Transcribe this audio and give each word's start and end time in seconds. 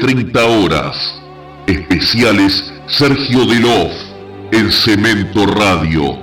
30 0.00 0.44
horas. 0.46 1.20
Especiales 1.66 2.72
Sergio 2.86 3.44
Delof, 3.46 3.92
El 4.52 4.72
Cemento 4.72 5.44
Radio. 5.46 6.16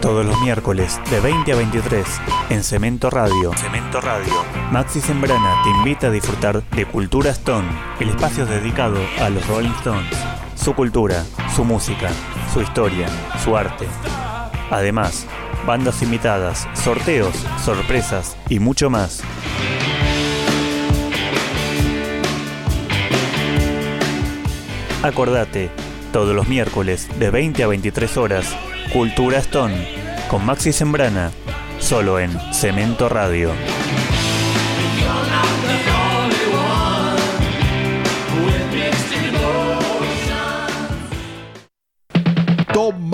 Todos 0.00 0.26
los 0.26 0.40
miércoles 0.42 1.00
de 1.10 1.20
20 1.20 1.52
a 1.52 1.56
23 1.56 2.06
en 2.50 2.62
Cemento 2.62 3.08
Radio. 3.08 3.52
Cemento 3.56 4.00
Radio. 4.00 4.32
Maxi 4.70 5.00
Sembrana 5.00 5.62
te 5.64 5.70
invita 5.70 6.08
a 6.08 6.10
disfrutar 6.10 6.62
de 6.62 6.84
Cultura 6.86 7.30
Stone, 7.30 7.68
el 7.98 8.10
espacio 8.10 8.44
dedicado 8.44 8.98
a 9.20 9.30
los 9.30 9.46
Rolling 9.48 9.70
Stones, 9.78 10.16
su 10.54 10.74
cultura, 10.74 11.24
su 11.54 11.64
música, 11.64 12.10
su 12.54 12.62
historia, 12.62 13.08
su 13.42 13.56
arte. 13.56 13.84
Además, 14.70 15.26
bandas 15.66 16.02
invitadas, 16.02 16.68
sorteos, 16.74 17.34
sorpresas 17.60 18.36
y 18.48 18.60
mucho 18.60 18.90
más. 18.90 19.24
Acordate, 25.02 25.68
todos 26.12 26.32
los 26.36 26.46
miércoles 26.46 27.08
de 27.18 27.30
20 27.30 27.64
a 27.64 27.66
23 27.66 28.16
horas, 28.18 28.56
Cultura 28.92 29.38
Stone, 29.38 29.88
con 30.30 30.46
Maxi 30.46 30.72
Sembrana, 30.72 31.32
solo 31.80 32.20
en 32.20 32.30
Cemento 32.54 33.08
Radio. 33.08 33.50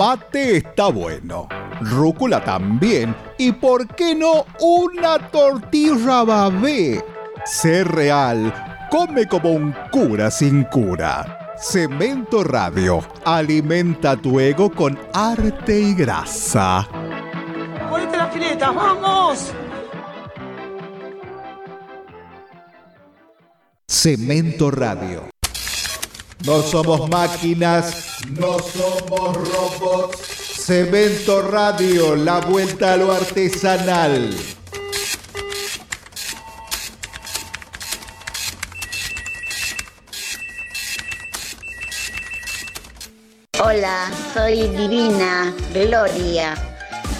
Tomate 0.01 0.57
está 0.57 0.87
bueno, 0.87 1.47
rúcula 1.79 2.43
también, 2.43 3.15
y 3.37 3.51
por 3.51 3.87
qué 3.89 4.15
no 4.15 4.47
una 4.59 5.29
tortilla 5.29 6.23
babé. 6.23 7.05
Sé 7.45 7.83
real, 7.83 8.51
come 8.89 9.27
como 9.27 9.51
un 9.51 9.75
cura 9.91 10.31
sin 10.31 10.63
cura. 10.63 11.53
Cemento 11.55 12.43
Radio, 12.43 13.03
alimenta 13.25 14.17
tu 14.17 14.39
ego 14.39 14.71
con 14.71 14.97
arte 15.13 15.79
y 15.79 15.93
grasa. 15.93 16.87
¡Ponete 17.87 18.17
las 18.17 18.33
filetas, 18.33 18.73
vamos! 18.73 19.53
Cemento 23.87 24.71
Radio. 24.71 25.29
No 26.45 26.63
somos 26.63 27.07
máquinas, 27.09 28.17
no 28.31 28.57
somos 28.59 29.37
robots. 29.37 30.17
Cemento 30.65 31.41
Radio, 31.43 32.15
la 32.15 32.39
vuelta 32.39 32.93
a 32.93 32.97
lo 32.97 33.11
artesanal. 33.11 34.33
Hola, 43.63 44.11
soy 44.33 44.67
Divina 44.69 45.53
Gloria. 45.73 46.55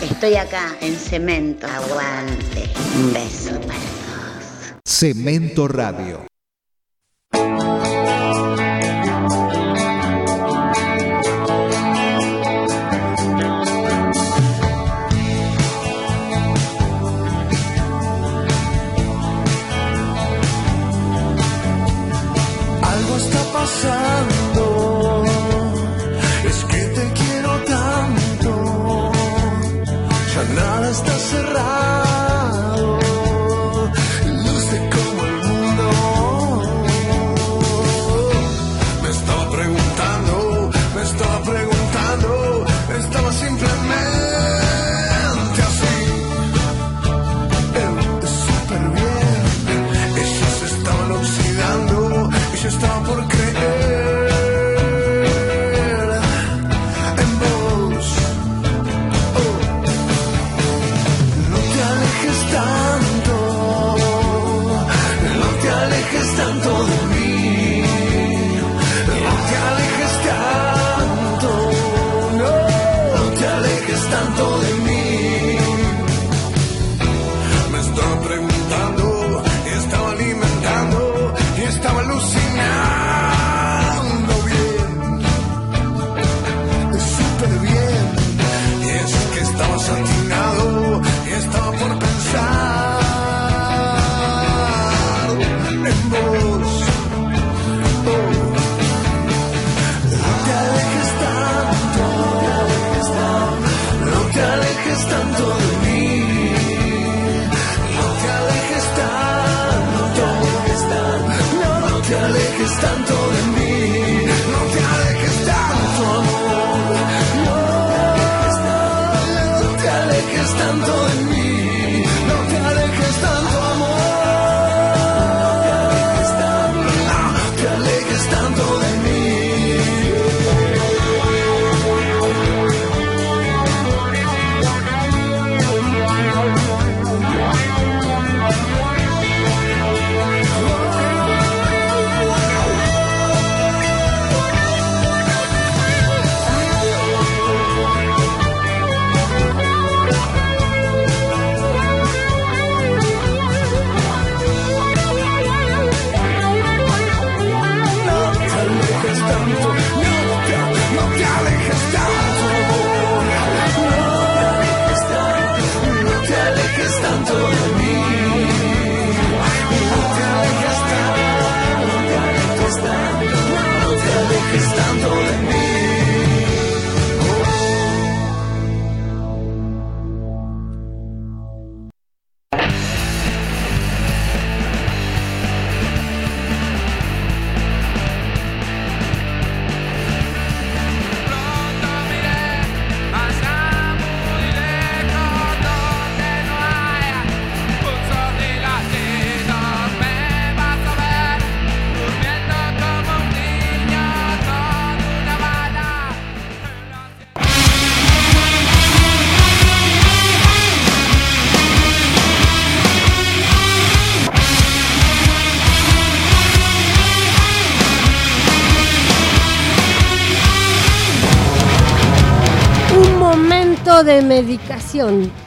Estoy 0.02 0.36
acá 0.36 0.76
en 0.82 0.96
Cemento. 0.96 1.68
Aguante. 1.68 2.72
Un 2.96 3.14
beso 3.14 3.52
para 3.62 3.80
todos. 3.80 4.82
Cemento 4.84 5.68
Radio. 5.68 6.31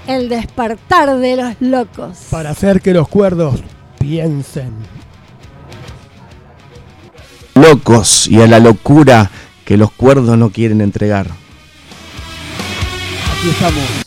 El 0.06 0.28
despertar 0.28 1.16
de 1.18 1.36
los 1.36 1.54
locos. 1.60 2.18
Para 2.30 2.50
hacer 2.50 2.80
que 2.80 2.92
los 2.92 3.08
cuerdos 3.08 3.60
piensen. 3.98 4.72
Locos 7.54 8.26
y 8.26 8.40
a 8.40 8.46
la 8.46 8.58
locura 8.58 9.30
que 9.64 9.76
los 9.76 9.92
cuerdos 9.92 10.36
no 10.36 10.50
quieren 10.50 10.80
entregar. 10.80 11.26
Aquí 13.38 13.50
estamos. 13.50 14.03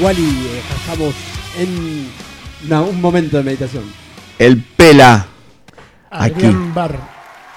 Wally, 0.00 0.46
eh, 0.46 0.62
estamos 0.76 1.14
en 1.58 2.10
una- 2.66 2.82
un 2.82 3.00
momento 3.00 3.36
de 3.36 3.42
meditación. 3.42 3.84
El 4.38 4.62
pela. 4.62 5.26
Aquí. 6.10 6.32
Adrián 6.34 6.74
Bar 6.74 6.98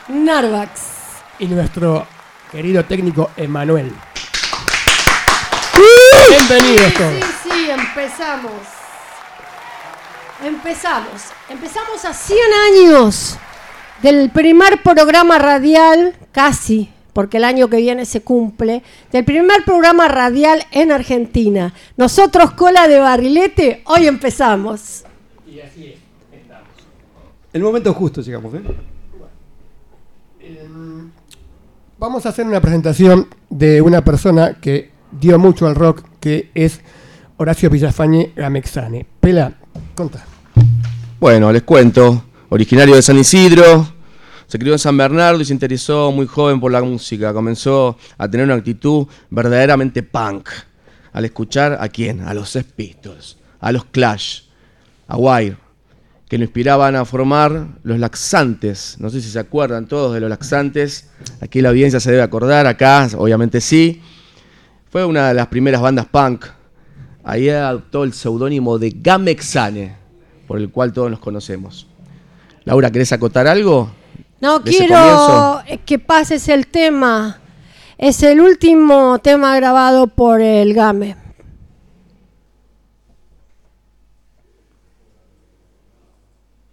Narvax. 0.10 0.80
y 1.40 1.48
nuestro 1.48 2.06
querido 2.52 2.84
técnico 2.86 3.32
Emanuel. 3.36 3.92
Bienvenidos 6.30 6.88
Sí, 6.92 6.94
todos. 6.98 7.14
sí, 7.44 7.50
sí, 7.52 7.70
empezamos. 7.72 8.52
Empezamos. 10.44 11.22
Empezamos 11.50 12.06
a 12.06 12.14
100 12.14 12.38
años 12.72 13.38
del 14.02 14.30
primer 14.30 14.82
programa 14.84 15.38
radial, 15.40 16.16
casi, 16.32 16.92
porque 17.14 17.38
el 17.38 17.44
año 17.44 17.70
que 17.70 17.78
viene 17.78 18.06
se 18.06 18.22
cumple, 18.22 18.84
del 19.12 19.24
primer 19.24 19.64
programa 19.64 20.08
radial 20.08 20.66
en 20.72 20.92
Argentina. 20.92 21.74
Nosotros, 21.96 22.52
Cola 22.52 22.88
de 22.88 23.00
Barrilete, 23.00 23.84
hoy 23.86 24.08
empezamos. 24.08 25.06
El 27.54 27.62
momento 27.62 27.94
justo 27.94 28.22
llegamos, 28.22 28.54
¿eh? 28.56 28.62
Vamos 32.00 32.26
a 32.26 32.30
hacer 32.30 32.46
una 32.46 32.60
presentación 32.60 33.28
de 33.50 33.82
una 33.82 34.04
persona 34.04 34.58
que 34.60 34.92
dio 35.12 35.40
mucho 35.40 35.68
al 35.68 35.76
rock, 35.76 36.04
que 36.20 36.50
es 36.54 36.82
Horacio 37.38 37.70
Villafañe 37.70 38.34
Gamexane. 38.36 39.06
Pela, 39.20 39.54
contá. 39.96 40.26
Bueno, 41.20 41.52
les 41.52 41.62
cuento. 41.62 42.26
Originario 42.50 42.96
de 42.96 43.02
San 43.02 43.18
Isidro, 43.18 43.93
se 44.48 44.60
crió 44.60 44.74
en 44.74 44.80
San 44.80 44.98
Bernardo 44.98 45.42
y 45.42 45.46
se 45.46 45.54
interesó 45.54 46.12
muy 46.12 46.28
joven 46.28 46.60
por 46.60 46.72
la 46.72 46.82
música. 46.82 47.34
Comenzó 47.34 47.98
a 48.18 48.28
tener 48.30 48.46
una 48.46 48.56
actitud 48.56 49.08
verdaderamente 49.30 50.04
punk. 50.04 50.50
Al 51.12 51.26
escuchar 51.26 51.78
a 51.80 51.88
quién? 51.90 52.22
A 52.22 52.34
los 52.34 52.50
Sex 52.50 52.68
a 53.60 53.72
los 53.72 53.86
Clash, 53.86 54.42
a 55.08 55.16
Wire, 55.16 55.58
que 56.28 56.38
lo 56.38 56.44
inspiraban 56.44 56.96
a 56.96 57.06
formar 57.06 57.68
los 57.84 57.98
laxantes. 57.98 58.98
No 59.00 59.10
sé 59.10 59.22
si 59.22 59.30
se 59.30 59.40
acuerdan 59.40 59.88
todos 59.88 60.14
de 60.14 60.20
los 60.20 60.30
laxantes. 60.30 61.10
Aquí 61.40 61.62
la 61.62 61.70
audiencia 61.70 62.00
se 62.00 62.12
debe 62.12 62.24
acordar, 62.24 62.68
acá 62.68 63.08
obviamente 63.16 63.62
sí. 63.62 64.02
Fue 64.90 65.06
una 65.06 65.30
de 65.30 65.34
las 65.36 65.48
primeras 65.48 65.82
bandas 65.82 66.08
punk. 66.08 66.46
Ahí 67.24 67.48
adoptó 67.50 68.04
el 68.04 68.14
seudónimo 68.14 68.78
de 68.78 68.94
Gamexane, 68.96 69.96
por 70.46 70.58
el 70.58 70.70
cual 70.70 70.92
todos 70.92 71.10
nos 71.10 71.20
conocemos. 71.20 71.88
Laura, 72.66 72.92
¿querés 72.92 73.12
acotar 73.14 73.48
algo? 73.48 73.92
No 74.44 74.62
quiero 74.62 75.62
eh, 75.66 75.78
que 75.86 76.00
pases 76.00 76.50
el 76.50 76.68
tema. 76.68 77.40
Es 77.98 78.22
el 78.24 78.42
último 78.42 79.18
tema 79.20 79.56
grabado 79.56 80.08
por 80.08 80.42
el 80.42 80.74
Game. 80.74 81.16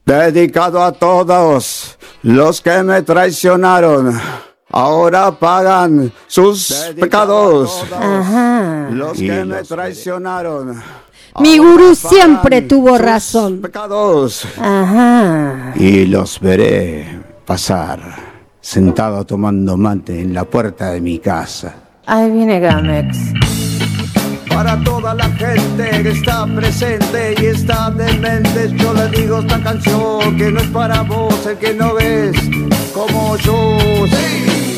Dedicado 0.05 0.83
a 0.83 0.91
todos 0.91 1.97
los 2.25 2.61
que 2.61 2.83
me 2.83 3.03
traicionaron. 3.03 4.21
Ahora 4.73 5.31
pagan 5.31 6.13
sus 6.27 6.91
pecados. 6.99 7.85
Los 8.91 9.17
que 9.17 9.45
me 9.45 9.63
traicionaron. 9.63 10.83
Mi 11.39 11.59
gurú 11.59 11.95
siempre 11.95 12.63
tuvo 12.63 12.97
sus 12.97 13.01
razón. 13.01 13.61
Pecados. 13.61 14.45
Ajá. 14.59 15.73
Y 15.77 16.07
los 16.07 16.41
veré 16.41 17.20
pasar 17.50 17.99
sentado 18.61 19.26
tomando 19.26 19.76
mate 19.76 20.20
en 20.20 20.32
la 20.32 20.44
puerta 20.44 20.93
de 20.93 21.00
mi 21.00 21.19
casa. 21.19 21.75
Ahí 22.06 22.31
viene 22.31 22.61
Gamex. 22.61 23.19
Para 24.49 24.81
toda 24.85 25.14
la 25.14 25.29
gente 25.31 26.00
que 26.00 26.11
está 26.11 26.47
presente 26.47 27.35
y 27.43 27.47
está 27.47 27.91
demente, 27.91 28.70
yo 28.76 28.94
le 28.94 29.08
digo 29.08 29.41
esta 29.41 29.61
canción 29.64 30.37
que 30.37 30.52
no 30.52 30.61
es 30.61 30.69
para 30.69 31.02
vos, 31.02 31.44
el 31.44 31.58
que 31.58 31.75
no 31.75 31.94
ves 31.94 32.37
como 32.94 33.37
yo. 33.38 33.76
Sí. 34.06 34.70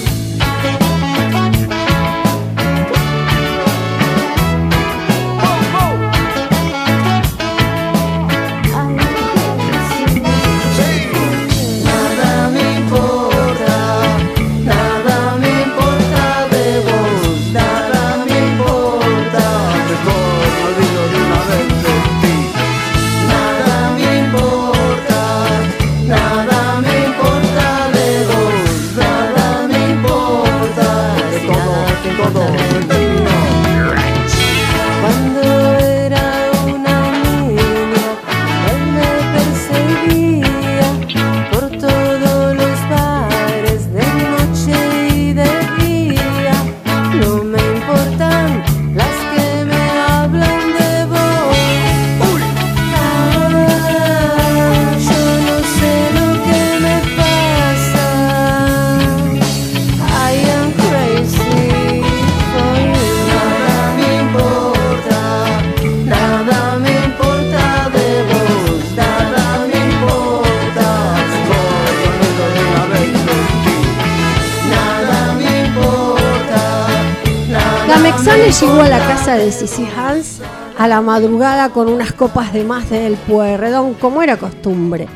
Madrugada 81.03 81.71
con 81.71 81.89
unas 81.89 82.13
copas 82.13 82.53
de 82.53 82.65
más 82.65 82.91
del 82.91 83.15
Pueyrredón, 83.15 83.95
como 83.95 84.23
era 84.23 84.37
costumbre. 84.37 85.09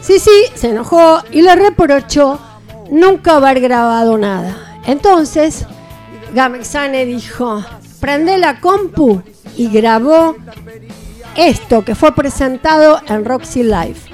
Sissy 0.00 0.46
se 0.54 0.70
enojó 0.70 1.22
y 1.30 1.42
le 1.42 1.54
reprochó 1.54 2.38
nunca 2.90 3.36
haber 3.36 3.60
grabado 3.60 4.18
nada. 4.18 4.78
Entonces, 4.86 5.66
Gamexane 6.34 7.04
dijo, 7.04 7.62
prende 8.00 8.38
la 8.38 8.60
compu 8.60 9.22
y 9.56 9.68
grabó 9.68 10.36
esto 11.36 11.84
que 11.84 11.94
fue 11.94 12.12
presentado 12.12 13.00
en 13.06 13.24
Roxy 13.24 13.62
Live. 13.62 14.11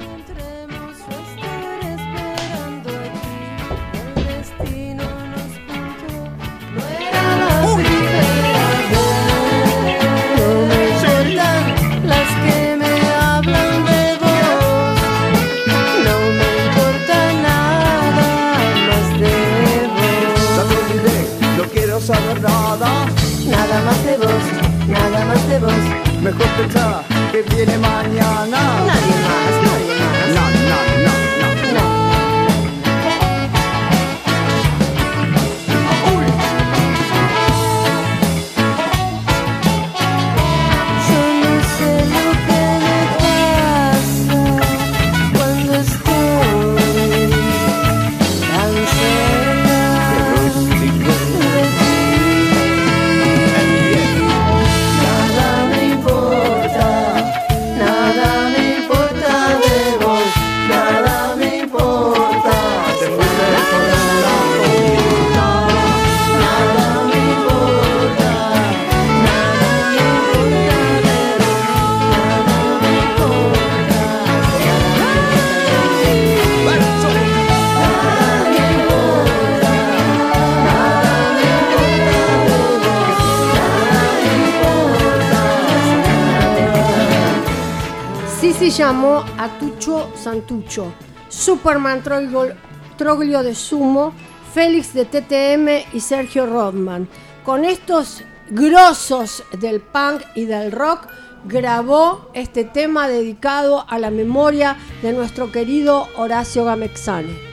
se 88.71 88.83
llamó 88.83 89.25
Atucho 89.37 90.11
Santucho, 90.15 90.93
Superman 91.27 92.03
Troglio 92.03 93.41
de 93.41 93.55
Sumo, 93.55 94.13
Félix 94.53 94.93
de 94.93 95.05
TTM 95.05 95.95
y 95.95 95.99
Sergio 95.99 96.45
Rodman. 96.45 97.07
Con 97.43 97.65
estos 97.65 98.23
grosos 98.51 99.43
del 99.59 99.81
punk 99.81 100.21
y 100.35 100.45
del 100.45 100.71
rock, 100.71 101.07
grabó 101.45 102.29
este 102.35 102.63
tema 102.63 103.07
dedicado 103.07 103.85
a 103.87 103.97
la 103.97 104.11
memoria 104.11 104.77
de 105.01 105.13
nuestro 105.13 105.51
querido 105.51 106.07
Horacio 106.15 106.65
Gamexane. 106.65 107.48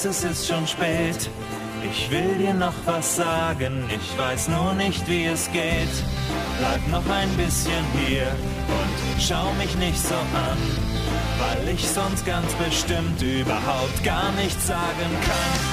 weiß, 0.00 0.04
es 0.04 0.24
ist 0.24 0.48
schon 0.48 0.66
spät. 0.66 1.30
Ich 1.82 2.10
will 2.10 2.36
dir 2.38 2.54
noch 2.54 2.74
was 2.86 3.16
sagen, 3.16 3.84
ich 3.88 4.18
weiß 4.18 4.48
nur 4.48 4.72
nicht, 4.74 5.06
wie 5.08 5.26
es 5.26 5.50
geht. 5.52 5.88
Bleib 6.58 6.86
noch 6.88 7.14
ein 7.14 7.28
bisschen 7.36 7.84
hier 8.06 8.26
und 8.26 9.22
schau 9.22 9.52
mich 9.54 9.74
nicht 9.76 9.98
so 9.98 10.14
an, 10.14 10.58
weil 11.38 11.74
ich 11.74 11.86
sonst 11.86 12.24
ganz 12.24 12.52
bestimmt 12.54 13.20
überhaupt 13.20 14.02
gar 14.04 14.30
nichts 14.32 14.66
sagen 14.66 15.10
kann. 15.26 15.69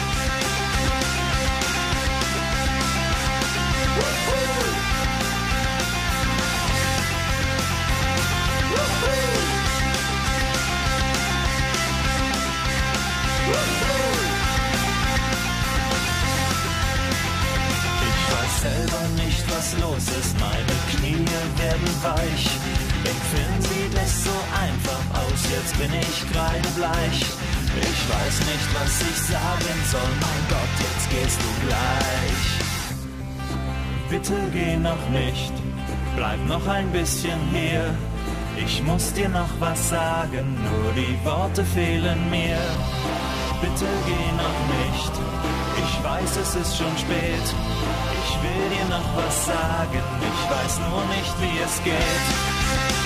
Ein 36.70 36.92
bisschen 36.92 37.40
hier. 37.52 37.94
Ich 38.58 38.84
muss 38.84 39.14
dir 39.14 39.30
noch 39.30 39.50
was 39.60 39.90
sagen, 39.90 40.58
nur 40.70 40.92
die 40.94 41.18
Worte 41.24 41.64
fehlen 41.64 42.30
mir. 42.30 42.58
Bitte 43.62 43.86
geh 44.06 44.32
noch 44.44 44.60
nicht, 44.84 45.14
ich 45.84 46.04
weiß, 46.04 46.38
es 46.38 46.56
ist 46.56 46.78
schon 46.78 46.98
spät. 46.98 47.48
Ich 48.24 48.32
will 48.44 48.70
dir 48.76 48.86
noch 48.90 49.08
was 49.16 49.46
sagen, 49.46 50.04
ich 50.22 50.42
weiß 50.52 50.80
nur 50.90 51.04
nicht, 51.16 51.34
wie 51.42 51.60
es 51.64 51.84
geht. 51.84 52.97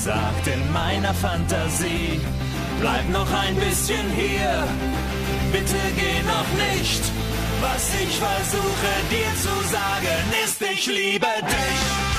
Gesagt 0.00 0.46
in 0.46 0.72
meiner 0.72 1.12
Fantasie. 1.12 2.18
Bleib 2.80 3.06
noch 3.10 3.30
ein 3.30 3.54
bisschen 3.56 4.10
hier, 4.16 4.66
bitte 5.52 5.76
geh 5.94 6.22
noch 6.22 6.50
nicht. 6.72 7.02
Was 7.60 7.92
ich 8.02 8.16
versuche 8.16 8.92
dir 9.10 9.30
zu 9.36 9.68
sagen 9.68 10.24
ist, 10.42 10.62
ich 10.62 10.86
liebe 10.86 11.26
dich. 11.42 12.09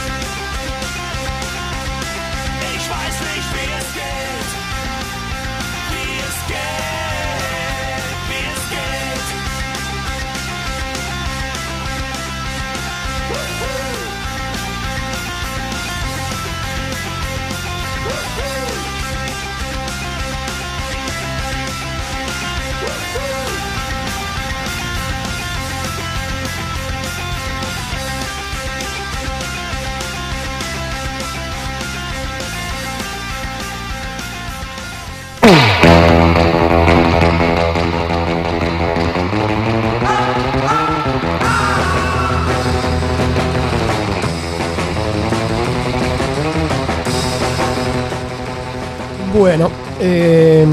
Eh, 50.02 50.66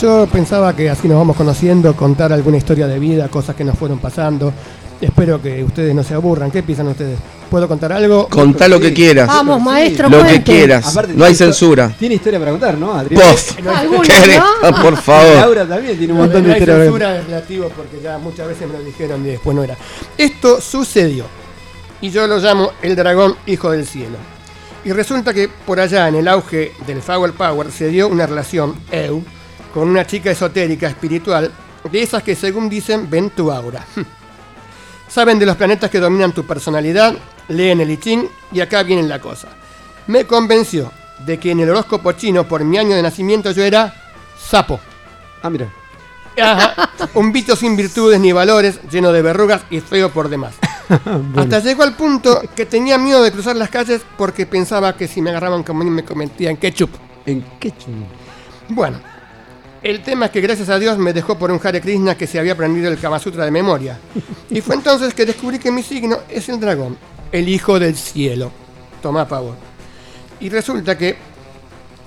yo 0.00 0.26
pensaba 0.30 0.74
que 0.74 0.90
así 0.90 1.06
nos 1.08 1.16
vamos 1.18 1.36
conociendo, 1.36 1.94
contar 1.94 2.32
alguna 2.32 2.56
historia 2.56 2.86
de 2.88 2.98
vida, 2.98 3.28
cosas 3.28 3.54
que 3.54 3.64
nos 3.64 3.78
fueron 3.78 3.98
pasando. 3.98 4.52
Espero 5.00 5.40
que 5.40 5.62
ustedes 5.62 5.94
no 5.94 6.02
se 6.02 6.14
aburran. 6.14 6.50
¿Qué 6.50 6.62
piensan 6.62 6.88
ustedes? 6.88 7.18
¿Puedo 7.50 7.68
contar 7.68 7.92
algo? 7.92 8.28
Contá 8.28 8.66
lo 8.68 8.80
que 8.80 8.92
quieras. 8.92 9.28
Vamos, 9.28 9.62
maestro, 9.62 10.08
Lo 10.08 10.24
que 10.24 10.42
quieras. 10.42 10.86
Aparte, 10.86 11.12
no 11.14 11.24
hay 11.24 11.34
censura. 11.34 11.94
Tiene 11.98 12.16
historia 12.16 12.38
para 12.38 12.50
contar, 12.52 12.76
¿no, 12.76 12.94
Adrián? 12.94 13.22
Pof. 13.22 13.60
¿no? 13.62 13.70
Ah, 13.70 14.82
Por 14.82 14.96
favor. 14.96 15.36
Laura 15.36 15.66
también 15.66 15.96
tiene 15.96 16.12
un 16.12 16.18
No, 16.18 16.24
montón 16.24 16.42
no 16.42 16.48
de 16.48 16.54
hay 16.54 16.60
historia 16.60 16.74
para 16.74 16.84
censura 16.84 17.18
es 17.18 17.24
relativo 17.26 17.70
porque 17.76 18.00
ya 18.02 18.18
muchas 18.18 18.48
veces 18.48 18.66
me 18.66 18.78
lo 18.78 18.84
dijeron 18.84 19.24
y 19.24 19.28
después 19.30 19.54
no 19.54 19.62
era. 19.62 19.76
Esto 20.18 20.60
sucedió. 20.60 21.24
Y 22.00 22.10
yo 22.10 22.26
lo 22.26 22.38
llamo 22.38 22.72
el 22.82 22.96
dragón 22.96 23.36
hijo 23.46 23.70
del 23.70 23.86
cielo. 23.86 24.16
Y 24.84 24.92
resulta 24.92 25.32
que 25.32 25.48
por 25.48 25.80
allá 25.80 26.08
en 26.08 26.16
el 26.16 26.28
auge 26.28 26.72
del 26.86 27.00
Flower 27.00 27.32
Power 27.32 27.70
se 27.72 27.88
dio 27.88 28.08
una 28.08 28.26
relación, 28.26 28.78
EU, 28.90 29.22
con 29.72 29.88
una 29.88 30.06
chica 30.06 30.30
esotérica 30.30 30.88
espiritual, 30.88 31.50
de 31.90 32.02
esas 32.02 32.22
que 32.22 32.34
según 32.34 32.68
dicen 32.68 33.08
ven 33.08 33.30
tu 33.30 33.50
aura. 33.50 33.86
Saben 35.08 35.38
de 35.38 35.46
los 35.46 35.56
planetas 35.56 35.90
que 35.90 36.00
dominan 36.00 36.32
tu 36.32 36.44
personalidad, 36.44 37.14
leen 37.48 37.80
el 37.80 37.90
I 37.90 37.96
Ching 37.98 38.28
y 38.52 38.60
acá 38.60 38.82
viene 38.82 39.02
la 39.04 39.20
cosa. 39.20 39.48
Me 40.06 40.26
convenció 40.26 40.92
de 41.24 41.38
que 41.38 41.52
en 41.52 41.60
el 41.60 41.70
horóscopo 41.70 42.12
chino 42.12 42.46
por 42.46 42.64
mi 42.64 42.78
año 42.78 42.94
de 42.94 43.02
nacimiento 43.02 43.52
yo 43.52 43.64
era 43.64 43.94
sapo. 44.38 44.80
Ah, 45.42 45.50
mira. 45.50 45.83
Ajá, 46.40 46.90
un 47.14 47.32
bicho 47.32 47.56
sin 47.56 47.76
virtudes 47.76 48.20
ni 48.20 48.32
valores, 48.32 48.80
lleno 48.90 49.12
de 49.12 49.22
verrugas 49.22 49.62
y 49.70 49.80
feo 49.80 50.10
por 50.10 50.28
demás. 50.28 50.54
Hasta 51.36 51.60
llegó 51.60 51.82
al 51.82 51.94
punto 51.94 52.42
que 52.54 52.66
tenía 52.66 52.98
miedo 52.98 53.22
de 53.22 53.32
cruzar 53.32 53.56
las 53.56 53.70
calles 53.70 54.02
porque 54.18 54.46
pensaba 54.46 54.96
que 54.96 55.08
si 55.08 55.22
me 55.22 55.30
agarraban 55.30 55.62
como 55.62 55.84
me 55.84 56.04
cometían 56.04 56.56
ketchup. 56.56 56.90
¿En 57.26 57.42
ketchup? 57.58 57.92
Bueno, 58.68 58.98
el 59.82 60.02
tema 60.02 60.26
es 60.26 60.32
que 60.32 60.40
gracias 60.40 60.68
a 60.68 60.78
Dios 60.78 60.98
me 60.98 61.12
dejó 61.12 61.38
por 61.38 61.50
un 61.50 61.60
Hare 61.62 61.80
Krishna 61.80 62.16
que 62.16 62.26
se 62.26 62.38
había 62.38 62.52
aprendido 62.52 62.90
el 62.90 62.98
Kama 62.98 63.18
Sutra 63.18 63.44
de 63.44 63.50
memoria. 63.50 63.98
Y 64.50 64.60
fue 64.60 64.76
entonces 64.76 65.14
que 65.14 65.26
descubrí 65.26 65.58
que 65.58 65.70
mi 65.70 65.82
signo 65.82 66.18
es 66.28 66.48
el 66.48 66.58
dragón, 66.58 66.96
el 67.30 67.48
hijo 67.48 67.78
del 67.78 67.96
cielo. 67.96 68.50
Toma 69.02 69.28
pavo. 69.28 69.54
Y 70.40 70.48
resulta 70.48 70.96
que 70.96 71.16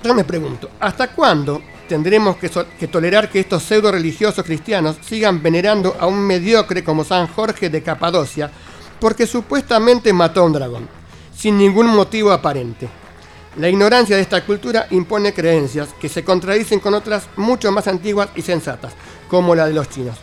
yo 0.03 0.13
me 0.13 0.23
pregunto, 0.23 0.71
¿hasta 0.79 1.09
cuándo 1.09 1.61
tendremos 1.87 2.37
que, 2.37 2.87
tolerar 2.87 3.29
que 3.29 3.39
estos 3.39 3.63
pseudo 3.63 3.91
religiosos 3.91 4.45
cristianos 4.45 4.97
sigan 5.01 5.41
venerando 5.41 5.95
a 5.99 6.07
un 6.07 6.19
mediocre 6.19 6.83
como 6.83 7.03
San 7.03 7.27
Jorge 7.27 7.69
de 7.69 7.81
Capadocia 7.81 8.51
porque 8.99 9.27
supuestamente 9.27 10.13
mató 10.13 10.41
a 10.41 10.45
un 10.45 10.53
dragón, 10.53 10.87
sin 11.35 11.57
ningún 11.57 11.87
motivo 11.87 12.31
aparente? 12.31 12.87
La 13.57 13.69
ignorancia 13.69 14.15
de 14.15 14.21
esta 14.21 14.45
cultura 14.45 14.85
impone 14.91 15.33
creencias 15.33 15.89
que 15.99 16.09
se 16.09 16.23
contradicen 16.23 16.79
con 16.79 16.93
otras 16.93 17.27
mucho 17.37 17.71
más 17.71 17.87
antiguas 17.87 18.29
y 18.35 18.43
sensatas, 18.43 18.93
como 19.27 19.55
la 19.55 19.65
de 19.65 19.73
los 19.73 19.89
chinos. 19.89 20.17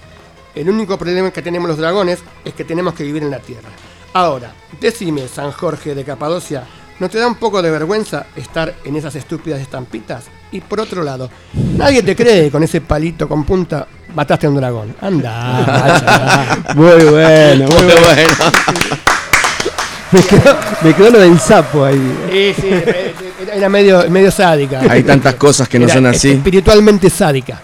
El 0.55 0.71
único 0.71 0.97
problema 0.97 1.33
que 1.33 1.43
tenemos 1.43 1.69
los 1.69 1.79
dragones 1.79 2.21
es 2.45 2.55
que 2.55 2.65
tenemos 2.65 2.95
que 2.95 3.03
vivir 3.03 3.25
en 3.25 3.31
la 3.33 3.41
tierra. 3.41 3.71
Ahora, 4.13 4.55
decime, 4.81 5.27
San 5.27 5.51
Jorge 5.51 5.97
de 5.97 6.05
Capadocia, 6.05 6.65
¿no 7.01 7.09
te 7.09 7.19
da 7.19 7.27
un 7.27 7.35
poco 7.35 7.61
de 7.61 7.73
vergüenza 7.73 8.27
estar 8.37 8.73
en 8.85 8.95
esas 8.95 9.17
estúpidas 9.17 9.61
estampitas? 9.61 10.27
Y 10.55 10.61
por 10.61 10.79
otro 10.79 11.03
lado, 11.03 11.29
nadie 11.77 12.01
te 12.05 12.15
cree 12.15 12.45
que 12.45 12.51
con 12.53 12.63
ese 12.63 12.81
palito 12.81 13.29
con 13.29 13.43
punta 13.43 13.89
mataste 14.15 14.47
a 14.47 14.51
un 14.51 14.55
dragón. 14.55 14.95
Anda, 15.01 15.65
macha. 15.67 16.75
Muy 16.77 17.05
bueno, 17.07 17.67
muy 17.67 17.75
Muy 17.75 17.85
bueno. 17.87 18.01
bueno. 18.07 18.35
Me 20.13 20.23
quedó, 20.23 20.57
me 20.83 20.95
quedó 20.95 21.11
lo 21.11 21.19
del 21.19 21.41
sapo 21.41 21.85
ahí. 21.85 22.01
Sí, 22.31 22.55
sí, 22.63 22.69
era 23.53 23.69
medio, 23.69 24.09
medio 24.09 24.31
sádica. 24.31 24.81
Hay 24.89 25.03
tantas 25.03 25.35
cosas 25.35 25.69
que 25.69 25.77
no 25.77 25.87
Era 25.87 25.95
son 25.95 26.07
así. 26.07 26.31
Espiritualmente 26.31 27.11
sádica. 27.11 27.61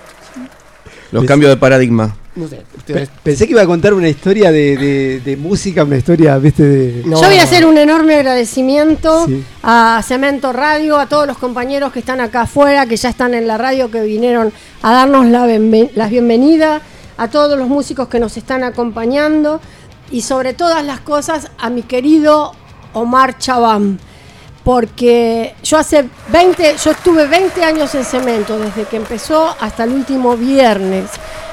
Los 1.13 1.25
cambios 1.27 1.51
de 1.51 1.57
paradigma. 1.59 2.17
No 2.37 2.47
sé, 2.47 2.57
Pe- 2.59 2.77
ustedes. 2.79 3.09
Pensé 3.25 3.47
que 3.47 3.53
iba 3.53 3.63
a 3.63 3.67
contar 3.67 3.93
una 3.93 4.09
historia 4.09 4.53
de, 4.53 4.77
de- 4.77 5.21
de 5.21 5.37
música, 5.37 5.83
una 5.85 5.97
historia, 5.97 6.39
viste, 6.39 6.63
de... 6.63 7.03
No. 7.05 7.21
Yo 7.21 7.27
voy 7.29 7.39
a 7.39 7.43
hacer 7.43 7.67
un 7.67 7.77
enorme 7.77 8.15
agradecimiento 8.15 9.27
Sí. 9.27 9.45
a 9.65 10.01
Cemento 10.07 10.53
Radio, 10.53 10.99
a 10.99 11.07
todos 11.07 11.27
los 11.27 11.39
compañeros 11.39 11.93
que 11.93 11.99
están 11.99 12.21
acá 12.21 12.43
afuera, 12.43 12.87
que 12.87 12.97
ya 12.97 13.09
están 13.09 13.35
en 13.35 13.47
la 13.49 13.59
radio, 13.59 13.91
que 13.91 14.01
vinieron 14.03 14.53
a 14.83 14.93
darnos 14.93 15.27
la, 15.27 15.47
benve- 15.47 15.91
las 15.95 16.09
bienvenidas, 16.11 16.83
a 17.17 17.29
todos 17.29 17.59
los 17.59 17.69
músicos 17.69 18.07
que 18.09 18.21
nos 18.21 18.37
están 18.37 18.63
acompañando 18.63 19.61
y 20.13 20.23
sobre 20.23 20.55
todas 20.55 20.85
las 20.85 21.01
cosas 21.01 21.51
a 21.59 21.69
mi 21.69 21.83
querido 21.83 22.53
Omar 22.95 23.39
Chabam. 23.39 23.99
porque 24.65 25.55
yo 25.63 25.79
hace 25.79 26.05
20, 26.33 26.77
yo 26.85 26.91
estuve 26.93 27.27
20 27.27 27.65
años 27.65 27.95
en 27.95 28.05
cemento, 28.05 28.59
desde 28.59 28.85
que 28.85 28.97
empezó 28.97 29.55
hasta 29.59 29.85
el 29.85 29.91
último 29.93 30.37
viernes. 30.37 31.07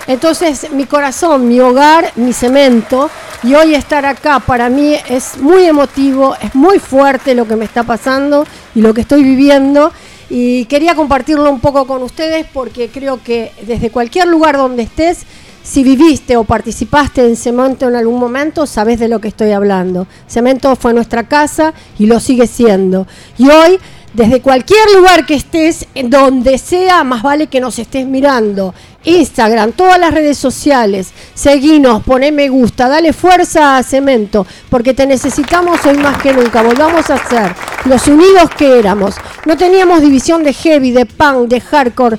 Entonces 0.07 0.71
mi 0.71 0.85
corazón, 0.85 1.47
mi 1.47 1.59
hogar, 1.59 2.11
mi 2.15 2.33
cemento, 2.33 3.09
y 3.43 3.53
hoy 3.53 3.75
estar 3.75 4.05
acá 4.05 4.39
para 4.39 4.69
mí 4.69 4.95
es 5.09 5.37
muy 5.37 5.65
emotivo, 5.65 6.35
es 6.41 6.55
muy 6.55 6.79
fuerte 6.79 7.35
lo 7.35 7.47
que 7.47 7.55
me 7.55 7.65
está 7.65 7.83
pasando 7.83 8.45
y 8.73 8.81
lo 8.81 8.93
que 8.93 9.01
estoy 9.01 9.23
viviendo. 9.23 9.91
Y 10.29 10.65
quería 10.65 10.95
compartirlo 10.95 11.49
un 11.49 11.59
poco 11.59 11.85
con 11.85 12.03
ustedes 12.03 12.45
porque 12.51 12.89
creo 12.89 13.21
que 13.23 13.51
desde 13.61 13.91
cualquier 13.91 14.27
lugar 14.27 14.57
donde 14.57 14.83
estés, 14.83 15.25
si 15.63 15.83
viviste 15.83 16.37
o 16.37 16.45
participaste 16.45 17.25
en 17.25 17.35
Cemento 17.35 17.87
en 17.87 17.95
algún 17.95 18.19
momento, 18.19 18.65
sabes 18.65 18.99
de 18.99 19.09
lo 19.09 19.19
que 19.19 19.27
estoy 19.27 19.51
hablando. 19.51 20.07
Cemento 20.27 20.75
fue 20.75 20.93
nuestra 20.93 21.27
casa 21.27 21.73
y 21.99 22.05
lo 22.05 22.19
sigue 22.19 22.47
siendo. 22.47 23.05
Y 23.37 23.49
hoy, 23.49 23.77
desde 24.17 24.41
cualquier 24.41 24.91
lugar 24.95 25.27
que 25.27 25.35
estés, 25.35 25.85
donde 26.05 26.57
sea, 26.57 27.03
más 27.03 27.21
vale 27.21 27.45
que 27.45 27.59
nos 27.59 27.77
estés 27.77 28.07
mirando. 28.07 28.73
Instagram, 29.03 29.73
todas 29.73 29.99
las 29.99 30.11
redes 30.11 30.39
sociales, 30.39 31.11
seguinos, 31.35 32.01
poné 32.01 32.31
me 32.31 32.49
gusta, 32.49 32.89
dale 32.89 33.13
fuerza 33.13 33.77
a 33.77 33.83
Cemento, 33.83 34.47
porque 34.69 34.95
te 34.95 35.05
necesitamos 35.05 35.85
hoy 35.85 35.97
más 35.97 36.17
que 36.17 36.33
nunca. 36.33 36.63
Volvamos 36.63 37.07
a 37.11 37.29
ser 37.29 37.53
los 37.85 38.07
unidos 38.07 38.49
que 38.57 38.79
éramos. 38.79 39.13
No 39.45 39.55
teníamos 39.55 40.01
división 40.01 40.43
de 40.43 40.51
heavy, 40.51 40.89
de 40.89 41.05
punk, 41.05 41.47
de 41.47 41.61
hardcore 41.61 42.17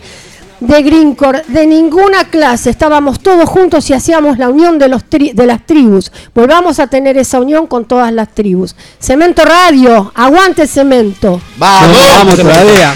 de 0.61 0.83
Greencore, 0.83 1.43
de 1.49 1.67
ninguna 1.67 2.25
clase, 2.25 2.71
estábamos 2.71 3.21
todos 3.21 3.49
juntos 3.49 3.89
y 3.91 3.95
hacíamos 3.95 4.39
la 4.39 4.49
unión 4.49 4.79
de, 4.79 4.89
los 4.89 5.05
tri- 5.05 5.33
de 5.33 5.47
las 5.47 5.65
tribus. 5.67 6.11
Volvamos 6.35 6.81
a 6.81 6.89
tener 6.89 7.17
esa 7.17 7.41
unión 7.41 7.67
con 7.67 7.85
todas 7.85 8.13
las 8.13 8.29
tribus. 8.35 8.75
Cemento 8.99 9.45
Radio, 9.45 10.11
aguante 10.15 10.67
Cemento. 10.67 11.41
Vamos, 11.59 11.97
Vamos 12.19 12.37
todavía. 12.37 12.95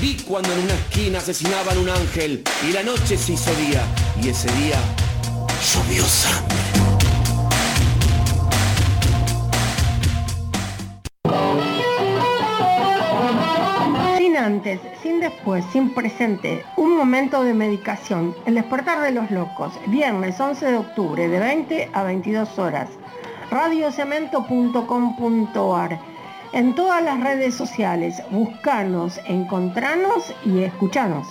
Vi 0.00 0.14
cuando 0.26 0.52
en 0.52 0.60
una 0.60 0.74
asesinaban 1.16 1.78
un 1.78 1.88
ángel 1.88 2.44
y 2.68 2.72
la 2.72 2.82
noche 2.82 3.16
se 3.16 3.32
hizo 3.32 3.50
día 3.54 3.82
y 4.22 4.28
ese 4.28 4.52
día 4.52 4.76
llovió 5.72 6.04
sangre. 6.04 6.54
Sin 14.18 14.36
antes, 14.36 14.78
sin 15.02 15.20
después, 15.20 15.64
sin 15.72 15.94
presente, 15.94 16.62
un 16.76 16.94
momento 16.96 17.42
de 17.42 17.54
medicación. 17.54 18.36
El 18.44 18.56
despertar 18.56 19.00
de 19.02 19.12
los 19.12 19.30
locos, 19.30 19.72
viernes 19.86 20.38
11 20.38 20.66
de 20.66 20.76
octubre 20.76 21.26
de 21.28 21.38
20 21.38 21.88
a 21.92 22.02
22 22.02 22.58
horas. 22.58 22.90
radiocemento.com.ar 23.50 26.15
En 26.52 26.74
todas 26.74 27.02
las 27.02 27.20
redes 27.20 27.54
sociales, 27.54 28.22
buscanos, 28.30 29.20
encontranos 29.26 30.34
y 30.44 30.62
escuchanos. 30.62 31.26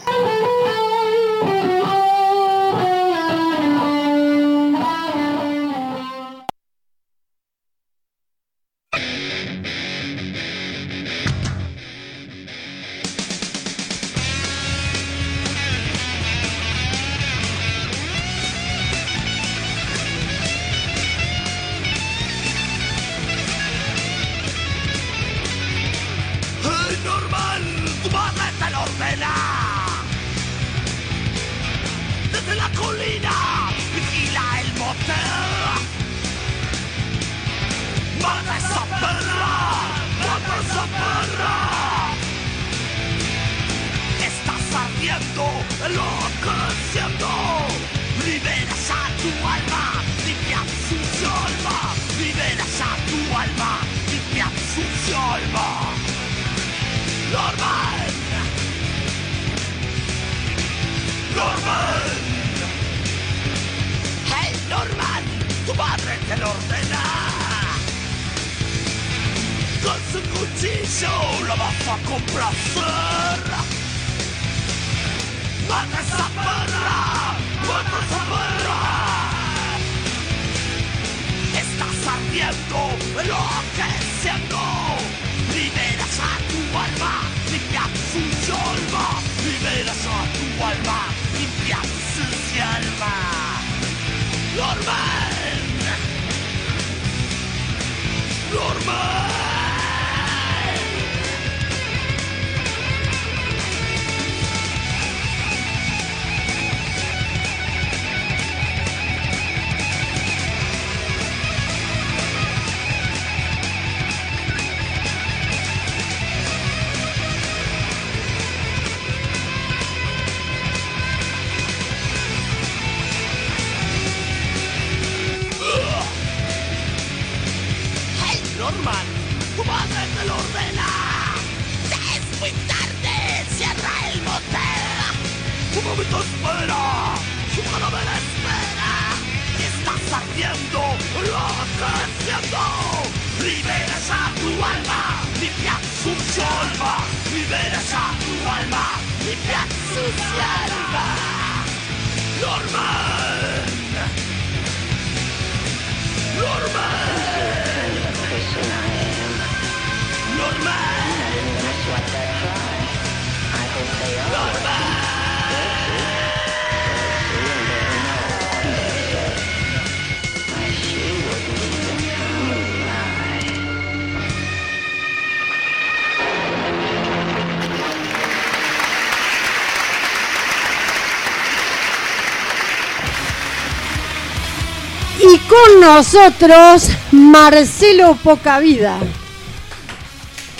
Con 185.55 185.79
nosotros, 185.81 186.89
Marcelo 187.11 188.17
Pocavida. 188.23 188.97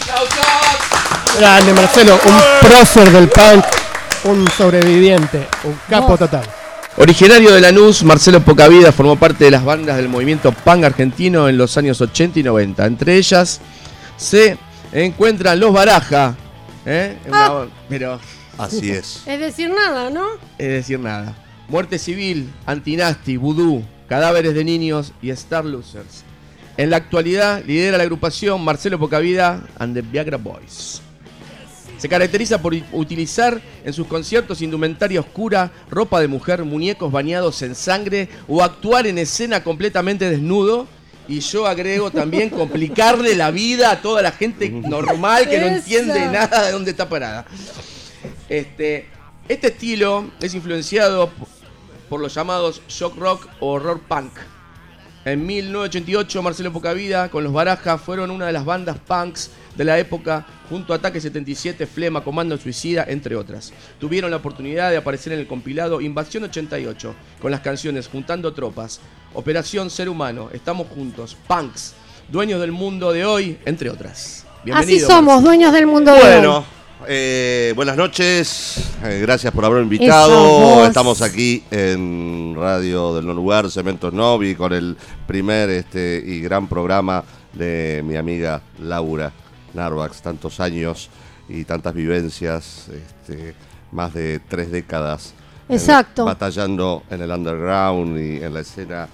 ¡Chau, 0.06 0.26
chau! 0.28 1.40
Grande 1.40 1.74
Marcelo, 1.74 2.18
un 2.26 2.68
prócer 2.68 3.12
del 3.12 3.28
punk, 3.28 3.66
un 4.26 4.48
sobreviviente, 4.52 5.48
un 5.66 5.78
capo 5.90 6.18
total. 6.18 6.44
Originario 6.98 7.52
de 7.54 7.60
Lanús, 7.60 8.04
Marcelo 8.04 8.40
Pocavida 8.40 8.94
formó 8.94 9.18
parte 9.18 9.44
de 9.44 9.52
las 9.52 9.66
bandas 9.66 9.98
del 9.98 10.08
movimiento 10.08 10.54
punk 10.54 10.86
argentino 10.86 11.50
en 11.50 11.58
los 11.58 11.76
años 11.78 12.00
80 12.00 12.40
y 12.40 12.44
90. 12.44 12.86
Entre 12.86 13.18
ellas 13.18 13.60
se 14.16 14.58
encuentran 14.94 15.60
Los 15.60 15.74
Baraja. 15.74 16.36
¿eh? 16.86 17.18
Una- 17.28 17.66
Pero 17.90 18.20
Así 18.58 18.92
es. 18.92 19.24
Es 19.26 19.40
decir, 19.42 19.70
nada, 19.70 20.10
¿no? 20.10 20.26
es 20.58 20.68
decir 20.70 21.00
nada. 21.00 21.34
Muerte 21.68 22.00
Civil, 22.00 22.54
Antinasti, 22.66 23.36
Voodoo, 23.36 23.84
Cadáveres 24.08 24.54
de 24.54 24.64
Niños 24.64 25.14
y 25.22 25.30
Star 25.32 25.66
Losers. 25.66 26.24
En 26.78 26.90
la 26.90 26.98
actualidad 26.98 27.64
lidera 27.66 27.98
la 27.98 28.04
agrupación 28.04 28.64
Marcelo 28.64 29.00
Pocavida 29.00 29.66
and 29.80 29.96
the 29.96 30.02
Viagra 30.02 30.38
Boys. 30.38 31.02
Se 31.98 32.10
caracteriza 32.10 32.62
por 32.62 32.76
utilizar 32.92 33.62
en 33.84 33.94
sus 33.94 34.06
conciertos 34.08 34.62
indumentaria 34.62 35.22
oscura, 35.22 35.72
ropa 35.90 36.20
de 36.20 36.28
mujer, 36.28 36.64
muñecos 36.66 37.12
bañados 37.12 37.62
en 37.62 37.74
sangre 37.74 38.28
o 38.48 38.62
actuar 38.62 39.08
en 39.08 39.18
escena 39.18 39.64
completamente 39.64 40.30
desnudo. 40.30 40.88
Y 41.28 41.40
yo 41.40 41.66
agrego 41.66 42.12
también 42.12 42.50
complicarle 42.52 43.36
la 43.36 43.50
vida 43.50 43.92
a 43.92 44.02
toda 44.02 44.22
la 44.22 44.32
gente 44.32 44.70
normal 44.70 45.50
que 45.50 45.60
no 45.60 45.68
entiende 45.68 46.28
nada 46.28 46.66
de 46.66 46.74
dónde 46.74 46.92
está 46.92 47.08
parada. 47.08 47.46
Este, 48.50 49.08
este 49.48 49.68
estilo 49.68 50.30
es 50.42 50.54
influenciado 50.54 51.32
por 52.10 52.20
los 52.20 52.34
llamados 52.34 52.82
shock 52.88 53.18
rock 53.18 53.48
o 53.60 53.74
horror 53.74 54.00
punk. 54.00 54.32
En 55.26 55.44
1988, 55.46 56.44
Marcelo 56.44 56.72
Pocavida 56.72 57.30
con 57.30 57.44
los 57.44 57.52
Barajas 57.52 58.00
fueron 58.00 58.30
una 58.30 58.46
de 58.46 58.54
las 58.54 58.64
bandas 58.64 58.98
punks 59.00 59.50
de 59.76 59.84
la 59.84 59.98
época, 59.98 60.46
junto 60.70 60.94
a 60.94 60.98
Ataque 60.98 61.20
77, 61.20 61.88
Flema, 61.88 62.24
Comando 62.24 62.56
Suicida, 62.58 63.06
entre 63.08 63.36
otras. 63.36 63.74
Tuvieron 64.00 64.30
la 64.30 64.38
oportunidad 64.38 64.92
de 64.92 64.98
aparecer 64.98 65.34
en 65.34 65.40
el 65.40 65.48
compilado 65.48 66.00
Invasión 66.00 66.44
88, 66.44 67.16
con 67.42 67.50
las 67.50 67.62
canciones 67.62 68.08
Juntando 68.08 68.54
Tropas, 68.54 69.00
Operación 69.34 69.90
Ser 69.90 70.10
Humano, 70.10 70.50
Estamos 70.54 70.88
Juntos, 70.88 71.36
Punks, 71.48 71.96
Dueños 72.30 72.62
del 72.62 72.72
Mundo 72.72 73.12
de 73.12 73.26
Hoy, 73.26 73.58
entre 73.66 73.90
otras. 73.90 74.46
Así 74.74 75.00
somos, 75.00 75.44
dueños 75.44 75.74
del 75.74 75.86
mundo 75.88 76.14
de 76.14 76.20
hoy. 76.20 76.28
Bueno, 76.28 76.66
eh, 77.08 77.74
buenas 77.76 77.98
noches. 77.98 78.78
eh, 79.04 79.20
gracias 79.22 79.54
por 79.54 79.66
haberme 79.66 79.84
invitado. 79.84 80.86
Estamos 80.86 81.22
aquí 81.22 81.64
en 81.72 82.56
Radio 82.58 83.16
del 83.16 83.26
No 83.26 83.34
Lugar, 83.34 83.70
Cementos 83.70 84.14
Novi, 84.14 84.56
con 84.56 84.74
el 84.74 84.98
primer 85.28 85.70
este, 85.70 86.22
y 86.26 86.42
gran 86.42 86.68
programa 86.68 87.24
de 87.54 88.02
mi 88.06 88.16
amiga 88.16 88.62
Laura 88.80 89.32
Narvax. 89.74 90.22
Tantos 90.22 90.60
años 90.60 91.10
y 91.48 91.64
tantas 91.64 91.94
vivencias, 91.94 92.88
este, 92.90 93.56
más 93.92 94.14
de 94.14 94.40
tres 94.40 94.72
décadas. 94.72 95.34
en- 95.70 95.76
Exacto. 95.76 96.26
batallando 96.26 97.04
en 97.10 97.22
el 97.22 97.32
underground 97.32 98.18
y 98.20 98.44
en 98.44 98.54
la 98.54 98.60
escena 98.62 99.08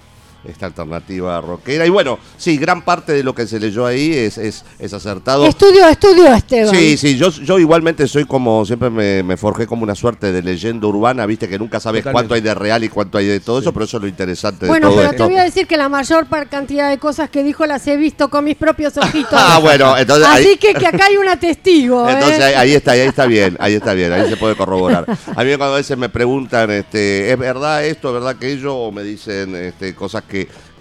esta 0.44 0.66
alternativa 0.66 1.40
rockera. 1.40 1.86
Y 1.86 1.90
bueno, 1.90 2.18
sí, 2.36 2.56
gran 2.56 2.82
parte 2.82 3.12
de 3.12 3.22
lo 3.22 3.34
que 3.34 3.46
se 3.46 3.60
leyó 3.60 3.86
ahí 3.86 4.12
es, 4.12 4.38
es, 4.38 4.64
es 4.78 4.92
acertado. 4.92 5.46
Estudio, 5.46 5.86
estudio, 5.88 6.34
Esteban. 6.34 6.74
Sí, 6.74 6.96
sí, 6.96 7.16
yo, 7.16 7.30
yo 7.30 7.58
igualmente 7.58 8.06
soy 8.08 8.24
como, 8.24 8.64
siempre 8.64 8.90
me, 8.90 9.22
me 9.22 9.36
forjé 9.36 9.66
como 9.66 9.82
una 9.84 9.94
suerte 9.94 10.32
de 10.32 10.42
leyenda 10.42 10.86
urbana, 10.86 11.26
viste 11.26 11.48
que 11.48 11.58
nunca 11.58 11.80
sabes 11.80 12.00
Totalmente. 12.02 12.12
cuánto 12.28 12.34
hay 12.34 12.40
de 12.40 12.54
real 12.54 12.84
y 12.84 12.88
cuánto 12.88 13.18
hay 13.18 13.26
de 13.26 13.40
todo 13.40 13.60
eso, 13.60 13.72
pero 13.72 13.84
eso 13.84 13.96
es 13.98 14.02
lo 14.02 14.08
interesante 14.08 14.66
Bueno, 14.66 14.88
de 14.88 14.94
todo 14.94 15.02
pero 15.10 15.16
te 15.16 15.22
voy 15.32 15.36
a 15.40 15.44
decir 15.44 15.66
que 15.66 15.76
la 15.76 15.88
mayor 15.88 16.26
par- 16.26 16.48
cantidad 16.48 16.90
de 16.90 16.98
cosas 16.98 17.30
que 17.30 17.42
dijo 17.42 17.64
las 17.66 17.86
he 17.86 17.96
visto 17.96 18.28
con 18.30 18.44
mis 18.44 18.56
propios 18.56 18.96
ojitos. 18.96 19.30
Ah, 19.44 19.58
bueno, 19.60 19.96
entonces 19.98 20.26
Así 20.26 20.48
ahí- 20.48 20.56
que, 20.56 20.72
que 20.74 20.86
acá 20.86 21.06
hay 21.06 21.16
una 21.16 21.38
testigo. 21.38 22.08
¿eh? 22.08 22.12
Entonces 22.12 22.40
ahí, 22.40 22.54
ahí 22.54 22.72
está, 22.74 22.92
ahí 22.92 23.00
está 23.00 23.26
bien, 23.26 23.56
ahí 23.60 23.74
está 23.74 23.92
bien, 23.92 24.12
ahí 24.12 24.28
se 24.30 24.36
puede 24.36 24.56
corroborar. 24.56 25.04
A 25.34 25.44
mí 25.44 25.56
cuando 25.56 25.74
a 25.74 25.76
veces 25.76 25.96
me 25.98 26.08
preguntan, 26.08 26.70
este, 26.70 27.30
¿es 27.30 27.38
verdad 27.38 27.84
esto, 27.84 28.08
es 28.08 28.14
verdad 28.14 28.30
aquello? 28.30 28.74
O 28.76 28.92
me 28.92 29.02
dicen 29.02 29.54
este, 29.56 29.94
cosas 29.94 30.22
que 30.22 30.31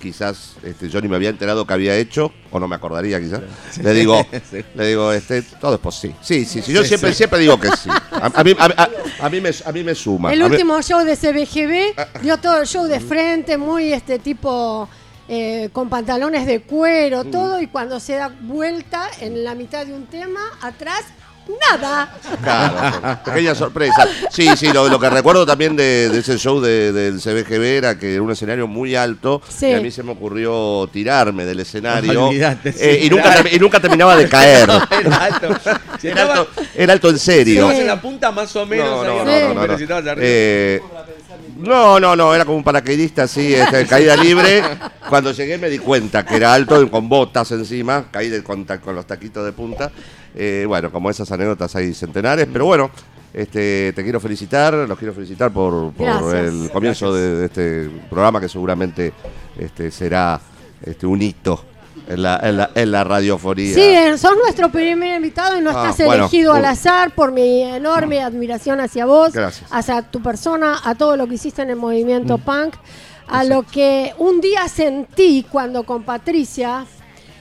quizás 0.01 0.55
este, 0.63 0.89
yo 0.89 0.99
ni 1.01 1.07
me 1.07 1.15
había 1.15 1.29
enterado 1.29 1.65
que 1.67 1.73
había 1.73 1.95
hecho, 1.95 2.31
o 2.51 2.59
no 2.59 2.67
me 2.67 2.75
acordaría 2.75 3.19
quizás. 3.19 3.41
Le 3.81 3.93
digo, 3.93 4.25
Sí. 4.51 4.63
le 4.75 4.87
digo, 4.87 5.11
este, 5.13 5.41
todo 5.43 5.75
es 5.75 5.79
posible. 5.79 6.15
Sí, 6.21 6.45
sí, 6.45 6.61
sí, 6.61 6.73
yo 6.73 6.81
Sí, 6.81 6.87
siempre, 6.89 7.11
sí. 7.11 7.17
siempre 7.17 7.39
digo 7.39 7.59
que 7.59 7.69
sí. 7.69 7.89
A, 7.89 8.31
a 8.33 8.43
mí, 8.43 8.55
a, 8.57 8.65
a- 8.65 8.89
a 9.25 9.29
mí 9.29 9.39
me, 9.41 9.51
a 9.65 9.71
mí 9.71 9.83
me 9.83 9.93
suma. 9.95 10.33
El 10.33 10.41
A 10.41 10.45
mí- 10.47 10.51
último 10.55 10.81
show 10.81 11.03
de 11.03 11.11
Ah, 11.13 11.15
CBGB 11.15 12.21
dio 12.23 12.37
todo 12.37 12.61
el 12.61 12.67
show 12.67 12.85
de 12.85 12.99
frente, 12.99 13.57
muy 13.57 13.93
este 13.93 14.19
tipo 14.19 14.89
eh, 15.33 15.69
con 15.71 15.87
pantalones 15.87 16.45
de 16.45 16.61
cuero, 16.61 17.23
Mm. 17.23 17.31
todo, 17.31 17.61
y 17.61 17.67
cuando 17.67 17.99
se 17.99 18.15
da 18.15 18.27
vuelta 18.41 19.07
en 19.21 19.43
la 19.43 19.55
mitad 19.55 19.85
de 19.85 19.93
un 19.93 20.07
tema, 20.07 20.41
atrás, 20.61 21.03
nada. 21.59 22.13
Claro, 22.41 23.19
pequeña 23.25 23.55
sorpresa. 23.55 24.07
Sí, 24.31 24.47
sí, 24.55 24.71
lo, 24.71 24.87
lo 24.89 24.99
que 24.99 25.09
recuerdo 25.09 25.45
también 25.45 25.75
de, 25.75 26.09
de 26.09 26.19
ese 26.19 26.37
show 26.37 26.59
de- 26.61 26.91
del 26.91 27.19
CBGB 27.21 27.63
era 27.77 27.97
que 27.97 28.13
era 28.13 28.21
un 28.21 28.31
escenario 28.31 28.67
muy 28.67 28.95
alto 28.95 29.41
Sí. 29.49 29.67
y 29.67 29.73
a 29.73 29.81
mí 29.81 29.91
se 29.91 30.03
me 30.03 30.11
ocurrió 30.11 30.89
tirarme 30.91 31.45
del 31.45 31.59
escenario 31.61 32.29
sí, 32.31 32.41
eh, 32.79 32.99
y, 33.03 33.09
nunca, 33.09 33.43
y 33.51 33.59
nunca 33.59 33.79
terminaba 33.79 34.15
de 34.15 34.27
caer. 34.29 34.69
Era 35.03 35.15
alto. 35.17 35.49
Si 35.99 36.07
Era 36.07 36.21
estaba- 36.23 36.39
alto, 36.41 36.61
era 36.75 36.93
alto 36.93 37.09
en 37.09 37.19
serio. 37.19 37.55
estabas 37.61 37.79
en 37.79 37.87
la 37.87 38.01
punta 38.01 38.31
más 38.31 38.55
o 38.55 38.65
menos. 38.65 38.87
No, 38.87 39.03
no, 39.03 39.31
ahí, 39.31 39.43
no, 39.53 39.53
no, 39.53 39.67
no, 39.67 39.77
si. 39.77 39.85
Eh, 40.17 40.81
no, 41.61 41.99
no, 41.99 42.15
no, 42.15 42.33
era 42.33 42.45
como 42.45 42.57
un 42.57 42.63
paracaidista 42.63 43.23
así, 43.23 43.53
este, 43.53 43.85
caída 43.87 44.15
libre. 44.15 44.63
Cuando 45.09 45.31
llegué 45.31 45.57
me 45.57 45.69
di 45.69 45.79
cuenta 45.79 46.25
que 46.25 46.35
era 46.35 46.53
alto, 46.53 46.89
con 46.89 47.07
botas 47.07 47.51
encima, 47.51 48.05
caí 48.11 48.29
de, 48.29 48.43
con, 48.43 48.65
con 48.65 48.95
los 48.95 49.05
taquitos 49.05 49.45
de 49.45 49.51
punta. 49.51 49.91
Eh, 50.35 50.65
bueno, 50.67 50.91
como 50.91 51.09
esas 51.09 51.31
anécdotas 51.31 51.75
hay 51.75 51.93
centenares, 51.93 52.47
pero 52.51 52.65
bueno, 52.65 52.89
este, 53.33 53.93
te 53.93 54.03
quiero 54.03 54.19
felicitar, 54.19 54.73
los 54.73 54.97
quiero 54.97 55.13
felicitar 55.13 55.51
por, 55.51 55.93
el 56.33 56.69
comienzo 56.71 57.13
de, 57.13 57.35
de 57.35 57.45
este 57.45 57.89
programa 58.09 58.39
que 58.39 58.49
seguramente 58.49 59.13
este, 59.57 59.91
será 59.91 60.39
este, 60.83 61.05
un 61.05 61.21
hito 61.21 61.70
en 62.07 62.21
la, 62.21 62.39
en 62.43 62.57
la, 62.57 62.69
en 62.75 62.91
la 62.91 63.03
radiofonía. 63.03 63.73
Sí, 63.73 63.81
eh, 63.81 64.17
sos 64.17 64.35
nuestro 64.37 64.69
primer 64.71 65.15
invitado 65.15 65.57
y 65.57 65.61
no 65.61 65.69
Ah, 65.71 65.89
estás 65.89 66.05
bueno, 66.05 66.23
elegido 66.25 66.53
al 66.53 66.63
uh. 66.63 66.67
azar 66.67 67.11
por 67.15 67.31
mi 67.31 67.61
enorme 67.63 68.21
admiración 68.21 68.79
hacia 68.81 69.05
vos, 69.05 69.33
Gracias. 69.33 69.69
hacia 69.71 70.01
tu 70.01 70.21
persona, 70.21 70.79
a 70.83 70.95
todo 70.95 71.15
lo 71.17 71.27
que 71.27 71.35
hiciste 71.35 71.61
en 71.61 71.69
el 71.69 71.75
movimiento 71.77 72.37
Mm. 72.37 72.41
punk, 72.41 72.73
a 73.27 73.43
lo 73.43 73.63
que 73.63 74.13
un 74.17 74.41
día 74.41 74.67
sentí 74.67 75.45
cuando 75.49 75.83
con 75.83 76.03
Patricia 76.03 76.85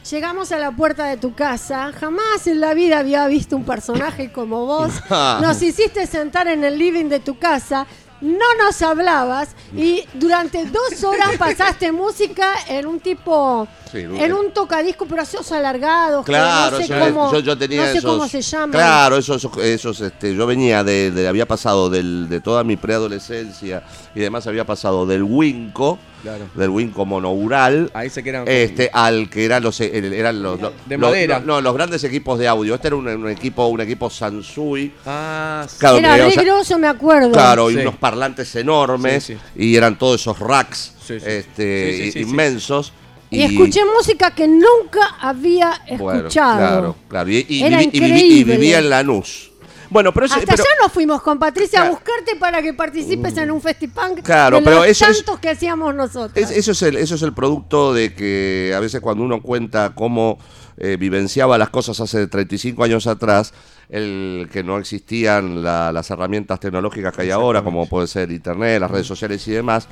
llegamos 0.09 0.51
a 0.53 0.59
la 0.59 0.71
puerta 0.73 1.05
de 1.07 1.17
tu 1.17 1.35
casa. 1.35 1.93
Jamás 1.99 2.47
en 2.47 2.61
la 2.61 2.75
vida 2.75 2.99
había 3.01 3.27
visto 3.27 3.57
un 3.57 3.65
personaje 3.65 4.31
como 4.33 4.67
vos. 4.67 4.93
Nos 5.41 5.61
hiciste 5.63 6.07
sentar 6.07 6.49
en 6.49 6.65
el 6.65 6.79
living 6.79 7.07
de 7.07 7.21
tu 7.21 7.39
casa. 7.39 7.87
No 8.21 8.45
nos 8.63 8.81
hablabas 8.83 9.51
y 9.75 10.05
durante 10.15 10.67
dos 10.67 11.03
horas 11.05 11.31
pasaste 11.39 11.91
música 11.91 12.53
en 12.69 12.87
un 12.87 13.01
tipo, 13.01 13.67
Sí, 13.91 13.99
en 14.01 14.33
un 14.35 14.53
tocadisco, 14.53 15.07
pero 15.07 15.23
esos 15.23 15.51
alargados, 15.53 16.25
que 16.25 16.31
Claro, 16.33 16.73
no 16.73 16.77
sé, 16.79 16.85
eso 16.85 16.97
es. 16.97 17.13
cómo, 17.13 17.33
yo, 17.33 17.39
yo 17.41 17.57
tenía 17.59 17.81
no 17.87 17.93
sé 17.93 17.99
esos, 17.99 18.11
cómo 18.13 18.29
se 18.29 18.43
llaman. 18.43 18.71
Claro, 18.73 19.17
esos, 19.17 19.37
esos, 19.43 19.57
esos, 19.59 20.01
este, 20.03 20.35
yo 20.35 20.47
venía 20.47 20.85
de, 20.85 21.11
de- 21.11 21.27
había 21.29 21.47
pasado 21.47 21.89
del, 21.89 22.29
de 22.29 22.41
toda 22.41 22.63
mi 22.63 22.77
preadolescencia 22.77 23.83
y 24.15 24.21
demás 24.21 24.47
había 24.47 24.65
pasado 24.65 25.07
del 25.07 25.23
Winco, 25.23 25.99
Claro. 26.23 26.45
del 26.55 26.69
Winco 26.71 27.07
monoural, 27.07 27.91
Ahí 27.95 28.11
se 28.11 28.23
quedan. 28.23 28.45
este, 28.47 28.91
al 28.93 29.31
que 29.31 29.45
eran 29.45 29.63
los, 29.63 29.81
eran 29.81 30.43
los, 30.43 30.61
los- 30.61 30.73
De 30.87 30.99
los- 30.99 31.11
madera. 31.11 31.41
no, 31.41 31.47
no, 31.47 31.61
los 31.61 31.75
grandes 31.75 32.05
equipos 32.05 32.39
de 32.39 32.47
audio. 32.49 32.75
Este 32.75 32.89
era 32.89 32.97
un, 32.97 33.07
un 33.09 33.29
equipo, 33.31 33.67
un 33.69 33.81
equipo 33.81 34.11
Sansui. 34.11 34.93
Ah, 35.07 35.65
sí. 35.69 35.77
Claro, 35.79 35.99
Era 35.99 36.17
re 36.17 36.31
grosso, 36.35 36.79
me 36.79 36.89
acuerdo. 36.89 37.33
Claro, 37.33 37.71
y 37.71 37.75
Sí. 37.75 37.81
unos 37.81 37.97
parlantes 37.97 38.55
enormes 38.57 39.25
Sí, 39.25 39.35
sí. 39.35 39.41
y 39.63 39.77
eran 39.77 39.97
todos 39.99 40.21
esos 40.21 40.39
racks 40.39 40.93
Sí, 41.07 41.19
sí. 41.21 41.27
este, 41.27 41.91
Sí, 41.93 41.97
sí, 41.97 42.05
sí, 42.05 42.13
sí. 42.13 42.19
inmensos. 42.31 42.93
Y, 43.33 43.43
escuché 43.43 43.81
música 43.97 44.33
que 44.35 44.49
nunca 44.49 45.17
había 45.21 45.81
Bueno, 45.99 46.19
escuchado. 46.21 46.59
claro, 46.59 46.97
claro. 47.09 47.31
Y, 47.31 47.47
y 47.49 47.63
Era 47.63 47.81
viví- 47.81 47.91
y 47.93 48.45
vivía 48.45 48.81
en 48.81 48.91
Lanús. 48.91 49.50
Bueno, 49.91 50.13
pero, 50.15 50.27
Hasta 50.27 50.39
pero- 50.41 50.53
allá 50.63 50.71
nos 50.83 50.93
fuimos 50.93 51.21
con 51.21 51.39
Patricia 51.39 51.83
a 51.83 51.91
buscarte 51.91 52.37
para 52.37 52.63
que 52.63 52.73
participes 52.75 53.37
en 53.37 53.51
un 53.51 53.61
festipunk 53.61 54.23
Claro, 54.23 54.59
de 54.59 54.63
pero 54.63 54.77
los 54.77 54.87
eso 54.87 55.07
es- 55.07 55.17
tantos 55.19 55.41
que 55.41 55.51
hacíamos 55.51 55.95
nosotros. 55.95 56.33
Es- 56.37 56.51
eso, 56.57 56.71
es 56.73 56.83
el, 56.83 56.97
eso 56.97 57.17
es 57.17 57.23
el 57.23 57.33
producto 57.35 57.93
de 57.93 58.15
que 58.15 58.73
a 58.75 58.79
veces 58.81 59.01
cuando 59.01 59.25
uno 59.25 59.43
cuenta 59.43 59.93
cómo 59.95 60.39
eh, 60.83 60.97
vivenciaba 60.99 61.59
las 61.59 61.69
cosas 61.69 62.01
hace 62.01 62.27
35 62.27 62.83
años 62.85 63.07
atrás, 63.07 63.53
el 63.91 64.49
que 64.51 64.63
no 64.63 64.79
existían 64.79 65.63
la- 65.63 65.93
las 65.93 66.09
herramientas 66.11 66.59
tecnológicas 66.61 67.15
que 67.15 67.23
hay 67.23 67.31
ahora, 67.31 67.63
como 67.63 67.87
puede 67.87 68.07
ser 68.07 68.31
Internet, 68.31 68.81
las 68.81 68.91
redes 68.91 69.07
sociales 69.07 69.47
y 69.49 69.51
demás, 69.51 69.89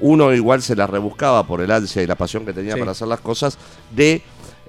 uno 0.00 0.32
igual 0.32 0.62
se 0.62 0.76
las 0.76 0.88
rebuscaba 0.88 1.44
por 1.44 1.60
el 1.60 1.70
ansia 1.72 2.02
y 2.02 2.06
la 2.06 2.14
pasión 2.14 2.44
que 2.46 2.52
tenía 2.52 2.74
Sí. 2.74 2.78
para 2.78 2.92
hacer 2.92 3.08
las 3.08 3.18
cosas 3.20 3.58
de 3.90 4.22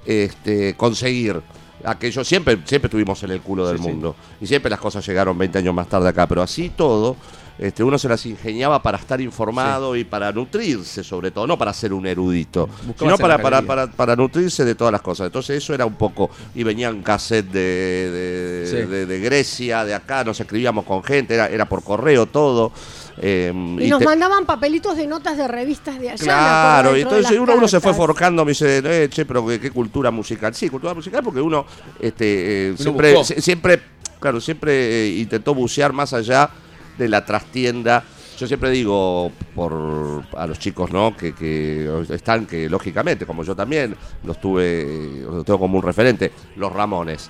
este, 0.07 0.73
conseguir 0.75 1.41
aquello. 1.83 2.23
Siempre, 2.23 2.59
siempre 2.65 2.87
estuvimos 2.87 3.21
en 3.23 3.31
el 3.31 3.41
culo 3.41 3.67
del 3.67 3.77
Sí, 3.77 3.83
sí. 3.83 3.89
mundo 3.89 4.15
y 4.41 4.47
siempre 4.47 4.69
las 4.69 4.79
cosas 4.79 5.05
llegaron 5.05 5.37
20 5.37 5.57
años 5.59 5.73
más 5.73 5.87
tarde 5.87 6.09
acá, 6.09 6.27
pero 6.27 6.41
así 6.41 6.69
todo 6.69 7.15
este, 7.57 7.83
uno 7.83 7.97
se 7.99 8.07
las 8.07 8.25
ingeniaba 8.25 8.81
para 8.81 8.97
estar 8.97 9.19
informado 9.19 9.93
y 9.97 10.05
para 10.05 10.31
nutrirse, 10.31 11.03
sobre 11.03 11.29
todo, 11.31 11.45
no 11.45 11.57
para 11.57 11.73
ser 11.73 11.91
un 11.91 12.07
erudito, 12.07 12.69
sino 12.97 13.17
para, 13.17 13.37
para, 13.37 13.61
para, 13.63 13.87
para 13.87 14.15
nutrirse 14.15 14.63
de 14.63 14.75
todas 14.75 14.93
las 14.93 15.01
cosas. 15.01 15.25
Entonces 15.25 15.57
eso 15.61 15.73
era 15.73 15.85
un 15.85 15.95
poco, 15.95 16.29
y 16.55 16.63
venía 16.63 16.89
un 16.89 17.01
cassette 17.03 17.47
de, 17.51 18.65
de, 18.71 18.87
de- 18.87 19.05
de 19.05 19.19
Grecia, 19.19 19.83
de 19.83 19.93
acá, 19.93 20.23
nos 20.23 20.39
escribíamos 20.39 20.85
con 20.85 21.03
gente, 21.03 21.33
era, 21.33 21.47
era 21.49 21.65
por 21.67 21.83
correo 21.83 22.27
todo. 22.27 22.71
Eh, 23.21 23.51
Y 23.79 23.89
nos 23.89 23.99
te- 23.99 24.05
mandaban 24.05 24.45
papelitos 24.45 24.95
de 24.97 25.07
notas 25.07 25.37
de 25.37 25.47
revistas 25.47 25.99
de 25.99 26.09
allá. 26.11 26.23
Claro, 26.23 26.97
y 26.97 27.01
entonces 27.01 27.37
uno, 27.37 27.53
uno 27.55 27.67
se 27.67 27.79
fue 27.79 27.91
cartas. 27.91 27.97
forjando, 28.07 28.45
me 28.45 28.51
dice, 28.51 28.81
eh, 28.83 29.09
che, 29.09 29.25
pero 29.25 29.45
qué, 29.45 29.59
qué 29.59 29.71
cultura 29.71 30.11
musical. 30.11 30.53
Sí, 30.55 30.69
cultura 30.69 30.93
musical 30.93 31.21
porque 31.23 31.41
uno, 31.41 31.65
este, 31.99 32.67
eh, 32.67 32.69
Uno 32.71 32.77
siempre, 32.77 33.23
siempre, 33.23 33.81
claro, 34.19 34.39
siempre 34.39 34.71
eh, 35.05 35.17
intentó 35.19 35.53
bucear 35.53 35.91
más 35.93 36.13
allá 36.13 36.49
de 36.97 37.07
la 37.09 37.25
trastienda. 37.25 38.03
Yo 38.37 38.47
siempre 38.47 38.69
digo 38.69 39.33
por 39.53 40.23
a 40.37 40.47
los 40.47 40.57
chicos, 40.59 40.91
¿no? 40.91 41.15
Que, 41.17 41.33
que 41.35 42.05
están, 42.09 42.45
que 42.45 42.69
lógicamente, 42.69 43.25
como 43.25 43.43
yo 43.43 43.53
también, 43.53 43.95
los 44.23 44.39
tuve, 44.39 45.23
los 45.29 45.43
tengo 45.43 45.59
como 45.59 45.77
un 45.77 45.83
referente, 45.83 46.31
los 46.55 46.71
Ramones. 46.71 47.29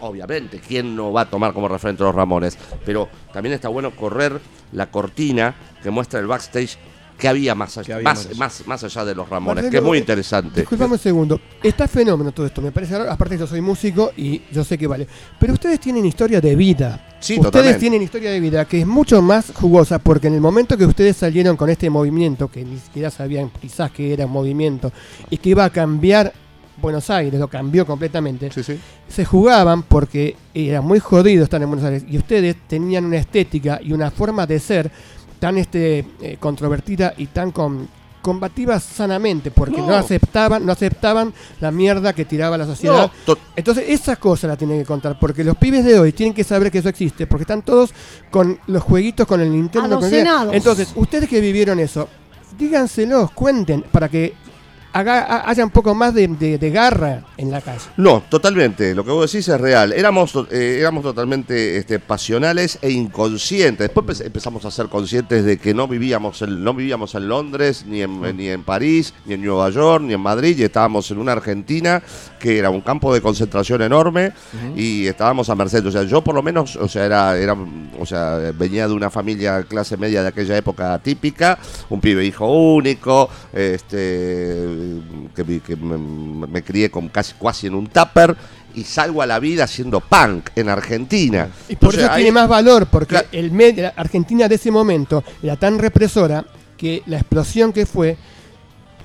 Obviamente, 0.00 0.60
¿quién 0.60 0.94
no 0.94 1.12
va 1.12 1.22
a 1.22 1.30
tomar 1.30 1.52
como 1.52 1.68
referente 1.68 2.02
a 2.02 2.06
los 2.06 2.14
Ramones? 2.14 2.58
Pero 2.84 3.08
también 3.32 3.54
está 3.54 3.68
bueno 3.68 3.90
correr 3.94 4.40
la 4.72 4.90
cortina 4.90 5.54
que 5.82 5.90
muestra 5.90 6.20
el 6.20 6.26
backstage 6.26 6.78
que 7.18 7.26
había 7.26 7.54
más 7.54 7.76
allá, 7.76 7.96
había 7.96 8.04
más, 8.04 8.28
más 8.28 8.38
más, 8.38 8.66
más 8.66 8.84
allá 8.84 9.04
de 9.04 9.14
los 9.14 9.28
Ramones, 9.28 9.64
Marcelo, 9.64 9.70
que 9.70 9.76
es 9.78 9.82
muy 9.82 9.98
interesante. 9.98 10.60
Disculpame 10.60 10.92
un 10.92 10.98
segundo. 10.98 11.40
Está 11.62 11.88
fenómeno 11.88 12.30
todo 12.30 12.46
esto, 12.46 12.62
me 12.62 12.70
parece. 12.70 12.96
raro. 12.96 13.10
Aparte, 13.10 13.36
yo 13.36 13.46
soy 13.46 13.60
músico 13.60 14.12
y 14.16 14.42
yo 14.52 14.62
sé 14.62 14.78
que 14.78 14.86
vale. 14.86 15.06
Pero 15.38 15.52
ustedes 15.52 15.80
tienen 15.80 16.06
historia 16.06 16.40
de 16.40 16.54
vida. 16.54 17.16
Sí, 17.18 17.34
ustedes 17.34 17.44
totalmente. 17.46 17.80
tienen 17.80 18.02
historia 18.02 18.30
de 18.30 18.38
vida 18.38 18.64
que 18.64 18.80
es 18.80 18.86
mucho 18.86 19.20
más 19.20 19.52
jugosa 19.52 19.98
porque 19.98 20.28
en 20.28 20.34
el 20.34 20.40
momento 20.40 20.76
que 20.78 20.86
ustedes 20.86 21.16
salieron 21.16 21.56
con 21.56 21.68
este 21.68 21.90
movimiento, 21.90 22.48
que 22.48 22.64
ni 22.64 22.78
siquiera 22.78 23.10
sabían 23.10 23.50
quizás 23.60 23.90
que 23.90 24.12
era 24.12 24.26
un 24.26 24.32
movimiento 24.32 24.92
y 25.28 25.38
que 25.38 25.50
iba 25.50 25.64
a 25.64 25.70
cambiar 25.70 26.32
Buenos 26.80 27.10
Aires, 27.10 27.38
lo 27.40 27.48
cambió 27.48 27.84
completamente, 27.86 28.50
se 29.08 29.24
jugaban 29.24 29.82
porque 29.82 30.36
era 30.54 30.80
muy 30.80 31.00
jodido 31.00 31.44
estar 31.44 31.60
en 31.60 31.68
Buenos 31.68 31.84
Aires 31.84 32.04
y 32.08 32.16
ustedes 32.18 32.56
tenían 32.68 33.04
una 33.04 33.16
estética 33.16 33.80
y 33.82 33.92
una 33.92 34.10
forma 34.10 34.46
de 34.46 34.58
ser 34.60 34.90
tan 35.40 35.58
este 35.58 36.04
eh, 36.20 36.36
controvertida 36.38 37.14
y 37.16 37.26
tan 37.26 37.50
con- 37.52 37.88
combativa 38.20 38.78
sanamente 38.80 39.50
porque 39.52 39.78
no. 39.80 39.86
No. 39.88 39.94
aceptaban 39.96 40.66
no 40.66 40.72
aceptaban 40.72 41.32
la 41.60 41.70
mierda 41.70 42.12
que 42.12 42.24
tiraba 42.24 42.58
la 42.58 42.66
sociedad 42.66 43.10
No, 43.26 43.36
entonces 43.56 43.84
esa 43.88 44.16
cosa 44.16 44.48
la 44.48 44.56
tienen 44.56 44.80
que 44.80 44.84
contar 44.84 45.16
porque 45.18 45.44
los 45.44 45.56
pibes 45.56 45.84
de 45.84 45.98
hoy 45.98 46.12
tienen 46.12 46.34
que 46.34 46.42
saber 46.44 46.70
que 46.70 46.78
eso 46.78 46.88
existe 46.88 47.26
porque 47.28 47.44
están 47.44 47.62
todos 47.62 47.94
con 48.30 48.58
los 48.66 48.82
jueguitos 48.82 49.26
con 49.26 49.40
el 49.40 49.50
Nintendo 49.52 49.88
con 49.96 49.98
el- 49.98 50.04
Adocenados. 50.12 50.52
entonces 50.54 50.92
ustedes 50.96 51.28
que 51.28 51.40
vivieron 51.40 51.78
eso 51.78 52.08
díganselos 52.58 53.30
cuenten 53.30 53.82
para 53.82 54.08
que 54.08 54.34
haga- 54.98 55.24
ha- 55.24 55.50
haya 55.50 55.64
un 55.64 55.70
poco 55.70 55.94
más 55.94 56.14
de, 56.14 56.26
de- 56.28 56.58
de 56.58 56.70
garra 56.70 57.22
en 57.36 57.50
la 57.50 57.60
calle 57.60 57.80
No, 57.96 58.22
totalmente. 58.28 58.94
Lo 58.94 59.04
que 59.04 59.10
vos 59.10 59.30
decís 59.30 59.48
es 59.48 59.60
real. 59.60 59.92
Éramos, 59.92 60.34
eh, 60.50 60.78
éramos 60.80 61.02
totalmente 61.02 61.76
este, 61.76 61.98
pasionales 61.98 62.78
e 62.82 62.90
inconscientes. 62.90 63.88
Después 63.88 64.20
empe- 64.20 64.26
empezamos 64.26 64.64
a 64.64 64.70
ser 64.70 64.88
conscientes 64.88 65.44
de 65.44 65.58
que 65.58 65.74
no 65.74 65.88
vivíamos 65.88 66.42
en, 66.42 66.62
no 66.64 66.74
vivíamos 66.74 67.14
en 67.14 67.28
Londres, 67.28 67.84
ni 67.86 68.02
en, 68.02 68.36
ni 68.36 68.48
en 68.48 68.62
París, 68.64 69.14
ni 69.26 69.34
en 69.34 69.44
Nueva 69.44 69.70
York, 69.70 70.02
ni 70.04 70.14
en 70.14 70.20
Madrid. 70.20 70.56
Y 70.58 70.62
estábamos 70.64 71.10
en 71.10 71.18
una 71.18 71.32
Argentina 71.32 72.02
que 72.38 72.58
era 72.58 72.70
un 72.70 72.80
campo 72.80 73.12
de 73.12 73.20
concentración 73.20 73.82
enorme 73.82 74.32
y 74.76 75.06
estábamos 75.06 75.48
a 75.50 75.54
merced. 75.54 75.84
O 75.86 75.90
sea, 75.90 76.04
yo 76.04 76.22
por 76.22 76.34
lo 76.34 76.42
menos, 76.42 76.76
o 76.76 76.88
sea, 76.88 77.04
era, 77.04 77.36
era, 77.36 77.56
o 77.98 78.06
sea, 78.06 78.52
venía 78.56 78.86
de 78.86 78.94
una 78.94 79.10
familia 79.10 79.62
clase 79.64 79.96
media 79.96 80.22
de 80.22 80.28
aquella 80.28 80.56
época 80.56 80.98
típica, 81.00 81.58
un 81.90 82.00
pibe 82.00 82.24
hijo 82.24 82.46
único, 82.74 83.28
este, 83.52 84.87
que, 85.34 85.76
me, 85.76 85.98
me 86.46 86.62
crié 86.62 86.90
con 86.90 87.08
casi, 87.08 87.34
casi 87.40 87.66
en 87.66 87.74
un 87.74 87.86
tupper 87.86 88.36
y 88.74 88.84
salgo 88.84 89.22
a 89.22 89.26
la 89.26 89.38
vida 89.38 89.64
haciendo 89.64 90.00
punk 90.00 90.50
en 90.54 90.68
Argentina. 90.68 91.48
y 91.68 91.74
por 91.76 91.90
Entonces, 91.94 92.00
eso 92.02 92.12
ahí- 92.12 92.22
tiene 92.22 92.32
más 92.32 92.48
valor 92.48 92.86
porque 92.86 93.24
el 93.32 93.50
medio, 93.50 93.84
la 93.84 93.88
Argentina 93.96 94.46
de 94.48 94.54
ese 94.56 94.70
momento 94.70 95.24
era 95.42 95.56
tan 95.56 95.78
represora 95.78 96.44
que 96.76 97.02
la 97.06 97.16
explosión 97.18 97.72
que 97.72 97.86
fue 97.86 98.16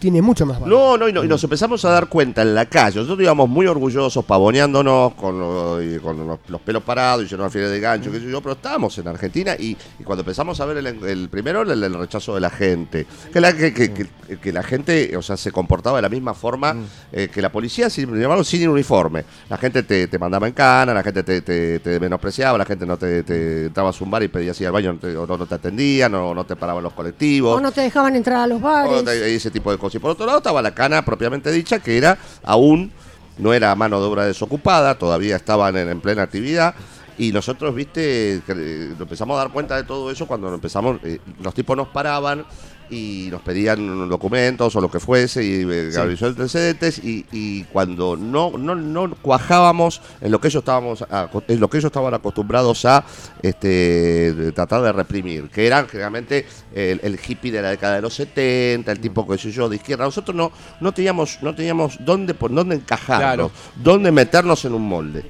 tiene 0.03 0.21
mucho 0.21 0.45
más 0.45 0.59
valor 0.59 0.77
No, 0.77 0.97
no 0.97 1.07
y, 1.07 1.13
no, 1.13 1.23
y 1.23 1.27
nos 1.29 1.41
empezamos 1.43 1.85
a 1.85 1.89
dar 1.91 2.07
cuenta 2.07 2.41
en 2.41 2.53
la 2.53 2.65
calle. 2.65 2.97
Nosotros 2.99 3.21
íbamos 3.23 3.47
muy 3.47 3.65
orgullosos, 3.67 4.25
pavoneándonos 4.25 5.13
con, 5.13 5.39
lo- 5.39 5.81
y 5.81 5.97
con 5.99 6.27
los, 6.27 6.39
los 6.49 6.59
pelos 6.59 6.83
parados 6.83 7.23
y 7.23 7.27
llenos 7.27 7.39
de 7.39 7.45
alfileres 7.45 7.71
de 7.71 7.79
gancho, 7.79 8.11
qué 8.11 8.19
sé 8.19 8.29
yo, 8.29 8.41
pero 8.41 8.55
estábamos 8.55 8.97
en 8.97 9.07
Argentina 9.07 9.55
y, 9.57 9.77
y 9.99 10.03
cuando 10.03 10.23
empezamos 10.23 10.59
a 10.59 10.65
ver 10.65 10.77
el, 10.77 10.87
el 10.87 11.29
primero, 11.29 11.61
el, 11.61 11.81
el 11.81 11.93
rechazo 11.93 12.35
de 12.35 12.41
la 12.41 12.49
gente, 12.49 13.05
que 13.31 13.39
la, 13.39 13.53
que, 13.55 13.73
que- 13.73 13.93
que- 13.93 14.07
que 14.41 14.51
la 14.51 14.63
gente, 14.63 15.15
o 15.15 15.21
sea, 15.21 15.37
se 15.37 15.51
comportaba 15.51 15.97
de 15.97 16.01
la 16.01 16.09
misma 16.09 16.33
forma 16.33 16.75
eh, 17.11 17.29
que 17.31 17.41
la 17.41 17.51
policía, 17.51 17.89
sin 17.89 18.09
embargo, 18.21 18.43
sin 18.43 18.67
uniforme. 18.67 19.23
La 19.49 19.57
gente 19.57 19.83
te, 19.83 20.07
te 20.07 20.19
mandaba 20.19 20.47
en 20.47 20.53
cana, 20.53 20.93
la 20.93 21.03
gente 21.03 21.23
te, 21.23 21.41
te- 21.41 21.79
te 21.79 21.99
menospreciaba, 21.99 22.57
la 22.57 22.65
gente 22.65 22.85
no 22.85 22.97
te, 22.97 23.23
te 23.23 23.65
entraba 23.67 23.89
a 23.89 23.93
zumbar 23.93 24.23
y 24.23 24.27
pedías 24.27 24.59
ir 24.59 24.67
al 24.67 24.73
baño, 24.73 24.93
no 24.93 24.99
te- 24.99 25.15
o 25.15 25.25
no, 25.27 25.37
no 25.37 25.45
te 25.45 25.55
atendían, 25.55 26.13
o 26.15 26.33
no 26.33 26.45
te 26.45 26.55
paraban 26.55 26.83
los 26.83 26.93
colectivos. 26.93 27.57
O 27.57 27.61
no 27.61 27.71
te 27.71 27.81
dejaban 27.81 28.15
entrar 28.15 28.41
a 28.41 28.47
los 28.47 28.59
bares. 28.61 28.91
Otra- 29.01 29.13
ese 29.13 29.51
tipo 29.51 29.71
de 29.71 29.77
cosas. 29.77 29.92
Y 29.97 29.99
por 29.99 30.11
otro 30.11 30.25
lado 30.25 30.39
estaba 30.39 30.61
la 30.61 30.73
cana 30.73 31.03
propiamente 31.03 31.51
dicha, 31.51 31.79
que 31.79 31.97
era 31.97 32.17
aún, 32.43 32.91
no 33.37 33.53
era 33.53 33.75
mano 33.75 33.99
de 33.99 34.07
obra 34.07 34.25
desocupada, 34.25 34.97
todavía 34.97 35.35
estaban 35.35 35.75
en, 35.77 35.89
en 35.89 36.01
plena 36.01 36.23
actividad. 36.23 36.75
Y 37.17 37.31
nosotros, 37.31 37.75
viste, 37.75 38.41
que, 38.45 38.53
eh, 38.55 38.95
empezamos 38.99 39.35
a 39.35 39.43
dar 39.43 39.51
cuenta 39.51 39.75
de 39.75 39.83
todo 39.83 40.09
eso 40.09 40.25
cuando 40.25 40.53
empezamos, 40.53 40.99
eh, 41.03 41.19
los 41.41 41.53
tipos 41.53 41.77
nos 41.77 41.89
paraban 41.89 42.45
y 42.93 43.29
nos 43.31 43.41
pedían 43.41 44.07
documentos 44.09 44.75
o 44.75 44.81
lo 44.81 44.89
que 44.91 44.99
fuese 44.99 45.43
y 45.43 45.65
eh, 45.69 45.89
Sí. 45.91 45.99
avisó 45.99 46.27
antecedentes 46.27 46.99
y, 47.03 47.25
y 47.31 47.63
cuando 47.65 48.15
no, 48.15 48.51
no, 48.57 48.75
no 48.75 49.15
cuajábamos 49.21 50.01
en 50.21 50.31
lo 50.31 50.39
que 50.39 50.47
ellos 50.49 50.61
estábamos 50.61 51.01
aco- 51.09 51.43
en 51.47 51.59
lo 51.59 51.69
que 51.69 51.77
ellos 51.77 51.89
estaban 51.89 52.13
acostumbrados 52.13 52.85
a 52.85 53.03
este 53.41 54.51
tratar 54.55 54.81
de 54.81 54.91
reprimir 54.91 55.49
que 55.49 55.65
eran 55.67 55.87
generalmente 55.87 56.45
el, 56.73 56.99
el 57.03 57.19
hippie 57.27 57.51
de 57.51 57.61
la 57.61 57.69
década 57.71 57.95
de 57.95 58.01
los 58.01 58.13
70 58.13 58.91
el 58.91 58.99
tipo 58.99 59.27
que 59.27 59.37
sé 59.37 59.51
yo 59.51 59.67
de 59.69 59.77
izquierda 59.77 60.05
nosotros 60.05 60.35
no 60.35 60.51
no 60.79 60.91
teníamos 60.93 61.39
no 61.41 61.53
teníamos 61.55 61.97
dónde 61.99 62.33
pon- 62.33 62.53
dónde 62.55 62.75
encajarnos 62.75 63.23
Claro. 63.23 63.51
dónde 63.75 64.11
meternos 64.11 64.63
en 64.65 64.73
un 64.73 64.87
molde 64.87 65.23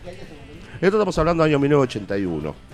esto 0.81 0.97
estamos 0.97 1.17
hablando 1.17 1.43
del 1.43 1.51
año 1.53 1.59
1981 1.59 2.72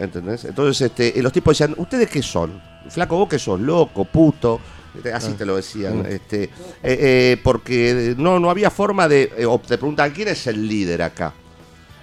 ¿Entendés? 0.00 0.44
Entonces, 0.44 0.80
este, 0.90 1.20
los 1.22 1.32
tipos 1.32 1.56
decían, 1.58 1.74
¿ustedes 1.78 2.08
qué 2.08 2.22
son? 2.22 2.60
Flaco, 2.88 3.16
vos 3.18 3.28
qué 3.28 3.38
sos, 3.38 3.60
loco, 3.60 4.04
puto. 4.04 4.60
Este, 4.96 5.12
Así 5.12 5.32
Ah. 5.34 5.38
te 5.38 5.44
lo 5.44 5.56
decían. 5.56 5.98
Mm. 6.02 6.06
Este, 6.06 6.44
eh, 6.44 6.50
eh, 6.82 7.40
porque 7.42 8.14
no, 8.16 8.38
no 8.40 8.48
había 8.48 8.70
forma 8.70 9.06
de. 9.08 9.30
eh, 9.36 9.44
o 9.44 9.58
te 9.58 9.76
preguntan, 9.76 10.10
¿quién 10.12 10.28
es 10.28 10.46
el 10.46 10.66
líder 10.66 11.02
acá? 11.02 11.34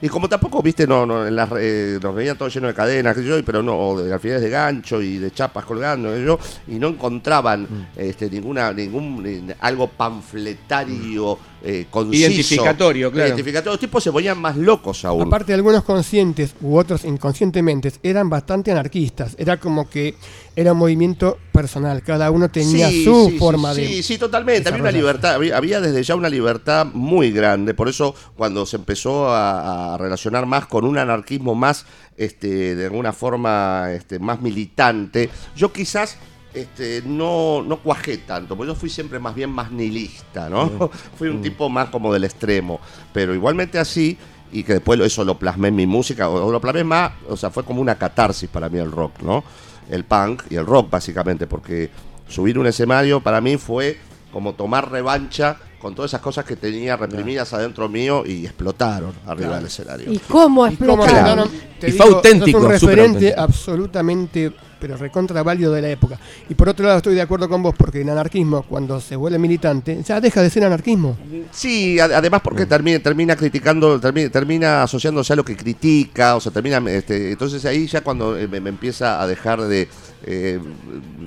Y 0.06 0.10
como 0.10 0.28
tampoco, 0.28 0.62
viste, 0.62 0.86
no, 0.86 1.06
no, 1.06 1.26
en 1.26 1.34
las, 1.34 1.48
re- 1.48 1.98
nos 2.04 2.14
veían 2.14 2.38
todo 2.38 2.50
lleno 2.50 2.68
de 2.68 2.74
cadenas, 2.74 3.16
qué 3.16 3.22
sé 3.22 3.28
yo, 3.30 3.40
y- 3.40 3.42
pero 3.44 3.64
no, 3.64 3.80
o 3.80 4.02
de 4.04 4.12
alfileres 4.14 4.42
de 4.44 4.50
gancho 4.50 5.02
y 5.02 5.18
de 5.18 5.32
chapas 5.32 5.64
colgando, 5.64 6.14
yo, 6.18 6.38
y 6.68 6.74
no 6.76 6.90
encontraban 6.90 7.62
Mm. 7.64 7.86
este, 7.96 8.30
ninguna, 8.30 8.74
ningún, 8.74 9.24
ni- 9.24 9.54
algo 9.62 9.88
panfletario, 9.88 11.38
eh, 11.64 11.86
conciso. 11.90 12.26
Identificatorio, 12.28 13.12
claro. 13.12 13.28
Identificatorio. 13.28 13.72
Los 13.74 13.80
tipos 13.80 14.04
se 14.04 14.12
ponían 14.12 14.38
más 14.40 14.58
locos 14.58 15.06
aún. 15.06 15.22
Aparte, 15.28 15.54
algunos 15.54 15.84
conscientes 15.86 16.54
u 16.62 16.76
otros 16.78 17.06
inconscientemente 17.06 17.94
eran 18.04 18.30
bastante 18.30 18.72
anarquistas. 18.72 19.36
Era 19.40 19.58
como 19.58 19.90
que 19.90 20.16
era 20.56 20.74
un 20.74 20.78
movimiento 20.78 21.38
personal. 21.52 22.04
Cada 22.04 22.30
uno 22.32 22.50
tenía 22.50 22.90
Sí, 22.90 23.04
su 23.04 23.30
sí, 23.30 23.38
forma 23.38 23.74
sí, 23.74 23.82
de. 23.82 23.88
Sí, 23.88 24.04
sí, 24.04 24.18
totalmente. 24.18 24.70
Había 24.70 24.82
una 24.82 24.92
libertad, 24.92 25.34
había, 25.36 25.58
había 25.58 25.82
desde 25.82 26.04
ya 26.04 26.16
una 26.16 26.30
libertad 26.30 26.88
muy 26.94 27.32
grande. 27.32 27.74
Por 27.74 27.90
eso, 27.90 28.16
cuando 28.36 28.66
se 28.66 28.76
empezó 28.78 29.30
a, 29.30 29.94
a 29.94 29.98
relacionar 29.98 30.46
más 30.46 30.68
con 30.68 30.86
un 30.86 30.98
anarquismo 30.98 31.56
más, 31.56 31.86
este, 32.18 32.76
de 32.76 32.86
alguna 32.86 33.14
forma, 33.14 33.92
este, 33.92 34.20
más 34.20 34.42
militante, 34.42 35.30
yo 35.56 35.72
quizás. 35.72 36.18
Este, 36.54 37.02
no, 37.04 37.64
no 37.64 37.78
cuajé 37.78 38.20
tanto, 38.20 38.56
porque 38.56 38.74
yo 38.74 38.76
fui 38.76 38.88
siempre 38.88 39.18
más 39.18 39.34
bien 39.34 39.50
más 39.50 39.72
nihilista, 39.72 40.50
¿no? 40.52 40.92
fui 41.18 41.28
un 41.28 41.42
tipo 41.42 41.68
más 41.68 41.90
como 41.90 42.14
del 42.14 42.26
extremo, 42.26 42.80
pero 43.12 43.34
igualmente 43.34 43.80
así, 43.80 44.16
y 44.52 44.62
que 44.62 44.74
después 44.74 45.00
eso 45.00 45.26
lo 45.26 45.40
plasmé 45.40 45.70
en 45.70 45.76
mi 45.76 45.88
música, 45.88 46.30
o 46.30 46.52
lo 46.52 46.62
plasmé 46.62 46.84
más, 46.84 47.14
o 47.28 47.36
sea, 47.36 47.50
fue 47.50 47.64
como 47.64 47.82
una 47.82 47.96
catarsis 47.96 48.48
para 48.50 48.70
mí 48.70 48.78
el 48.78 48.92
rock, 48.92 49.24
¿no? 49.24 49.44
El 49.90 50.06
punk 50.06 50.44
y 50.50 50.56
el 50.56 50.66
rock 50.66 50.90
básicamente, 50.90 51.48
porque 51.48 51.90
subir 52.28 52.58
un 52.58 52.68
escenario 52.68 53.22
para 53.22 53.42
mí 53.42 53.58
fue 53.58 53.98
como 54.32 54.54
tomar 54.54 54.92
revancha 54.92 55.58
con 55.80 55.94
todas 55.94 56.12
esas 56.12 56.22
cosas 56.22 56.46
que 56.46 56.56
tenía 56.56 56.96
reprimidas 56.96 57.54
adentro 57.54 57.90
mío 57.90 58.24
y 58.26 58.46
explotaron 58.46 59.12
arriba 59.28 59.58
del 59.58 59.66
escenario. 59.66 60.12
¿Y 60.12 60.18
cómo 60.18 60.66
Y 60.68 60.78
cómo 60.78 61.04
explotaron? 61.04 61.50
Y 61.82 61.92
fue 61.92 62.06
digo, 62.06 62.16
auténtico, 62.16 62.60
sos 62.60 62.66
un 62.66 62.72
referente 62.72 63.04
auténtico. 63.04 63.42
absolutamente, 63.42 64.54
pero 64.84 64.98
recontra 64.98 65.42
válido 65.44 65.72
de 65.72 65.82
la 65.82 65.88
época. 65.88 66.20
Y 66.50 66.56
por 66.56 66.68
otro 66.68 66.86
lado 66.86 66.98
estoy 66.98 67.16
de 67.16 67.22
acuerdo 67.22 67.48
con 67.48 67.64
vos, 67.64 67.74
porque 67.78 68.02
en 68.02 68.10
anarquismo, 68.10 68.64
cuando 68.64 69.00
se 69.00 69.16
vuelve 69.16 69.40
militante, 69.40 70.04
ya 70.06 70.20
deja 70.20 70.42
de 70.42 70.50
ser 70.50 70.66
anarquismo. 70.66 71.18
Sí, 71.52 71.98
ad- 72.02 72.12
además 72.12 72.42
porque 72.44 72.66
termina, 72.66 73.00
termina 73.00 73.34
criticando, 73.38 73.98
termina, 73.98 74.30
termina 74.30 74.84
asociándose 74.84 75.32
a 75.32 75.38
lo 75.38 75.46
que 75.46 75.56
critica, 75.56 76.36
o 76.36 76.42
sea, 76.42 76.52
termina, 76.52 76.80
este, 76.92 77.32
entonces 77.32 77.64
ahí 77.64 77.88
ya 77.88 78.02
cuando 78.02 78.38
eh, 78.38 78.46
me, 78.50 78.60
me 78.60 78.72
empieza 78.72 79.22
a 79.22 79.26
dejar 79.26 79.62
de, 79.62 79.88
eh, 80.26 80.60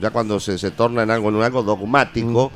ya 0.02 0.10
cuando 0.10 0.38
se, 0.38 0.58
se 0.58 0.70
torna 0.72 1.04
en 1.04 1.10
algo, 1.10 1.30
en 1.30 1.40
algo 1.42 1.62
dogmático, 1.62 2.52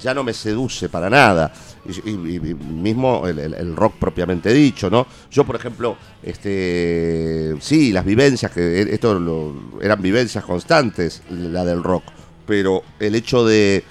ya 0.00 0.14
no 0.14 0.22
me 0.22 0.32
seduce 0.32 0.88
para 0.88 1.10
nada. 1.10 1.52
Y, 1.86 2.10
y- 2.10 2.54
mismo 2.54 3.26
el, 3.28 3.38
el- 3.38 3.54
el 3.54 3.76
rock 3.76 3.96
propiamente 3.98 4.52
dicho, 4.52 4.88
¿no? 4.90 5.06
Yo, 5.30 5.44
por 5.44 5.56
ejemplo, 5.56 5.96
este, 6.22 7.54
sí, 7.60 7.92
las 7.92 8.04
vivencias, 8.04 8.50
que 8.52 8.82
e- 8.82 8.94
esto 8.94 9.18
lo- 9.18 9.80
eran 9.82 10.00
vivencias 10.00 10.44
constantes, 10.44 11.22
la 11.30 11.64
del 11.64 11.82
rock, 11.82 12.04
pero 12.46 12.82
el 13.00 13.14
hecho 13.14 13.44
de, 13.44 13.84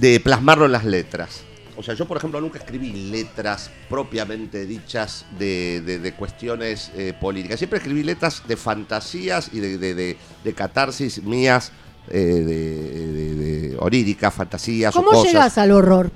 de 0.00 0.20
plasmarlo 0.20 0.66
en 0.66 0.72
las 0.72 0.84
letras. 0.84 1.42
O 1.76 1.82
sea, 1.82 1.94
yo, 1.94 2.06
por 2.06 2.16
ejemplo, 2.16 2.40
nunca 2.40 2.58
escribí 2.60 2.92
letras 3.10 3.68
propiamente 3.90 4.64
dichas 4.64 5.26
de, 5.38 5.80
de- 5.84 5.98
de 5.98 6.12
cuestiones 6.14 6.92
eh, 6.94 7.12
políticas. 7.20 7.58
Siempre 7.58 7.78
escribí 7.78 8.04
letras 8.04 8.42
de 8.46 8.56
fantasías 8.56 9.50
y 9.52 9.58
de, 9.60 9.94
de- 9.94 10.54
catarsis 10.54 11.22
mías, 11.22 11.72
eh, 12.10 12.18
de, 12.20 13.76
oníricas, 13.80 14.32
fantasías 14.32 14.94
o 14.94 14.98
¿Cómo 15.00 15.10
cosas. 15.10 15.32
llegas 15.32 15.58
al 15.58 15.72
horror? 15.72 16.10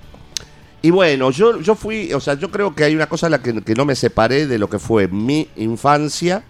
Y 0.83 0.91
bueno, 0.91 1.31
yo, 1.31 1.61
yo 1.61 1.75
fui, 1.75 2.13
o 2.13 2.21
sea, 2.21 2.35
yo 2.35 2.51
creo 2.51 2.75
que 2.75 2.85
hay 2.85 2.95
una 2.95 3.09
cosa 3.09 3.27
en 3.27 3.33
la 3.33 3.43
que, 3.43 3.63
que 3.63 3.75
no 3.75 3.85
me 3.85 3.97
separé 3.97 4.47
de 4.47 4.59
lo 4.59 4.69
que 4.71 4.79
fue 4.79 5.09
mi 5.09 5.49
infancia. 5.57 6.45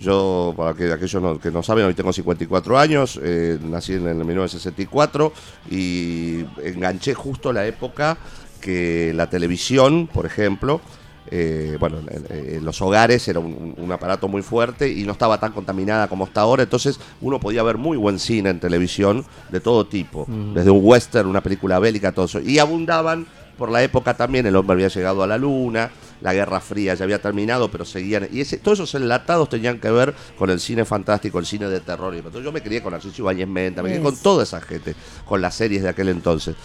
Yo, 0.00 0.54
para 0.56 0.74
que 0.74 0.90
aquellos 0.92 1.22
no- 1.22 1.38
que 1.38 1.50
no 1.50 1.62
saben, 1.62 1.84
hoy 1.84 1.94
tengo 1.94 2.12
54 2.12 2.78
años, 2.78 3.20
eh, 3.22 3.58
nací 3.62 3.92
en 3.94 4.08
el 4.08 4.24
1964 4.24 5.32
y 5.70 6.44
enganché 6.62 7.14
justo 7.14 7.52
la 7.52 7.66
época 7.66 8.16
que 8.60 9.12
la 9.14 9.28
televisión, 9.28 10.08
por 10.12 10.26
ejemplo, 10.26 10.80
eh, 11.30 11.76
bueno, 11.80 11.98
en, 12.10 12.56
en 12.56 12.64
los 12.64 12.80
hogares 12.82 13.26
era 13.28 13.38
un, 13.38 13.74
un 13.76 13.92
aparato 13.92 14.28
muy 14.28 14.42
fuerte 14.42 14.90
y 14.90 15.04
no 15.04 15.12
estaba 15.12 15.38
tan 15.38 15.52
contaminada 15.52 16.08
como 16.08 16.24
está 16.24 16.42
ahora, 16.42 16.62
entonces 16.64 16.98
uno 17.20 17.38
podía 17.40 17.62
ver 17.62 17.78
muy 17.78 17.96
buen 17.96 18.18
cine 18.18 18.50
en 18.50 18.60
televisión 18.60 19.24
de 19.50 19.60
todo 19.60 19.86
tipo, 19.86 20.26
desde 20.54 20.70
un 20.70 20.80
western, 20.82 21.28
una 21.28 21.40
película 21.42 21.78
bélica, 21.78 22.12
todo 22.12 22.26
eso. 22.26 22.40
Y 22.40 22.58
abundaban 22.58 23.26
por 23.56 23.70
la 23.70 23.82
época 23.82 24.14
también, 24.14 24.46
el 24.46 24.56
hombre 24.56 24.74
había 24.74 24.88
llegado 24.88 25.22
a 25.22 25.26
la 25.26 25.38
luna, 25.38 25.90
la 26.20 26.32
Guerra 26.34 26.60
Fría 26.60 26.94
ya 26.94 27.04
había 27.04 27.20
terminado, 27.20 27.70
pero 27.70 27.84
seguían. 27.84 28.28
Y 28.32 28.40
ese, 28.40 28.58
todos 28.58 28.78
esos 28.80 28.94
enlatados 28.94 29.48
tenían 29.48 29.78
que 29.78 29.90
ver 29.90 30.14
con 30.38 30.50
el 30.50 30.60
cine 30.60 30.84
fantástico, 30.84 31.38
el 31.38 31.46
cine 31.46 31.68
de 31.68 31.80
terror. 31.80 32.14
y 32.14 32.18
Entonces 32.18 32.44
yo 32.44 32.52
me 32.52 32.62
crié 32.62 32.82
con 32.82 32.92
Narciso 32.92 33.22
Ibáñez 33.22 33.48
Menta, 33.48 33.82
me 33.82 33.90
crié 33.90 34.02
con 34.02 34.16
toda 34.16 34.42
esa 34.42 34.60
gente, 34.60 34.94
con 35.24 35.40
las 35.40 35.54
series 35.54 35.82
de 35.82 35.88
aquel 35.88 36.08
entonces. 36.08 36.56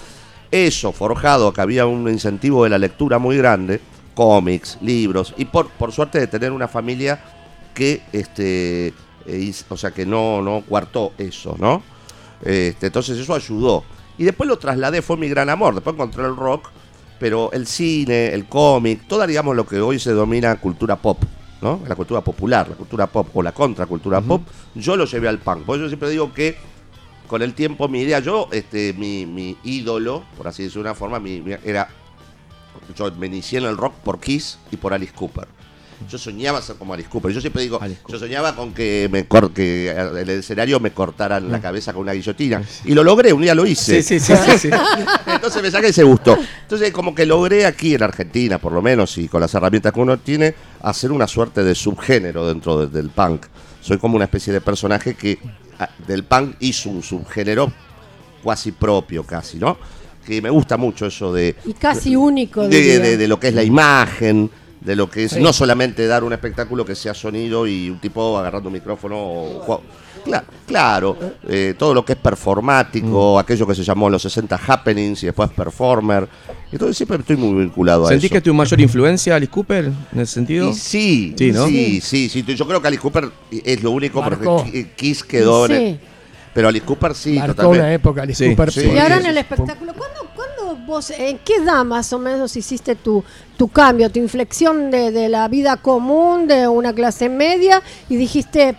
Eso, 0.52 0.92
forjado, 0.92 1.54
que 1.54 1.62
había 1.62 1.86
un 1.86 2.10
incentivo 2.10 2.64
de 2.64 2.72
la 2.72 2.78
lectura 2.78 3.20
muy 3.20 3.38
grande, 3.38 3.82
cómics, 4.16 4.78
libros, 4.82 5.34
y 5.38 5.46
por, 5.46 5.70
por 5.70 5.92
suerte 5.92 6.20
de 6.20 6.28
tener 6.28 6.52
una 6.52 6.68
familia 6.68 7.22
que, 7.74 8.02
este, 8.12 8.94
eh, 9.28 9.54
o 9.70 9.78
sea, 9.78 9.92
que 9.92 10.06
no, 10.06 10.42
no 10.42 10.64
cuartó 10.68 11.14
eso, 11.18 11.56
¿no? 11.60 11.84
Este, 12.42 12.88
entonces 12.88 13.18
eso 13.18 13.36
ayudó. 13.36 13.84
Y 14.18 14.24
después 14.24 14.50
lo 14.50 14.58
trasladé, 14.58 15.02
fue 15.02 15.18
mi 15.18 15.30
gran 15.30 15.50
amor. 15.50 15.76
Después 15.76 15.94
encontré 15.94 16.26
el 16.26 16.36
rock, 16.36 16.70
pero 17.20 17.52
el 17.52 17.68
cine, 17.68 18.28
el 18.34 18.46
cómic, 18.46 19.08
toda, 19.08 19.28
digamos, 19.28 19.56
lo 19.56 19.66
que 19.68 19.80
hoy 19.82 20.00
se 20.00 20.12
domina 20.12 20.56
cultura 20.56 20.96
pop, 20.96 21.22
¿no? 21.62 21.82
La 21.88 21.96
cultura 21.96 22.22
popular, 22.22 22.70
la 22.70 22.76
cultura 22.76 23.08
pop 23.08 23.28
o 23.34 23.44
la 23.44 23.52
contracultura 23.52 24.22
pop, 24.22 24.42
yo 24.76 24.96
lo 24.96 25.06
llevé 25.06 25.28
al 25.28 25.40
punk. 25.40 25.64
Por 25.66 25.76
eso 25.76 25.84
yo 25.86 25.90
siempre 25.90 26.10
digo 26.10 26.34
que 26.34 26.56
con 27.28 27.42
el 27.42 27.54
tiempo 27.54 27.88
mi 27.88 28.02
idea, 28.02 28.20
yo, 28.20 28.48
este, 28.52 28.94
mi, 28.94 29.26
mi 29.26 29.58
ídolo, 29.64 30.24
por 30.38 30.48
así 30.48 30.64
decirlo 30.64 30.84
de 30.84 30.90
una 30.90 30.96
forma, 30.96 31.20
mi- 31.20 31.42
mi- 31.42 31.56
era. 31.64 31.90
Yo 32.96 33.12
me 33.12 33.28
inicié 33.28 33.60
en 33.60 33.66
el 33.66 33.78
rock 33.78 33.94
por 34.04 34.20
Kiss 34.20 34.58
y 34.72 34.78
por 34.78 34.94
Alice 34.94 35.14
Cooper. 35.14 35.48
Yo 36.10 36.18
soñaba 36.18 36.62
ser 36.62 36.76
como 36.78 36.94
Alice 36.94 37.10
Cooper. 37.10 37.32
Yo 37.32 37.42
siempre 37.42 37.62
digo, 37.64 37.80
yo 38.08 38.20
soñaba 38.20 38.56
con 38.56 38.74
que 38.74 39.10
me 39.12 39.26
cor- 39.28 39.52
que 39.52 39.90
en 39.92 40.18
el 40.18 40.30
escenario 40.30 40.80
me 40.80 40.92
cortaran 40.92 41.52
la 41.52 41.60
cabeza 41.60 41.92
con 41.94 42.04
una 42.04 42.14
guillotina. 42.14 42.62
Y 42.86 42.94
lo 42.94 43.04
logré, 43.04 43.34
un 43.34 43.42
día 43.42 43.54
lo 43.54 43.66
hice. 43.66 44.02
Sí, 44.02 44.20
sí, 44.20 44.26
sí, 44.26 44.34
sí, 44.46 44.58
sí. 44.58 44.70
Entonces 45.28 45.62
me 45.62 45.70
saqué 45.72 45.88
ese 45.88 46.04
gusto. 46.04 46.38
Entonces 46.62 46.92
como 46.92 47.14
que 47.14 47.26
logré 47.26 47.66
aquí 47.66 47.96
en 47.96 48.04
Argentina, 48.04 48.60
por 48.60 48.72
lo 48.72 48.82
menos, 48.82 49.18
y 49.18 49.28
con 49.28 49.42
las 49.42 49.54
herramientas 49.54 49.92
que 49.92 50.00
uno 50.00 50.18
tiene, 50.20 50.56
hacer 50.82 51.12
una 51.12 51.28
suerte 51.28 51.64
de 51.64 51.76
subgénero 51.76 52.48
dentro 52.48 52.86
de- 52.86 52.88
del 52.88 53.10
punk. 53.10 53.46
Soy 53.82 53.98
como 53.98 54.16
una 54.16 54.26
especie 54.26 54.54
de 54.54 54.62
personaje 54.62 55.16
que 55.16 55.40
ah, 55.80 55.90
del 56.08 56.24
punk 56.24 56.56
hizo 56.62 56.90
un 56.90 57.04
subgénero 57.04 57.72
cuasi 58.44 58.72
propio, 58.72 59.24
casi, 59.24 59.58
¿no? 59.58 59.78
Que 60.26 60.42
me 60.42 60.50
gusta 60.50 60.78
mucho 60.78 61.08
eso 61.08 61.34
de, 61.34 61.56
Y 61.66 61.74
casi 61.74 62.16
único. 62.16 62.68
de, 62.68 62.70
diría. 62.78 63.00
de- 63.00 63.18
de 63.18 63.28
lo 63.28 63.40
que 63.40 63.50
es 63.50 63.54
la 63.54 63.64
imagen, 63.64 64.50
de 64.82 64.96
lo 64.96 65.10
que 65.10 65.26
es 65.26 65.32
Sí. 65.34 65.42
no 65.42 65.52
solamente 65.54 66.08
dar 66.08 66.24
un 66.24 66.32
espectáculo 66.34 66.86
que 66.86 66.96
sea 66.96 67.14
sonido 67.14 67.68
y 67.68 67.90
un 67.90 68.00
tipo 68.00 68.38
agarrando 68.38 68.70
un 68.70 68.74
micrófono. 68.74 69.18
o- 69.18 69.74
o- 69.74 69.82
cla- 70.26 70.44
claro, 70.68 71.18
eh, 71.48 71.76
todo 71.78 71.94
lo 71.94 72.04
que 72.06 72.14
es 72.14 72.20
performático, 72.20 73.36
Mm. 73.36 73.40
aquello 73.40 73.68
que 73.68 73.76
se 73.76 73.84
llamó 73.84 74.08
en 74.08 74.14
los 74.14 74.22
60 74.22 74.60
happenings 74.68 75.24
y 75.24 75.28
después 75.28 75.50
performer. 75.52 76.28
Entonces 76.72 76.98
siempre 76.98 77.18
estoy 77.18 77.36
muy 77.38 77.62
vinculado 77.64 78.06
a 78.06 78.10
¿Sentís 78.10 78.26
eso. 78.26 78.32
que 78.34 78.38
es 78.38 78.44
tu 78.44 78.54
mayor 78.54 78.80
influencia, 78.82 79.36
Alice 79.36 79.52
Cooper, 79.52 79.86
en 80.14 80.20
ese 80.20 80.34
sentido? 80.34 80.70
Y 80.70 80.74
sí, 80.74 81.34
Sí, 81.38 81.52
¿no? 81.52 81.68
sí, 81.68 82.02
sí, 82.02 82.30
sí. 82.30 82.44
Yo 82.44 82.68
creo 82.68 82.82
que 82.82 82.88
Alice 82.88 83.02
Cooper 83.02 83.30
es 83.52 83.84
lo 83.84 83.92
único 83.92 84.22
Marcó. 84.22 84.58
porque 84.64 84.92
Kiss 84.96 85.24
quedó 85.24 85.66
en 85.66 85.72
el- 85.72 85.94
Sí. 85.96 86.00
Pero 86.54 86.68
Alice 86.68 86.86
Cooper 86.86 87.14
sí, 87.16 87.34
Marcó 87.38 87.54
totalmente. 87.56 87.80
una 87.86 87.94
época, 87.94 88.22
Alice 88.24 88.44
Sí, 88.44 88.50
Cooper. 88.56 88.72
sí. 88.72 88.82
Y 88.94 88.98
ahora 88.98 89.18
en 89.18 89.26
el 89.28 89.38
espectáculo, 89.38 89.94
¿cuándo, 89.94 89.98
cuándo 89.98 90.19
vos, 90.86 91.12
en 91.12 91.38
qué 91.40 91.56
edad 91.56 91.84
más 91.86 92.12
o 92.14 92.20
menos 92.20 92.56
hiciste 92.56 92.96
tu, 92.96 93.24
tu 93.58 93.68
cambio, 93.68 94.12
tu 94.12 94.20
inflexión 94.20 94.92
de, 94.92 95.12
de 95.12 95.30
la 95.30 95.48
vida 95.48 95.78
común, 95.78 96.48
de 96.48 96.68
una 96.68 96.94
clase 96.94 97.30
media, 97.30 97.82
y 98.10 98.16
dijiste, 98.16 98.76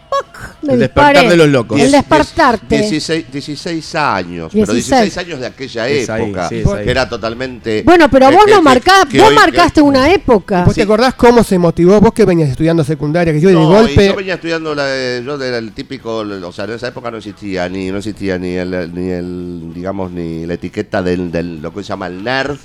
El 0.62 0.78
despertar 0.78 1.12
disparé. 1.14 1.28
de 1.30 1.36
los 1.36 1.48
locos. 1.48 1.80
El 1.80 1.90
despertarte. 1.90 2.78
16, 2.78 3.26
16 3.32 3.94
años, 3.94 4.50
pero 4.52 4.72
16. 4.72 5.02
16 5.02 5.18
años 5.26 5.40
de 5.40 5.46
aquella 5.46 5.82
ahí, 5.84 5.98
época, 5.98 6.48
sí, 6.48 6.62
ahí. 6.66 6.84
que 6.84 6.90
era 6.90 7.08
totalmente... 7.08 7.82
Bueno, 7.84 8.08
pero 8.10 8.30
vos 8.30 8.44
no 8.48 8.62
marcás, 8.62 9.06
que 9.06 9.18
vos 9.18 9.28
hoy- 9.28 9.34
marcaste 9.34 9.80
una 9.82 10.12
época. 10.12 10.64
¿Vos 10.64 10.74
te 10.74 10.82
acordás 10.82 11.14
cómo 11.14 11.42
se 11.44 11.58
motivó? 11.58 12.00
Vos 12.00 12.12
que 12.12 12.24
venías 12.24 12.50
estudiando 12.50 12.84
secundaria, 12.84 13.32
que 13.32 13.40
yo 13.40 13.48
de 13.48 13.54
No, 13.54 13.68
golpe. 13.68 14.06
yo 14.06 14.16
venía 14.16 14.34
estudiando, 14.34 14.74
la, 14.74 14.84
de- 14.86 15.22
yo 15.24 15.42
era 15.42 15.58
el 15.58 15.72
típico, 15.72 16.18
o 16.18 16.52
sea, 16.52 16.64
en 16.66 16.72
esa 16.72 16.88
época 16.88 17.10
no 17.10 17.16
existía 17.18 17.68
ni 17.68 17.90
no 17.90 17.98
existía 17.98 18.38
ni 18.38 18.54
el, 18.54 18.70
ni 18.94 19.10
el 19.10 19.72
digamos, 19.74 20.10
ni 20.10 20.46
la 20.46 20.54
etiqueta 20.54 21.02
del, 21.02 21.30
del- 21.32 21.60
lo 21.62 21.72
que 21.74 21.82
se 21.82 21.88
llama 21.88 22.06
el 22.06 22.22
nerd, 22.22 22.56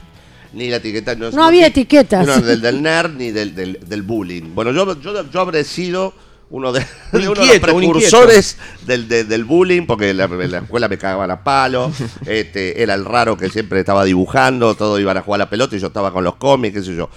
ni 0.54 0.70
la 0.70 0.78
etiqueta... 0.78 1.16
No 1.16 1.44
había 1.44 1.68
etiquetas. 1.68 2.26
No, 2.26 2.40
del, 2.40 2.62
del 2.62 2.82
nerd 2.82 3.12
ni 3.18 3.32
del, 3.32 3.54
del, 3.56 3.80
del 3.86 4.02
bullying. 4.04 4.54
Bueno, 4.56 4.72
yo, 4.72 5.00
yo, 5.02 5.30
yo 5.30 5.40
habré 5.42 5.64
sido 5.64 6.14
uno 6.56 6.72
de, 6.72 6.80
Un 7.14 7.22
de 7.22 7.30
uno 7.30 7.42
de 7.42 7.48
los 7.48 7.56
un 7.56 7.62
precursores 7.62 8.58
del, 8.86 9.08
de- 9.08 9.24
del 9.26 9.44
bullying, 9.44 9.86
porque 9.86 10.12
en 10.12 10.18
la, 10.18 10.28
la 10.28 10.58
escuela 10.60 10.88
me 10.88 10.98
cagaban 10.98 11.30
a 11.32 11.44
palo, 11.44 11.92
este, 12.26 12.82
era 12.82 12.94
el 12.94 13.04
raro 13.06 13.36
que 13.38 13.50
siempre 13.50 13.80
estaba 13.80 14.04
dibujando, 14.06 14.74
todos 14.76 15.00
iban 15.00 15.18
a 15.18 15.22
jugar 15.22 15.42
a 15.42 15.46
la 15.46 15.50
pelota 15.50 15.76
y 15.76 15.80
yo 15.80 15.88
estaba 15.88 16.12
con 16.14 16.24
los 16.24 16.36
cómics, 16.36 16.74
qué 16.76 16.84
sé 16.84 16.96
yo. 16.96 17.10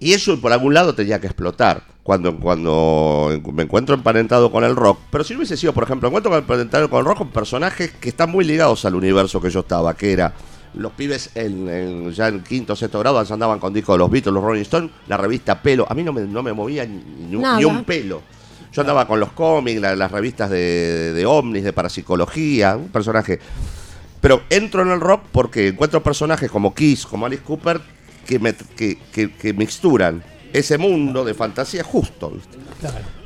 Y 0.00 0.12
eso 0.12 0.40
por 0.40 0.52
algún 0.52 0.74
lado 0.74 0.94
tenía 0.94 1.20
que 1.20 1.26
explotar 1.26 1.82
cuando, 2.04 2.38
cuando 2.38 3.40
me 3.52 3.64
encuentro 3.64 3.96
emparentado 3.96 4.52
con 4.52 4.62
el 4.62 4.76
rock. 4.76 5.00
Pero 5.10 5.24
si 5.24 5.32
no 5.34 5.40
hubiese 5.40 5.56
sido, 5.56 5.72
por 5.72 5.82
ejemplo, 5.82 6.08
encuentro 6.08 6.34
emparentado 6.36 6.88
con 6.88 7.00
el 7.00 7.04
rock 7.04 7.18
con 7.18 7.30
personajes 7.30 7.90
que 8.00 8.08
están 8.10 8.30
muy 8.30 8.44
ligados 8.44 8.84
al 8.84 8.94
universo 8.94 9.40
que 9.40 9.50
yo 9.50 9.60
estaba, 9.60 9.94
que 9.96 10.12
era 10.12 10.32
los 10.74 10.92
pibes 10.92 11.30
en, 11.34 11.68
en- 11.68 12.12
ya 12.12 12.28
en 12.28 12.42
quinto 12.42 12.72
o 12.72 12.76
sexto 12.76 12.98
grado 13.00 13.18
andaban 13.18 13.58
con 13.58 13.72
discos 13.72 13.94
de 13.94 13.98
los 13.98 14.10
Beatles, 14.10 14.32
los 14.34 14.42
Rolling 14.44 14.62
Stones, 14.62 14.90
la 15.06 15.16
revista 15.16 15.60
Pelo. 15.62 15.86
A 15.88 15.94
mí 15.94 16.02
no 16.02 16.12
me, 16.12 16.22
no 16.22 16.42
me 16.42 16.52
movía 16.52 16.84
ni, 16.86 17.02
ni 17.28 17.36
un- 17.36 17.42
Nada. 17.42 17.58
ni 17.58 17.64
un 17.64 17.84
pelo. 17.84 18.22
Yo 18.72 18.82
andaba 18.82 19.06
con 19.06 19.18
los 19.18 19.32
cómics, 19.32 19.80
la- 19.80 19.96
las 19.96 20.10
revistas 20.12 20.50
de, 20.50 20.56
de, 20.58 21.12
de 21.14 21.26
ovnis, 21.26 21.64
de 21.64 21.72
parapsicología, 21.72 22.76
un 22.76 22.88
personaje. 22.88 23.40
Pero 24.20 24.42
entro 24.50 24.82
en 24.82 24.90
el 24.90 25.00
rock 25.00 25.22
porque 25.32 25.68
encuentro 25.68 26.02
personajes 26.02 26.50
como 26.50 26.74
Kiss, 26.74 27.06
como 27.06 27.24
Alice 27.26 27.42
Cooper, 27.42 27.80
que, 28.26 28.38
me, 28.38 28.54
que, 28.54 28.98
que- 29.12 29.32
que 29.32 29.52
mixturan 29.54 30.22
ese 30.52 30.76
mundo 30.78 31.24
de 31.24 31.34
fantasía 31.34 31.82
justo. 31.84 32.30
¿viste? 32.30 32.58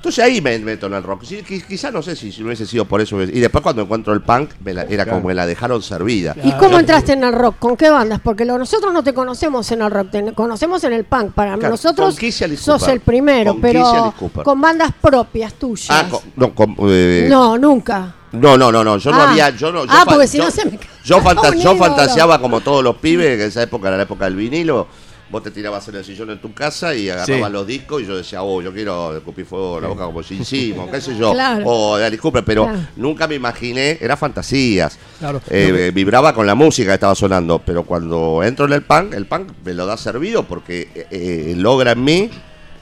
Entonces 0.03 0.25
ahí 0.25 0.41
me 0.41 0.59
meto 0.59 0.89
en 0.89 0.95
el 0.95 1.03
rock. 1.05 1.23
Qui- 1.23 1.65
quizá 1.65 1.93
no 1.93 2.03
sé 2.03 2.17
si, 2.17 2.33
si 2.33 2.41
no 2.41 2.47
hubiese 2.49 2.67
sido 2.67 2.85
por 2.87 3.01
eso. 3.01 3.23
Y 3.23 3.39
después 3.39 3.63
cuando 3.63 3.83
encuentro 3.83 4.13
el 4.13 4.21
punk, 4.21 4.51
me 4.65 4.75
la- 4.75 4.83
era 4.83 5.07
como 5.07 5.29
me 5.29 5.33
la 5.33 5.47
dejaron 5.47 5.81
servida. 5.81 6.35
¿Y 6.43 6.51
cómo 6.55 6.81
entraste 6.81 7.13
en 7.13 7.23
el 7.23 7.33
rock? 7.33 7.55
¿Con 7.61 7.77
qué 7.77 7.89
bandas? 7.89 8.19
Porque 8.21 8.45
lo- 8.45 8.59
nosotros 8.59 8.93
no 8.93 9.05
te 9.05 9.15
conocemos 9.15 9.71
en 9.71 9.81
el 9.83 9.93
rock, 9.93 10.11
te 10.11 10.33
conocemos 10.33 10.83
en 10.83 10.95
el 10.95 11.05
punk. 11.05 11.35
Para 11.35 11.55
Claro, 11.57 11.71
nosotros 11.75 12.17
sos 12.59 12.89
el 12.89 12.99
primero, 12.99 13.53
Con 13.53 13.61
pero 13.61 14.13
con 14.43 14.61
bandas 14.61 14.91
propias 15.01 15.55
tuyas. 15.55 15.87
Ah, 15.91 16.09
con- 16.11 16.21
no, 16.35 16.53
con- 16.53 16.75
eh, 16.89 17.29
no, 17.31 17.57
nunca. 17.57 18.17
No, 18.33 18.59
no, 18.59 18.73
no, 18.73 18.83
no, 18.83 18.97
yo 18.99 19.13
no 19.13 19.19
Ah. 19.21 19.31
había, 19.31 19.51
yo 19.51 19.71
no, 19.71 19.85
yo 19.85 19.91
Ah, 19.93 20.03
porque 20.05 20.27
si 20.27 20.39
yo- 20.39 20.45
no 20.47 20.51
se 20.51 20.65
me 20.65 20.81
yo, 21.05 21.21
fanta- 21.21 21.55
yo 21.55 21.77
fantaseaba 21.77 22.41
como 22.41 22.61
todos 22.61 22.83
los 22.83 22.97
pibes, 22.97 23.37
que 23.37 23.43
en 23.45 23.49
esa 23.51 23.63
época 23.63 23.87
era 23.87 23.99
la 23.99 24.03
época 24.03 24.25
del 24.25 24.35
vinilo, 24.35 24.89
vos 25.33 25.43
te 25.43 25.51
tirabas 25.51 25.89
en 25.89 25.97
el 25.97 26.05
sillón 26.05 26.31
en 26.31 26.39
tu 26.41 26.53
casa 26.53 26.95
y 26.95 27.09
agarrabas 27.11 27.47
Sí. 27.49 27.53
los 27.53 27.67
discos 27.67 28.03
y 28.03 28.07
yo 28.07 28.17
decía, 28.17 28.43
oh, 28.43 28.61
yo 28.63 28.73
quiero 28.73 29.17
escupir 29.17 29.47
fuego 29.47 29.79
en 29.79 29.83
la 29.85 29.89
boca 29.89 30.05
como 30.05 30.23
Gene 30.23 30.45
Simmons, 30.45 30.91
qué 30.93 31.01
sé 31.01 31.17
yo, 31.17 31.33
Claro. 31.33 31.65
o 31.67 31.97
de 31.97 32.05
Alice 32.07 32.21
Cooper, 32.21 32.45
pero 32.45 32.65
Claro. 32.65 32.79
nunca 32.97 33.27
me 33.27 33.35
imaginé, 33.35 33.97
era 34.01 34.17
fantasías. 34.17 34.99
Claro. 35.19 35.41
Eh, 35.49 35.91
vibraba 35.95 36.35
con 36.35 36.47
la 36.47 36.55
música 36.55 36.91
que 36.91 36.95
estaba 36.95 37.15
sonando, 37.15 37.61
pero 37.65 37.85
cuando 37.85 38.43
entro 38.45 38.67
en 38.67 38.75
el 38.75 38.83
punk, 38.83 39.15
el 39.15 39.25
punk 39.27 39.49
me 39.65 39.73
lo 39.75 39.87
da 39.87 39.97
servido 39.97 40.45
porque 40.45 40.91
eh, 40.95 41.07
eh, 41.11 41.55
logra 41.57 41.93
en 41.93 42.05
mí 42.05 42.31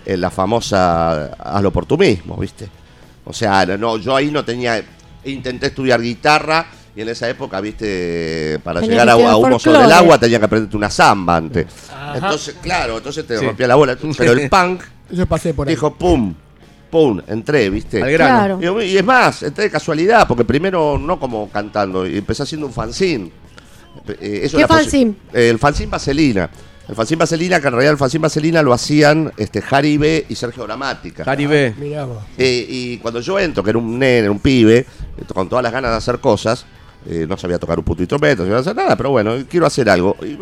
eh, 0.05 0.17
la 0.17 0.31
famosa 0.31 1.27
hazlo 1.35 1.71
por 1.71 1.87
tú 1.87 1.97
mismo, 1.97 2.37
¿viste? 2.37 2.69
O 3.25 3.33
sea, 3.33 3.65
no, 3.65 3.97
yo 3.97 4.17
ahí 4.17 4.31
no 4.33 4.45
tenía, 4.45 4.83
intenté 5.25 5.67
estudiar 5.69 6.01
guitarra 6.03 6.67
Y 6.97 7.03
en 7.03 7.09
esa 7.09 7.29
época, 7.29 7.61
viste, 7.61 8.59
para 8.65 8.81
Tenía 8.81 9.05
llegar 9.05 9.09
a, 9.11 9.13
a 9.13 9.37
oso 9.37 9.51
folclore. 9.51 9.79
del 9.83 9.93
agua 9.93 10.19
tenía 10.19 10.39
que 10.41 10.45
aprenderte 10.47 10.77
una 10.77 10.91
samba 10.91 11.37
antes. 11.37 11.67
Ajá. 11.93 12.15
Entonces, 12.17 12.57
claro, 12.61 12.97
entonces 12.99 13.25
te 13.27 13.39
Sí. 13.39 13.47
rompía 13.47 13.69
la 13.69 13.77
bola. 13.77 13.97
Pero 14.19 14.33
el 14.33 14.51
punk 14.51 14.83
Yo 15.11 15.27
pasé 15.27 15.55
por 15.55 15.69
ahí. 15.69 15.75
dijo, 15.75 15.95
pum, 15.95 16.35
pum, 16.91 17.21
entré, 17.29 17.71
viste. 17.71 18.03
Al 18.03 18.11
grano. 18.11 18.59
Claro. 18.59 18.83
Y, 18.83 18.87
y 18.87 18.97
es 18.99 19.05
más, 19.05 19.43
entré 19.45 19.65
de 19.65 19.71
casualidad, 19.71 20.27
porque 20.27 20.45
primero 20.45 20.99
no 20.99 21.21
como 21.21 21.49
cantando, 21.49 22.07
y 22.07 22.19
empecé 22.19 22.43
haciendo 22.43 22.67
un 22.67 22.73
fanzine. 22.73 23.31
Eh, 24.21 24.41
eso 24.45 24.57
¿Qué 24.59 24.67
fanzine? 24.67 25.15
Eh, 25.33 25.49
el 25.51 25.59
fanzine 25.61 25.91
Vaselina. 25.91 26.51
El 26.89 26.97
fanzine 26.97 27.21
Vaselina, 27.21 27.61
que 27.61 27.69
en 27.69 27.73
realidad 27.73 27.93
el 27.93 27.99
fanzine 27.99 28.23
Vaselina 28.23 28.63
lo 28.63 28.73
hacían 28.73 29.33
este, 29.37 29.63
Harry 29.71 29.97
B 29.97 30.27
y 30.29 30.35
Sergio 30.35 30.65
Gramática. 30.65 31.23
Harry 31.25 31.47
B. 31.47 31.73
Mirá 31.79 32.05
vos. 32.05 32.19
Eh, 32.37 32.67
y 32.69 32.97
cuando 32.99 33.21
yo 33.21 33.39
entro, 33.39 33.63
que 33.63 33.71
era 33.71 33.79
un 33.79 33.97
nene, 33.97 34.29
un 34.29 34.41
pibe, 34.41 34.79
eh, 34.79 34.87
con 35.33 35.49
todas 35.49 35.63
las 35.63 35.73
ganas 35.73 35.93
de 35.93 35.97
hacer 35.99 36.19
cosas, 36.19 36.67
eh, 37.07 37.27
no 37.29 37.37
sabía 37.37 37.59
tocar 37.59 37.79
un 37.79 37.85
puto 37.85 38.03
instrumento, 38.03 38.43
no 38.43 38.49
sabía 38.49 38.61
hacer 38.61 38.77
nada, 38.77 38.97
pero 38.97 39.11
bueno, 39.11 39.35
quiero 39.49 39.67
hacer 39.67 39.89
algo. 39.89 40.17
Y, 40.23 40.37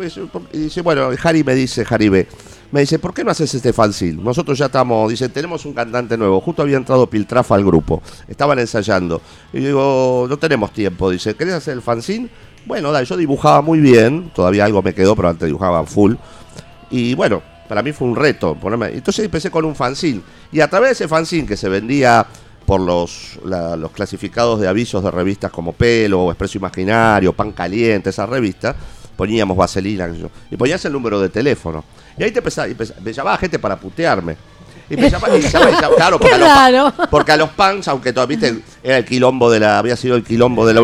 dice, 0.57 0.81
bueno, 0.81 1.09
Harry 1.23 1.43
me 1.43 1.55
dice, 1.55 1.85
Harry 1.89 2.09
B, 2.09 2.27
me 2.71 2.81
dice, 2.81 2.99
¿por 2.99 3.13
qué 3.13 3.23
no 3.23 3.31
haces 3.31 3.53
este 3.53 3.73
fanzine? 3.73 4.21
Nosotros 4.21 4.57
ya 4.57 4.65
estamos, 4.65 5.09
dice, 5.09 5.29
tenemos 5.29 5.65
un 5.65 5.73
cantante 5.73 6.17
nuevo, 6.17 6.39
justo 6.41 6.61
había 6.61 6.77
entrado 6.77 7.07
Piltrafa 7.07 7.55
al 7.55 7.63
grupo, 7.63 8.01
estaban 8.27 8.59
ensayando. 8.59 9.21
Y 9.53 9.59
digo, 9.59 10.27
no 10.29 10.37
tenemos 10.37 10.71
tiempo, 10.71 11.09
dice, 11.09 11.35
¿querés 11.35 11.55
hacer 11.55 11.73
el 11.73 11.81
fanzine? 11.81 12.29
Bueno, 12.65 12.91
dale, 12.91 13.05
yo 13.05 13.15
dibujaba 13.15 13.61
muy 13.61 13.79
bien, 13.79 14.31
todavía 14.35 14.65
algo 14.65 14.81
me 14.81 14.93
quedó, 14.93 15.15
pero 15.15 15.29
antes 15.29 15.47
dibujaba 15.47 15.85
full. 15.85 16.15
Y 16.91 17.13
bueno, 17.15 17.41
para 17.69 17.83
mí 17.83 17.93
fue 17.93 18.07
un 18.07 18.15
reto. 18.15 18.57
Entonces 18.91 19.23
empecé 19.23 19.51
con 19.51 19.63
un 19.63 19.75
fanzine. 19.75 20.21
Y 20.51 20.59
a 20.59 20.67
través 20.67 20.89
de 20.89 20.93
ese 20.93 21.07
fanzine 21.07 21.47
que 21.47 21.55
se 21.55 21.69
vendía 21.69 22.25
por 22.69 22.81
los, 22.81 23.39
la- 23.45 23.75
los 23.75 23.89
clasificados 23.89 24.59
de 24.59 24.67
avisos 24.67 25.03
de 25.03 25.09
revistas 25.09 25.49
como 25.51 25.73
Pelo, 25.73 26.21
o 26.25 26.29
Expreso 26.31 26.59
Imaginario, 26.59 27.33
Pan 27.33 27.51
Caliente, 27.51 28.11
esas 28.11 28.29
revistas, 28.29 28.75
poníamos 29.17 29.57
vaselina, 29.57 30.07
y 30.51 30.55
ponías 30.55 30.85
el 30.85 30.93
número 30.93 31.19
de 31.19 31.29
teléfono. 31.29 31.83
Y 32.15 32.21
ahí 32.23 32.29
te 32.31 32.37
empezaba, 32.37 32.67
y 32.67 32.71
empezaba- 32.73 32.99
me 33.01 33.11
llamaba 33.11 33.37
gente 33.39 33.57
para 33.57 33.75
putearme. 33.75 34.37
Y 34.87 34.95
me 34.97 35.09
llamaba, 35.09 35.35
y 35.35 35.41
llama- 35.41 35.69
y 35.71 35.81
llama- 35.81 35.95
claro, 35.95 36.19
porque 36.19 36.35
a, 36.35 36.37
los, 36.37 36.47
Claro. 36.47 36.93
porque 37.09 37.31
a 37.31 37.37
los 37.37 37.49
punks, 37.49 37.87
aunque 37.87 38.13
viste, 38.27 38.59
era 38.83 38.97
el 38.99 39.05
quilombo 39.05 39.49
de 39.49 39.61
la, 39.61 39.79
había 39.79 39.95
sido 39.95 40.15
el 40.15 40.23
quilombo 40.23 40.63
de 40.67 40.75
la, 40.75 40.81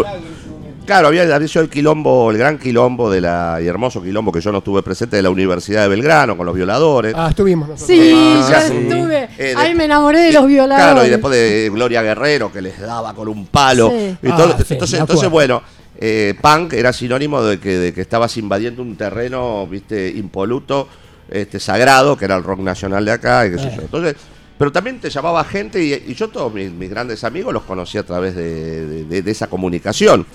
Claro, 0.85 1.07
había, 1.07 1.23
había 1.35 1.47
sido 1.47 1.63
el 1.63 1.69
quilombo, 1.69 2.29
el 2.31 2.37
gran 2.37 2.57
quilombo 2.59 3.09
de 3.09 3.19
la, 3.21 3.59
y 3.61 3.67
hermoso 3.67 4.01
quilombo 4.03 4.31
que 4.31 4.39
yo 4.41 4.51
no 4.51 4.59
estuve 4.59 4.83
presente 4.83 5.15
de 5.15 5.21
la 5.23 5.29
Universidad 5.29 5.81
de 5.81 5.87
Belgrano 5.87 6.37
con 6.37 6.45
los 6.45 6.53
violadores. 6.55 7.13
Ah, 7.17 7.27
estuvimos 7.29 7.67
nosotros. 7.69 7.87
Sí, 7.97 8.13
Ah, 8.15 8.49
yo 8.61 8.67
sí. 8.67 8.77
estuve. 8.87 9.23
Eh, 9.37 9.43
de- 9.49 9.55
Ahí 9.55 9.73
me 9.73 9.85
enamoré 9.85 10.19
de 10.19 10.31
los 10.33 10.45
violadores. 10.45 10.93
Claro, 10.93 11.07
y 11.07 11.09
después 11.09 11.33
de 11.33 11.69
Gloria 11.73 12.01
Guerrero 12.03 12.51
que 12.51 12.61
les 12.61 12.79
daba 12.79 13.13
con 13.15 13.27
un 13.27 13.47
palo. 13.47 13.89
Sí. 13.89 14.15
Y 14.21 14.27
todo- 14.29 14.53
Ah, 14.53 14.57
entonces, 14.59 14.99
entonces, 14.99 15.29
bueno, 15.29 15.63
eh, 15.99 16.35
punk 16.41 16.73
era 16.73 16.93
sinónimo 16.93 17.41
de 17.41 17.59
que, 17.59 17.77
de 17.77 17.93
que 17.93 18.01
estabas 18.01 18.37
invadiendo 18.37 18.81
un 18.81 18.95
terreno, 18.95 19.65
viste, 19.65 20.09
impoluto, 20.09 20.87
este, 21.29 21.59
sagrado, 21.59 22.15
que 22.15 22.25
era 22.25 22.35
el 22.35 22.43
rock 22.43 22.59
nacional 22.59 23.03
de 23.05 23.11
acá, 23.11 23.47
y 23.47 23.51
qué 23.51 23.57
sé 23.57 23.71
yo. 23.75 23.81
Entonces, 23.81 24.15
pero 24.57 24.71
también 24.71 24.99
te 24.99 25.09
llamaba 25.09 25.43
gente 25.43 25.83
y, 25.83 25.93
y 26.11 26.13
yo 26.13 26.27
todos 26.29 26.53
mis, 26.53 26.71
mis 26.71 26.89
grandes 26.89 27.23
amigos 27.23 27.53
los 27.53 27.63
conocí 27.63 27.97
a 27.97 28.03
través 28.03 28.35
de, 28.35 28.85
de- 28.85 29.03
de- 29.05 29.21
de 29.23 29.31
esa 29.31 29.47
comunicación. 29.47 30.25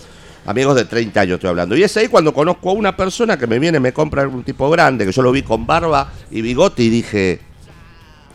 Amigos 0.51 0.74
de 0.74 0.84
30 0.84 1.20
años 1.20 1.34
estoy 1.34 1.51
hablando. 1.51 1.76
Y 1.76 1.84
es 1.84 1.96
ahí 1.96 2.09
cuando 2.09 2.34
conozco 2.34 2.70
a 2.70 2.72
una 2.72 2.96
persona 2.96 3.38
que 3.38 3.46
me 3.46 3.61
viene, 3.61 3.78
me 3.78 3.92
compra 3.92 4.26
un 4.26 4.42
tipo 4.42 4.68
grande, 4.68 5.07
que 5.07 5.12
yo 5.12 5.22
lo 5.22 5.30
vi 5.30 5.42
con 5.42 5.64
barba 5.64 6.12
y 6.28 6.42
bigote 6.42 6.82
y 6.82 6.88
dije, 6.88 7.38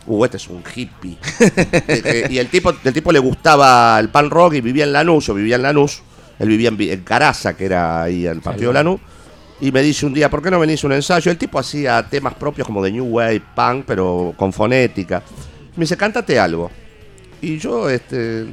uh, 0.06 0.24
este 0.24 0.38
es 0.38 0.48
un 0.48 0.62
hippie. 0.74 1.18
Eh, 1.88 2.02
eh, 2.04 2.26
y 2.30 2.38
el 2.38 2.48
tipo, 2.48 2.72
el 2.82 2.92
tipo 2.94 3.12
le 3.12 3.18
gustaba 3.18 4.00
el 4.00 4.08
pan 4.08 4.30
rock 4.30 4.54
y 4.54 4.60
vivía 4.62 4.84
en 4.84 4.92
Lanús, 4.92 5.26
yo 5.26 5.34
vivía 5.34 5.56
en 5.56 5.62
Lanús, 5.62 6.02
él 6.38 6.48
vivía 6.48 6.70
en, 6.70 6.80
en 6.80 7.04
Caraza, 7.04 7.54
que 7.54 7.66
era 7.66 8.04
ahí 8.04 8.24
el 8.24 8.40
partido 8.40 8.70
de 8.70 8.74
Lanús, 8.74 9.00
y 9.60 9.70
me 9.70 9.82
dice 9.82 10.06
un 10.06 10.14
día, 10.14 10.30
¿por 10.30 10.42
qué 10.42 10.50
no 10.50 10.58
venís 10.58 10.82
a 10.82 10.86
un 10.86 10.94
ensayo? 10.94 11.30
El 11.30 11.36
tipo 11.36 11.58
hacía 11.58 12.02
temas 12.08 12.32
propios 12.34 12.66
como 12.66 12.82
de 12.82 12.92
New 12.92 13.04
Wave, 13.04 13.42
punk, 13.54 13.84
pero 13.86 14.32
con 14.38 14.54
fonética. 14.54 15.22
Me 15.76 15.82
dice, 15.82 15.98
cántate 15.98 16.38
algo. 16.38 16.70
Y 17.42 17.58
yo 17.58 17.90
este, 17.90 18.46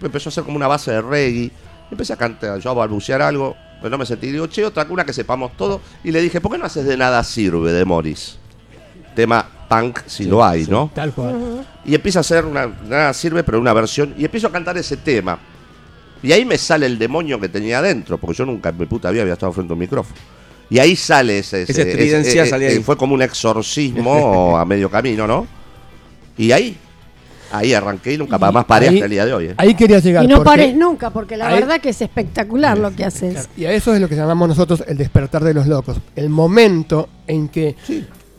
empezó 0.00 0.28
a 0.28 0.30
hacer 0.30 0.44
como 0.44 0.56
una 0.56 0.68
base 0.68 0.92
de 0.92 1.02
reggae. 1.02 1.50
Empecé 1.90 2.12
a 2.12 2.16
cantar, 2.16 2.58
yo 2.60 2.70
a 2.70 2.74
balbucear 2.74 3.22
algo, 3.22 3.56
pero 3.80 3.90
no 3.90 3.98
me 3.98 4.06
sentí. 4.06 4.30
Digo, 4.30 4.46
che, 4.46 4.64
otra 4.64 4.86
una 4.88 5.04
que 5.04 5.12
sepamos 5.12 5.56
todo. 5.56 5.80
Y 6.04 6.10
le 6.10 6.20
dije, 6.20 6.40
¿por 6.40 6.52
qué 6.52 6.58
no 6.58 6.66
haces 6.66 6.84
de 6.84 6.96
nada 6.96 7.22
sirve 7.24 7.72
de 7.72 7.84
Morris? 7.84 8.38
Tema 9.14 9.46
punk 9.68 10.00
si 10.06 10.24
lo 10.24 10.44
hay, 10.44 10.66
¿no? 10.66 10.90
Tal 10.94 11.12
cual. 11.12 11.66
Y 11.84 11.94
empiezo 11.94 12.18
a 12.18 12.20
hacer 12.20 12.44
una, 12.44 12.66
nada 12.66 13.12
sirve, 13.12 13.42
pero 13.42 13.60
una 13.60 13.72
versión. 13.72 14.14
Y 14.16 14.24
empiezo 14.24 14.48
a 14.48 14.52
cantar 14.52 14.76
ese 14.78 14.96
tema. 14.96 15.38
Y 16.22 16.32
ahí 16.32 16.44
me 16.44 16.58
sale 16.58 16.86
el 16.86 16.98
demonio 16.98 17.40
que 17.40 17.48
tenía 17.48 17.78
adentro, 17.78 18.18
porque 18.18 18.36
yo 18.36 18.46
nunca 18.46 18.68
en 18.68 18.78
mi 18.78 18.86
puta 18.86 19.10
vida 19.10 19.22
había 19.22 19.34
estado 19.34 19.52
frente 19.52 19.72
a 19.72 19.74
un 19.74 19.80
micrófono. 19.80 20.18
Y 20.68 20.78
ahí 20.78 20.94
sale 20.94 21.38
ese. 21.38 21.62
Esa 21.62 21.82
estridencia 21.82 22.46
salía 22.46 22.68
ahí. 22.68 22.80
Fue 22.80 22.96
como 22.96 23.14
un 23.14 23.22
exorcismo 23.22 24.56
a 24.58 24.64
medio 24.64 24.90
camino, 24.90 25.26
¿no? 25.26 25.46
Y 26.36 26.52
ahí, 26.52 26.76
ahí 27.52 27.72
arranqué 27.74 28.14
y 28.14 28.18
nunca 28.18 28.38
más 28.38 28.64
paré 28.64 28.88
ahí- 28.88 28.94
hasta 28.96 29.04
el 29.06 29.10
día 29.10 29.26
de 29.26 29.32
hoy. 29.32 29.44
¿eh? 29.46 29.54
Ahí 29.56 29.74
quería 29.74 29.98
llegar. 29.98 30.24
Y 30.24 30.28
no 30.28 30.36
porque- 30.36 30.48
pares 30.50 30.74
nunca, 30.76 31.10
porque 31.10 31.36
la 31.36 31.48
Ahí- 31.48 31.60
verdad 31.60 31.80
que 31.80 31.90
es 31.90 32.00
espectacular 32.02 32.78
lo 32.78 32.94
que 32.94 33.04
haces. 33.04 33.48
Y 33.56 33.64
a 33.64 33.72
eso 33.72 33.94
es 33.94 34.00
lo 34.00 34.08
que 34.08 34.16
llamamos 34.16 34.48
nosotros 34.48 34.82
el 34.86 34.96
despertar 34.96 35.42
de 35.44 35.54
los 35.54 35.66
locos. 35.66 35.98
El 36.16 36.28
momento 36.28 37.08
en 37.26 37.48
que 37.48 37.76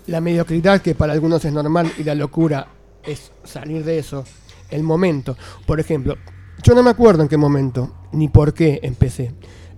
la 0.08 0.22
mediocridad, 0.22 0.82
que 0.82 0.96
para 0.96 1.14
algunos 1.14 1.44
es 1.46 1.54
normal, 1.54 1.92
y 1.98 2.04
la 2.04 2.16
locura 2.16 2.68
es 3.04 3.32
salir 3.44 3.84
de 3.84 4.00
eso. 4.00 4.24
El 4.70 4.84
momento. 4.84 5.36
Por 5.66 5.80
ejemplo, 5.80 6.16
yo 6.64 6.74
no 6.74 6.84
me 6.84 6.90
acuerdo 6.92 7.24
en 7.24 7.30
qué 7.30 7.38
momento, 7.38 7.92
ni 8.14 8.28
por 8.30 8.54
qué 8.54 8.80
empecé. 8.84 9.34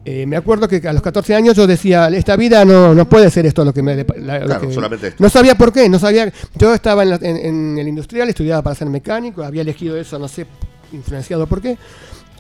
Eh, 0.05 0.25
me 0.25 0.35
acuerdo 0.35 0.67
que 0.67 0.85
a 0.85 0.91
los 0.91 1.01
14 1.01 1.33
años 1.33 1.55
yo 1.55 1.65
decía, 1.65 2.07
esta 2.09 2.35
vida 2.35 2.65
no, 2.65 2.93
no 2.93 3.07
puede 3.07 3.29
ser 3.29 3.45
esto 3.45 3.63
lo 3.63 3.73
que 3.73 3.81
me... 3.81 3.95
de- 3.95 4.05
la- 4.19 4.39
lo 4.39 4.45
Claro, 4.47 4.67
que-". 4.67 4.73
solamente 4.73 5.07
esto. 5.07 5.23
No 5.23 5.29
sabía 5.29 5.55
por 5.55 5.71
qué, 5.71 5.87
no 5.87 5.97
sabía... 5.97 6.31
Yo 6.55 6.73
estaba 6.73 7.03
en, 7.03 7.09
la- 7.11 7.19
en- 7.21 7.37
en 7.37 7.77
el 7.79 7.87
industrial, 7.87 8.27
estudiaba 8.27 8.61
para 8.61 8.75
ser 8.75 8.89
mecánico, 8.89 9.43
había 9.43 9.61
elegido 9.61 9.95
eso, 9.95 10.19
no 10.19 10.27
sé, 10.27 10.45
influenciado 10.91 11.47
por 11.47 11.61
qué, 11.61 11.77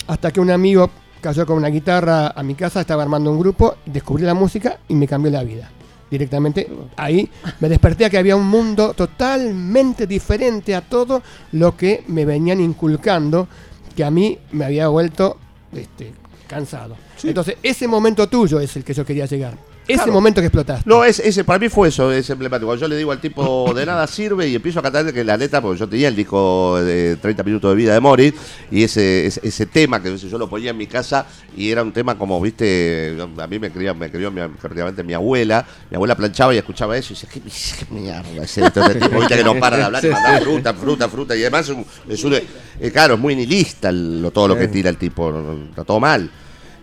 hasta 0.07 0.31
que 0.31 0.41
un 0.41 0.51
amigo 0.51 0.89
cayó 1.21 1.45
con 1.45 1.55
una 1.55 1.69
guitarra 1.69 2.27
a 2.35 2.43
mi 2.43 2.53
casa, 2.53 2.81
estaba 2.81 3.01
armando 3.03 3.31
un 3.31 3.39
grupo, 3.39 3.75
descubrí 3.85 4.23
la 4.25 4.33
música 4.33 4.79
y 4.89 4.95
me 4.95 5.07
cambió 5.07 5.31
la 5.31 5.43
vida. 5.43 5.71
Directamente 6.11 6.69
ahí 6.97 7.27
me 7.61 7.69
desperté 7.69 8.03
a 8.05 8.09
que 8.09 8.17
había 8.17 8.35
un 8.35 8.45
mundo 8.45 8.93
totalmente 8.93 10.05
diferente 10.05 10.75
a 10.75 10.81
todo 10.81 11.23
lo 11.53 11.75
que 11.77 12.03
me 12.07 12.25
venían 12.25 12.59
inculcando, 12.59 13.47
que 13.95 14.03
a 14.03 14.11
mí 14.11 14.37
me 14.51 14.65
había 14.65 14.89
vuelto 14.89 15.37
este, 15.71 16.13
cansado. 16.53 16.95
Entonces, 17.23 17.55
ese 17.63 17.87
momento 17.87 18.27
tuyo 18.27 18.59
es 18.59 18.75
el 18.75 18.83
que 18.83 18.93
yo 18.93 19.05
quería 19.05 19.25
llegar. 19.25 19.57
Ese 19.85 19.95
Claro. 19.97 20.13
momento 20.13 20.39
que 20.39 20.47
explotaste. 20.47 20.89
No, 20.89 21.03
es, 21.03 21.19
ese, 21.19 21.43
para 21.43 21.59
mí 21.59 21.67
fue 21.67 21.89
eso, 21.89 22.09
es 22.09 22.29
emblemático. 22.29 22.67
Cuando 22.67 22.79
yo 22.79 22.87
le 22.87 22.95
digo 22.95 23.11
al 23.11 23.19
tipo, 23.19 23.73
de 23.75 23.85
nada 23.85 24.07
sirve, 24.07 24.47
y 24.47 24.55
empiezo 24.55 24.79
a 24.79 24.81
cantar 24.81 25.11
que 25.13 25.25
la 25.25 25.35
letra, 25.35 25.59
porque 25.61 25.77
yo 25.77 25.89
tenía 25.89 26.07
el 26.07 26.15
disco 26.15 26.81
de 26.81 27.17
30 27.17 27.43
minutos 27.43 27.69
de 27.69 27.75
vida 27.75 27.93
de 27.93 27.99
Morris, 27.99 28.33
y 28.71 28.83
ese, 28.83 29.25
ese, 29.25 29.41
ese 29.43 29.65
tema 29.65 30.01
que 30.01 30.15
yo 30.17 30.37
lo 30.37 30.47
ponía 30.49 30.69
en 30.69 30.77
mi 30.77 30.87
casa, 30.87 31.25
y 31.57 31.69
era 31.69 31.83
un 31.83 31.91
tema 31.91 32.17
como, 32.17 32.39
viste, 32.39 33.17
a 33.37 33.47
mí 33.47 33.59
me 33.59 33.71
crió, 33.71 33.93
me 33.93 34.09
crió 34.09 34.31
mi, 34.31 34.39
prácticamente 34.57 35.03
mi 35.03 35.13
abuela, 35.15 35.65
mi 35.89 35.95
abuela 35.95 36.15
planchaba 36.15 36.55
y 36.55 36.59
escuchaba 36.59 36.95
eso, 36.97 37.11
y 37.11 37.15
decía, 37.17 37.29
¿qué, 37.33 37.41
qué 37.41 37.93
mierda 37.93 38.41
es 38.41 38.57
esto? 38.57 38.81
Este 38.87 39.01
tipo, 39.01 39.19
viste, 39.19 39.35
que 39.35 39.43
no 39.43 39.59
para 39.59 39.75
de 39.75 39.83
hablar, 39.83 40.05
y 40.05 40.07
mandar 40.07 40.43
fruta, 40.43 40.73
fruta, 40.73 41.09
fruta, 41.09 41.35
y 41.35 41.41
además 41.41 41.67
es 41.67 41.75
un- 41.75 41.85
es 42.07 42.23
un- 42.23 42.35
eh, 42.35 42.89
claro, 42.93 43.15
es 43.15 43.19
muy 43.19 43.35
nihilista 43.35 43.89
el- 43.89 44.31
todo 44.33 44.47
lo 44.47 44.57
que 44.57 44.69
tira 44.69 44.89
el 44.89 44.95
tipo, 44.95 45.29
está 45.71 45.83
todo 45.83 45.99
mal. 45.99 46.31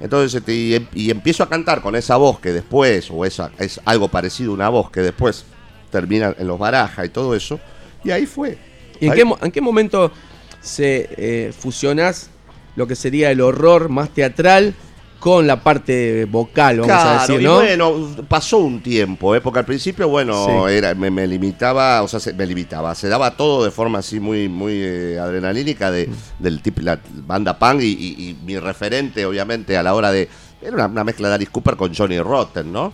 Entonces, 0.01 0.35
este, 0.35 0.55
y, 0.55 0.75
em- 0.75 0.87
y 0.95 1.11
empiezo 1.11 1.43
a 1.43 1.49
cantar 1.49 1.83
con 1.83 1.95
esa 1.95 2.17
voz 2.17 2.41
que 2.41 2.53
después, 2.53 3.11
o 3.11 3.25
esa, 3.25 3.51
es 3.59 3.81
algo 3.85 4.09
parecido 4.09 4.53
a 4.53 4.55
una 4.55 4.69
voz 4.69 4.91
que 4.91 5.01
después 5.01 5.45
termina 5.91 6.35
en 6.39 6.47
los 6.47 6.59
barajas 6.59 7.07
y 7.07 7.09
todo 7.11 7.35
eso, 7.35 7.61
y 8.03 8.11
ahí 8.11 8.25
fue. 8.27 8.57
¿Y 9.01 9.07
en 9.07 9.13
Ahí- 9.13 9.19
qué, 9.23 9.35
en 9.47 9.53
qué 9.53 9.61
momento 9.61 10.11
se 10.61 11.09
eh, 11.17 11.53
fusionás 11.59 12.31
lo 12.77 12.87
que 12.87 12.95
sería 12.97 13.31
el 13.31 13.41
horror 13.41 13.89
más 13.89 14.11
teatral 14.11 14.75
con 15.21 15.47
la 15.47 15.63
parte 15.63 16.25
vocal, 16.25 16.81
vamos 16.81 16.97
a 16.97 17.21
decir, 17.21 17.41
y 17.43 17.45
¿no? 17.45 17.57
bueno, 17.57 17.95
pasó 18.27 18.59
un 18.59 18.81
tiempo, 18.83 19.35
¿eh? 19.35 19.41
porque 19.43 19.59
al 19.61 19.65
principio, 19.67 20.09
bueno, 20.09 20.47
Sí. 20.47 20.73
era, 20.75 20.95
me, 20.95 21.11
me 21.11 21.27
limitaba, 21.27 22.03
o 22.03 22.09
sea, 22.09 22.19
se, 22.19 22.33
me 22.33 22.47
limitaba, 22.47 22.95
se 22.95 23.07
daba 23.09 23.37
todo 23.37 23.63
de 23.65 23.71
forma 23.71 23.99
así 23.99 24.19
muy, 24.19 24.49
muy 24.49 24.73
eh, 24.77 25.19
adrenalínica 25.21 25.91
de, 25.91 26.09
del 26.39 26.63
tipo, 26.63 26.81
la 26.81 26.99
banda 27.27 27.59
punk 27.59 27.83
y, 27.83 27.87
y- 27.93 28.29
y 28.31 28.37
mi 28.45 28.59
referente, 28.59 29.25
obviamente, 29.27 29.77
a 29.77 29.83
la 29.83 29.95
hora 29.95 30.11
de, 30.11 30.29
era 30.63 30.73
una, 30.73 30.87
una 30.87 31.05
mezcla 31.05 31.29
de 31.29 31.35
Alice 31.35 31.51
Cooper 31.53 31.77
con 31.77 31.95
Johnny 31.95 32.19
Rotten, 32.19 32.73
¿no? 32.73 32.93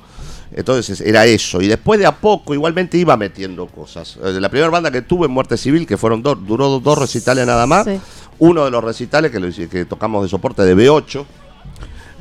Entonces 0.52 1.00
era 1.00 1.26
eso, 1.26 1.60
y 1.62 1.66
después 1.68 1.98
de 2.00 2.06
a 2.06 2.12
poco 2.16 2.54
igualmente 2.54 2.96
iba 2.98 3.16
metiendo 3.16 3.66
cosas. 3.66 4.16
Eh, 4.24 4.32
La 4.40 4.48
primera 4.48 4.70
banda 4.70 4.90
que 4.90 5.02
tuve 5.02 5.26
en 5.26 5.32
Muerte 5.32 5.56
Civil, 5.56 5.86
que 5.86 5.96
fueron 5.96 6.22
dos, 6.22 6.38
duró 6.46 6.68
dos, 6.68 6.82
dos 6.82 6.98
recitales 6.98 7.46
nada 7.46 7.66
más, 7.66 7.84
Sí. 7.84 8.00
uno 8.38 8.64
de 8.64 8.70
los 8.70 8.82
recitales 8.82 9.30
que, 9.30 9.40
lo 9.40 9.48
que 9.68 9.84
tocamos 9.84 10.22
de 10.22 10.28
soporte 10.28 10.62
de 10.62 10.76
B8, 10.76 11.24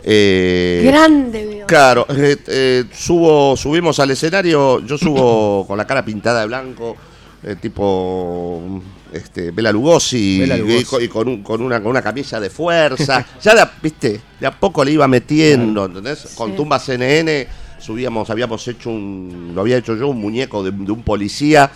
eh, 0.07 0.83
Grande, 0.85 1.45
veo. 1.45 1.67
Claro, 1.67 2.05
eh, 2.09 2.37
eh, 2.47 2.83
subo, 2.93 3.57
subimos 3.57 3.99
al 3.99 4.11
escenario, 4.11 4.79
yo 4.85 4.97
subo 4.97 5.65
con 5.67 5.77
la 5.77 5.85
cara 5.87 6.05
pintada 6.05 6.41
de 6.41 6.47
blanco, 6.47 6.95
eh, 7.43 7.55
tipo, 7.59 8.81
este, 9.11 9.49
Bela 9.51 9.71
Lugosi, 9.71 10.39
Bela 10.41 10.57
y- 10.57 10.59
Lugosi. 10.59 10.79
y 10.81 10.85
con- 10.85 11.03
y 11.03 11.07
con, 11.07 11.27
un- 11.27 11.43
con 11.43 11.61
una, 11.61 11.79
con 11.81 11.89
una 11.89 12.01
camisa 12.03 12.39
de 12.39 12.49
fuerza. 12.51 13.25
ya 13.41 13.55
de, 13.55 13.61
a- 13.61 13.71
viste, 13.81 14.21
de 14.39 14.45
a 14.47 14.51
poco 14.59 14.83
le 14.85 14.91
iba 14.91 15.07
metiendo, 15.07 15.85
¿entendés? 15.85 16.27
Con 16.35 16.55
Tumba 16.55 16.77
CNN 16.79 17.47
subíamos, 17.79 18.29
habíamos 18.29 18.67
hecho 18.67 18.89
un, 18.91 19.53
lo 19.55 19.61
había 19.61 19.77
hecho 19.77 19.95
yo, 19.95 20.07
un 20.09 20.19
muñeco 20.21 20.63
de, 20.63 20.71
de 20.71 20.91
un 20.91 21.01
policía 21.03 21.69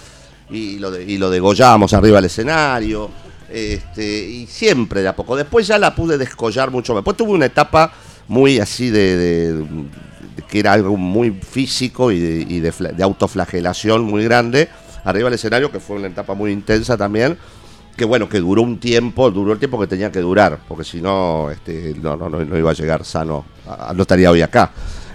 y 0.52 0.78
lo, 0.80 0.92
de, 0.92 1.04
y 1.04 1.18
lo 1.18 1.30
degollábamos 1.32 1.94
arriba 1.94 2.18
del 2.18 2.26
escenario. 2.26 3.10
Este, 3.52 4.04
y 4.28 4.46
siempre 4.46 5.02
de 5.02 5.08
a 5.08 5.16
poco. 5.16 5.36
Después 5.36 5.66
ya 5.66 5.80
la 5.80 5.96
pude 5.96 6.20
descollar 6.20 6.70
mucho 6.70 6.94
más. 6.94 7.00
Después 7.02 7.18
tuve 7.18 7.32
una 7.32 7.48
etapa 7.48 7.92
muy 8.30 8.60
así 8.60 8.90
de, 8.90 9.18
de- 9.18 9.66
que 10.48 10.60
era 10.60 10.72
algo 10.72 10.96
muy 10.96 11.32
físico 11.32 12.12
y, 12.12 12.20
de, 12.20 12.46
y 12.48 12.60
de 12.62 12.72
fla- 12.72 12.94
de 12.96 13.04
autoflagelación 13.04 14.04
muy 14.06 14.24
grande 14.24 14.70
arriba 15.04 15.26
del 15.26 15.36
escenario, 15.36 15.72
que 15.72 15.80
fue 15.82 15.98
una 15.98 16.08
etapa 16.08 16.34
muy 16.34 16.52
intensa 16.52 16.96
también. 16.96 17.38
Que 17.98 18.06
bueno, 18.06 18.30
que 18.30 18.40
duró 18.40 18.62
un 18.62 18.80
tiempo, 18.80 19.30
duró 19.30 19.52
el 19.52 19.60
tiempo 19.60 19.78
que 19.78 19.86
tenía 19.88 20.10
que 20.10 20.22
durar, 20.22 20.60
porque 20.70 20.86
si 20.86 21.02
no, 21.02 21.52
este, 21.52 21.94
no, 22.02 22.16
no, 22.16 22.30
no, 22.30 22.58
iba 22.58 22.72
a 22.72 22.74
llegar 22.74 23.04
sano, 23.04 23.44
no 23.94 24.02
estaría 24.04 24.32
hoy 24.32 24.42
acá. 24.42 24.72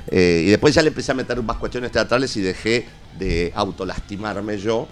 Eh, 0.06 0.42
y 0.46 0.50
después 0.50 0.74
ya 0.74 0.82
le 0.82 0.88
empecé 0.88 1.12
a 1.12 1.14
meter 1.14 1.42
más 1.42 1.56
cuestiones 1.56 1.90
teatrales 1.90 2.36
y 2.36 2.42
dejé 2.42 2.86
de 3.18 3.50
autolastimarme 3.54 4.58
yo 4.58 4.86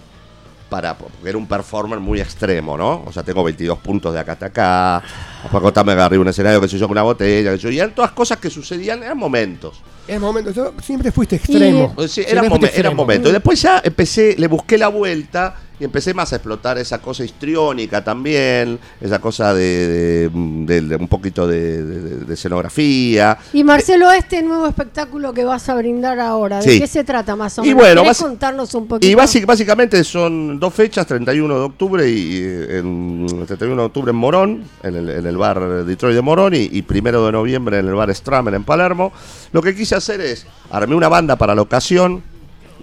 para 0.73 0.97
porque 0.97 1.29
era 1.29 1.37
un 1.37 1.45
performer 1.45 1.99
muy 1.99 2.19
extremo, 2.19 2.75
¿no? 2.75 3.03
O 3.05 3.11
sea, 3.11 3.21
tengo 3.21 3.43
22 3.43 3.77
puntos 3.77 4.11
de 4.11 4.19
acá 4.19 4.31
hasta 4.31 4.47
acá. 4.47 5.03
Acostarme 5.43 5.91
arriba 5.91 6.09
de 6.09 6.17
un 6.17 6.27
escenario, 6.29 6.59
que 6.59 6.67
sé 6.67 6.79
yo, 6.79 6.87
con 6.87 6.93
una 6.93 7.03
botella, 7.03 7.51
que 7.51 7.57
sé 7.57 7.63
yo. 7.65 7.69
Y 7.69 7.77
eran 7.77 7.93
todas 7.93 8.11
cosas 8.11 8.39
que 8.39 8.49
sucedían, 8.49 9.03
eran 9.03 9.15
momentos. 9.19 9.79
Es 10.07 10.19
momento, 10.19 10.49
yo 10.49 10.73
siempre 10.81 11.11
fuiste 11.11 11.35
extremo. 11.35 11.93
Sí, 12.07 12.23
eran, 12.27 12.45
momen- 12.45 12.55
eran 12.55 12.63
extremo. 12.65 12.95
momentos. 12.95 13.29
Y 13.29 13.33
después 13.33 13.61
ya 13.61 13.81
empecé, 13.83 14.35
le 14.35 14.47
busqué 14.47 14.79
la 14.79 14.87
vuelta 14.87 15.55
y 15.83 15.85
empecé 15.85 16.13
más 16.13 16.31
a 16.31 16.37
explotar 16.37 16.77
esa 16.77 16.99
cosa 17.01 17.25
histriónica 17.25 18.01
también, 18.01 18.79
esa 19.01 19.19
cosa 19.19 19.53
de, 19.53 20.29
de- 20.29 20.29
de- 20.29 20.81
de 20.81 20.95
un 20.95 21.09
poquito 21.09 21.45
de, 21.45 22.23
escenografía. 22.33 23.37
Y 23.51 23.65
Marcelo, 23.65 24.09
este 24.13 24.41
nuevo 24.41 24.65
espectáculo 24.65 25.33
que 25.33 25.43
vas 25.43 25.67
a 25.67 25.75
brindar 25.75 26.21
ahora, 26.21 26.59
¿de 26.61 26.71
Sí. 26.71 26.79
qué 26.79 26.87
se 26.87 27.03
trata 27.03 27.35
más 27.35 27.59
o 27.59 27.63
Y 27.63 27.67
menos? 27.67 27.81
bueno, 27.81 28.01
¿Querés 28.03 28.17
basi- 28.17 28.23
contarnos 28.23 28.73
un 28.75 28.87
poquito? 28.87 29.11
Y 29.11 29.15
básic- 29.15 29.45
básicamente 29.45 30.01
son 30.05 30.57
dos 30.57 30.73
fechas, 30.73 31.05
31 31.05 31.53
de 31.55 31.65
octubre 31.65 32.09
y 32.09 32.37
en, 32.43 33.27
el 33.41 33.45
31 33.45 33.81
de 33.81 33.85
octubre 33.87 34.11
en 34.11 34.15
Morón, 34.17 34.63
en 34.83 34.95
el, 34.95 35.09
en 35.09 35.25
el 35.25 35.35
bar 35.37 35.83
Detroit 35.83 36.15
de 36.15 36.21
Morón, 36.21 36.53
y, 36.55 36.69
y 36.71 36.81
primero 36.83 37.25
de 37.25 37.33
noviembre 37.33 37.79
en 37.79 37.87
el 37.89 37.93
bar 37.93 38.13
Stramer 38.15 38.53
en 38.53 38.63
Palermo. 38.63 39.11
Lo 39.51 39.61
que 39.61 39.75
quise 39.75 39.95
hacer 39.95 40.21
es, 40.21 40.45
armé 40.71 40.95
una 40.95 41.09
banda 41.09 41.35
para 41.35 41.53
la 41.55 41.61
ocasión, 41.61 42.23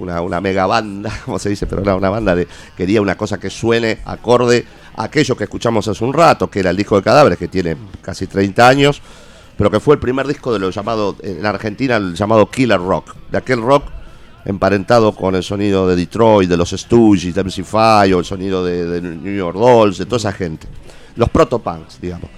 una, 0.00 0.20
una 0.20 0.40
mega 0.40 0.66
banda, 0.66 1.12
como 1.24 1.38
se 1.38 1.50
dice, 1.50 1.66
pero 1.66 1.82
era 1.82 1.94
una 1.94 2.10
banda 2.10 2.34
de, 2.34 2.48
quería 2.76 3.00
una 3.00 3.16
cosa 3.16 3.38
que 3.38 3.50
suene 3.50 3.98
acorde 4.04 4.64
a 4.96 5.04
aquello 5.04 5.36
que 5.36 5.44
escuchamos 5.44 5.86
hace 5.86 6.04
un 6.04 6.12
rato, 6.12 6.50
que 6.50 6.60
era 6.60 6.70
el 6.70 6.76
disco 6.76 6.96
de 6.96 7.02
cadáveres, 7.02 7.38
que 7.38 7.48
tiene 7.48 7.76
casi 8.02 8.26
30 8.26 8.68
años, 8.68 9.02
pero 9.56 9.70
que 9.70 9.80
fue 9.80 9.94
el 9.94 10.00
primer 10.00 10.26
disco 10.26 10.52
de 10.52 10.58
lo 10.58 10.70
llamado, 10.70 11.16
en 11.22 11.44
Argentina, 11.44 11.96
el 11.96 12.14
llamado 12.14 12.50
Killer 12.50 12.80
Rock, 12.80 13.14
de 13.30 13.38
aquel 13.38 13.62
rock 13.62 13.84
emparentado 14.44 15.12
con 15.14 15.34
el 15.34 15.42
sonido 15.42 15.86
de 15.86 15.96
Detroit, 15.96 16.48
de 16.48 16.56
los 16.56 16.70
Stooges, 16.70 17.34
de 17.34 17.44
MC5, 17.44 18.14
o 18.14 18.18
el 18.18 18.24
sonido 18.24 18.64
de, 18.64 19.00
New 19.00 19.36
York 19.36 19.56
Dolls, 19.56 19.98
de 19.98 20.06
toda 20.06 20.16
esa 20.16 20.32
gente. 20.32 20.66
Los 21.16 21.28
protopunks, 21.28 22.00
digamos. 22.00 22.30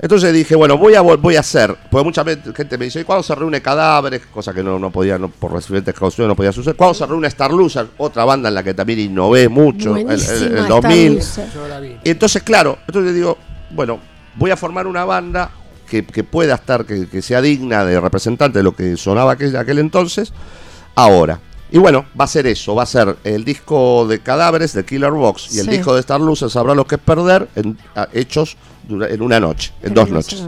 Entonces 0.00 0.32
dije, 0.34 0.54
bueno, 0.56 0.76
voy 0.76 0.94
a, 0.96 1.00
voy 1.00 1.36
a 1.36 1.40
hacer, 1.40 1.74
porque 1.90 2.04
mucha 2.04 2.24
gente 2.24 2.76
me 2.76 2.86
dice, 2.86 3.00
¿y 3.00 3.04
cuándo 3.04 3.22
se 3.22 3.34
reúne 3.34 3.62
Cadáveres? 3.62 4.22
Cosa 4.26 4.52
que 4.52 4.62
no, 4.62 4.78
no 4.78 4.90
podía, 4.90 5.18
no, 5.18 5.28
por 5.28 5.54
diferentes 5.56 5.94
causas 5.94 6.26
no 6.26 6.34
podía 6.36 6.52
suceder. 6.52 6.76
¿Cuándo 6.76 6.94
se 6.94 7.06
reúne 7.06 7.28
Star 7.28 7.52
Loser? 7.52 7.86
Otra 7.98 8.24
banda 8.24 8.48
en 8.48 8.54
la 8.56 8.62
que 8.62 8.74
también 8.74 8.98
innové 8.98 9.48
mucho, 9.48 9.96
el, 9.96 10.02
el- 10.02 10.10
el 10.10 10.18
Star 10.58 10.68
2000. 10.68 11.14
Loser. 11.14 11.48
Yo 11.54 11.68
la 11.68 11.80
vi. 11.80 11.96
Y 12.04 12.10
entonces, 12.10 12.42
claro, 12.42 12.78
entonces 12.86 13.14
digo, 13.14 13.38
bueno, 13.70 14.00
voy 14.36 14.50
a 14.50 14.56
formar 14.56 14.86
una 14.88 15.04
banda 15.04 15.50
que, 15.88 16.04
que 16.04 16.24
pueda 16.24 16.56
estar, 16.56 16.84
que, 16.84 17.08
que 17.08 17.22
sea 17.22 17.40
digna 17.40 17.84
de 17.84 18.00
representante 18.00 18.58
de 18.58 18.62
lo 18.64 18.74
que 18.74 18.96
sonaba 18.96 19.32
aquel, 19.32 19.56
aquel 19.56 19.78
entonces, 19.78 20.32
ahora. 20.96 21.38
Y 21.70 21.78
bueno, 21.78 22.04
va 22.18 22.24
a 22.24 22.28
ser 22.28 22.46
eso, 22.46 22.74
va 22.74 22.84
a 22.84 22.86
ser 22.86 23.16
el 23.24 23.44
disco 23.44 24.06
de 24.06 24.20
Cadáveres 24.20 24.72
de 24.74 24.84
Killer 24.84 25.10
Box 25.10 25.54
y 25.54 25.58
el 25.58 25.64
Sí. 25.66 25.70
disco 25.72 25.94
de 25.94 26.00
Star 26.00 26.20
Loser 26.20 26.48
sabrá 26.50 26.74
lo 26.74 26.86
que 26.86 26.96
es 26.96 27.00
perder, 27.00 27.48
en, 27.56 27.76
a- 27.96 28.08
hechos 28.12 28.56
dura- 28.88 29.08
en 29.08 29.22
una 29.22 29.40
noche, 29.40 29.72
en 29.82 29.92
dos 29.94 30.08
noches. 30.10 30.42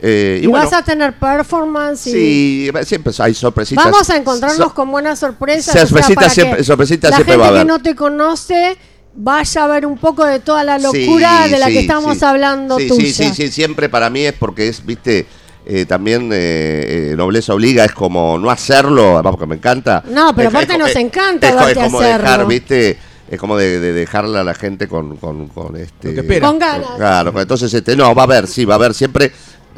Eh, 0.00 0.40
y 0.42 0.44
Y, 0.44 0.46
bueno, 0.48 0.64
vas 0.66 0.74
a 0.74 0.84
tener 0.84 1.18
performance 1.18 2.06
y 2.08 2.12
sí, 2.12 2.70
siempre 2.84 3.12
hay 3.18 3.32
sorpresitas. 3.34 3.84
vamos 3.90 4.10
a 4.10 4.16
encontrarnos 4.16 4.68
So- 4.68 4.74
con 4.74 4.90
buenas 4.90 5.18
sorpresas. 5.18 5.72
Sorpresitas 5.88 6.14
para 6.14 6.28
siempre- 6.28 6.58
que 6.58 6.64
sorpresitas 6.64 7.10
la 7.10 7.16
siempre 7.16 7.32
gente 7.34 7.40
va 7.42 7.46
a 7.48 7.50
que 7.52 7.56
haber. 7.60 7.66
no 7.66 7.78
te 7.80 7.94
conoce 7.96 8.76
vaya 9.16 9.64
a 9.64 9.66
ver 9.68 9.86
un 9.86 9.96
poco 9.96 10.24
de 10.24 10.40
toda 10.40 10.62
la 10.64 10.78
Sí, 10.78 11.06
locura 11.06 11.48
de 11.48 11.58
la 11.58 11.66
sí, 11.68 11.72
que 11.72 11.80
estamos 11.80 12.18
sí. 12.18 12.24
hablando 12.24 12.78
sí, 12.78 12.88
tuya. 12.88 13.06
Sí, 13.06 13.12
sí, 13.12 13.30
sí, 13.34 13.48
siempre 13.50 13.88
para 13.88 14.10
mí 14.10 14.20
es 14.26 14.34
porque 14.34 14.68
es, 14.68 14.84
viste, 14.84 15.26
eh, 15.66 15.86
también 15.86 16.30
eh, 16.32 17.10
eh, 17.12 17.14
nobleza 17.16 17.54
obliga, 17.54 17.84
es 17.84 17.92
como 17.92 18.38
no 18.38 18.50
hacerlo, 18.50 19.14
además 19.14 19.32
porque 19.32 19.46
me 19.46 19.54
encanta. 19.56 20.02
No, 20.10 20.34
pero 20.34 20.48
Es- 20.48 20.54
aparte 20.54 20.72
es- 20.74 20.78
nos 20.78 20.90
es- 20.90 20.96
encanta 20.96 21.48
es, 21.48 21.56
verte 21.56 21.74
como 21.84 22.00
hacerlo. 22.00 22.22
dejar, 22.24 22.46
viste, 22.46 22.98
es 23.30 23.38
como 23.40 23.56
de, 23.56 23.80
de 23.80 23.92
dejarle 23.92 24.38
a 24.38 24.44
la 24.44 24.54
gente 24.54 24.86
con, 24.88 25.16
con, 25.16 25.48
con 25.48 25.76
este... 25.76 26.14
Con 26.40 26.58
ganas. 26.58 26.90
Claro, 26.96 27.40
entonces 27.40 27.72
este, 27.72 27.96
no, 27.96 28.14
va 28.14 28.22
a 28.22 28.24
haber, 28.26 28.46
sí, 28.46 28.64
va 28.66 28.74
a 28.74 28.76
haber 28.76 28.92
siempre, 28.94 29.32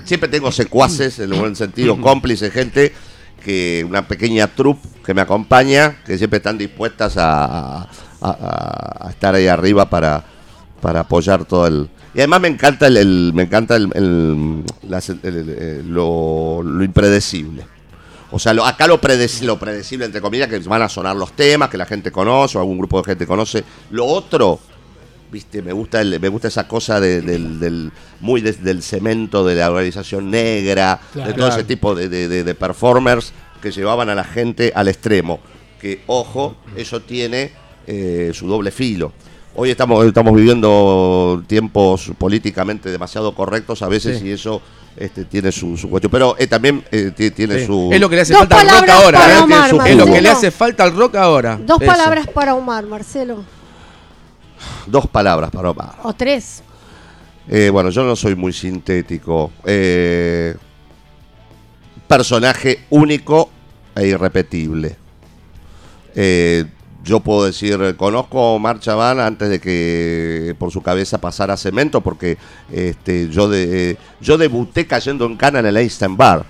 siempre 0.05 0.29
tengo 0.29 0.51
secuaces, 0.51 1.19
en 1.21 1.33
el 1.33 1.39
buen 1.39 1.55
sentido, 1.57 2.01
cómplices, 2.01 2.53
gente 2.53 2.93
que 3.45 3.85
una 3.89 4.09
pequeña 4.09 4.49
troupe 4.49 4.89
que 5.05 5.15
me 5.15 5.21
acompaña, 5.21 5.99
que 6.05 6.19
siempre 6.19 6.39
están 6.39 6.59
dispuestas 6.59 7.17
a, 7.17 7.83
a- 7.83 7.89
a- 8.21 9.07
a 9.07 9.11
estar 9.11 9.37
ahí 9.37 9.47
arriba 9.47 9.89
para, 9.89 10.25
para 10.81 11.01
apoyar 11.01 11.45
todo 11.45 11.67
el. 11.67 11.89
Y 12.15 12.19
además 12.21 12.41
me 12.41 12.49
encanta 12.49 12.87
el, 12.87 12.97
el- 12.97 13.33
me 13.35 13.43
encanta 13.45 13.77
el, 13.77 14.65
las- 14.89 15.13
lo, 15.85 16.63
lo 16.63 16.85
impredecible. 16.85 17.65
O 18.31 18.39
sea, 18.39 18.53
lo- 18.55 18.65
acá 18.67 18.87
lo, 18.87 19.01
predec- 19.01 19.43
lo 19.43 19.59
predecible, 19.59 20.07
entre 20.07 20.21
comillas, 20.21 20.49
que 20.49 20.59
van 20.61 20.83
a 20.83 20.89
sonar 20.89 21.15
los 21.17 21.33
temas 21.33 21.69
que 21.69 21.77
la 21.79 21.87
gente 21.87 22.11
conoce 22.11 22.59
o 22.59 22.61
algún 22.61 22.79
grupo 22.79 22.99
de 22.99 23.05
gente 23.05 23.27
conoce. 23.27 23.65
Lo 23.91 24.05
otro, 24.07 24.59
viste, 25.31 25.63
me 25.63 25.73
gusta 25.73 26.01
el- 26.01 26.19
me 26.19 26.29
gusta 26.29 26.49
esa 26.49 26.67
cosa 26.67 27.01
de- 27.01 27.21
del, 27.21 27.61
del- 27.61 27.93
muy 28.21 28.41
del 28.41 28.83
cemento 28.83 29.45
de 29.45 29.55
la 29.55 29.71
organización 29.71 30.31
negra, 30.31 31.01
Claro. 31.13 31.31
de 31.31 31.37
todo 31.37 31.49
ese 31.49 31.65
tipo 31.65 31.95
de, 31.95 32.09
de- 32.09 32.29
de- 32.29 32.45
de 32.45 32.55
performers 32.55 33.33
que 33.63 33.71
llevaban 33.71 34.09
a 34.09 34.15
la 34.15 34.25
gente 34.25 34.73
al 34.75 34.89
extremo. 34.89 35.39
Que, 35.81 36.03
ojo, 36.07 36.57
eso 36.77 37.01
tiene 37.03 37.53
eh, 37.87 38.33
su 38.35 38.47
doble 38.49 38.71
filo. 38.73 39.13
Hoy 39.59 39.71
estamos, 39.71 40.05
estamos 40.05 40.35
viviendo 40.35 41.43
tiempos 41.47 42.13
políticamente 42.19 42.91
demasiado 42.91 43.35
correctos 43.35 43.81
a 43.83 43.89
veces 43.89 44.19
Sí. 44.19 44.27
y 44.29 44.31
eso 44.33 44.61
este, 44.97 45.25
tiene 45.25 45.51
su, 45.51 45.77
su 45.79 45.89
cuestión. 45.89 46.11
Pero 46.11 46.37
eh, 46.39 46.47
también 46.47 46.85
eh, 46.91 47.11
ti- 47.17 47.31
tiene 47.31 47.61
Sí. 47.61 47.67
su... 47.67 47.91
Es 47.91 47.99
lo 48.01 48.09
que 48.11 48.17
le 48.17 48.23
hace 48.23 48.35
Dos 48.35 48.43
falta 48.47 48.61
al 48.61 48.69
rock 48.81 48.89
ahora. 48.91 49.19
¿eh? 49.19 49.39
Omar, 49.43 49.71
Tiene 49.71 49.85
su- 49.85 49.87
es 49.91 49.97
lo 49.97 50.07
que 50.13 50.21
le 50.21 50.29
hace 50.29 50.51
falta 50.51 50.85
al 50.85 50.95
rock 50.95 51.15
ahora. 51.17 51.59
Dos 51.65 51.81
Eso. 51.81 51.91
palabras 51.91 52.27
para 52.29 52.55
Omar, 52.55 52.85
Marcelo. 52.87 53.45
Dos 54.87 55.07
palabras 55.07 55.51
para 55.51 55.71
Omar. 55.71 55.97
O 56.03 56.13
tres. 56.13 56.63
Eh, 57.49 57.71
bueno, 57.71 57.89
yo 57.91 58.05
no 58.05 58.15
soy 58.15 58.35
muy 58.35 58.53
sintético. 58.53 59.53
Eh, 59.65 60.55
personaje 62.07 62.81
único 62.91 63.51
e 63.95 64.07
irrepetible. 64.07 64.97
Eh, 66.15 66.65
yo 67.07 67.21
puedo 67.21 67.45
decir, 67.45 67.95
conozco 67.97 68.41
a 68.41 68.53
Omar 68.53 68.81
Chaván 68.81 69.21
antes 69.21 69.49
de 69.49 69.61
que 69.61 70.57
por 70.59 70.73
su 70.73 70.83
cabeza 70.83 71.19
pasara 71.19 71.57
cemento, 71.57 72.01
porque 72.01 72.37
este, 72.71 73.29
yo, 73.31 73.49
yo 74.21 74.37
debuté 74.37 74.87
cayendo 74.89 75.25
en 75.25 75.37
cana 75.37 75.61
en 75.61 75.67
el 75.67 75.77
Einstein 75.77 76.17
Bar. 76.17 76.45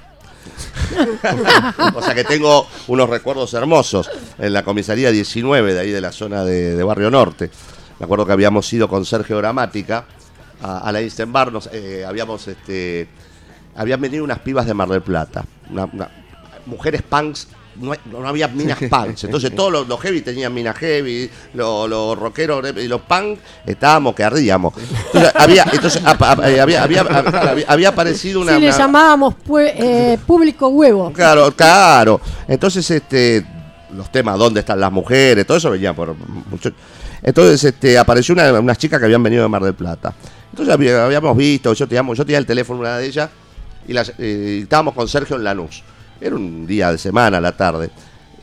o 1.94 2.00
sea 2.00 2.14
que 2.14 2.24
tengo 2.24 2.66
unos 2.86 3.10
recuerdos 3.10 3.52
hermosos 3.52 4.10
en 4.38 4.52
la 4.54 4.64
comisaría 4.64 5.10
19 5.10 5.74
de 5.74 5.80
ahí 5.80 5.90
de 5.90 6.00
la 6.00 6.10
zona 6.10 6.42
de, 6.42 6.82
Barrio 6.82 7.10
Norte. 7.10 7.50
Me 7.98 8.04
acuerdo 8.04 8.24
que 8.24 8.32
habíamos 8.32 8.72
ido 8.72 8.88
con 8.88 9.04
Sergio 9.04 9.36
Gramática 9.36 10.06
a, 10.62 10.90
la 10.90 11.00
Einstein 11.00 11.32
Bar, 11.32 11.52
nos, 11.52 11.68
eh, 11.70 12.06
habíamos 12.06 12.48
este, 12.48 13.08
habían 13.74 14.00
venido 14.00 14.24
unas 14.24 14.38
pibas 14.38 14.64
de 14.64 14.72
Mar 14.72 14.88
del 14.88 15.02
Plata, 15.02 15.44
mujeres 16.64 17.02
punks. 17.02 17.48
No, 17.80 17.92
hay- 17.92 17.98
no 18.10 18.26
había 18.26 18.48
minas 18.48 18.78
punks, 18.88 19.24
entonces 19.24 19.54
todos 19.54 19.70
los, 19.72 19.88
los 19.88 20.00
heavy 20.00 20.20
tenían 20.22 20.52
minas 20.54 20.76
heavy, 20.78 21.30
los, 21.54 21.88
los 21.88 22.18
rockeros 22.18 22.64
y 22.76 22.88
los 22.88 23.00
punk 23.02 23.38
estábamos 23.66 24.14
que 24.14 24.24
ardíamos. 24.24 24.74
Entonces 25.06 25.32
había, 25.34 25.64
entonces, 25.72 26.02
eh, 26.02 26.60
había, 26.60 26.82
había, 26.82 27.00
había, 27.00 27.64
había 27.68 27.88
aparecido 27.88 28.40
una, 28.40 28.54
sí, 28.54 28.60
le 28.60 28.68
una- 28.68 28.78
llamábamos 28.78 29.34
pue- 29.46 29.72
eh, 29.76 30.18
público 30.26 30.68
huevo. 30.68 31.12
Claro, 31.12 31.50
claro. 31.52 32.20
Entonces, 32.48 32.90
este, 32.90 33.46
los 33.94 34.10
temas, 34.10 34.38
¿dónde 34.38 34.60
están 34.60 34.80
las 34.80 34.90
mujeres? 34.92 35.46
Todo 35.46 35.58
eso 35.58 35.70
venía 35.70 35.92
por 35.94 36.14
mucho. 36.50 36.70
Entonces, 37.22 37.62
este, 37.64 37.98
apareció 37.98 38.34
una, 38.34 38.52
unas 38.60 38.78
chicas 38.78 38.98
que 38.98 39.04
habían 39.06 39.22
venido 39.22 39.42
de 39.42 39.48
Mar 39.48 39.62
del 39.62 39.74
Plata. 39.74 40.14
Entonces 40.50 40.72
había- 40.72 41.04
habíamos 41.04 41.36
visto, 41.36 41.72
yo 41.72 41.86
tenía, 41.86 42.02
yo 42.14 42.24
tenía 42.24 42.38
el 42.38 42.46
teléfono 42.46 42.80
de 42.80 42.86
una 42.88 42.98
de 42.98 43.06
ellas 43.06 43.30
y 43.88 43.92
las, 43.92 44.12
eh, 44.18 44.60
estábamos 44.62 44.94
con 44.94 45.06
Sergio 45.08 45.36
en 45.36 45.44
Lanús. 45.44 45.82
Era 46.20 46.34
un 46.36 46.66
día 46.66 46.90
de 46.92 46.98
semana, 46.98 47.38
a 47.38 47.40
la 47.40 47.56
tarde. 47.56 47.90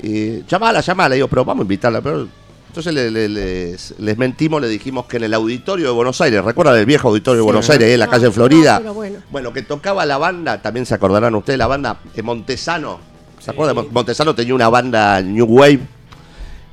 Y 0.02 0.44
llamala, 0.46 0.82
llamala, 0.82 1.16
digo, 1.16 1.28
pero 1.28 1.46
vamos 1.46 1.62
a 1.62 1.66
invitarla. 1.66 2.02
Pero 2.02 2.28
Entonces 2.68 2.92
le- 2.94 3.12
le- 3.12 3.30
les, 3.30 3.94
les 4.00 4.18
mentimos, 4.18 4.60
le 4.60 4.68
dijimos 4.68 5.06
que 5.06 5.18
en 5.18 5.24
el 5.26 5.34
auditorio 5.36 5.86
de 5.86 5.92
Buenos 5.94 6.20
Aires, 6.22 6.44
¿recuerdan 6.44 6.76
el 6.78 6.86
viejo 6.88 7.08
auditorio 7.10 7.38
de 7.42 7.44
Buenos 7.44 7.70
Aires, 7.70 7.88
en 7.94 8.00
la 8.00 8.08
calle 8.08 8.32
Florida? 8.32 8.80
pero 8.80 8.94
bueno. 8.96 9.20
Bueno, 9.30 9.54
que 9.54 9.62
tocaba 9.62 10.06
la 10.08 10.18
banda, 10.18 10.60
también 10.62 10.86
se 10.88 10.96
acordarán 10.96 11.36
ustedes, 11.36 11.60
la 11.60 11.68
banda 11.68 12.00
de 12.16 12.24
Montesano. 12.24 13.00
¿Se 13.40 13.52
acuerdan? 13.52 13.76
Mon- 13.76 13.90
Montesano 13.92 14.34
tenía 14.34 14.56
una 14.56 14.70
banda 14.70 15.22
New 15.22 15.46
Wave. 15.46 15.82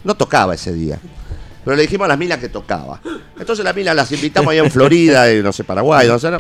No 0.05 0.15
tocaba 0.15 0.55
ese 0.55 0.73
día. 0.73 0.99
Pero 1.65 1.77
le 1.77 1.83
dijimos 1.83 2.07
a 2.07 2.09
las 2.09 2.19
minas 2.19 2.39
que 2.39 2.49
tocaba. 2.49 2.99
Entonces 3.39 3.63
las 3.63 3.77
minas 3.77 3.95
las 3.95 4.11
invitamos 4.11 4.51
allá 4.53 4.63
en 4.65 4.71
Florida, 4.71 5.31
y 5.35 5.43
no 5.43 5.53
sé, 5.53 5.65
Paraguay, 5.65 6.09
no 6.09 6.19
sé. 6.19 6.31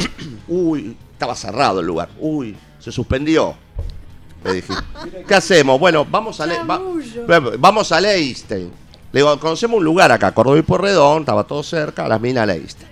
Uy, 0.49 0.97
estaba 1.13 1.35
cerrado 1.35 1.81
el 1.81 1.87
lugar. 1.87 2.09
Uy, 2.19 2.57
se 2.79 2.91
suspendió. 2.91 3.55
Le 4.45 4.55
dije, 4.55 4.73
¿qué 5.29 5.35
hacemos? 5.35 5.79
Bueno, 5.79 6.05
vamos 6.05 6.41
a, 6.41 6.47
Le- 6.47 6.63
va- 6.65 6.81
vamos 7.59 7.93
a 7.93 8.01
Leisten. 8.01 8.71
Le 9.13 9.21
digo, 9.21 9.39
conocemos 9.41 9.79
un 9.79 9.85
lugar 9.85 10.11
acá, 10.13 10.33
Córdoba 10.33 10.59
y 10.59 10.63
Porredón, 10.63 11.21
estaba 11.21 11.45
todo 11.45 11.63
cerca, 11.63 12.07
las 12.09 12.21
minas 12.21 12.47
Leisten. 12.47 12.89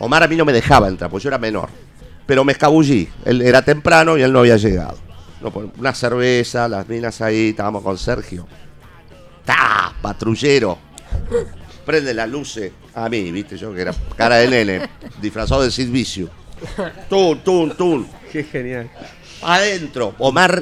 Omar 0.00 0.22
a 0.22 0.28
mí 0.28 0.36
no 0.36 0.44
me 0.44 0.52
dejaba 0.52 0.88
entrar, 0.88 1.10
porque 1.10 1.24
yo 1.24 1.28
era 1.28 1.38
menor. 1.38 1.68
Pero 2.26 2.44
me 2.44 2.52
escabullí. 2.52 3.08
Él 3.24 3.42
era 3.42 3.62
temprano 3.62 4.16
y 4.18 4.22
él 4.22 4.32
no 4.32 4.40
había 4.40 4.56
llegado. 4.56 4.96
No, 5.40 5.50
pues, 5.50 5.68
una 5.78 5.94
cerveza, 5.94 6.68
las 6.68 6.88
minas 6.88 7.20
ahí, 7.20 7.50
estábamos 7.50 7.82
con 7.82 7.96
Sergio. 7.98 8.46
¡Ta! 9.44 9.92
Patrullero. 10.02 10.78
Prende 11.86 12.12
las 12.12 12.28
luces 12.28 12.72
a 12.94 13.08
mí, 13.08 13.30
viste, 13.32 13.56
yo 13.56 13.72
que 13.74 13.80
era 13.80 13.94
cara 14.16 14.36
de 14.36 14.48
nene, 14.48 14.88
disfrazado 15.22 15.62
de 15.62 15.70
Sid 15.70 15.90
Vicious. 15.90 16.30
Tun, 17.08 17.38
tun, 17.42 17.70
tun. 17.76 18.06
Qué 18.30 18.44
genial. 18.44 18.90
Adentro, 19.42 20.14
Omar. 20.18 20.60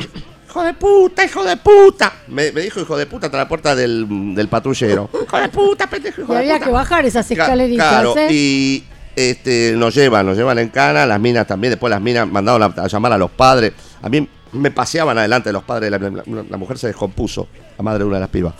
Hijo 0.48 0.62
de 0.62 0.74
puta, 0.74 1.24
hijo 1.24 1.44
de 1.44 1.56
puta. 1.58 2.12
Me, 2.28 2.50
me 2.52 2.62
dijo 2.62 2.80
hijo 2.80 2.96
de 2.96 3.04
puta 3.06 3.26
hasta 3.26 3.38
la 3.38 3.48
puerta 3.48 3.74
del, 3.74 4.06
del 4.34 4.48
patrullero. 4.48 5.10
Hijo 5.26 5.38
de 5.38 5.48
puta, 5.50 5.86
pendejo, 5.86 6.22
hijo 6.22 6.32
Y 6.32 6.36
de 6.36 6.40
había 6.40 6.54
puta. 6.54 6.64
que 6.66 6.70
bajar 6.72 7.04
esas 7.04 7.26
Ca- 7.26 7.34
escaleritas, 7.34 7.88
Claro, 7.88 8.16
¿eh? 8.16 8.28
y 8.30 8.84
este, 9.14 9.74
nos 9.76 9.94
llevan, 9.94 10.24
nos 10.24 10.36
llevan 10.36 10.58
en 10.58 10.68
cana, 10.70 11.04
las 11.04 11.20
minas 11.20 11.46
también, 11.46 11.72
después 11.72 11.90
las 11.90 12.00
minas 12.00 12.26
mandaron 12.26 12.62
a, 12.62 12.66
a 12.82 12.86
llamar 12.86 13.12
a 13.12 13.18
los 13.18 13.30
padres. 13.32 13.72
A 14.00 14.08
mí 14.08 14.26
me 14.52 14.70
paseaban 14.70 15.18
adelante 15.18 15.50
de 15.50 15.52
los 15.52 15.64
padres, 15.64 15.90
la, 15.90 15.98
la- 15.98 16.22
la 16.48 16.56
mujer 16.56 16.78
se 16.78 16.86
descompuso, 16.86 17.48
la 17.76 17.82
madre 17.84 17.98
de 17.98 18.04
una 18.06 18.16
de 18.16 18.20
las 18.20 18.30
pibas. 18.30 18.54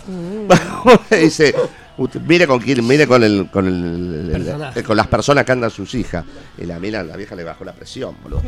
Dice, 1.09 1.55
"Usted 1.97 2.21
mire 2.21 2.45
con 2.47 2.59
quién, 2.59 2.85
mire 2.85 3.07
con 3.07 3.23
el, 3.23 3.49
con 3.51 3.67
el- 3.67 4.71
el- 4.75 4.83
con 4.83 4.95
las 4.95 5.07
personas 5.07 5.43
que 5.45 5.51
andan 5.51 5.69
sus 5.71 5.93
hijas. 5.95 6.23
Y 6.57 6.65
la 6.65 6.79
mina, 6.79 7.01
la 7.03 7.15
vieja 7.17 7.35
le 7.35 7.43
bajó 7.43 7.63
la 7.65 7.73
presión, 7.73 8.15
boludo. 8.23 8.41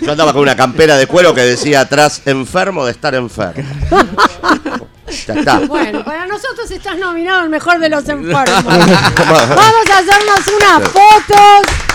Yo 0.00 0.12
andaba 0.12 0.32
con 0.32 0.42
una 0.42 0.56
campera 0.56 0.96
de 0.96 1.06
cuero 1.06 1.34
que 1.34 1.42
decía 1.42 1.80
atrás, 1.82 2.22
enfermo 2.26 2.84
de 2.84 2.92
estar 2.92 3.14
enfermo. 3.14 3.62
Ya 5.26 5.34
está. 5.34 5.58
Bueno, 5.66 6.04
para 6.04 6.24
nosotros 6.28 6.70
estás 6.70 6.96
nominado 6.96 7.42
el 7.42 7.50
mejor 7.50 7.80
de 7.80 7.88
los 7.88 8.08
enfermos. 8.08 8.64
Vamos 8.64 9.90
a 9.90 9.98
hacernos 9.98 10.40
unas 10.56 10.88
fotos. 10.88 11.89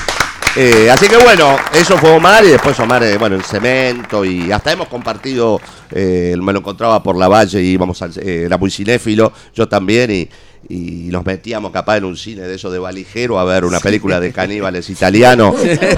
Eh, 0.58 0.89
así 0.89 1.08
que 1.10 1.18
bueno, 1.18 1.58
eso 1.74 1.97
fue 1.97 2.12
Omar 2.12 2.45
y 2.45 2.47
después 2.49 2.80
Omar, 2.80 3.03
eh, 3.03 3.18
bueno, 3.18 3.36
en 3.36 3.43
cemento 3.43 4.24
y 4.24 4.53
hasta 4.53 4.72
hemos 4.72 4.88
compartido, 4.88 5.60
eh, 5.91 6.34
me 6.41 6.53
lo 6.53 6.60
encontraba 6.60 7.03
por 7.03 7.18
la 7.18 7.28
valle 7.28 7.62
y 7.62 7.72
íbamos 7.72 8.01
al, 8.01 8.12
eh, 8.20 8.43
era 8.45 8.58
muy 8.58 8.72
cinéfilo, 8.72 9.34
yo 9.53 9.68
también 9.68 10.12
y, 10.12 10.30
y 10.70 11.10
nos 11.12 11.26
metíamos 11.26 11.72
capaz 11.72 11.97
en 11.97 12.06
un 12.06 12.16
cine 12.16 12.43
de 12.43 12.56
eso 12.56 12.72
de 12.72 12.80
valijero 12.80 13.38
a 13.38 13.43
ver 13.43 13.66
una 13.66 13.82
película 13.82 14.22
de 14.22 14.32
caníbales 14.32 14.89
italianos 14.89 15.56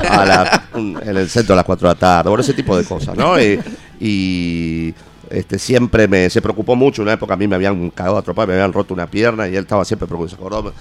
a 0.10 0.26
la- 0.26 0.64
un- 0.74 1.00
en 1.06 1.16
el 1.18 1.30
centro 1.30 1.54
a 1.54 1.58
las 1.58 1.66
4 1.66 1.88
de 1.90 1.94
la 1.94 2.00
tarde, 2.00 2.30
bueno, 2.30 2.42
ese 2.42 2.54
tipo 2.56 2.76
de 2.76 2.84
cosas, 2.84 3.16
¿no? 3.16 3.40
Y, 3.40 3.60
y, 4.00 4.94
este, 5.30 5.60
siempre 5.60 6.08
me, 6.08 6.32
se 6.32 6.42
preocupó 6.42 6.76
mucho, 6.76 7.04
una 7.04 7.14
época 7.14 7.36
a 7.36 7.38
mí 7.38 7.48
me 7.48 7.56
habían 7.56 7.92
cagado 7.92 8.18
a 8.18 8.22
tropar, 8.24 8.48
me 8.48 8.56
habían 8.56 8.74
roto 8.74 8.94
una 8.96 9.06
pierna 9.06 9.48
y 9.48 9.52
él 9.56 9.64
estaba 9.64 9.86
siempre 9.86 10.08
preocupado, 10.08 10.30
se 10.30 10.36
acordó, 10.36 10.74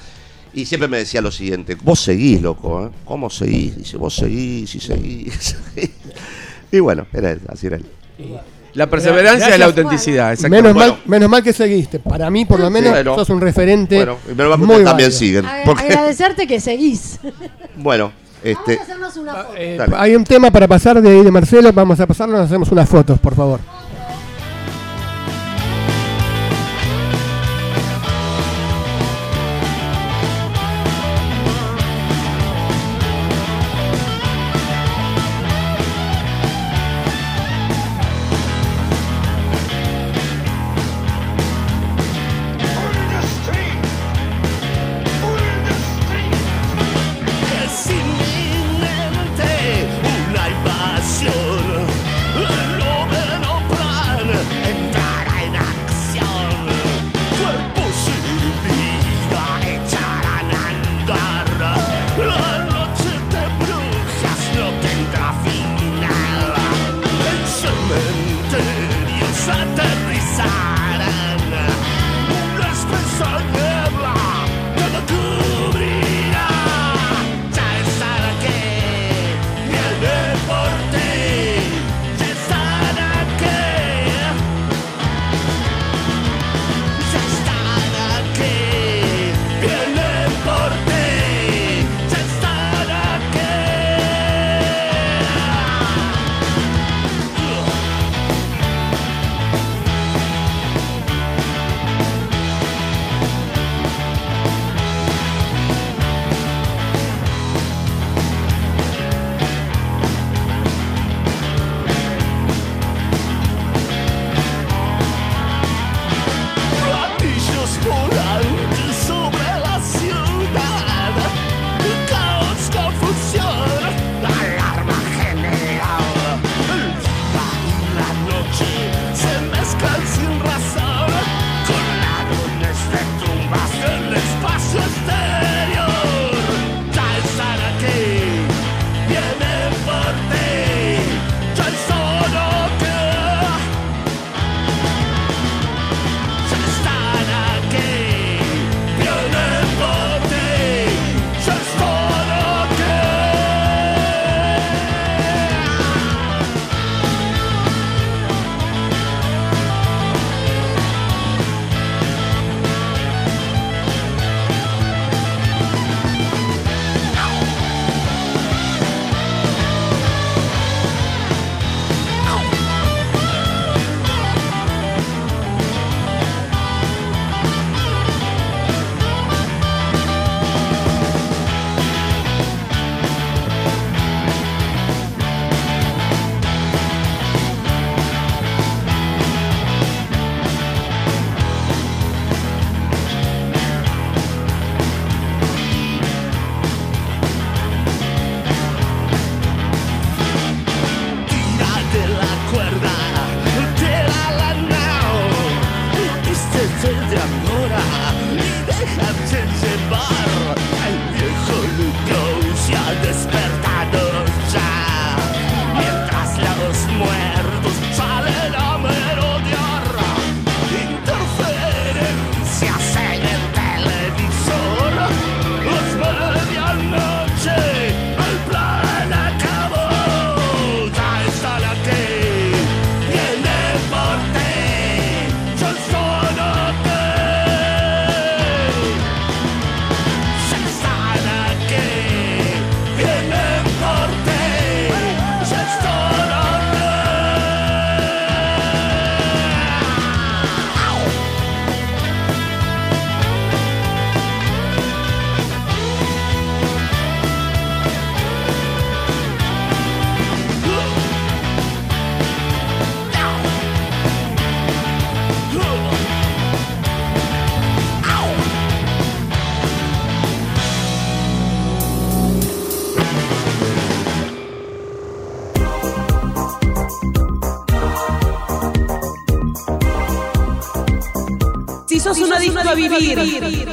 y 0.56 0.64
siempre 0.64 0.88
me 0.88 0.96
decía 0.96 1.20
lo 1.20 1.30
siguiente, 1.30 1.76
vos 1.82 2.00
seguís, 2.00 2.40
loco, 2.40 2.86
¿eh? 2.86 2.90
¿Cómo 3.04 3.28
seguís? 3.28 3.76
Dice, 3.76 3.98
vos 3.98 4.14
seguís 4.16 4.74
y 4.74 4.80
seguís. 4.80 5.54
y 6.72 6.80
bueno, 6.80 7.06
era 7.12 7.32
él, 7.32 7.40
así 7.48 7.66
era 7.66 7.76
él. 7.76 7.84
La 8.72 8.88
perseverancia 8.88 9.54
y 9.54 9.58
la 9.58 9.66
autenticidad, 9.66 10.32
exactamente. 10.32 10.62
Menos 10.68 10.74
Bueno. 10.74 10.92
mal, 10.94 11.02
menos 11.06 11.28
mal 11.30 11.42
que 11.42 11.52
seguiste. 11.52 11.98
Para 11.98 12.30
mí, 12.30 12.46
por 12.46 12.58
lo 12.58 12.70
menos, 12.70 12.90
Bueno. 12.90 13.14
sos 13.14 13.28
un 13.28 13.40
referente. 13.40 13.96
Bueno, 13.96 14.16
y 14.26 14.34
menos 14.34 14.48
mal 14.50 14.58
que 14.60 14.64
muy 14.64 14.74
ustedes 14.76 14.84
también 14.88 15.12
siguen. 15.12 15.44
Porque- 15.66 15.84
Agradecerte 15.84 16.46
que 16.46 16.58
seguís. 16.58 17.20
bueno, 17.76 18.12
este, 18.42 18.76
Vamos 18.76 18.78
a 18.78 18.82
hacernos 18.82 19.16
una 19.18 19.34
foto. 19.34 19.54
Eh, 19.58 19.78
hay 19.96 20.14
un 20.16 20.24
tema 20.24 20.50
para 20.50 20.66
pasar 20.66 21.02
de 21.02 21.10
ahí 21.10 21.22
de 21.22 21.30
Marcelo. 21.30 21.70
Vamos 21.72 22.00
a 22.00 22.06
pasarlo, 22.06 22.36
nos 22.38 22.46
hacemos 22.46 22.70
unas 22.72 22.88
fotos, 22.88 23.18
por 23.18 23.34
favor. 23.34 23.60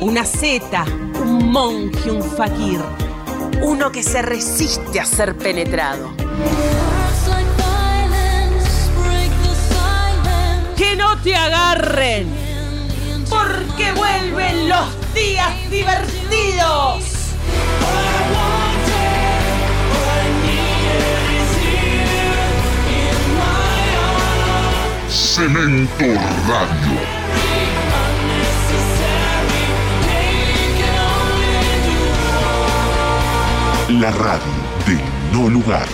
Una 0.02 0.26
zeta, 0.26 0.84
un 1.22 1.50
monje, 1.50 2.12
un 2.12 2.22
fakir, 2.22 2.82
uno 3.62 3.90
que 3.90 4.04
se 4.04 4.22
resiste 4.22 5.00
a 5.00 5.06
ser 5.06 5.38
penetrado. 5.38 6.14
Que 10.76 10.98
no 10.98 11.18
te 11.22 11.38
agarren, 11.38 12.28
porque 13.30 13.94
vuelven 13.94 14.68
los 14.68 15.14
días 15.14 15.70
divertidos. 15.72 17.04
Cemento 25.08 26.06
Radio. 26.48 27.23
La 34.04 34.12
radio 34.12 34.52
del 34.86 35.00
no 35.32 35.50
lugar. 35.50 35.88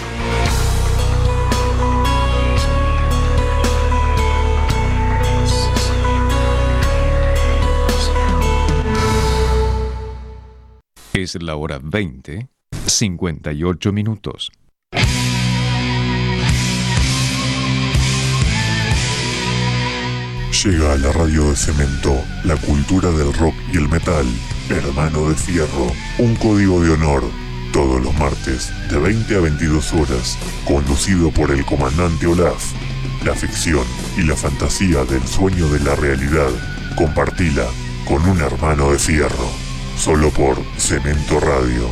Es 11.13 11.39
la 11.39 11.55
hora 11.55 11.79
20, 11.83 12.47
58 12.87 13.93
minutos. 13.93 14.51
Llega 20.63 20.93
a 20.93 20.97
la 20.97 21.11
radio 21.11 21.51
de 21.51 21.55
cemento 21.55 22.15
la 22.43 22.55
cultura 22.55 23.11
del 23.11 23.31
rock 23.35 23.53
y 23.71 23.77
el 23.77 23.87
metal. 23.87 24.25
Hermano 24.71 25.29
de 25.29 25.35
Fierro, 25.35 25.91
un 26.17 26.35
código 26.37 26.81
de 26.81 26.89
honor. 26.89 27.48
Todos 27.73 28.01
los 28.01 28.13
martes, 28.15 28.71
de 28.89 28.97
20 28.97 29.35
a 29.35 29.39
22 29.41 29.93
horas, 29.93 30.37
conducido 30.65 31.29
por 31.31 31.51
el 31.51 31.63
comandante 31.65 32.25
Olaf. 32.25 32.63
La 33.23 33.35
ficción 33.35 33.85
y 34.17 34.23
la 34.23 34.35
fantasía 34.35 35.03
del 35.05 35.25
sueño 35.27 35.67
de 35.69 35.79
la 35.81 35.95
realidad. 35.95 36.49
Compartila 36.95 37.65
con 38.07 38.27
un 38.27 38.39
hermano 38.39 38.91
de 38.91 38.97
Fierro. 38.97 39.49
Solo 39.97 40.31
por 40.31 40.57
Cemento 40.77 41.39
Radio. 41.39 41.87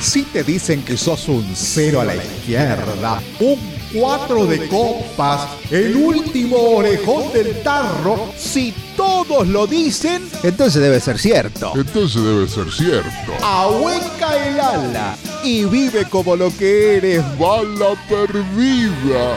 Si 0.00 0.24
te 0.24 0.42
dicen 0.42 0.82
que 0.82 0.96
sos 0.96 1.28
un 1.28 1.54
cero 1.54 2.00
a 2.00 2.04
la 2.04 2.16
izquierda, 2.16 3.22
un 3.40 3.81
cuatro 3.92 4.46
de 4.46 4.66
copas, 4.68 5.48
el 5.70 5.96
último 5.96 6.56
orejón 6.56 7.32
del 7.32 7.62
tarro, 7.62 8.32
si 8.36 8.74
todos 8.96 9.46
lo 9.48 9.66
dicen, 9.66 10.28
Entonces 10.42 10.80
debe 10.82 11.00
ser 11.00 11.18
cierto. 11.18 11.72
Entonces 11.74 12.22
debe 12.22 12.48
ser 12.48 12.70
cierto. 12.72 13.32
ahueca 13.42 14.46
el 14.48 14.60
ala 14.60 15.16
y 15.44 15.64
vive 15.64 16.04
como 16.08 16.36
lo 16.36 16.54
que 16.56 16.96
eres, 16.98 17.22
bala 17.38 17.94
perdida. 18.08 19.36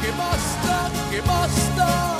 Que 0.00 0.10
basta, 0.16 0.90
que 1.10 1.20
basta, 1.20 2.16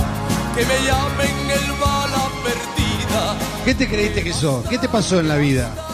que 0.55 0.65
me 0.65 0.87
llamen 0.87 1.51
el 1.51 1.73
bala 1.81 2.29
perdida. 2.45 3.37
¿Qué 3.65 3.75
te 3.75 3.89
creíste 3.89 4.23
que 4.23 4.33
sos? 4.33 4.65
¿Qué 4.69 4.79
te 4.79 4.89
pasó 4.89 5.21
en 5.21 5.29
la 5.29 5.37
vida? 5.37 5.88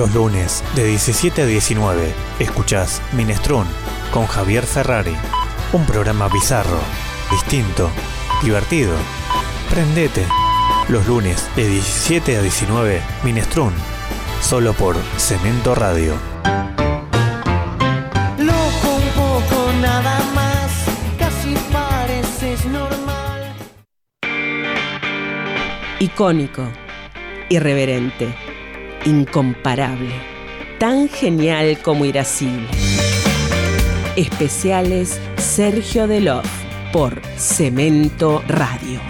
Los 0.00 0.14
lunes 0.14 0.64
de 0.74 0.86
17 0.86 1.42
a 1.42 1.44
19 1.44 2.14
escuchás 2.38 3.02
Minestrón 3.12 3.66
con 4.10 4.26
Javier 4.26 4.64
Ferrari. 4.64 5.14
Un 5.74 5.84
programa 5.84 6.26
bizarro, 6.28 6.78
distinto, 7.30 7.90
divertido. 8.42 8.94
Prendete. 9.68 10.24
Los 10.88 11.06
lunes 11.06 11.46
de 11.54 11.68
17 11.68 12.38
a 12.38 12.40
19 12.40 13.02
Minestrón. 13.24 13.74
Solo 14.40 14.72
por 14.72 14.96
Cemento 15.18 15.74
Radio. 15.74 16.14
Loco 18.38 18.94
un 18.96 19.08
poco 19.14 19.70
nada 19.82 20.18
más, 20.34 20.72
casi 21.18 21.54
pareces 21.70 22.64
normal. 22.64 23.54
Icónico, 25.98 26.66
irreverente, 27.50 28.34
incomparable, 29.04 30.14
tan 30.78 31.08
genial 31.08 31.78
como 31.82 32.04
irascible. 32.04 32.68
Especiales 34.16 35.20
Sergio 35.36 36.06
Delof 36.06 36.46
por 36.92 37.20
Cemento 37.36 38.42
Radio. 38.48 39.09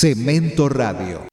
Cemento 0.00 0.66
Radio. 0.66 1.29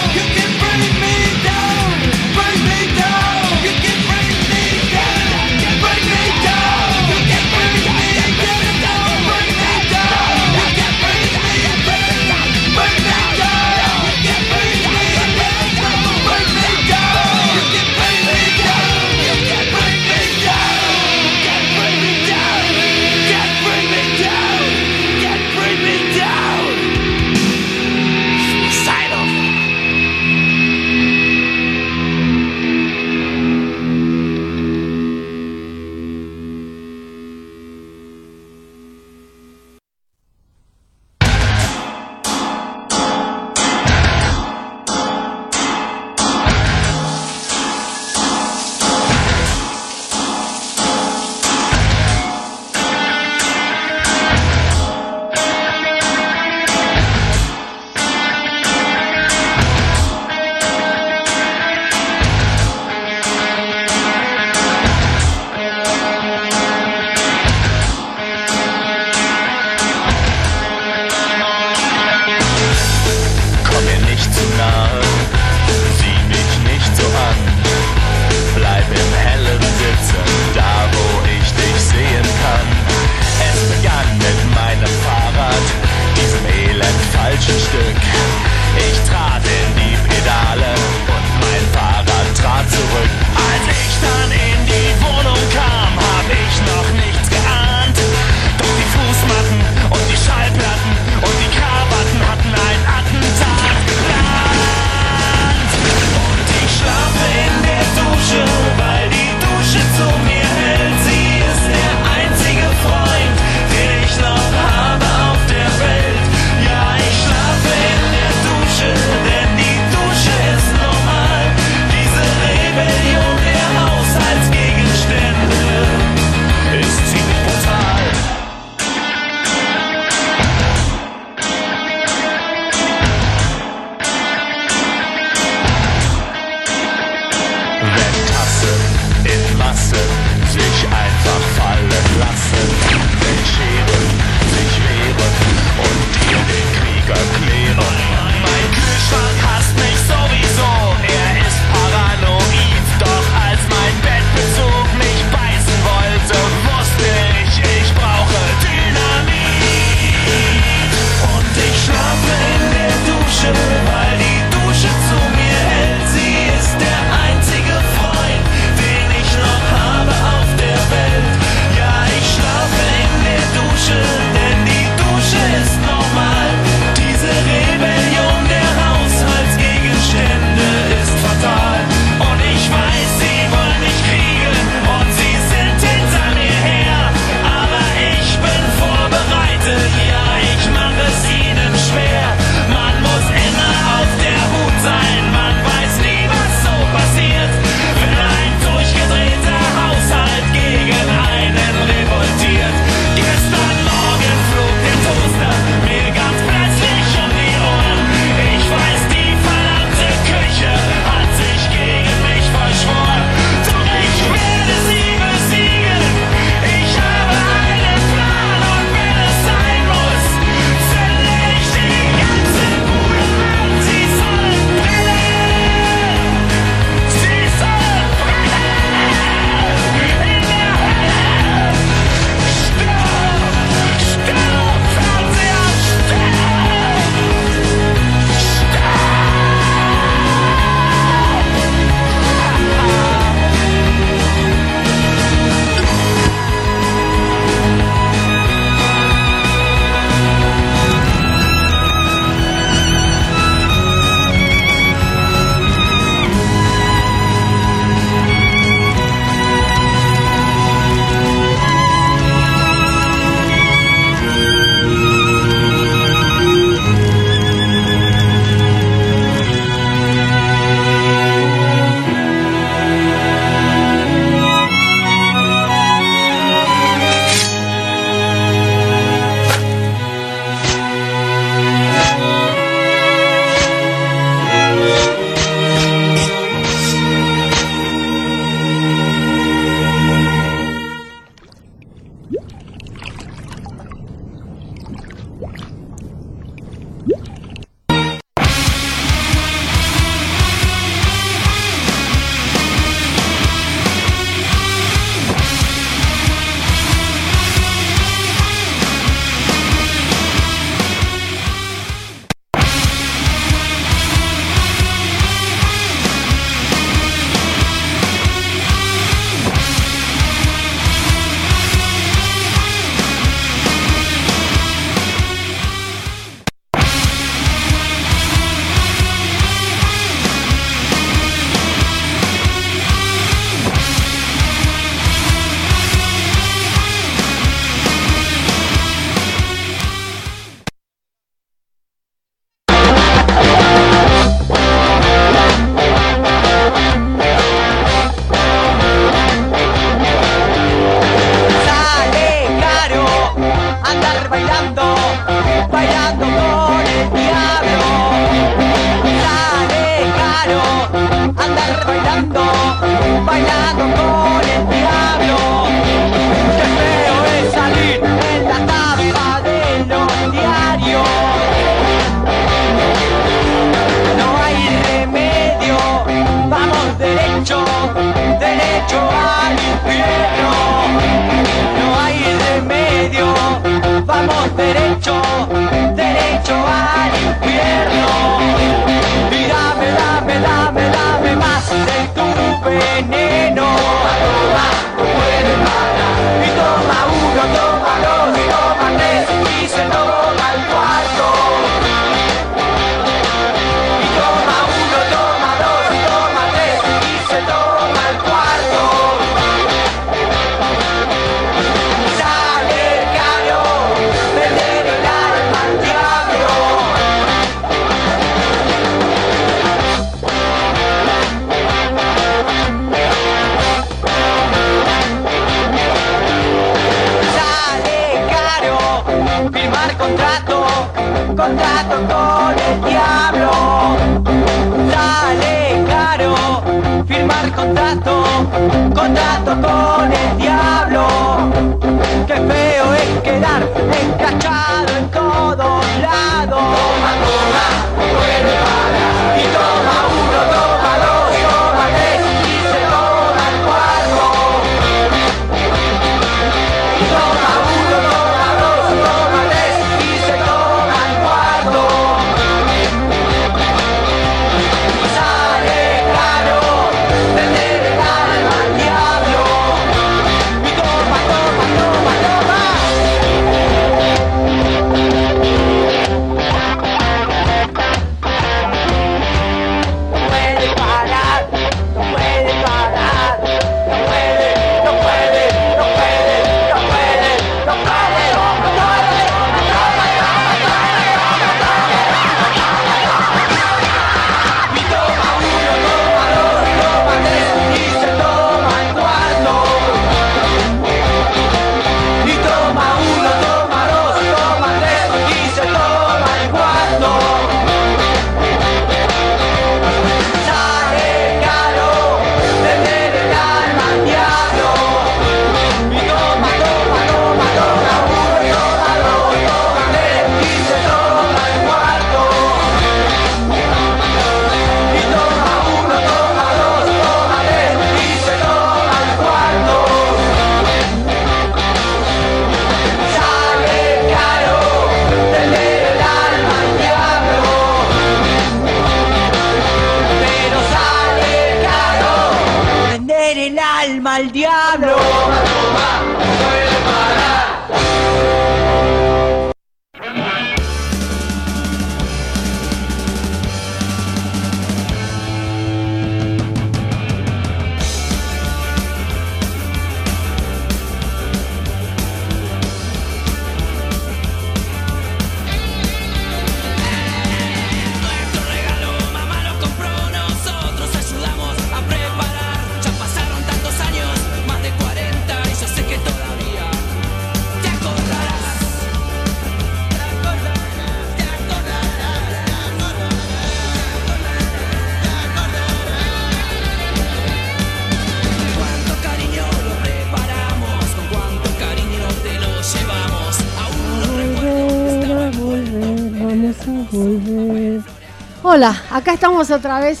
Hola, 598.42 598.82
acá 598.90 599.12
estamos 599.12 599.50
otra 599.50 599.80
vez 599.80 600.00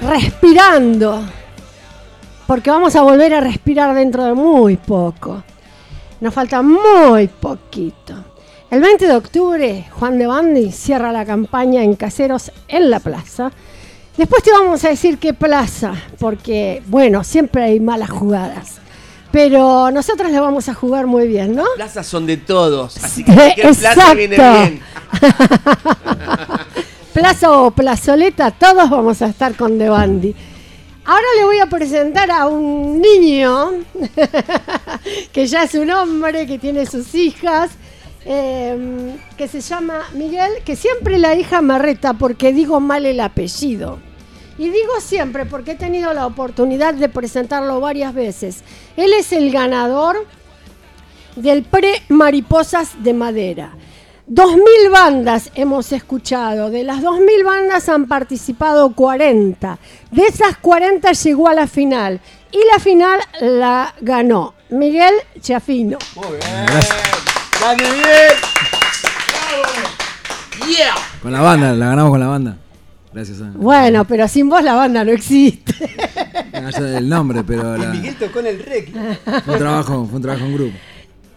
respirando, 0.00 1.22
porque 2.46 2.70
vamos 2.70 2.94
a 2.94 3.02
volver 3.02 3.34
a 3.34 3.40
respirar 3.40 3.94
dentro 3.94 4.24
de 4.24 4.34
muy 4.34 4.76
poco. 4.76 5.42
Nos 6.20 6.32
falta 6.32 6.62
muy 6.62 7.26
poquito. 7.26 8.14
El 8.70 8.80
20 8.80 9.06
de 9.06 9.16
octubre, 9.16 9.86
Juan 9.90 10.18
de 10.18 10.26
Bandi 10.26 10.70
cierra 10.70 11.10
la 11.10 11.24
campaña 11.24 11.82
en 11.82 11.96
Caseros 11.96 12.52
en 12.68 12.90
la 12.90 13.00
plaza. 13.00 13.50
Después 14.16 14.42
te 14.42 14.52
vamos 14.52 14.84
a 14.84 14.90
decir 14.90 15.18
qué 15.18 15.34
plaza, 15.34 15.94
porque, 16.18 16.82
bueno, 16.86 17.24
siempre 17.24 17.64
hay 17.64 17.80
malas 17.80 18.10
jugadas. 18.10 18.81
Pero 19.32 19.90
nosotros 19.90 20.30
la 20.30 20.40
vamos 20.40 20.68
a 20.68 20.74
jugar 20.74 21.06
muy 21.06 21.26
bien, 21.26 21.56
¿no? 21.56 21.62
Las 21.62 21.92
plazas 21.92 22.06
son 22.06 22.26
de 22.26 22.36
todos, 22.36 23.02
así 23.02 23.24
que 23.24 23.32
cualquier 23.34 23.66
Exacto. 23.66 24.14
viene 24.14 24.36
bien. 24.36 24.80
Plaza 27.12 27.50
o 27.50 27.70
plazoleta, 27.70 28.50
todos 28.52 28.88
vamos 28.88 29.20
a 29.20 29.26
estar 29.26 29.54
con 29.54 29.78
The 29.78 29.88
Bandy. 29.88 30.34
Ahora 31.04 31.26
le 31.36 31.44
voy 31.44 31.58
a 31.58 31.66
presentar 31.66 32.30
a 32.30 32.46
un 32.46 33.00
niño 33.00 33.72
que 35.32 35.46
ya 35.46 35.64
es 35.64 35.74
un 35.74 35.90
hombre, 35.90 36.46
que 36.46 36.58
tiene 36.58 36.86
sus 36.86 37.14
hijas, 37.14 37.72
em, 38.24 39.18
que 39.36 39.48
se 39.48 39.60
llama 39.60 40.02
Miguel, 40.14 40.50
que 40.64 40.76
siempre 40.76 41.18
la 41.18 41.34
hija 41.34 41.60
me 41.60 41.78
reta 41.78 42.14
porque 42.14 42.52
digo 42.52 42.80
mal 42.80 43.04
el 43.04 43.20
apellido. 43.20 43.98
Y 44.58 44.68
digo 44.68 45.00
siempre, 45.00 45.46
porque 45.46 45.72
he 45.72 45.76
tenido 45.76 46.12
la 46.12 46.26
oportunidad 46.26 46.94
de 46.94 47.08
presentarlo 47.08 47.80
varias 47.80 48.14
veces, 48.14 48.62
él 48.96 49.12
es 49.12 49.32
el 49.32 49.50
ganador 49.50 50.26
del 51.36 51.62
Pre 51.62 52.02
Mariposas 52.08 53.02
de 53.02 53.14
Madera. 53.14 53.72
Dos 54.26 54.54
mil 54.54 54.90
bandas 54.90 55.50
hemos 55.54 55.90
escuchado, 55.92 56.70
de 56.70 56.84
las 56.84 57.02
dos 57.02 57.18
mil 57.18 57.44
bandas 57.44 57.88
han 57.88 58.06
participado 58.06 58.94
40, 58.94 59.78
de 60.10 60.22
esas 60.22 60.56
40 60.58 61.12
llegó 61.12 61.48
a 61.48 61.54
la 61.54 61.66
final 61.66 62.20
y 62.52 62.58
la 62.72 62.78
final 62.78 63.20
la 63.40 63.94
ganó 64.00 64.54
Miguel 64.70 65.14
Chafino. 65.40 65.98
Muy 66.14 66.26
bien. 66.28 66.66
Con 71.22 71.32
la 71.32 71.40
banda, 71.40 71.72
la 71.72 71.86
ganamos 71.86 72.10
con 72.10 72.20
la 72.20 72.26
banda. 72.28 72.56
Gracias 73.12 73.40
a. 73.40 73.50
Bueno, 73.54 74.04
pero 74.06 74.26
sin 74.28 74.48
vos 74.48 74.62
la 74.62 74.74
banda 74.74 75.04
no 75.04 75.12
existe. 75.12 75.74
Del 76.80 77.08
nombre, 77.08 77.42
pero 77.44 77.76
la- 77.78 77.88
Miguel 77.90 78.16
tocó 78.16 78.40
en 78.40 78.46
el 78.46 78.64
rec. 78.64 78.90
fue 79.44 79.54
un 79.54 79.58
trabajo, 79.58 80.06
fue 80.06 80.16
un 80.16 80.22
trabajo 80.22 80.44
en 80.44 80.54
grupo. 80.54 80.76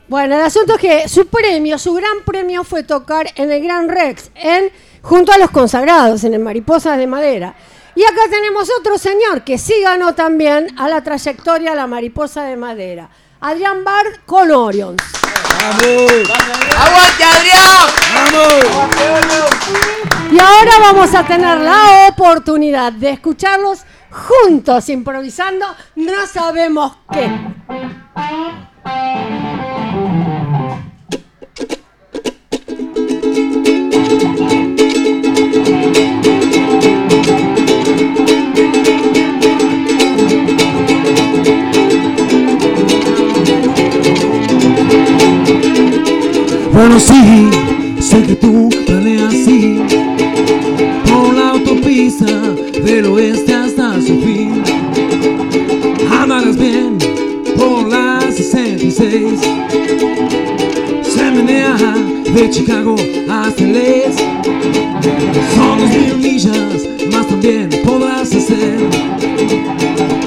Bueno, 0.07 0.35
el 0.35 0.41
asunto 0.41 0.76
es 0.76 0.80
que 0.81 1.10
su 1.10 1.26
premio, 1.27 1.77
su 1.80 1.93
gran 1.93 2.18
premio 2.26 2.64
fue 2.64 2.84
tocar 2.84 3.27
en 3.35 3.52
el 3.52 3.64
Gran 3.64 3.89
Rex, 3.89 4.30
en, 4.35 4.65
junto 5.02 5.31
a 5.31 5.38
los 5.39 5.49
consagrados, 5.49 6.23
en 6.23 6.35
el 6.35 6.39
Mariposas 6.41 6.97
de 6.99 7.07
Madera. 7.07 7.56
Y 7.95 8.03
acá 8.03 8.22
tenemos 8.30 8.69
otro 8.80 8.97
señor 8.99 9.43
que 9.43 9.57
sí 9.57 9.73
ganó 9.81 10.14
también 10.14 10.68
a 10.77 10.88
la 10.89 11.02
trayectoria 11.02 11.73
La 11.73 11.88
Mariposa 11.88 12.43
de 12.43 12.56
Madera. 12.56 13.10
Adrián 13.41 13.84
Bard 13.84 14.22
con 14.26 14.52
Orions. 14.52 15.02
¡Aguante, 16.78 17.24
Adrián! 17.24 17.66
Y 20.32 20.40
ahora 20.40 20.72
vamos 20.80 21.14
a 21.14 21.24
tener 21.26 21.57
la 21.60 22.07
oportunidad 22.10 22.94
de 22.94 23.12
escucharlos 23.12 23.84
juntos 24.10 24.90
improvisando 24.90 25.66
no 25.95 26.28
sabemos 26.28 26.98
qué. 27.12 27.30
Bueno, 46.76 46.99
sí, 46.99 47.49
sé 48.02 48.22
que 48.23 48.35
tú 48.35 48.69
planeas 48.85 49.34
así 49.34 49.80
por 51.10 51.34
la 51.34 51.52
autopista 51.52 52.26
del 52.84 53.06
oeste 53.06 53.53
hasta 53.53 53.93
su 54.02 54.19
fin. 54.19 54.61
Andarás 56.11 56.57
bien 56.57 56.97
por 57.56 57.88
la 57.88 58.19
66. 58.30 59.39
Se 61.02 61.31
menea 61.31 61.77
de 62.34 62.49
Chicago 62.49 62.97
hasta 63.30 63.64
el 63.64 63.76
este. 63.77 64.23
Son 65.56 65.80
dos 65.80 65.89
mil 65.91 66.18
millas, 66.18 66.89
más 67.10 67.26
también 67.26 67.69
podrás 67.85 68.35
hacer. 68.35 68.80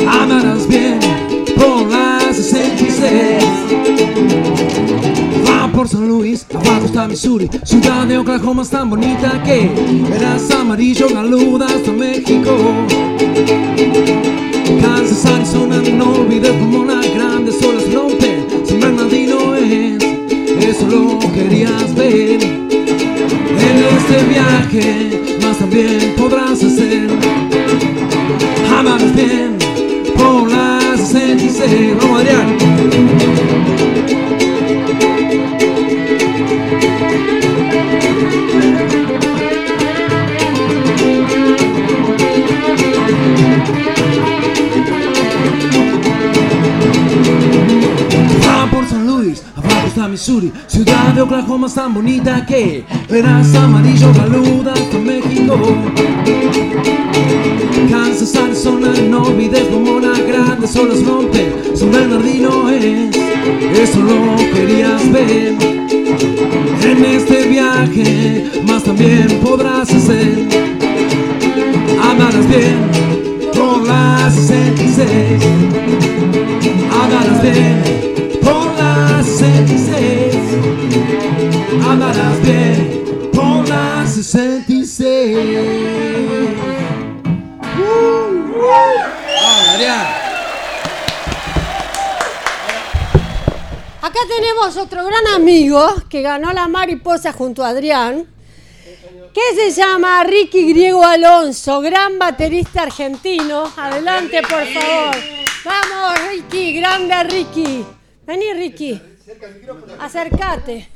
Andarás 0.08 0.66
bien 0.66 0.98
por 1.56 1.90
la 1.90 2.20
66. 2.32 3.68
Por 5.78 5.86
San 5.86 6.08
Luis, 6.08 6.44
abajo 6.52 6.86
está 6.86 7.06
Missouri 7.06 7.48
Ciudad 7.62 8.04
de 8.04 8.18
Oklahoma 8.18 8.62
es 8.62 8.68
tan 8.68 8.90
bonita 8.90 9.40
que 9.44 9.70
Verás 10.10 10.50
amarillo, 10.50 11.06
galuda 11.08 11.66
hasta 11.66 11.92
México. 11.92 12.50
Kansas, 14.82 15.24
Arizona, 15.24 15.80
no 15.96 16.14
olvides 16.14 16.50
Pomona 16.50 17.00
Grandes 17.14 17.62
olas 17.62 17.94
rompen 17.94 18.44
San 18.64 18.80
Bernardino 18.80 19.54
es 19.54 20.02
Eso 20.66 20.88
lo 20.88 21.16
querías 21.32 21.94
ver. 21.94 22.40
En 22.42 23.78
este 23.98 24.24
viaje 24.28 25.38
Más 25.42 25.58
también 25.58 26.12
podrás 26.16 26.60
hacer 26.60 27.08
Amarás 28.76 29.14
bien 29.14 29.56
Por 30.16 30.50
la 30.50 30.96
66 30.96 31.94
Vamos 32.00 32.20
Adrián 32.20 32.56
Missouri 50.08 50.52
Ciudad 50.66 51.14
de 51.14 51.22
Oklahoma 51.22 51.66
es 51.66 51.74
tan 51.74 51.92
bonita 51.94 52.44
que 52.46 52.84
Verás 53.08 53.54
amarillo, 53.54 54.12
galuda 54.12 54.72
hasta 54.72 54.98
México. 54.98 55.56
Kansas, 57.90 58.34
Arizona, 58.36 58.92
no 59.08 59.22
olvides 59.22 59.64
Pomona 59.64 60.12
Grandes 60.26 60.74
olas 60.76 61.04
rompen 61.04 61.52
San 61.74 61.90
Bernardino 61.90 62.68
es 62.70 63.16
Eso 63.78 64.00
lo 64.00 64.36
querías 64.52 65.12
ver. 65.12 65.54
En 66.82 67.04
este 67.04 67.48
viaje 67.48 68.50
Más 68.66 68.84
también 68.84 69.28
podrás 69.42 69.90
hacer 69.90 70.48
Amarás 72.02 72.48
bien 72.48 73.50
Por 73.52 73.86
la 73.86 74.30
66 74.30 75.44
Andarás 77.02 77.42
bien 77.42 78.17
por 78.48 78.74
la 78.76 79.22
66. 79.22 80.36
Andarás 81.88 82.42
bien 82.42 83.30
por 83.32 83.68
la 83.68 84.06
66. 84.06 85.38
Acá 94.00 94.20
tenemos 94.28 94.76
otro 94.76 95.04
gran 95.04 95.26
amigo 95.34 95.86
que 96.08 96.22
ganó 96.22 96.52
la 96.52 96.66
mariposa 96.66 97.32
junto 97.32 97.62
a 97.62 97.68
Adrián, 97.68 98.26
que 99.34 99.54
se 99.54 99.70
llama 99.70 100.24
Ricky 100.24 100.72
Griego 100.72 101.04
Alonso, 101.04 101.80
gran 101.80 102.18
baterista 102.18 102.82
argentino. 102.82 103.70
Adelante, 103.76 104.40
por 104.42 104.64
favor. 104.66 105.16
Vamos, 105.64 106.18
Ricky, 106.30 106.72
grande 106.80 107.22
Ricky. 107.24 107.97
Vení, 108.28 108.52
Ricky. 108.52 109.00
Acércate. 109.98 110.86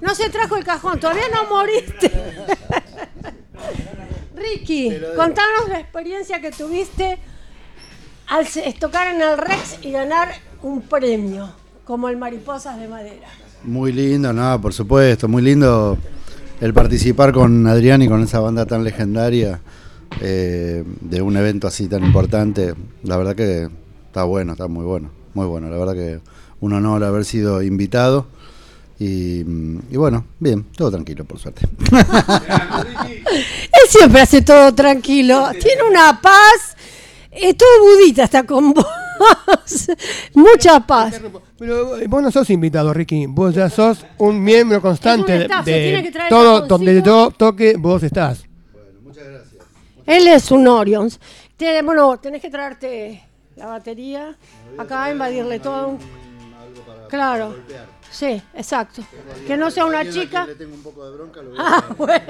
No 0.00 0.14
se 0.14 0.30
trajo 0.30 0.56
el 0.56 0.64
cajón, 0.64 1.00
todavía 1.00 1.24
no 1.34 1.48
moriste. 1.48 2.08
Ricky, 4.36 4.96
contanos 5.16 5.68
la 5.68 5.80
experiencia 5.80 6.40
que 6.40 6.52
tuviste 6.52 7.18
al 8.28 8.46
tocar 8.78 9.12
en 9.12 9.20
el 9.20 9.36
Rex 9.36 9.80
y 9.82 9.90
ganar 9.90 10.28
un 10.62 10.82
premio, 10.82 11.50
como 11.84 12.08
el 12.08 12.16
Mariposas 12.16 12.78
de 12.78 12.86
Madera. 12.86 13.26
Muy 13.64 13.92
lindo, 13.92 14.32
no, 14.32 14.60
por 14.60 14.72
supuesto, 14.72 15.26
muy 15.26 15.42
lindo 15.42 15.98
el 16.60 16.72
participar 16.72 17.32
con 17.32 17.66
Adrián 17.66 18.00
y 18.00 18.08
con 18.08 18.22
esa 18.22 18.38
banda 18.38 18.64
tan 18.64 18.84
legendaria 18.84 19.60
eh, 20.20 20.84
de 21.00 21.20
un 21.20 21.36
evento 21.36 21.66
así 21.66 21.88
tan 21.88 22.04
importante. 22.04 22.74
La 23.02 23.16
verdad 23.16 23.34
que 23.34 23.68
está 24.06 24.22
bueno, 24.22 24.52
está 24.52 24.68
muy 24.68 24.84
bueno, 24.84 25.10
muy 25.34 25.46
bueno. 25.46 25.68
La 25.68 25.76
verdad 25.76 25.94
que 25.94 26.20
un 26.60 26.72
honor 26.72 27.04
haber 27.04 27.24
sido 27.24 27.62
invitado. 27.62 28.26
Y, 28.98 29.40
y 29.90 29.96
bueno, 29.96 30.26
bien, 30.38 30.64
todo 30.76 30.90
tranquilo, 30.90 31.24
por 31.24 31.38
suerte. 31.38 31.66
Él 33.10 33.88
siempre 33.88 34.20
hace 34.20 34.42
todo 34.42 34.74
tranquilo, 34.74 35.48
tiene 35.60 35.82
una 35.88 36.20
paz. 36.20 36.76
Eh, 37.30 37.54
todo 37.54 37.68
budita 37.84 38.24
está 38.24 38.44
con 38.44 38.72
vos. 38.74 38.86
Mucha 40.34 40.80
paz. 40.86 41.20
Pero 41.58 41.96
eh, 41.98 42.06
vos 42.08 42.22
no 42.22 42.30
sos 42.30 42.50
invitado, 42.50 42.92
Ricky. 42.92 43.26
Vos 43.26 43.54
ya 43.54 43.70
sos 43.70 44.04
un 44.18 44.42
miembro 44.42 44.80
constante 44.82 45.46
un 45.46 45.64
se 45.64 45.70
de 45.70 45.82
tiene 45.82 46.02
que 46.02 46.10
traer 46.10 46.28
todo, 46.30 46.60
donde 46.62 47.00
todo 47.02 47.30
toque, 47.30 47.74
vos 47.78 48.02
estás. 48.02 48.44
Él 50.06 50.26
es 50.26 50.50
un 50.50 50.66
Orions. 50.66 51.20
Tiene- 51.56 51.82
bueno, 51.82 52.18
tenés 52.18 52.42
que 52.42 52.50
traerte 52.50 53.22
la 53.56 53.66
batería. 53.66 54.36
Acá 54.76 55.10
invadirle 55.12 55.60
todo. 55.60 55.98
Un- 57.16 57.18
Claro. 57.18 57.56
Sí, 58.10 58.42
exacto. 58.54 59.02
Que 59.46 59.56
no 59.56 59.70
sea 59.70 59.84
una 59.86 60.08
chica. 60.10 60.46
Ah, 61.58 61.84
bueno. 61.96 62.24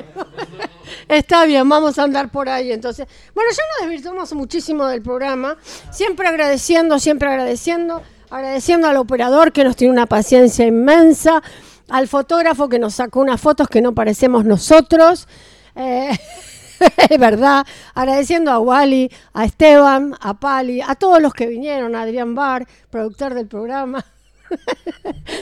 Está 1.08 1.44
bien, 1.46 1.66
vamos 1.68 1.98
a 1.98 2.02
andar 2.02 2.30
por 2.30 2.48
ahí 2.48 2.70
entonces. 2.70 3.06
Bueno, 3.34 3.50
ya 3.50 3.62
nos 3.78 3.88
desvirtuamos 3.88 4.32
muchísimo 4.34 4.86
del 4.86 5.00
programa. 5.02 5.56
Siempre 5.90 6.28
agradeciendo, 6.28 6.98
siempre 6.98 7.28
agradeciendo. 7.28 8.02
Agradeciendo 8.28 8.88
al 8.88 8.96
operador 8.98 9.52
que 9.52 9.64
nos 9.64 9.74
tiene 9.74 9.92
una 9.92 10.06
paciencia 10.06 10.66
inmensa. 10.66 11.42
Al 11.88 12.06
fotógrafo 12.08 12.68
que 12.68 12.78
nos 12.78 12.94
sacó 12.94 13.20
unas 13.20 13.40
fotos 13.40 13.66
que 13.68 13.80
no 13.80 13.94
parecemos 13.94 14.44
nosotros. 14.44 15.26
Eh, 15.74 16.10
es 17.10 17.18
verdad. 17.18 17.66
Agradeciendo 17.94 18.50
a 18.52 18.58
Wally, 18.58 19.10
a 19.32 19.44
Esteban, 19.46 20.14
a 20.20 20.34
Pali, 20.34 20.80
a 20.82 20.94
todos 20.94 21.20
los 21.22 21.32
que 21.32 21.46
vinieron, 21.46 21.96
a 21.96 22.02
Adrián 22.02 22.34
Bar, 22.34 22.66
productor 22.90 23.34
del 23.34 23.46
programa. 23.48 24.04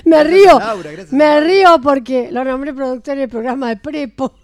Me 0.04 0.24
río. 0.24 0.58
Laura, 0.58 0.90
gracias 0.90 1.12
me 1.12 1.40
río 1.40 1.80
porque 1.82 2.30
lo 2.30 2.44
nombré 2.44 2.72
productor 2.74 3.16
del 3.16 3.28
programa 3.28 3.68
de 3.68 3.76
Prepo. 3.76 4.34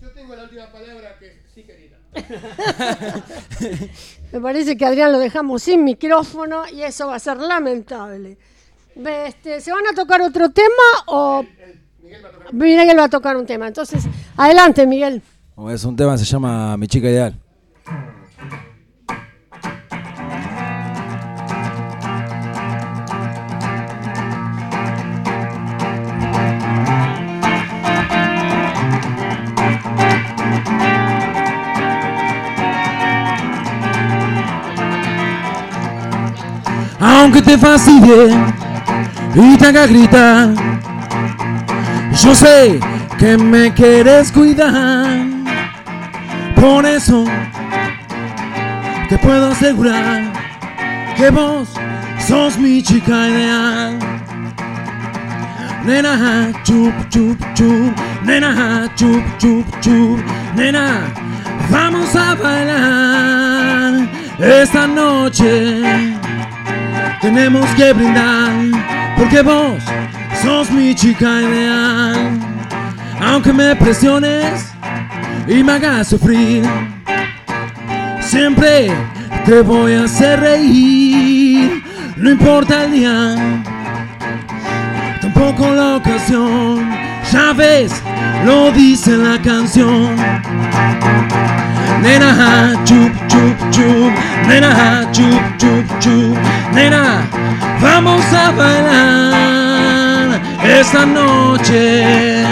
Yo 0.00 0.10
tengo 0.12 0.34
la 0.34 0.44
última 0.44 0.66
palabra 0.72 1.16
que 1.18 1.42
sí 1.54 1.62
querida. 1.62 1.96
Me 4.32 4.40
parece 4.40 4.76
que 4.76 4.84
Adrián 4.84 5.12
lo 5.12 5.18
dejamos 5.18 5.62
sin 5.62 5.84
micrófono 5.84 6.62
y 6.68 6.82
eso 6.82 7.08
va 7.08 7.16
a 7.16 7.18
ser 7.18 7.38
lamentable. 7.38 8.38
Este, 8.94 9.60
¿Se 9.60 9.72
van 9.72 9.86
a 9.86 9.94
tocar 9.94 10.20
otro 10.22 10.50
tema 10.50 10.72
o 11.06 11.44
Miguel 12.52 12.98
va 12.98 13.04
a 13.04 13.08
tocar 13.08 13.36
un 13.36 13.46
tema? 13.46 13.68
Entonces, 13.68 14.04
adelante, 14.36 14.86
Miguel. 14.86 15.22
Es 15.70 15.84
un 15.84 15.96
tema 15.96 16.12
que 16.12 16.18
se 16.18 16.24
llama 16.24 16.76
Mi 16.76 16.86
chica 16.86 17.08
ideal. 17.08 17.34
Aunque 37.32 37.48
te 37.48 37.56
fastidie 37.58 38.36
y 39.36 39.56
te 39.56 39.66
haga 39.66 39.86
gritar, 39.86 40.52
yo 42.20 42.34
sé 42.34 42.80
que 43.20 43.38
me 43.38 43.72
quieres 43.72 44.32
cuidar. 44.32 45.28
Por 46.56 46.84
eso 46.84 47.24
te 49.08 49.16
puedo 49.18 49.52
asegurar 49.52 50.24
que 51.16 51.30
vos 51.30 51.68
sos 52.26 52.58
mi 52.58 52.82
chica 52.82 53.28
ideal. 53.28 53.96
Nena, 55.84 56.50
chup, 56.64 56.92
chup, 57.10 57.38
chup, 57.54 57.96
nena, 58.24 58.90
chup, 58.96 59.22
chup, 59.38 59.64
chup, 59.80 60.18
nena, 60.56 61.02
vamos 61.70 62.12
a 62.16 62.34
bailar 62.34 64.08
esta 64.40 64.88
noche. 64.88 66.19
Tenemos 67.20 67.66
que 67.76 67.92
brindar 67.92 68.50
porque 69.16 69.42
vos 69.42 69.82
sos 70.42 70.70
mi 70.70 70.94
chica 70.94 71.42
ideal. 71.42 72.38
Aunque 73.20 73.52
me 73.52 73.76
presiones 73.76 74.72
y 75.46 75.62
me 75.62 75.72
hagas 75.72 76.08
sufrir, 76.08 76.64
siempre 78.20 78.90
te 79.44 79.60
voy 79.62 79.92
a 79.94 80.04
hacer 80.04 80.40
reír. 80.40 81.82
No 82.16 82.30
importa 82.30 82.84
el 82.84 82.92
día, 82.92 83.64
tampoco 85.20 85.68
la 85.74 85.96
ocasión. 85.96 87.09
Ya 87.32 87.52
ves, 87.52 87.92
lo 88.44 88.72
dice 88.72 89.16
la 89.16 89.40
canción. 89.40 90.16
Nena, 92.02 92.74
chup, 92.84 93.12
chup, 93.28 93.70
chup, 93.70 94.12
nena, 94.48 95.06
chup, 95.12 95.40
chup, 95.56 95.98
chup, 96.00 96.36
nena, 96.72 97.22
vamos 97.80 98.24
a 98.32 98.50
bailar 98.50 100.40
esta 100.64 101.06
noche. 101.06 102.44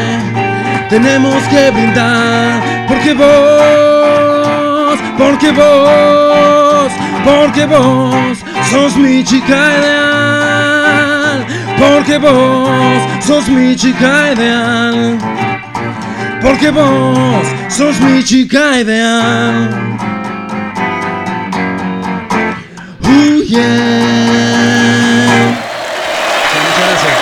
Tenemos 0.88 1.42
que 1.44 1.70
brindar. 1.72 2.62
Porque 2.86 3.14
vos, 3.14 4.98
porque 5.18 5.50
vos, 5.50 6.92
porque 7.24 7.66
vos 7.66 8.38
sos 8.70 8.96
mi 8.96 9.24
chica 9.24 9.56
ideal, 9.78 11.46
porque 11.78 12.16
vos 12.18 13.17
sos 13.28 13.46
mi 13.50 13.76
chica 13.76 14.32
ideal. 14.32 15.18
Porque 16.40 16.70
vos 16.70 17.46
sos 17.68 18.00
mi 18.00 18.24
chica 18.24 18.80
ideal. 18.80 19.68
Uh, 23.02 23.42
yeah. 23.44 23.58
Muchas 26.54 26.78
gracias. 26.88 27.18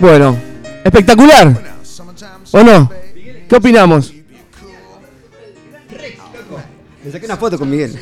Bueno, 0.00 0.47
espectacular. 0.88 1.78
¿O 2.52 2.62
no? 2.62 2.90
¿Qué 3.48 3.56
opinamos? 3.56 4.12
Me 7.04 7.12
saqué 7.12 7.26
una 7.26 7.36
foto 7.36 7.58
con 7.58 7.70
Miguel. 7.70 7.96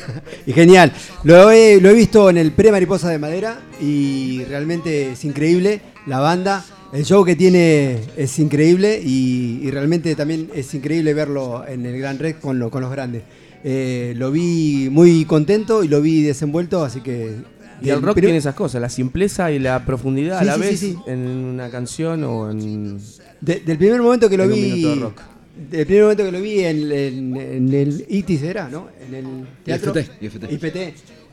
y 0.45 0.53
genial. 0.53 0.91
Lo 1.23 1.51
he, 1.51 1.79
lo 1.79 1.89
he 1.89 1.93
visto 1.93 2.29
en 2.29 2.37
el 2.37 2.51
pre-Mariposa 2.51 3.09
de 3.09 3.19
Madera 3.19 3.59
y 3.79 4.43
realmente 4.45 5.11
es 5.11 5.23
increíble. 5.23 5.81
La 6.07 6.19
banda, 6.19 6.65
el 6.93 7.05
show 7.05 7.23
que 7.23 7.35
tiene 7.35 7.99
es 8.17 8.39
increíble 8.39 8.99
y, 9.03 9.69
realmente 9.71 10.15
también 10.15 10.49
es 10.55 10.73
increíble 10.73 11.13
verlo 11.13 11.63
en 11.67 11.85
el 11.85 11.97
Gran 11.99 12.17
Rex 12.19 12.39
con, 12.39 12.59
lo- 12.59 12.71
con 12.71 12.81
los 12.81 12.91
grandes. 12.91 13.23
Eh, 13.63 14.13
lo 14.17 14.31
vi 14.31 14.87
muy 14.91 15.25
contento 15.25 15.83
y 15.83 15.87
lo 15.87 16.01
vi 16.01 16.21
desenvuelto, 16.23 16.83
así 16.83 17.01
que... 17.01 17.35
Y 17.81 17.89
el 17.89 18.01
rock 18.01 18.15
pero- 18.15 18.25
tiene 18.27 18.37
esas 18.37 18.55
cosas, 18.55 18.81
la 18.81 18.89
simpleza 18.89 19.51
y 19.51 19.59
la 19.59 19.85
profundidad 19.85 20.39
Sí, 20.39 20.43
a 20.43 20.45
la 20.47 20.53
sí, 20.55 20.59
vez 20.61 20.79
sí. 20.79 20.97
en 21.07 21.19
una 21.27 21.69
canción 21.69 22.23
o 22.23 22.49
en. 22.51 22.97
De- 23.41 23.59
del 23.59 23.77
primer 23.77 24.01
momento 24.01 24.29
que 24.29 24.37
lo 24.37 24.47
vi. 24.47 24.81
de 24.83 24.95
rock. 24.95 25.21
Del 25.71 25.85
primer 25.85 26.03
momento 26.03 26.23
que 26.25 26.31
lo 26.31 26.41
vi 26.41 26.59
en, 26.59 26.91
en- 26.91 27.35
en 27.37 27.73
el 27.73 28.05
ITIS 28.09 28.43
era, 28.43 28.69
¿no? 28.69 28.87
En 29.07 29.13
el 29.15 29.25
teatro. 29.63 29.91
IFT, 29.99 30.11
IFT. 30.21 30.51
IFT. 30.51 30.77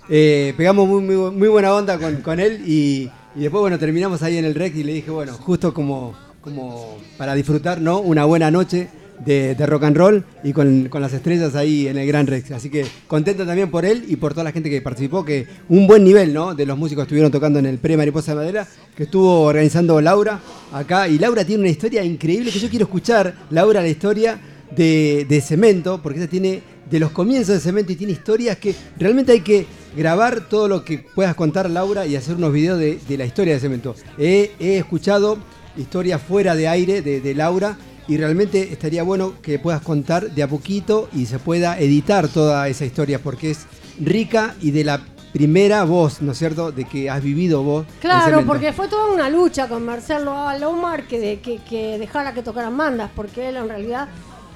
Eh, 0.08 0.52
pegamos 0.56 0.86
muy, 0.88 1.02
muy, 1.02 1.30
muy 1.30 1.48
buena 1.48 1.74
onda 1.74 1.98
con, 1.98 2.16
con 2.16 2.38
él 2.40 2.62
y, 2.66 3.10
y 3.36 3.40
después, 3.40 3.60
bueno, 3.62 3.78
terminamos 3.78 4.22
ahí 4.22 4.36
en 4.36 4.44
el 4.44 4.54
rec 4.54 4.74
y 4.76 4.82
le 4.84 4.92
dije, 4.94 5.10
bueno, 5.10 5.32
justo 5.32 5.72
como, 5.72 6.14
como 6.42 6.98
para 7.16 7.34
disfrutar, 7.34 7.80
¿no? 7.80 8.00
Una 8.00 8.24
buena 8.26 8.50
noche 8.50 8.88
de, 9.24 9.54
rock 9.66 9.84
and 9.84 9.96
roll 9.96 10.24
y 10.42 10.52
con, 10.52 10.88
con 10.88 11.00
las 11.00 11.12
estrellas 11.12 11.54
ahí 11.54 11.88
en 11.88 11.98
el 11.98 12.06
Gran 12.06 12.26
Rex. 12.26 12.50
Así 12.52 12.70
que 12.70 12.84
contento 13.06 13.46
también 13.46 13.70
por 13.70 13.84
él 13.84 14.04
y 14.08 14.16
por 14.16 14.32
toda 14.32 14.44
la 14.44 14.52
gente 14.52 14.70
que 14.70 14.80
participó, 14.80 15.24
que 15.24 15.46
un 15.68 15.86
buen 15.86 16.04
nivel, 16.04 16.32
¿no? 16.32 16.54
De 16.54 16.66
los 16.66 16.76
músicos 16.78 17.02
estuvieron 17.02 17.30
tocando 17.30 17.58
en 17.58 17.66
el 17.66 17.78
pre-Mariposa 17.78 18.32
de 18.32 18.36
Madera, 18.36 18.66
que 18.96 19.04
estuvo 19.04 19.42
organizando 19.42 20.00
Laura 20.00 20.40
acá. 20.72 21.08
Y 21.08 21.18
Laura 21.18 21.44
tiene 21.44 21.62
una 21.62 21.70
historia 21.70 22.04
increíble 22.04 22.50
que 22.50 22.58
yo 22.58 22.68
quiero 22.68 22.84
escuchar, 22.84 23.34
Laura, 23.50 23.80
la 23.80 23.88
historia 23.88 24.40
de, 24.74 25.26
de 25.28 25.40
Cemento, 25.40 26.00
porque 26.02 26.18
ella 26.18 26.28
tiene 26.28 26.62
de 26.90 26.98
los 26.98 27.10
comienzos 27.12 27.54
de 27.54 27.60
Cemento 27.60 27.92
y 27.92 27.96
tiene 27.96 28.12
historias 28.12 28.58
que 28.58 28.74
realmente 28.98 29.32
hay 29.32 29.40
que 29.40 29.66
grabar 29.96 30.48
todo 30.48 30.68
lo 30.68 30.84
que 30.84 30.98
puedas 31.14 31.34
contar, 31.34 31.70
Laura, 31.70 32.06
y 32.06 32.16
hacer 32.16 32.36
unos 32.36 32.52
videos 32.52 32.78
de, 32.78 32.98
de 33.08 33.16
la 33.16 33.24
historia 33.24 33.54
de 33.54 33.60
Cemento. 33.60 33.94
He, 34.18 34.52
he 34.58 34.76
escuchado 34.76 35.38
historias 35.76 36.20
fuera 36.22 36.54
de 36.54 36.68
aire 36.68 37.02
de, 37.02 37.20
de 37.20 37.34
Laura 37.34 37.76
y 38.08 38.16
realmente 38.16 38.72
estaría 38.72 39.02
bueno 39.02 39.34
que 39.42 39.58
puedas 39.58 39.80
contar 39.82 40.30
de 40.30 40.42
a 40.42 40.48
poquito 40.48 41.08
y 41.14 41.26
se 41.26 41.38
pueda 41.38 41.78
editar 41.78 42.28
toda 42.28 42.68
esa 42.68 42.84
historia 42.84 43.18
porque 43.18 43.50
es 43.52 43.66
rica 44.00 44.54
y 44.60 44.70
de 44.72 44.84
la 44.84 45.00
primera 45.32 45.82
voz, 45.84 46.22
¿no 46.22 46.32
es 46.32 46.38
cierto?, 46.38 46.70
de 46.70 46.84
que 46.84 47.10
has 47.10 47.22
vivido 47.22 47.62
vos. 47.62 47.86
Claro, 48.00 48.44
porque 48.46 48.72
fue 48.72 48.86
toda 48.88 49.12
una 49.12 49.28
lucha 49.28 49.68
con 49.68 49.84
Marcelo 49.84 50.36
Alomar 50.46 51.08
que, 51.08 51.18
de- 51.18 51.40
que, 51.40 51.58
que 51.58 51.98
dejara 51.98 52.32
que 52.34 52.42
tocaran 52.42 52.76
bandas, 52.76 53.10
porque 53.16 53.48
él 53.48 53.56
en 53.56 53.68
realidad 53.68 54.08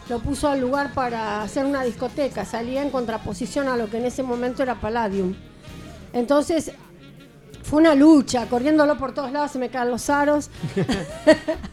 lo 0.09 0.21
puso 0.21 0.49
al 0.49 0.61
lugar 0.61 0.95
para 0.95 1.43
hacer 1.43 1.67
una 1.67 1.83
discoteca, 1.83 2.45
salía 2.45 2.83
en 2.83 2.91
contraposición 2.91 3.67
a 3.69 3.77
lo 3.77 3.91
que 3.91 3.99
en 3.99 4.05
ese 4.07 4.23
momento 4.23 4.63
era 4.63 4.77
Palladium. 4.81 5.35
Entonces, 6.13 6.71
fue 7.65 7.81
una 7.81 7.95
lucha, 7.95 8.47
corriéndolo 8.47 8.97
por 8.97 9.13
todos 9.13 9.33
lados, 9.33 9.51
se 9.51 9.59
me 9.59 9.71
caen 9.71 9.91
los 9.91 10.09
aros. 10.11 10.49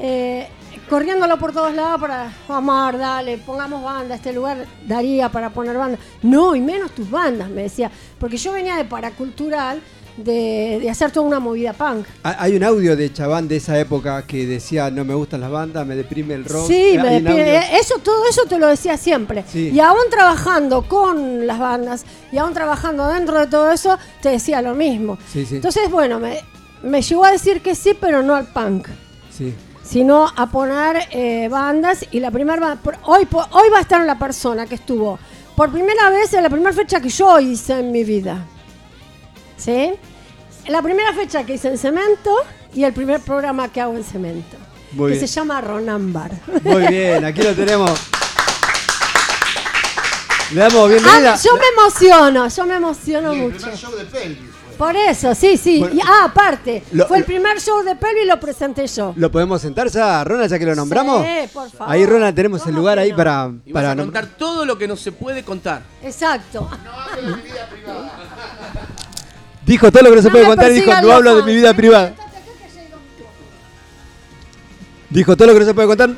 Eh, 0.00 0.46
corriéndolo 0.88 1.38
por 1.38 1.52
todos 1.52 1.74
lados 1.74 2.00
para, 2.00 2.32
Omar, 2.48 2.98
dale, 2.98 3.38
pongamos 3.38 3.82
banda, 3.82 4.14
este 4.14 4.32
lugar 4.32 4.66
daría 4.86 5.28
para 5.28 5.50
poner 5.50 5.76
banda. 5.76 5.98
No, 6.22 6.54
y 6.54 6.60
menos 6.60 6.90
tus 6.92 7.10
bandas, 7.10 7.48
me 7.50 7.62
decía. 7.62 7.90
Porque 8.18 8.36
yo 8.36 8.52
venía 8.52 8.76
de 8.76 8.84
paracultural, 8.84 9.80
de, 10.16 10.80
de 10.82 10.90
hacer 10.90 11.12
toda 11.12 11.24
una 11.26 11.38
movida 11.38 11.72
punk. 11.72 12.04
Ha- 12.24 12.42
Hay 12.42 12.56
un 12.56 12.64
audio 12.64 12.96
de 12.96 13.12
Chabán 13.12 13.46
de 13.46 13.56
esa 13.56 13.78
época 13.78 14.26
que 14.26 14.46
decía 14.46 14.90
no 14.90 15.04
me 15.04 15.14
gustan 15.14 15.40
las 15.40 15.50
bandas, 15.50 15.86
me 15.86 15.94
deprime 15.94 16.34
el 16.34 16.44
rock. 16.44 16.66
Sí, 16.66 16.98
me 17.00 17.18
audio. 17.18 17.30
eh, 17.38 17.60
eso, 17.80 17.98
todo 18.02 18.28
eso 18.28 18.42
te 18.48 18.58
lo 18.58 18.66
decía 18.66 18.96
siempre. 18.96 19.44
Sí. 19.46 19.70
Y 19.72 19.78
aún 19.78 20.00
trabajando 20.10 20.82
con 20.88 21.46
las 21.46 21.60
bandas 21.60 22.04
y 22.32 22.38
aún 22.38 22.52
trabajando 22.52 23.06
dentro 23.08 23.38
de 23.38 23.46
todo 23.46 23.70
eso, 23.70 23.96
te 24.20 24.30
decía 24.30 24.60
lo 24.60 24.74
mismo. 24.74 25.18
Sí, 25.32 25.46
sí. 25.46 25.54
Entonces, 25.56 25.88
bueno, 25.88 26.18
me, 26.18 26.40
me 26.82 27.00
llegó 27.00 27.24
a 27.24 27.30
decir 27.30 27.60
que 27.60 27.76
sí, 27.76 27.96
pero 28.00 28.20
no 28.20 28.34
al 28.34 28.46
punk. 28.48 28.88
Sí. 29.30 29.54
Sino 29.88 30.30
a 30.36 30.46
poner 30.46 31.08
eh, 31.10 31.48
bandas 31.48 32.04
y 32.10 32.20
la 32.20 32.30
primera 32.30 32.78
hoy 33.04 33.26
hoy 33.52 33.68
va 33.72 33.78
a 33.78 33.80
estar 33.80 34.04
la 34.04 34.18
persona 34.18 34.66
que 34.66 34.74
estuvo 34.74 35.18
por 35.56 35.70
primera 35.70 36.10
vez 36.10 36.32
en 36.34 36.42
la 36.42 36.50
primera 36.50 36.72
fecha 36.72 37.00
que 37.00 37.08
yo 37.08 37.40
hice 37.40 37.78
en 37.78 37.90
mi 37.90 38.04
vida 38.04 38.44
¿sí? 39.56 39.92
la 40.68 40.82
primera 40.82 41.12
fecha 41.12 41.44
que 41.44 41.54
hice 41.54 41.68
en 41.68 41.78
cemento 41.78 42.30
y 42.74 42.84
el 42.84 42.92
primer 42.92 43.20
programa 43.20 43.72
que 43.72 43.80
hago 43.80 43.96
en 43.96 44.04
cemento. 44.04 44.56
Muy 44.92 45.12
que 45.12 45.18
bien. 45.18 45.28
se 45.28 45.34
llama 45.34 45.60
Ronambar. 45.60 46.30
Muy 46.62 46.86
bien, 46.86 47.24
aquí 47.24 47.42
lo 47.42 47.54
tenemos. 47.54 47.90
Le 50.52 50.60
damos 50.60 50.88
bienvenida. 50.88 51.34
Ah, 51.34 51.40
yo 51.42 51.56
me 51.56 51.66
emociono, 51.76 52.48
yo 52.48 52.66
me 52.66 52.74
emociono 52.76 53.34
mucho. 53.34 53.66
Por 54.78 54.94
eso, 54.94 55.34
sí, 55.34 55.56
sí. 55.56 55.80
Bueno. 55.80 55.96
Y, 55.96 56.00
ah, 56.00 56.26
aparte, 56.26 56.84
Lo- 56.92 57.06
fue 57.08 57.18
el 57.18 57.24
primer 57.24 57.60
show 57.60 57.82
de 57.82 57.96
Pelvi 57.96 58.20
y 58.22 58.26
lo 58.26 58.38
presenté 58.38 58.86
yo. 58.86 59.12
¿Lo 59.16 59.28
podemos 59.30 59.60
sentar 59.60 59.88
ya, 59.88 60.22
Ronald, 60.22 60.48
ya 60.50 60.58
que 60.58 60.64
lo 60.66 60.76
nombramos? 60.76 61.20
Sí, 61.26 61.48
por 61.52 61.68
favor. 61.68 61.92
Ahí, 61.92 62.06
Ronald, 62.06 62.34
tenemos 62.36 62.64
el 62.66 62.76
lugar 62.76 62.96
ahí 62.98 63.12
para, 63.12 63.50
Y 63.66 63.72
para 63.72 63.90
a 63.90 63.96
contar 63.96 64.26
todo 64.38 64.64
lo 64.64 64.78
que 64.78 64.86
no 64.86 64.94
se 64.96 65.10
puede 65.10 65.42
contar. 65.42 65.82
Exacto. 66.02 66.70
Dijo 69.66 69.90
todo 69.90 70.02
lo 70.04 70.10
que 70.10 70.16
no 70.16 70.22
se 70.22 70.28
No 70.28 70.32
puede 70.32 70.46
contar, 70.46 70.66
dijo, 70.70 70.86
persigan 70.86 71.04
no 71.04 71.12
hablo 71.12 71.36
de 71.36 71.42
mi 71.42 71.54
vida 71.56 71.74
privada. 71.74 72.14
Dijo 75.10 75.36
todo 75.36 75.48
lo 75.48 75.54
que 75.54 75.60
no 75.60 75.66
se 75.66 75.74
puede 75.74 75.88
contar. 75.88 76.10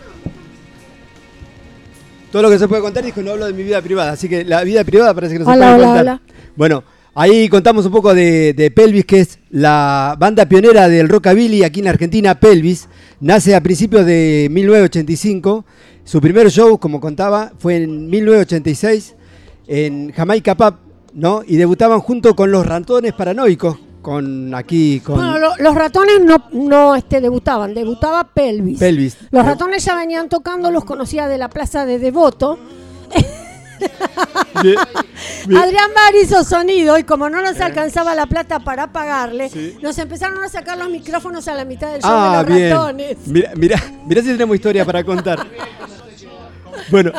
Todo 2.31 2.43
lo 2.43 2.51
que 2.51 2.59
se 2.59 2.69
puede 2.69 2.83
contar, 2.83 3.05
dijo, 3.05 3.23
no 3.23 3.33
hablo 3.33 3.47
de 3.47 3.53
mi 3.53 3.63
vida 3.63 3.81
privada. 3.83 4.13
Así 4.13 4.29
que 4.29 4.45
la 4.45 4.63
vida 4.65 4.85
privada 4.85 5.15
parece 5.15 5.33
que 5.35 5.39
no 5.41 5.45
se 5.47 5.51
Hola, 5.51 5.67
puede 5.67 5.77
hola, 5.79 5.87
contar. 5.87 6.03
hola. 6.05 6.21
Bueno, 6.55 6.85
ahí 7.15 7.49
contamos 7.49 7.87
un 7.87 7.93
poco 7.93 8.15
de, 8.15 8.53
de 8.55 8.71
Pelvis, 8.71 9.05
que 9.05 9.21
es 9.21 9.39
la 9.51 10.17
banda 10.19 10.47
pionera 10.47 10.89
del 10.89 11.09
rockabilly 11.09 11.63
aquí 11.65 11.81
en 11.81 11.85
la 11.85 11.91
Argentina, 11.91 12.39
Pelvis. 12.39 12.89
Nace 13.21 13.55
a 13.55 13.61
principios 13.63 14.07
de 14.07 14.49
1985. 14.51 15.65
Su 16.05 16.21
primer 16.21 16.51
show, 16.51 16.79
como 16.79 17.01
contaba, 17.01 17.53
fue 17.59 17.77
en 17.77 18.09
1986 18.09 19.15
en 19.69 20.13
Jamaica 20.13 20.55
Pub, 20.57 20.75
¿no? 21.15 21.43
Y 21.47 21.57
debutaban 21.57 22.01
junto 22.01 22.35
con 22.35 22.51
los 22.51 22.67
ratones 22.67 23.13
paranoicos, 23.13 23.77
con 24.03 24.53
aquí, 24.55 25.01
con 25.01 25.17
Bueno, 25.17 25.39
lo- 25.39 25.57
los 25.59 25.75
ratones 25.75 26.21
no, 26.25 26.49
no 26.53 26.97
este, 26.97 27.21
debutaban, 27.21 27.75
debutaba 27.75 28.25
Pelvis. 28.33 28.79
Pelvis. 28.81 29.17
Los 29.31 29.45
ratones 29.45 29.85
ya 29.85 29.95
venían 29.95 30.29
tocando, 30.29 30.71
los 30.73 30.85
conocía 30.85 31.29
de 31.29 31.39
la 31.39 31.49
plaza 31.51 31.85
de 31.87 31.99
Devoto. 32.01 32.59
Adrián 34.55 35.91
Bar 35.95 36.15
hizo 36.23 36.45
sonido 36.45 36.99
y 36.99 37.05
como 37.05 37.29
no 37.31 37.41
nos 37.43 37.61
alcanzaba 37.61 38.15
la 38.15 38.27
plata 38.27 38.61
para 38.61 38.87
pagarle, 38.93 39.51
nos 39.83 39.97
empezaron 39.99 40.43
a 40.43 40.49
sacar 40.49 40.79
los 40.79 40.89
micrófonos 40.91 41.47
a 41.49 41.55
la 41.55 41.65
mitad 41.65 41.93
del 41.93 42.03
show 42.03 42.11
Ah, 42.13 42.43
de 42.45 42.51
los 42.51 42.57
bien. 42.59 42.71
ratones. 42.71 43.17
Mira, 43.27 43.53
mira, 43.57 43.83
mira 44.07 44.23
si 44.23 44.29
tenemos 44.29 44.55
historia 44.57 44.85
para 44.85 45.03
contar. 45.05 45.47
Bueno, 46.91 47.13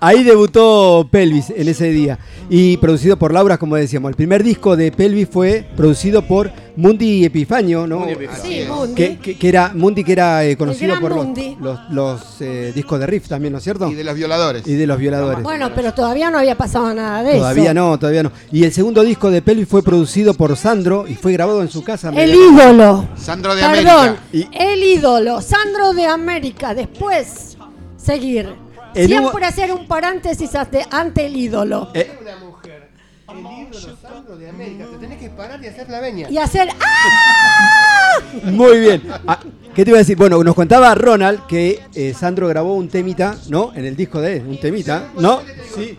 ahí 0.00 0.22
debutó 0.22 1.06
Pelvis 1.10 1.50
en 1.50 1.68
ese 1.68 1.90
día 1.90 2.18
y 2.50 2.76
producido 2.78 3.18
por 3.18 3.32
Laura, 3.32 3.58
como 3.58 3.76
decíamos. 3.76 4.10
El 4.10 4.16
primer 4.16 4.42
disco 4.42 4.76
de 4.76 4.90
Pelvis 4.92 5.28
fue 5.30 5.66
producido 5.76 6.22
por 6.22 6.50
Mundi 6.76 7.24
Epifanio, 7.24 7.86
¿no? 7.86 7.98
Mundi 8.00 8.12
Epifanio. 8.12 8.42
Sí, 8.42 8.64
Mundi. 8.70 8.94
Que, 8.94 9.18
que- 9.18 9.36
que 9.36 9.48
era 9.48 9.72
Mundi 9.74 10.04
que 10.04 10.12
era 10.12 10.44
eh, 10.44 10.56
conocido 10.56 10.98
por 11.00 11.14
los, 11.14 11.24
Mundi. 11.26 11.56
los, 11.60 11.78
los, 11.90 12.20
eh, 12.40 12.72
discos 12.74 13.00
de 13.00 13.06
riff 13.06 13.28
también, 13.28 13.52
¿no 13.52 13.58
es 13.58 13.64
cierto? 13.64 13.90
Y 13.90 13.94
de 13.94 14.04
los 14.04 14.14
violadores. 14.14 14.66
Y 14.66 14.74
de 14.74 14.86
los 14.86 14.98
violadores. 14.98 15.42
Bueno, 15.42 15.70
pero 15.74 15.92
todavía 15.92 16.30
no 16.30 16.38
había 16.38 16.56
pasado 16.56 16.94
nada 16.94 17.22
de 17.22 17.36
Todavía 17.36 17.64
eso. 17.64 17.74
no, 17.74 17.98
todavía 17.98 18.22
no. 18.22 18.32
Y 18.52 18.64
el 18.64 18.72
segundo 18.72 19.02
disco 19.02 19.30
de 19.30 19.42
Pelvis 19.42 19.68
fue 19.68 19.82
producido 19.82 20.32
por 20.34 20.56
Sandro 20.56 21.06
y 21.08 21.14
fue 21.14 21.32
grabado 21.32 21.60
en 21.62 21.68
su 21.68 21.82
casa. 21.84 22.10
El 22.14 22.34
ídolo. 22.34 23.08
Sandro 23.16 23.54
de 23.54 23.62
Perdón, 23.62 24.16
América. 24.32 24.50
el 24.52 24.82
ídolo, 24.82 25.40
Sandro 25.40 25.92
de 25.92 26.06
América. 26.06 26.74
Después, 26.74 27.56
seguir. 27.96 28.67
En 28.94 29.02
un- 29.02 29.08
Siempre 29.18 29.44
hacer 29.46 29.72
un 29.72 29.86
paréntesis 29.86 30.54
ante, 30.54 30.86
ante 30.90 31.26
el 31.26 31.36
ídolo. 31.36 31.90
Eh, 31.94 32.18
Una 32.20 32.36
mujer, 32.36 32.88
el 33.28 33.38
ídolo 33.68 33.96
Sandro 34.00 34.36
de 34.36 34.48
América, 34.48 34.86
te 34.90 34.96
tenés 34.98 35.18
que 35.18 35.30
parar 35.30 35.62
y 35.62 35.66
hacer 35.68 35.88
la 35.90 36.00
veña. 36.00 36.30
Y 36.30 36.38
hacer 36.38 36.68
¡Ah! 36.80 38.18
Muy 38.44 38.80
bien. 38.80 39.02
Ah, 39.26 39.38
¿Qué 39.74 39.84
te 39.84 39.90
iba 39.90 39.98
a 39.98 40.00
decir? 40.00 40.16
Bueno, 40.16 40.42
nos 40.42 40.54
contaba 40.54 40.94
Ronald 40.94 41.46
que 41.46 41.80
eh, 41.94 42.14
Sandro 42.14 42.48
grabó 42.48 42.74
un 42.74 42.88
temita, 42.88 43.36
¿no? 43.48 43.72
En 43.74 43.84
el 43.84 43.94
disco 43.94 44.20
de 44.20 44.38
él, 44.38 44.46
un 44.48 44.58
temita, 44.58 45.08
¿no? 45.18 45.40
Sí. 45.74 45.96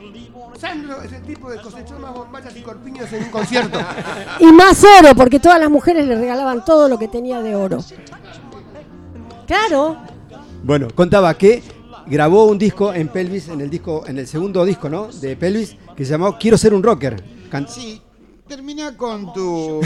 Sandro 0.59 1.01
es 1.01 1.13
el 1.13 1.21
tipo 1.21 1.47
que 1.47 1.55
cosechó 1.61 1.97
más 1.99 2.13
bombachas 2.13 2.53
y 2.57 2.61
corpiños 2.61 3.11
en 3.13 3.23
un 3.23 3.29
concierto. 3.29 3.79
Y 4.41 4.51
más 4.51 4.83
oro, 4.83 5.15
porque 5.15 5.39
todas 5.39 5.57
las 5.59 5.69
mujeres 5.69 6.05
le 6.05 6.15
regalaban 6.15 6.65
todo 6.65 6.89
lo 6.89 6.99
que 6.99 7.07
tenía 7.07 7.41
de 7.41 7.55
oro. 7.55 7.79
Claro. 9.47 9.97
Bueno, 10.63 10.87
contaba 10.93 11.33
que 11.35 11.63
grabó 12.09 12.45
un 12.45 12.57
disco 12.57 12.93
en 12.93 13.07
Pelvis, 13.09 13.47
en 13.49 13.61
el 13.61 13.69
disco, 13.69 14.03
en 14.07 14.17
el 14.19 14.27
segundo 14.27 14.65
disco, 14.65 14.89
¿no? 14.89 15.07
De 15.07 15.35
Pelvis, 15.35 15.75
que 15.95 16.05
se 16.05 16.11
llamó 16.11 16.37
Quiero 16.37 16.57
ser 16.57 16.73
un 16.73 16.83
rocker. 16.83 17.21
Can- 17.49 17.67
Sí, 17.69 18.01
termina 18.47 18.95
con 18.97 19.31
tu 19.33 19.79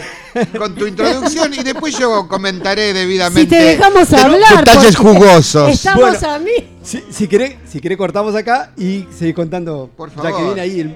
con 0.57 0.73
tu 0.75 0.87
introducción 0.87 1.53
y 1.53 1.63
después 1.63 1.97
yo 1.97 2.27
comentaré 2.27 2.93
debidamente. 2.93 3.41
Si 3.41 3.47
te 3.47 3.61
dejamos 3.71 4.11
hablar. 4.13 4.63
Detalles 4.65 4.95
jugosos. 4.95 5.69
Estamos 5.71 6.19
Bueno. 6.19 6.29
a 6.29 6.39
mí. 6.39 6.51
Si, 6.81 7.03
si 7.09 7.27
querés, 7.27 7.55
si 7.67 7.79
querés 7.79 7.97
cortamos 7.97 8.33
acá 8.35 8.71
y 8.77 9.05
seguir 9.17 9.35
contando. 9.35 9.89
Por 9.95 10.09
Ya 10.09 10.15
que 10.15 10.21
favor. 10.29 10.45
viene 10.45 10.61
ahí 10.61 10.79
el, 10.79 10.95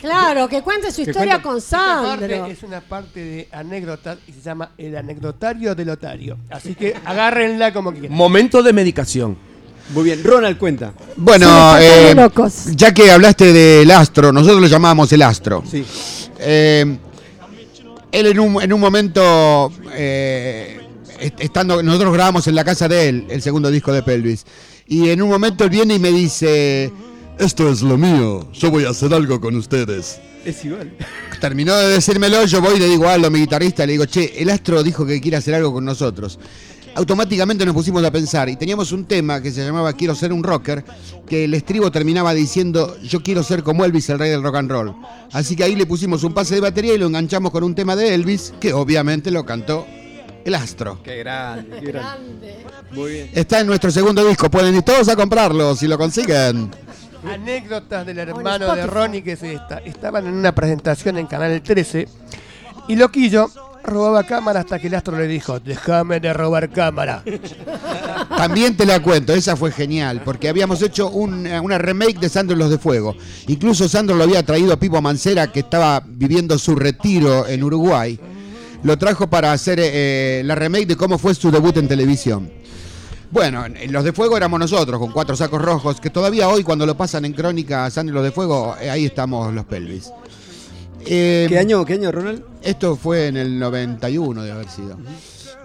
Claro, 0.00 0.46
que 0.48 0.60
cuente 0.62 0.90
su 0.92 1.02
Que 1.04 1.10
historia 1.10 1.40
cuente- 1.40 1.42
con 1.48 1.56
Esta 1.58 1.78
parte 2.02 2.28
Sandro. 2.28 2.46
es 2.46 2.62
una 2.62 2.80
parte 2.82 3.20
de 3.20 3.48
anécdotas 3.50 4.18
y 4.28 4.32
se 4.32 4.40
llama 4.42 4.70
el 4.76 4.96
anecdotario 4.96 5.74
del 5.74 5.88
otario. 5.90 6.36
Así 6.50 6.74
que 6.74 6.94
agárrenla 7.04 7.72
como 7.72 7.92
quieran. 7.92 8.12
Momento 8.16 8.62
de 8.62 8.72
medicación. 8.74 9.36
Muy 9.90 10.04
bien, 10.04 10.22
Ronald 10.24 10.58
cuenta. 10.58 10.92
Bueno, 11.16 11.76
eh, 11.78 12.14
ya 12.74 12.92
que 12.92 13.10
hablaste 13.10 13.52
del 13.52 13.90
astro, 13.90 14.32
nosotros 14.32 14.60
lo 14.60 14.66
llamábamos 14.66 15.12
el 15.12 15.22
astro. 15.22 15.62
Sí. 15.70 15.84
Eh, 16.40 16.96
él 18.12 18.26
en 18.26 18.40
un, 18.40 18.62
en 18.62 18.72
un 18.72 18.80
momento, 18.80 19.72
eh, 19.94 20.80
est- 21.20 21.40
estando, 21.40 21.82
nosotros 21.82 22.12
grabamos 22.12 22.46
en 22.48 22.54
la 22.56 22.64
casa 22.64 22.88
de 22.88 23.08
él 23.08 23.26
el 23.30 23.42
segundo 23.42 23.70
disco 23.70 23.92
de 23.92 24.02
Pelvis. 24.02 24.44
Y 24.88 25.08
en 25.10 25.22
un 25.22 25.28
momento 25.28 25.64
él 25.64 25.70
viene 25.70 25.94
y 25.94 25.98
me 25.98 26.10
dice, 26.10 26.92
esto 27.38 27.70
es 27.70 27.82
lo 27.82 27.96
mío, 27.96 28.48
yo 28.52 28.70
voy 28.70 28.84
a 28.84 28.90
hacer 28.90 29.12
algo 29.14 29.40
con 29.40 29.54
ustedes. 29.56 30.18
Es 30.44 30.64
igual. 30.64 30.92
Terminó 31.40 31.76
de 31.76 31.88
decírmelo, 31.88 32.44
yo 32.46 32.60
voy 32.60 32.76
y 32.76 32.78
le 32.80 32.86
digo 32.88 33.08
a 33.08 33.14
Aldo, 33.14 33.30
mi 33.30 33.40
guitarrista, 33.40 33.84
le 33.84 33.92
digo, 33.92 34.06
che, 34.06 34.34
el 34.40 34.48
astro 34.50 34.82
dijo 34.82 35.04
que 35.04 35.20
quiere 35.20 35.36
hacer 35.36 35.54
algo 35.54 35.72
con 35.72 35.84
nosotros. 35.84 36.38
Automáticamente 36.96 37.66
nos 37.66 37.74
pusimos 37.74 38.02
a 38.04 38.10
pensar 38.10 38.48
y 38.48 38.56
teníamos 38.56 38.90
un 38.90 39.04
tema 39.04 39.40
que 39.42 39.50
se 39.50 39.62
llamaba 39.62 39.92
Quiero 39.92 40.14
ser 40.14 40.32
un 40.32 40.42
rocker, 40.42 40.82
que 41.28 41.44
el 41.44 41.52
estribo 41.52 41.90
terminaba 41.90 42.32
diciendo 42.32 42.96
yo 43.02 43.22
quiero 43.22 43.42
ser 43.42 43.62
como 43.62 43.84
Elvis, 43.84 44.08
el 44.08 44.18
rey 44.18 44.30
del 44.30 44.42
rock 44.42 44.56
and 44.56 44.70
roll. 44.70 44.94
Así 45.32 45.54
que 45.56 45.64
ahí 45.64 45.74
le 45.76 45.84
pusimos 45.84 46.24
un 46.24 46.32
pase 46.32 46.54
de 46.54 46.62
batería 46.62 46.94
y 46.94 46.98
lo 46.98 47.06
enganchamos 47.06 47.52
con 47.52 47.64
un 47.64 47.74
tema 47.74 47.94
de 47.96 48.14
Elvis, 48.14 48.54
que 48.58 48.72
obviamente 48.72 49.30
lo 49.30 49.44
cantó 49.44 49.86
el 50.42 50.54
astro. 50.54 51.02
Qué 51.02 51.16
grande, 51.18 51.80
qué 51.80 51.86
grande. 51.86 52.56
Muy 52.92 53.10
bien. 53.12 53.30
Está 53.34 53.60
en 53.60 53.66
nuestro 53.66 53.90
segundo 53.90 54.26
disco, 54.26 54.50
pueden 54.50 54.74
ir 54.74 54.82
todos 54.82 55.06
a 55.10 55.16
comprarlo 55.16 55.74
si 55.76 55.86
lo 55.86 55.98
consiguen. 55.98 56.70
Anécdotas 57.30 58.06
del 58.06 58.18
hermano 58.20 58.74
de. 58.74 58.86
Ronnie 58.86 59.22
que 59.22 59.36
se 59.36 59.52
esta- 59.54 59.78
estaban 59.78 60.26
en 60.26 60.32
una 60.34 60.54
presentación 60.54 61.18
en 61.18 61.26
Canal 61.26 61.60
13 61.60 62.08
y 62.88 62.96
Loquillo 62.96 63.50
robaba 63.86 64.24
cámara 64.24 64.60
hasta 64.60 64.78
que 64.78 64.88
el 64.88 64.94
astro 64.94 65.16
le 65.18 65.26
dijo, 65.26 65.60
déjame 65.60 66.20
de 66.20 66.32
robar 66.32 66.70
cámara. 66.70 67.22
También 68.36 68.76
te 68.76 68.84
la 68.86 69.00
cuento, 69.00 69.32
esa 69.32 69.56
fue 69.56 69.70
genial, 69.72 70.22
porque 70.24 70.48
habíamos 70.48 70.82
hecho 70.82 71.08
un- 71.08 71.46
una 71.46 71.78
remake 71.78 72.18
de 72.18 72.28
Sandro 72.28 72.56
los 72.56 72.70
de 72.70 72.78
Fuego. 72.78 73.16
Incluso 73.46 73.88
Sandro 73.88 74.16
lo 74.16 74.24
había 74.24 74.44
traído 74.44 74.72
a 74.72 74.76
Pipo 74.78 75.00
Mancera, 75.00 75.50
que 75.50 75.60
estaba 75.60 76.02
viviendo 76.06 76.58
su 76.58 76.74
retiro 76.74 77.46
en 77.46 77.62
Uruguay. 77.64 78.18
Lo 78.82 78.98
trajo 78.98 79.28
para 79.28 79.52
hacer 79.52 79.78
eh, 79.80 80.42
la 80.44 80.54
remake 80.54 80.86
de 80.86 80.96
cómo 80.96 81.18
fue 81.18 81.34
su 81.34 81.50
debut 81.50 81.76
en 81.78 81.88
televisión. 81.88 82.50
Bueno, 83.30 83.64
en 83.66 83.92
los 83.92 84.04
de 84.04 84.12
Fuego 84.12 84.36
éramos 84.36 84.60
nosotros, 84.60 85.00
con 85.00 85.10
cuatro 85.12 85.34
sacos 85.34 85.60
rojos, 85.60 86.00
que 86.00 86.10
todavía 86.10 86.48
hoy 86.48 86.62
cuando 86.62 86.86
lo 86.86 86.96
pasan 86.96 87.24
en 87.24 87.32
crónica 87.32 87.90
Sandro 87.90 88.14
los 88.16 88.24
de 88.24 88.30
Fuego, 88.30 88.76
eh, 88.80 88.88
ahí 88.90 89.06
estamos 89.06 89.52
los 89.52 89.64
pelvis. 89.64 90.12
Eh, 91.06 91.46
¿Qué 91.48 91.58
año, 91.58 91.84
qué 91.84 91.94
año, 91.94 92.10
Ronald? 92.12 92.42
esto 92.62 92.96
fue 92.96 93.28
en 93.28 93.36
el 93.36 93.58
91 93.58 94.42
de 94.42 94.50
haber 94.52 94.68
sido. 94.68 94.98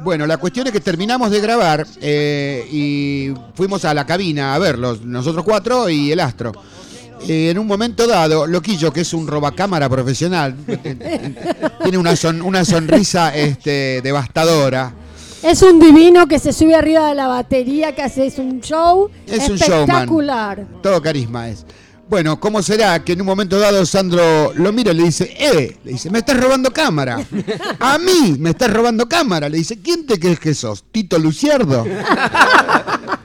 Bueno, 0.04 0.26
la 0.26 0.38
cuestión 0.38 0.66
es 0.68 0.74
que 0.74 0.80
terminamos 0.80 1.30
de 1.32 1.40
grabar 1.42 1.86
eh, 2.02 2.66
y 2.72 3.34
fuimos 3.56 3.86
a 3.86 3.94
la 3.94 4.06
cabina 4.06 4.56
a 4.56 4.60
verlos, 4.60 5.02
nosotros 5.04 5.44
cuatro 5.44 5.90
y 5.90 6.12
el 6.12 6.20
astro. 6.20 6.52
Eh, 7.28 7.52
en 7.52 7.60
un 7.60 7.68
momento 7.68 8.08
dado, 8.08 8.48
Loquillo, 8.48 8.92
que 8.92 9.02
es 9.02 9.14
un 9.14 9.28
robacámara 9.28 9.88
profesional, 9.90 10.56
tiene 11.84 11.98
una, 11.98 12.16
son- 12.16 12.42
una 12.42 12.66
sonrisa 12.66 13.36
este, 13.36 14.02
devastadora. 14.02 14.94
Es 15.44 15.62
un 15.64 15.80
divino 15.80 16.28
que 16.28 16.38
se 16.40 16.54
sube 16.54 16.76
arriba 16.76 17.10
de 17.10 17.16
la 17.16 17.28
batería, 17.28 17.94
que 17.96 18.02
hace 18.04 18.28
es 18.28 18.38
un 18.40 18.60
show 18.62 19.10
Es 19.28 19.50
un 19.50 19.56
showman. 19.58 19.82
espectacular. 19.82 20.66
Todo 20.84 21.02
carisma 21.02 21.50
es. 21.50 21.66
Bueno, 22.12 22.42
¿cómo 22.42 22.62
será 22.62 23.02
que 23.06 23.14
en 23.14 23.22
un 23.22 23.28
momento 23.28 23.58
dado 23.58 23.86
Sandro 23.86 24.52
lo 24.54 24.74
mira 24.74 24.92
y 24.92 24.96
le 24.96 25.04
dice, 25.04 25.34
eh, 25.40 25.78
le 25.82 25.94
dice, 25.94 26.10
me 26.10 26.20
estás 26.20 26.38
robando 26.38 26.70
cámara. 26.70 27.26
A 27.80 27.98
mí 28.00 28.36
me 28.38 28.50
estás 28.50 28.74
robando 28.74 29.08
cámara. 29.08 29.48
Le 29.48 29.60
dice, 29.60 29.80
¿quién 29.82 30.06
te 30.06 30.20
crees 30.20 30.38
que 30.38 30.54
sos? 30.54 30.84
¿Tito 30.92 31.18
Lucierdo? 31.18 31.86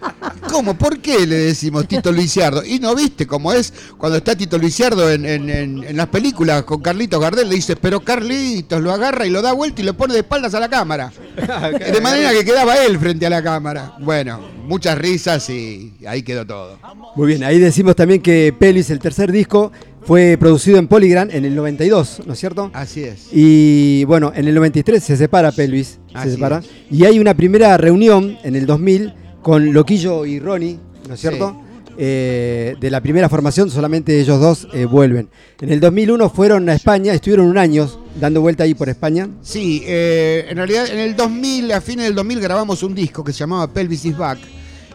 ¿Cómo? 0.57 0.73
¿Por 0.78 1.01
qué 1.01 1.27
le 1.27 1.37
decimos 1.37 1.87
Tito 1.87 2.11
Luisiardo? 2.11 2.65
Y 2.65 2.78
no 2.78 2.95
viste 2.95 3.27
cómo 3.27 3.53
es 3.53 3.74
cuando 3.99 4.16
está 4.16 4.35
Tito 4.35 4.57
Luisiardo 4.57 5.11
en, 5.11 5.27
en- 5.27 5.51
en- 5.51 5.85
en 5.85 5.97
las 5.99 6.07
películas 6.07 6.62
con 6.62 6.81
Carlitos 6.81 7.20
Gardel, 7.20 7.49
le 7.51 7.57
dice, 7.57 7.77
pero 7.77 8.01
Carlitos 8.01 8.81
lo 8.81 8.91
agarra 8.91 9.27
y 9.27 9.31
lo 9.31 9.43
da 9.43 9.53
vuelta 9.53 9.83
y 9.83 9.85
lo 9.85 9.95
pone 9.95 10.15
de 10.15 10.20
espaldas 10.20 10.55
a 10.55 10.61
la 10.61 10.70
cámara. 10.70 11.12
De 11.93 12.01
manera 12.01 12.33
que 12.33 12.43
quedaba 12.45 12.74
él 12.85 12.99
frente 12.99 13.27
a 13.27 13.31
la 13.31 13.43
cámara. 13.43 13.97
Bueno, 14.01 14.41
muchas 14.66 14.97
risas 14.97 15.49
y 15.51 15.93
ahí 16.07 16.23
quedó 16.23 16.47
todo. 16.47 16.78
Muy 17.16 17.27
bien, 17.27 17.45
ahí 17.45 17.59
decimos 17.59 17.95
también 17.95 18.23
que 18.23 18.55
Pelvis, 18.59 18.89
el 18.89 18.99
tercer 18.99 19.31
disco, 19.33 19.73
fue 20.07 20.39
producido 20.41 20.78
en 20.78 20.89
Polygram 20.89 21.28
en 21.33 21.45
el 21.45 21.55
92, 21.55 22.23
¿no 22.27 22.33
es 22.33 22.39
cierto? 22.41 22.70
Así 22.73 23.03
es. 23.05 23.27
Y 23.31 24.05
bueno, 24.05 24.33
en 24.35 24.49
el 24.49 24.55
93 24.55 25.05
se 25.05 25.16
separa 25.19 25.53
Pelvis, 25.53 25.99
se 26.23 26.31
separa. 26.31 26.61
es. 26.61 26.66
Y 26.91 27.05
hay 27.05 27.19
una 27.19 27.35
primera 27.35 27.77
reunión 27.77 28.39
en 28.43 28.57
el 28.57 28.65
2000 28.65 29.12
con 29.47 29.73
Loquillo 29.73 30.27
y 30.27 30.40
Ronnie, 30.40 30.77
¿no 31.06 31.14
es 31.14 31.20
cierto? 31.20 31.62
Eh, 31.97 32.74
de 32.81 32.90
la 32.90 33.01
primera 33.01 33.28
formación, 33.28 33.70
solamente 33.70 34.18
ellos 34.20 34.40
dos 34.40 34.66
eh, 34.73 34.86
vuelven. 34.86 35.28
En 35.60 35.70
el 35.70 35.78
2001 35.78 36.31
fueron 36.31 36.68
a 36.68 36.74
España, 36.74 37.12
estuvieron 37.14 37.47
un 37.47 37.56
año 37.56 37.89
dando 38.20 38.40
vuelta 38.40 38.64
ahí 38.64 38.74
por 38.74 38.89
España. 38.89 39.28
Sí, 39.43 39.85
eh, 39.86 40.47
en 40.51 40.56
realidad 40.56 40.89
en 40.90 40.98
el 40.98 41.14
2000, 41.14 41.70
a 41.70 41.81
fines 41.81 42.06
del 42.06 42.16
2000 42.16 42.40
grabamos 42.40 42.82
un 42.82 42.93
disco 42.93 43.23
que 43.23 43.32
se 43.32 43.39
llamaba 43.39 43.68
Pelvis 43.73 44.05
is 44.06 44.16
Back, 44.18 44.39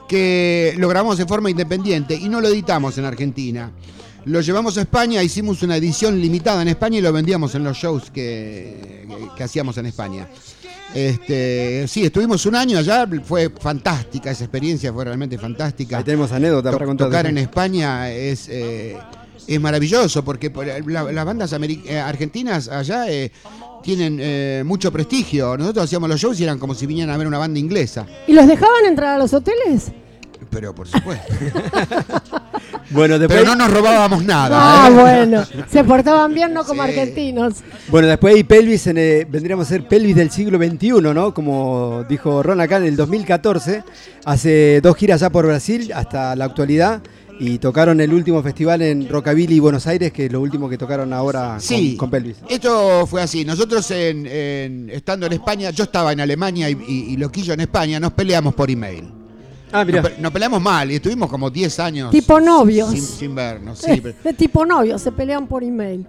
que 0.09 0.73
lo 0.77 0.89
grabamos 0.89 1.17
de 1.17 1.25
forma 1.25 1.49
independiente 1.49 2.13
y 2.13 2.27
no 2.27 2.41
lo 2.41 2.49
editamos 2.49 2.97
en 2.97 3.05
Argentina. 3.05 3.71
Lo 4.25 4.41
llevamos 4.41 4.77
a 4.77 4.81
España, 4.81 5.23
hicimos 5.23 5.63
una 5.63 5.77
edición 5.77 6.19
limitada 6.19 6.61
en 6.61 6.67
España 6.67 6.97
y 6.97 7.01
lo 7.01 7.13
vendíamos 7.13 7.55
en 7.55 7.63
los 7.63 7.77
shows 7.77 8.11
que, 8.11 9.05
que- 9.07 9.27
que 9.37 9.43
hacíamos 9.43 9.77
en 9.77 9.85
España. 9.85 10.27
Este, 10.93 11.85
sí, 11.87 12.03
estuvimos 12.05 12.45
un 12.45 12.55
año 12.55 12.77
allá, 12.77 13.07
fue 13.23 13.49
fantástica 13.49 14.31
esa 14.31 14.43
experiencia, 14.43 14.91
fue 14.91 15.05
realmente 15.05 15.37
fantástica. 15.37 15.97
Ahí 15.97 16.03
tenemos 16.03 16.31
anécdota 16.31 16.71
para 16.71 16.85
contar. 16.85 17.07
Tocar 17.07 17.25
en 17.27 17.37
España 17.37 18.09
es, 18.11 18.47
eh, 18.49 18.97
es 19.47 19.61
maravilloso 19.61 20.23
porque 20.23 20.49
por- 20.49 20.65
la- 20.67 21.11
las 21.11 21.25
bandas 21.25 21.53
eh, 21.53 21.97
argentinas 21.99 22.67
allá 22.67 23.09
eh, 23.09 23.31
tienen 23.81 24.17
eh, 24.21 24.63
mucho 24.65 24.91
prestigio. 24.91 25.57
Nosotros 25.57 25.85
hacíamos 25.85 26.09
los 26.09 26.19
shows 26.19 26.39
y 26.39 26.43
eran 26.43 26.59
como 26.59 26.75
si 26.75 26.85
vinieran 26.85 27.13
a 27.15 27.17
ver 27.17 27.25
una 27.27 27.37
banda 27.37 27.59
inglesa. 27.59 28.05
¿Y 28.27 28.33
los 28.33 28.45
dejaban 28.47 28.85
entrar 28.85 29.15
a 29.15 29.17
los 29.17 29.33
hoteles? 29.33 29.91
Pero 30.51 30.75
por 30.75 30.87
supuesto. 30.87 31.33
Bueno, 32.91 33.17
después, 33.17 33.39
Pero 33.39 33.51
no 33.51 33.55
nos 33.65 33.73
robábamos 33.73 34.25
nada. 34.25 34.57
Ah, 34.85 34.89
¿eh? 34.89 34.93
bueno. 34.93 35.45
Se 35.69 35.81
portaban 35.85 36.33
bien, 36.33 36.53
no 36.53 36.65
como 36.65 36.81
argentinos. 36.81 37.55
Bueno, 37.89 38.09
después 38.09 38.35
hay 38.35 38.43
Pelvis, 38.43 38.85
en, 38.87 38.97
eh, 38.97 39.25
vendríamos 39.29 39.65
a 39.67 39.69
ser 39.69 39.87
Pelvis 39.87 40.13
del 40.15 40.29
siglo 40.29 40.57
XXI, 40.57 40.89
¿no? 41.13 41.33
Como 41.33 42.03
dijo 42.09 42.43
Ron 42.43 42.59
acá 42.59 42.77
en 42.77 42.83
el 42.83 42.97
2014, 42.97 43.83
hace 44.25 44.81
dos 44.81 44.97
giras 44.97 45.21
ya 45.21 45.29
por 45.29 45.45
Brasil 45.45 45.91
hasta 45.95 46.35
la 46.35 46.43
actualidad 46.45 47.01
y 47.39 47.59
tocaron 47.59 48.01
el 48.01 48.13
último 48.13 48.43
festival 48.43 48.81
en 48.81 49.07
Rockabilly, 49.07 49.59
Buenos 49.61 49.87
Aires, 49.87 50.11
que 50.11 50.25
es 50.25 50.31
lo 50.31 50.41
último 50.41 50.67
que 50.67 50.77
tocaron 50.77 51.13
ahora 51.13 51.51
con- 51.51 51.61
Sí, 51.61 51.95
con, 51.95 52.09
Pelvis. 52.11 52.37
esto 52.49 53.07
fue 53.07 53.21
así. 53.21 53.45
Nosotros 53.45 53.89
en- 53.91 54.27
en- 54.27 54.89
estando 54.89 55.25
en 55.27 55.33
España, 55.33 55.69
yo 55.69 55.85
estaba 55.85 56.11
en 56.11 56.19
Alemania 56.19 56.69
y, 56.69 56.73
y- 56.87 57.13
y 57.13 57.17
Loquillo 57.17 57.53
en 57.53 57.61
España, 57.61 58.01
nos 58.01 58.11
peleamos 58.11 58.53
por 58.53 58.69
email. 58.69 59.20
Ah, 59.73 59.85
Nos, 59.85 60.01
pe- 60.09 60.15
nos 60.19 60.31
peleamos 60.31 60.61
mal 60.61 60.91
y 60.91 60.95
estuvimos 60.95 61.29
como 61.29 61.49
10 61.49 61.79
años 61.79 62.11
Tipo 62.11 62.39
novios. 62.41 62.89
sin, 62.91 63.01
sin 63.01 63.35
vernos. 63.35 63.79
sí, 63.79 63.99
pero 64.01 64.15
De 64.23 64.33
tipo 64.33 64.65
novios, 64.65 65.01
se 65.01 65.11
pelean 65.11 65.47
por 65.47 65.63
email. 65.63 66.05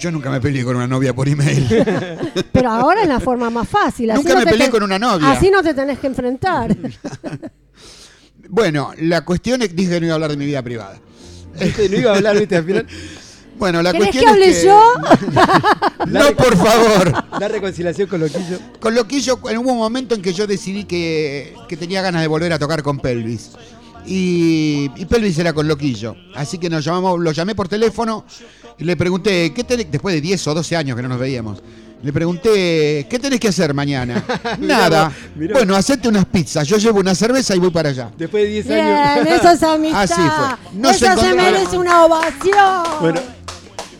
yo 0.00 0.10
nunca 0.10 0.30
me 0.30 0.40
peleé 0.40 0.64
con 0.64 0.74
una 0.76 0.86
novia 0.86 1.14
por 1.14 1.28
email. 1.28 1.66
Pero 2.52 2.70
ahora 2.70 3.02
es 3.02 3.08
la 3.08 3.20
forma 3.20 3.50
más 3.50 3.68
fácil. 3.68 4.10
así 4.10 4.18
Nunca 4.20 4.32
no 4.34 4.38
me 4.40 4.44
te 4.46 4.50
peleé 4.50 4.66
ten- 4.66 4.72
con 4.72 4.82
una 4.82 4.98
novia. 4.98 5.30
Así 5.32 5.50
no 5.50 5.62
te 5.62 5.74
tenés 5.74 5.98
que 5.98 6.06
enfrentar. 6.08 6.76
Bueno, 8.48 8.92
la 8.98 9.24
cuestión 9.24 9.62
es 9.62 9.74
dije 9.74 9.94
que 9.94 10.00
no 10.00 10.06
iba 10.06 10.12
a 10.12 10.16
hablar 10.16 10.30
de 10.30 10.36
mi 10.36 10.44
vida 10.46 10.62
privada. 10.62 10.98
Este, 11.58 11.88
no 11.88 11.96
iba 11.96 12.12
a 12.12 12.16
hablar, 12.16 12.38
viste, 12.38 12.56
al 12.56 12.64
final. 12.64 12.86
Bueno, 13.58 13.82
la 13.82 13.92
¿Querés 13.92 14.08
cuestión 14.08 14.24
que 14.24 14.30
hable 14.30 14.50
es 14.50 14.58
que... 14.58 14.66
yo? 14.66 14.92
no, 16.06 16.36
por 16.36 16.56
favor. 16.56 17.24
La 17.38 17.48
reconciliación 17.48 18.08
con 18.08 18.20
Loquillo. 18.20 18.58
Con 18.80 18.94
Loquillo, 18.94 19.38
en 19.48 19.58
hubo 19.58 19.72
un 19.72 19.78
momento 19.78 20.14
en 20.14 20.22
que 20.22 20.32
yo 20.32 20.46
decidí 20.46 20.84
que, 20.84 21.54
que 21.68 21.76
tenía 21.76 22.02
ganas 22.02 22.22
de 22.22 22.28
volver 22.28 22.52
a 22.52 22.58
tocar 22.58 22.82
con 22.82 22.98
Pelvis. 22.98 23.52
Y, 24.06 24.90
y 24.96 25.04
Pelvis 25.06 25.38
era 25.38 25.52
con 25.52 25.66
Loquillo. 25.66 26.14
Así 26.34 26.58
que 26.58 26.68
nos 26.68 26.84
llamamos, 26.84 27.18
lo 27.20 27.32
llamé 27.32 27.54
por 27.54 27.68
teléfono 27.68 28.24
y 28.78 28.84
le 28.84 28.96
pregunté, 28.96 29.52
¿qué 29.54 29.64
tenés? 29.64 29.90
Después 29.90 30.14
de 30.14 30.20
10 30.20 30.46
o 30.48 30.54
12 30.54 30.76
años 30.76 30.96
que 30.96 31.02
no 31.02 31.08
nos 31.08 31.18
veíamos. 31.18 31.62
Le 32.02 32.12
pregunté, 32.12 33.06
¿qué 33.08 33.18
tenés 33.18 33.40
que 33.40 33.48
hacer 33.48 33.72
mañana? 33.72 34.22
Nada. 34.58 35.10
mirá 35.36 35.54
Bueno, 35.54 35.74
hacete 35.74 36.06
unas 36.06 36.26
pizzas. 36.26 36.68
Yo 36.68 36.76
llevo 36.76 37.00
una 37.00 37.14
cerveza 37.14 37.56
y 37.56 37.58
voy 37.58 37.70
para 37.70 37.88
allá. 37.88 38.10
Después 38.18 38.44
de 38.44 38.50
10 38.50 38.66
Bien, 38.66 38.78
años. 38.80 39.26
eso 39.26 39.50
es 39.52 39.62
amistad. 39.62 40.02
Así 40.02 40.20
fue. 40.20 40.78
No 40.78 40.88
se 40.90 40.96
eso 40.96 41.06
se 41.06 41.12
encontraron. 41.12 41.52
merece 41.54 41.78
una 41.78 42.04
ovación. 42.04 42.82
Bueno, 43.00 43.20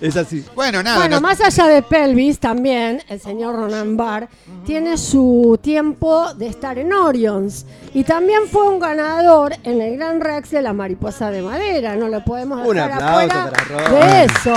es 0.07 0.17
así. 0.17 0.45
Bueno, 0.55 0.83
nada. 0.83 0.99
Bueno, 0.99 1.17
no- 1.17 1.21
más 1.23 1.41
allá 1.41 1.67
de 1.67 1.83
pelvis, 1.83 2.39
también 2.39 3.03
el 3.09 3.21
señor 3.21 3.55
Ronan 3.57 3.97
Barr 3.97 4.29
tiene 4.67 4.97
su 4.99 5.59
tiempo 5.63 6.35
de 6.35 6.47
estar 6.49 6.79
en 6.79 6.93
Orions. 6.93 7.67
Y 7.95 8.05
también 8.05 8.43
fue 8.51 8.69
un 8.69 8.79
ganador 8.81 9.55
en 9.65 9.81
el 9.81 9.97
Gran 9.97 10.21
Rex 10.21 10.51
de 10.51 10.63
la 10.63 10.73
Mariposa 10.73 11.31
de 11.31 11.43
Madera. 11.43 11.97
No 11.97 12.09
lo 12.09 12.25
podemos 12.25 12.59
dejar 12.67 12.91
Un 12.91 12.93
aplauso 12.93 13.09
afuera 13.09 13.51
para 13.51 13.89
Ron. 13.89 14.01
de 14.01 14.25
eso. 14.25 14.55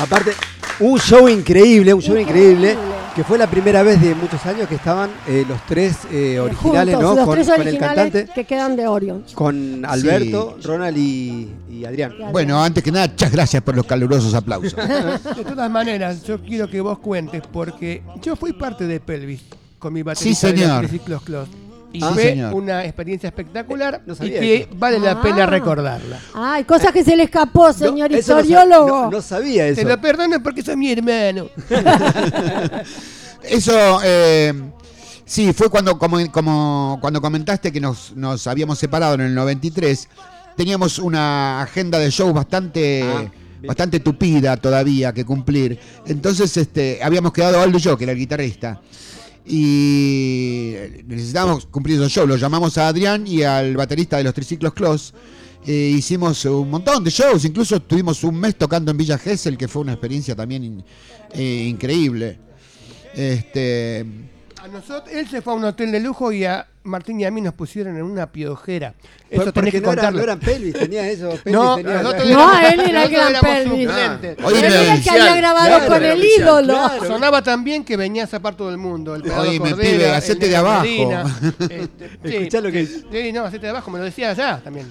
Aparte, 0.00 0.32
un 0.80 0.98
show 0.98 1.28
increíble, 1.28 1.94
un 1.94 2.00
show 2.02 2.16
increíble, 2.16 2.76
que 3.14 3.22
fue 3.24 3.36
la 3.38 3.46
primera 3.46 3.82
vez 3.82 4.00
de 4.00 4.14
muchos 4.14 4.44
años 4.46 4.66
que 4.68 4.74
estaban 4.76 5.10
eh, 5.28 5.44
los 5.48 5.60
tres 5.66 5.96
eh, 6.10 6.38
originales, 6.40 6.94
Juntos, 6.96 7.10
¿no? 7.10 7.16
los 7.16 7.24
Con, 7.26 7.34
tres 7.34 7.46
con 7.48 7.54
el 7.60 7.68
originales 7.68 7.96
cantante, 8.12 8.32
que 8.34 8.44
quedan 8.44 8.76
de 8.76 8.86
Orions. 8.86 9.32
con 9.34 9.84
Alberto, 9.84 10.56
Ronald 10.62 10.96
y, 10.96 11.50
y 11.70 11.84
Adrián. 11.84 12.14
Bueno, 12.32 12.62
antes 12.62 12.82
que 12.82 12.90
nada, 12.90 13.08
muchas 13.08 13.30
gracias 13.32 13.62
por 13.62 13.76
los 13.76 13.86
calurosos 13.86 14.34
aplausos. 14.34 14.74
De 15.36 15.44
todas 15.44 15.70
maneras, 15.70 16.22
yo 16.24 16.40
quiero 16.40 16.68
que 16.68 16.80
vos 16.80 16.98
cuentes 16.98 17.42
porque 17.52 18.02
yo 18.22 18.34
fui 18.36 18.52
parte 18.52 18.86
de 18.86 18.98
Pelvis 19.00 19.42
con 19.78 19.92
mi 19.92 20.02
baterista 20.02 20.48
Sí, 20.48 20.54
de. 20.54 20.78
Triciclos 20.78 21.22
Clos. 21.22 21.48
Y 21.94 22.02
Ah, 22.02 22.10
fue 22.14 22.22
señor. 22.22 22.54
una 22.54 22.84
experiencia 22.84 23.26
espectacular 23.28 24.00
y 24.06 24.14
sabía 24.14 24.40
que 24.40 24.56
eso. 24.62 24.68
vale 24.76 24.98
la 24.98 25.10
Ah. 25.12 25.22
pena 25.22 25.44
recordarla. 25.46 26.18
Ay, 26.34 26.64
cosas 26.64 26.90
que 26.92 27.04
se 27.04 27.14
le 27.16 27.24
escapó, 27.24 27.72
señor 27.72 28.10
no 28.10 28.16
historiólogo. 28.18 28.88
no- 29.04 29.10
no 29.10 29.20
sabía 29.22 29.64
Te 29.64 29.80
eso. 29.80 29.88
lo 29.88 30.00
perdono 30.00 30.42
porque 30.42 30.62
sos 30.62 30.76
mi 30.76 30.90
hermano. 30.90 31.48
Eso, 33.42 34.00
eh, 34.04 34.52
sí, 35.24 35.52
fue 35.52 35.68
cuando, 35.68 35.98
como, 35.98 36.18
como- 36.30 36.98
cuando 37.00 37.20
comentaste 37.20 37.72
que 37.72 37.80
nos, 37.80 38.12
nos 38.16 38.46
habíamos 38.46 38.78
separado 38.78 39.14
en 39.14 39.22
el 39.22 39.34
93. 39.34 40.08
Teníamos 40.56 40.98
una 40.98 41.62
agenda 41.62 41.98
de 41.98 42.10
shows 42.10 42.32
bastante, 42.32 43.04
bastante 43.66 44.00
tupida 44.00 44.56
todavía 44.56 45.12
que 45.12 45.24
cumplir. 45.24 45.78
Entonces, 46.06 46.56
este, 46.56 47.00
habíamos 47.02 47.32
quedado 47.32 47.60
Aldo 47.60 47.78
y 47.78 47.80
yo, 47.80 47.96
que 47.96 48.04
era 48.04 48.12
el 48.12 48.18
guitarrista. 48.18 48.80
Y 49.46 50.74
necesitábamos 51.06 51.66
cumplir 51.66 51.96
esos 51.96 52.12
shows. 52.12 52.28
Lo 52.28 52.36
llamamos 52.36 52.78
a 52.78 52.88
Adrián 52.88 53.26
y 53.26 53.42
al 53.42 53.76
baterista 53.76 54.16
de 54.16 54.24
los 54.24 54.34
Triciclos 54.34 54.72
Clos. 54.72 55.14
Eh, 55.66 55.94
hicimos 55.96 56.44
un 56.44 56.70
montón 56.70 57.04
de 57.04 57.10
shows, 57.10 57.44
incluso 57.44 57.76
estuvimos 57.76 58.24
un 58.24 58.34
mes 58.36 58.56
tocando 58.56 58.90
en 58.90 58.96
Villa 58.96 59.16
Gesell, 59.16 59.56
que 59.56 59.68
fue 59.68 59.82
una 59.82 59.92
experiencia 59.92 60.34
también 60.34 60.84
eh, 61.32 61.66
increíble. 61.68 62.38
Este, 63.14 64.04
A 64.62 64.68
nosotros, 64.68 65.12
él 65.12 65.28
se 65.28 65.42
fue 65.42 65.52
a 65.54 65.56
un 65.56 65.64
hotel 65.64 65.90
de 65.90 65.98
lujo 65.98 66.30
y 66.30 66.44
a 66.44 66.64
Martín 66.84 67.18
y 67.20 67.24
a 67.24 67.32
mí 67.32 67.40
nos 67.40 67.52
pusieron 67.54 67.96
en 67.96 68.02
una 68.04 68.30
piojera. 68.30 68.92
Por- 68.92 69.42
Eso 69.42 69.52
tenés 69.52 69.52
porque 69.54 69.70
que 69.72 69.80
no, 69.80 69.86
era, 69.92 70.02
contarlo. 70.02 70.18
no 70.18 70.22
eran 70.24 70.38
pelvis, 70.38 70.74
tenía 70.74 71.08
eso. 71.08 71.30
Pelvis 71.44 71.52
No, 71.52 71.74
tenía, 71.76 72.02
No, 72.02 72.12
él 72.60 72.80
era 72.80 73.02
el 73.04 73.10
gran 73.10 73.32
pelvis. 73.40 73.88
suplentes. 73.88 74.36
Oíme, 74.44 74.58
Él 74.58 74.64
era 74.72 74.94
el 74.94 75.02
que 75.02 75.10
había 75.10 75.36
grabado 75.36 75.66
Claro, 75.66 75.86
con 75.88 75.96
era 76.04 76.12
el 76.12 76.24
ídolo. 76.24 76.74
claro. 76.74 77.06
Sonaba 77.06 77.42
tan 77.42 77.64
bien 77.64 77.84
que 77.84 77.96
venía 77.96 78.22
a 78.24 78.26
zapar 78.28 78.54
todo 78.54 78.70
el 78.70 78.78
mundo. 78.78 79.16
El 79.16 79.28
Oíme, 79.30 79.70
Cordera, 79.70 79.76
pibe, 79.90 80.10
hacete 80.12 80.48
de 80.48 80.56
abajo. 80.56 80.84
Este, 81.58 82.10
sí, 82.24 82.36
Escuchá 82.36 82.60
lo 82.60 82.70
que 82.70 82.86
Sí, 82.86 83.32
no, 83.32 83.44
hacete 83.44 83.66
de 83.66 83.70
abajo, 83.70 83.90
me 83.90 83.98
lo 83.98 84.04
decía 84.04 84.30
allá 84.30 84.60
también. 84.62 84.86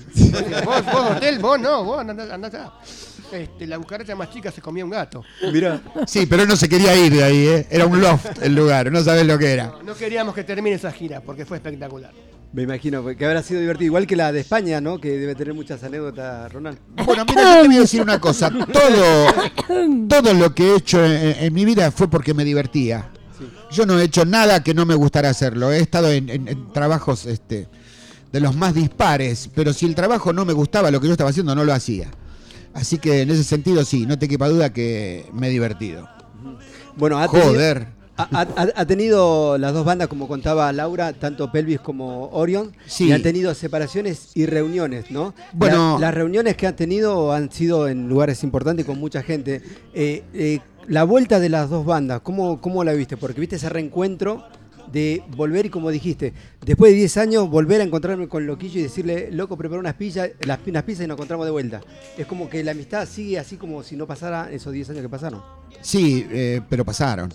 Vos, 0.65 0.85
vos, 0.85 1.11
hotel, 1.15 1.39
vos 1.39 1.59
no, 1.59 1.83
vos 1.85 1.99
andá, 2.01 2.33
andá 2.33 2.47
allá. 2.49 2.71
Este, 3.31 3.65
la 3.67 3.77
cucaracha 3.77 4.15
más 4.15 4.29
chica 4.31 4.51
se 4.51 4.61
comía 4.61 4.83
un 4.83 4.91
gato. 4.91 5.23
Mirá. 5.53 5.81
sí, 6.07 6.25
pero 6.25 6.43
él 6.43 6.47
no 6.49 6.55
se 6.55 6.67
quería 6.67 6.95
ir 6.95 7.13
de 7.13 7.23
ahí, 7.23 7.47
¿eh? 7.47 7.67
era 7.69 7.85
un 7.85 8.01
loft 8.01 8.41
el 8.41 8.53
lugar, 8.55 8.91
no 8.91 9.01
sabés 9.03 9.25
lo 9.25 9.37
que 9.37 9.51
era. 9.51 9.73
No 9.85 9.93
queríamos 9.95 10.35
que 10.35 10.43
termine 10.43 10.75
esa 10.75 10.91
gira 10.91 11.21
porque 11.21 11.45
fue 11.45 11.57
espectacular. 11.57 12.11
Me 12.53 12.63
imagino 12.63 13.05
que 13.05 13.25
habrá 13.25 13.41
sido 13.41 13.61
divertido. 13.61 13.85
Igual 13.85 14.05
que 14.05 14.17
la 14.17 14.31
de 14.33 14.41
España, 14.41 14.81
¿no? 14.81 14.99
Que 14.99 15.17
debe 15.17 15.35
tener 15.35 15.53
muchas 15.53 15.81
anécdotas, 15.85 16.51
Ronald. 16.51 16.77
Bueno, 17.05 17.23
mira, 17.25 17.55
yo 17.55 17.61
te 17.61 17.67
voy 17.69 17.77
a 17.77 17.79
decir 17.79 18.01
una 18.01 18.19
cosa. 18.19 18.49
Todo, 18.49 19.27
todo 20.09 20.33
lo 20.33 20.53
que 20.53 20.63
he 20.71 20.75
hecho 20.75 21.03
en, 21.05 21.13
en 21.45 21.53
mi 21.53 21.63
vida 21.63 21.91
fue 21.91 22.09
porque 22.09 22.33
me 22.33 22.43
divertía. 22.43 23.09
Yo 23.71 23.85
no 23.85 23.97
he 23.97 24.03
hecho 24.03 24.25
nada 24.25 24.61
que 24.61 24.73
no 24.73 24.85
me 24.85 24.95
gustara 24.95 25.29
hacerlo. 25.29 25.71
He 25.71 25.79
estado 25.79 26.11
en, 26.11 26.29
en- 26.29 26.47
en 26.49 26.73
trabajos 26.73 27.25
este, 27.25 27.69
de 28.33 28.39
los 28.41 28.53
más 28.53 28.73
dispares, 28.73 29.49
pero 29.55 29.71
si 29.71 29.85
el 29.85 29.95
trabajo 29.95 30.33
no 30.33 30.43
me 30.43 30.51
gustaba, 30.51 30.91
lo 30.91 30.99
que 30.99 31.07
yo 31.07 31.13
estaba 31.13 31.29
haciendo 31.29 31.55
no 31.55 31.63
lo 31.63 31.73
hacía. 31.73 32.11
Así 32.73 32.97
que 32.97 33.21
en 33.21 33.29
ese 33.31 33.43
sentido 33.43 33.83
sí, 33.83 34.05
no 34.05 34.17
te 34.17 34.27
quepa 34.27 34.47
duda 34.47 34.71
que 34.71 35.25
me 35.33 35.47
he 35.47 35.49
divertido. 35.49 36.07
Bueno, 36.95 37.19
ha 37.19 37.27
tenido, 37.27 37.49
Joder. 37.51 37.87
Ha, 38.17 38.27
ha- 38.55 38.67
ha 38.75 38.85
tenido 38.85 39.57
las 39.57 39.73
dos 39.73 39.83
bandas, 39.83 40.07
como 40.07 40.27
contaba 40.27 40.71
Laura, 40.71 41.13
tanto 41.13 41.51
Pelvis 41.51 41.79
como 41.79 42.27
Orion, 42.29 42.71
Sí. 42.85 43.07
y 43.07 43.11
han 43.13 43.23
tenido 43.23 43.53
separaciones 43.55 44.31
y 44.35 44.45
reuniones, 44.45 45.09
¿no? 45.09 45.33
Bueno- 45.53 45.93
La- 45.99 46.07
las 46.07 46.13
reuniones 46.13 46.55
que 46.55 46.67
han 46.67 46.75
tenido 46.75 47.31
han 47.33 47.51
sido 47.51 47.87
en 47.87 48.07
lugares 48.07 48.43
importantes 48.43 48.85
con 48.85 48.99
mucha 48.99 49.23
gente. 49.23 49.61
Eh, 49.93 50.23
eh, 50.33 50.59
la 50.87 51.03
vuelta 51.03 51.39
de 51.39 51.49
las 51.49 51.69
dos 51.69 51.85
bandas, 51.85 52.21
¿cómo, 52.21 52.61
¿cómo 52.61 52.83
la 52.83 52.93
viste? 52.93 53.17
Porque 53.17 53.39
viste 53.39 53.55
ese 53.55 53.69
reencuentro 53.69 54.43
de 54.91 55.23
volver 55.35 55.65
y 55.65 55.69
como 55.69 55.89
dijiste, 55.89 56.33
después 56.65 56.91
de 56.91 56.97
10 56.97 57.17
años 57.17 57.49
volver 57.49 57.81
a 57.81 57.83
encontrarme 57.83 58.27
con 58.27 58.45
Loquillo 58.45 58.79
y 58.79 58.83
decirle, 58.83 59.29
loco, 59.31 59.57
prepara 59.57 59.79
unas 59.79 59.93
pizzas, 59.95 60.29
las, 60.45 60.59
unas 60.65 60.83
pizzas 60.83 61.05
y 61.05 61.07
nos 61.07 61.15
encontramos 61.15 61.45
de 61.45 61.51
vuelta. 61.51 61.81
Es 62.17 62.25
como 62.25 62.49
que 62.49 62.63
la 62.63 62.71
amistad 62.71 63.07
sigue 63.07 63.39
así 63.39 63.57
como 63.57 63.83
si 63.83 63.95
no 63.95 64.05
pasara 64.07 64.51
esos 64.51 64.73
10 64.73 64.89
años 64.91 65.01
que 65.03 65.09
pasaron. 65.09 65.41
Sí, 65.81 66.25
eh, 66.31 66.61
pero 66.69 66.83
pasaron. 66.85 67.33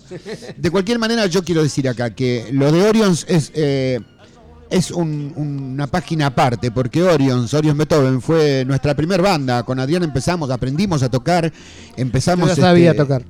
De 0.55 0.69
cualquier 0.71 0.99
manera, 0.99 1.25
yo 1.25 1.43
quiero 1.43 1.63
decir 1.63 1.87
acá 1.89 2.13
que 2.13 2.47
lo 2.51 2.71
de 2.71 2.83
Orions 2.83 3.25
es, 3.27 3.51
eh, 3.55 3.99
es 4.69 4.91
un- 4.91 5.33
una 5.35 5.87
página 5.87 6.27
aparte, 6.27 6.71
porque 6.71 7.01
Orions, 7.01 7.53
Orions 7.53 7.77
Beethoven, 7.77 8.21
fue 8.21 8.63
nuestra 8.65 8.95
primera 8.95 9.23
banda. 9.23 9.63
Con 9.63 9.79
Adrián 9.79 10.03
empezamos, 10.03 10.51
aprendimos 10.51 11.01
a 11.03 11.09
tocar, 11.09 11.51
empezamos... 11.95 12.49
Yo 12.49 12.55
ya 12.55 12.61
sabía 12.61 12.91
este, 12.91 13.01
tocar. 13.03 13.23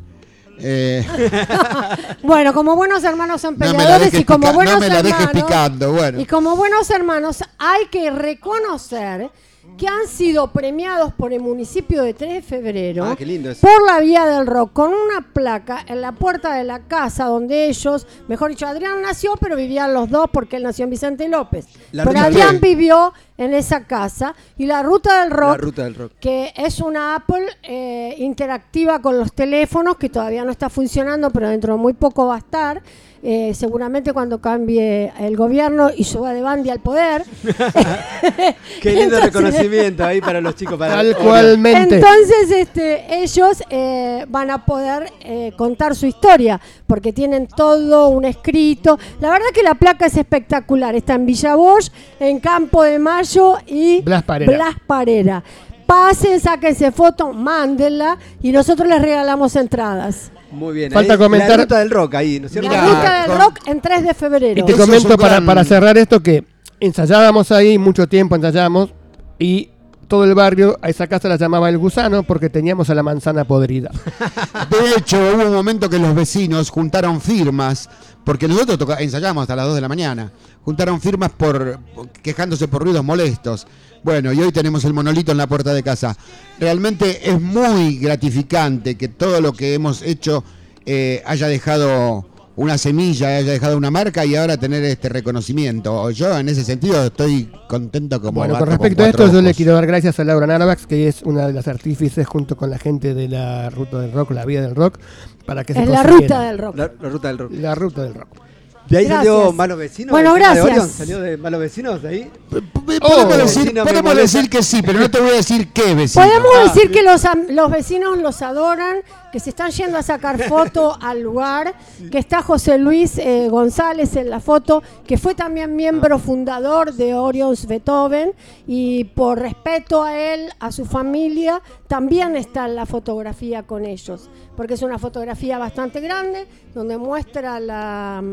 Eh, 0.60 1.06
Bueno, 2.24 2.54
como 2.54 2.76
buenos 2.76 3.04
hermanos 3.04 3.42
son 3.42 3.56
peleadores 3.56 4.14
y 4.14 4.24
como 4.24 4.48
pica- 4.48 4.54
buenos 4.56 4.74
no 4.76 4.80
me 4.80 4.90
la 4.90 5.04
dejes 5.04 5.20
hermanos 5.28 5.44
picando, 5.50 5.92
bueno. 5.94 6.20
y 6.20 6.26
como 6.26 6.56
buenos 6.56 6.90
hermanos 6.90 7.44
hay 7.58 7.86
que 7.88 8.10
reconocer 8.12 9.30
que 9.78 9.88
han 9.88 10.08
sido 10.08 10.52
premiados 10.52 11.14
por 11.14 11.34
el 11.34 11.40
municipio 11.42 12.02
de 12.02 12.14
3 12.14 12.34
de 12.36 12.42
febrero 12.42 13.04
Ah, 13.06 13.16
qué 13.16 13.26
lindo 13.26 13.52
eso. 13.52 13.62
por 13.68 13.86
la 13.86 14.00
vía 14.00 14.26
del 14.26 14.48
rock 14.48 14.72
con 14.74 14.92
una 14.94 15.22
placa 15.34 15.84
en 15.88 16.02
la 16.02 16.14
puerta 16.14 16.54
de 16.56 16.64
la 16.64 16.80
casa 16.88 17.26
donde 17.26 17.68
ellos, 17.68 18.08
mejor 18.28 18.50
dicho, 18.52 18.66
Adrián 18.66 19.02
nació, 19.04 19.36
pero 19.40 19.56
vivían 19.56 19.94
los 19.94 20.10
dos 20.10 20.30
porque 20.32 20.56
él 20.56 20.64
nació 20.64 20.86
en 20.86 20.90
Vicente 20.92 21.28
López. 21.28 21.68
La 21.92 22.06
pero 22.06 22.20
Adrián 22.20 22.60
vivió 22.60 23.14
en 23.38 23.54
esa 23.54 23.84
casa 23.86 24.34
y 24.58 24.66
la 24.66 24.82
ruta 24.84 25.22
del 25.22 25.32
rock 25.32 25.52
La 25.52 25.58
ruta 25.58 25.84
del 25.84 25.96
rock. 25.96 26.12
que 26.20 26.54
es 26.56 26.80
una 26.80 27.16
Apple 27.16 27.46
eh, 27.64 28.16
interactiva 28.18 29.00
con 29.02 29.18
los 29.18 29.34
teléfonos 29.34 29.98
que 29.98 30.10
todavía 30.10 30.44
no 30.44 30.52
está 30.52 30.70
funcionando, 30.70 31.30
pero 31.30 31.50
dentro 31.50 31.74
de 31.74 31.80
muy 31.80 31.94
poco 31.94 32.28
va 32.28 32.36
a 32.36 32.40
estar. 32.40 32.82
Eh, 33.24 33.52
seguramente 33.56 34.14
cuando 34.14 34.40
cambie 34.40 35.12
el 35.20 35.36
gobierno 35.36 35.90
y 35.96 36.04
suba 36.04 36.34
de 36.34 36.42
Bandi 36.44 36.70
al 36.70 36.80
poder. 36.80 37.24
Qué 38.82 38.92
lindo 38.92 39.18
Entonces- 39.18 39.24
reconocimiento 39.34 40.06
ahí 40.06 40.22
para 40.22 40.40
los 40.40 40.56
chicos. 40.56 40.78
Para 40.78 40.94
Tal 40.96 41.18
cualmente. 41.18 41.96
Entonces, 41.96 42.52
este, 42.52 43.22
ellos 43.22 43.64
eh, 43.70 44.26
van 44.30 44.52
a 44.52 44.64
poder 44.66 45.12
eh, 45.22 45.52
contar 45.58 45.96
su 45.96 46.06
historia, 46.06 46.62
porque 46.86 47.12
tienen 47.12 47.48
todo 47.48 48.10
un 48.10 48.24
escrito. 48.26 49.00
La 49.20 49.30
verdad 49.32 49.48
que 49.54 49.64
la 49.64 49.74
placa 49.76 50.06
es 50.06 50.16
espectacular. 50.16 50.96
Está 50.96 51.16
en 51.16 51.26
Villa 51.26 51.56
Bosch, 51.56 51.90
en 52.20 52.40
Campo 52.40 52.84
de 52.84 53.00
Mayo 53.00 53.27
y 53.68 54.02
Blas 54.02 54.24
Parera. 54.24 54.52
Blas 54.56 54.76
Parera. 54.86 55.44
Pasen, 55.86 56.40
sáquense 56.40 56.92
foto, 56.92 57.32
mándenla 57.34 58.18
y 58.42 58.52
nosotros 58.52 58.88
les 58.90 59.02
regalamos 59.02 59.56
entradas. 59.56 60.32
Muy 60.52 60.74
bien. 60.74 60.92
Falta 60.92 61.14
ahí, 61.14 61.20
comentar- 61.20 61.50
La 61.52 61.58
ruta 61.64 61.80
del 61.80 61.90
rock 61.90 62.16
ahí, 62.16 62.40
¿no 62.40 62.48
es 62.48 62.52
cierto? 62.54 62.70
La 62.72 62.86
ruta 62.86 63.22
del 63.28 63.38
rock 63.40 63.60
en 63.68 63.82
3 63.82 64.04
de 64.04 64.14
febrero. 64.14 64.60
Y 64.62 64.64
te 64.66 64.74
Eso 64.74 64.82
comento 64.82 65.18
para, 65.18 65.34
gran- 65.36 65.46
para 65.46 65.64
cerrar 65.64 65.98
esto 65.98 66.22
que 66.22 66.44
ensayábamos 66.80 67.52
ahí, 67.52 67.78
mucho 67.78 68.08
tiempo 68.08 68.36
ensayábamos, 68.36 68.94
y 69.40 69.70
todo 70.08 70.24
el 70.24 70.36
barrio 70.36 70.78
a 70.82 70.90
esa 70.90 71.08
casa 71.08 71.28
la 71.28 71.36
llamaba 71.38 71.68
el 71.70 71.78
gusano 71.78 72.24
porque 72.24 72.50
teníamos 72.50 72.90
a 72.90 72.96
la 72.96 73.04
manzana 73.04 73.46
podrida. 73.46 73.92
De 74.70 74.98
hecho, 74.98 75.18
hubo 75.18 75.44
un 75.46 75.54
momento 75.54 75.90
que 75.90 76.00
los 76.00 76.16
vecinos 76.16 76.70
juntaron 76.70 77.20
firmas, 77.22 77.90
porque 78.24 78.48
nosotros 78.48 78.90
ensayábamos 79.00 79.44
hasta 79.44 79.56
las 79.56 79.66
2 79.68 79.76
de 79.76 79.82
la 79.82 79.88
mañana, 79.90 80.32
juntaron 80.68 81.00
firmas 81.00 81.32
por 81.32 81.80
quejándose 82.22 82.68
por 82.68 82.84
ruidos 82.84 83.02
molestos. 83.02 83.66
Bueno, 84.04 84.34
y 84.34 84.42
hoy 84.42 84.52
tenemos 84.52 84.84
el 84.84 84.94
monolito 84.94 85.32
en 85.32 85.38
la 85.38 85.48
puerta 85.48 85.74
de 85.74 85.82
casa. 85.82 86.18
Realmente 86.60 87.30
es 87.32 87.40
muy 87.40 87.98
gratificante 88.00 88.96
que 88.96 89.08
todo 89.08 89.40
lo 89.40 89.54
que 89.54 89.74
hemos 89.74 90.02
hecho 90.02 90.44
eh, 90.86 91.24
haya 91.26 91.48
dejado 91.48 92.28
una 92.58 92.78
semilla, 92.78 93.38
haya 93.38 93.50
dejado 93.54 93.78
una 93.78 93.92
marca 93.92 94.26
y 94.26 94.36
ahora 94.36 94.58
tener 94.58 94.84
este 94.84 95.08
reconocimiento. 95.08 96.12
Yo 96.12 96.38
en 96.38 96.50
ese 96.50 96.66
sentido 96.66 97.02
estoy 97.06 97.50
contento 97.70 98.20
como 98.20 98.42
Bueno, 98.42 98.60
con 98.60 98.68
respecto 98.68 99.04
a 99.04 99.08
esto, 99.08 99.32
yo 99.32 99.42
le 99.42 99.54
quiero 99.54 99.74
dar 99.74 99.88
gracias 99.88 100.20
a 100.20 100.26
Laura 100.26 100.48
Narvax, 100.48 100.86
que 100.86 101.08
es 101.08 101.22
una 101.24 101.48
de 101.48 101.54
las 101.54 101.70
artífices 101.70 102.28
junto 102.28 102.58
con 102.58 102.70
la 102.70 102.78
gente 102.78 103.14
de 103.14 103.30
la 103.30 103.70
Ruta 103.70 104.02
del 104.02 104.12
Rock, 104.12 104.32
la 104.32 104.44
Vía 104.44 104.62
del 104.62 104.76
Rock, 104.76 105.00
para 105.46 105.64
que 105.64 105.74
se 105.74 105.84
Es 105.84 105.88
la 105.88 106.02
consiguiera. 106.04 106.36
ruta 106.36 106.42
del 106.50 106.58
rock. 106.58 106.76
La, 106.76 106.92
la 107.02 107.10
ruta 107.10 107.28
del 107.30 107.38
rock. 107.38 107.52
La 107.54 107.76
Ruta 107.76 108.04
del 108.04 108.14
Rock. 108.16 108.47
De 108.90 108.98
ahí 109.00 109.06
Gracias. 109.06 109.34
salió 109.36 109.52
Malos 109.54 109.78
Vecinos. 109.78 110.12
Bueno, 110.12 110.34
de 110.34 110.40
gracias. 110.40 110.66
Orion, 110.66 110.90
Salió 110.90 111.20
de 111.20 111.38
Malos 111.38 111.60
Vecinos 111.60 112.02
de 112.02 112.10
ahí. 112.10 112.32
Podemos, 112.50 112.72
Oh, 113.02 113.26
decir, 113.26 113.64
vecino 113.66 113.84
me 113.84 113.92
podemos 113.92 114.16
decir 114.16 114.50
que 114.50 114.64
sí, 114.64 114.82
pero 114.82 115.00
no 115.00 115.12
te 115.12 115.20
voy 115.20 115.32
a 115.32 115.34
decir 115.34 115.72
qué 115.74 115.94
vecino. 115.94 116.24
Podemos 116.26 116.52
Ah, 116.56 116.64
decir 116.74 116.90
que 116.92 117.04
los, 117.04 117.22
los 117.50 117.70
vecinos 117.72 118.18
los 118.18 118.42
adoran, 118.42 118.98
que 119.32 119.40
se 119.42 119.50
están 119.50 119.72
yendo 119.72 119.98
a 119.98 120.04
sacar 120.04 120.42
foto 120.50 120.98
al 121.02 121.22
lugar, 121.22 121.76
que 122.10 122.18
está 122.18 122.42
José 122.42 122.78
Luis 122.78 123.18
eh, 123.18 123.50
González 123.50 124.16
en 124.16 124.30
la 124.30 124.40
foto, 124.40 124.82
que 125.06 125.18
fue 125.18 125.36
también 125.36 125.76
miembro 125.76 126.18
fundador 126.18 126.94
de 126.94 127.14
Orions 127.14 127.68
Beethoven 127.68 128.32
y 128.68 129.04
por 129.04 129.40
respeto 129.40 130.02
a 130.04 130.18
él, 130.18 130.50
a 130.60 130.72
su 130.72 130.86
familia, 130.86 131.62
también 131.88 132.36
está 132.38 132.66
en 132.68 132.76
la 132.76 132.86
fotografía 132.86 133.64
con 133.64 133.86
ellos, 133.86 134.30
porque 134.56 134.76
es 134.76 134.82
una 134.82 134.98
fotografía 134.98 135.58
bastante 135.58 136.00
grande 136.00 136.48
donde 136.74 136.98
muestra 136.98 137.60
la... 137.60 138.24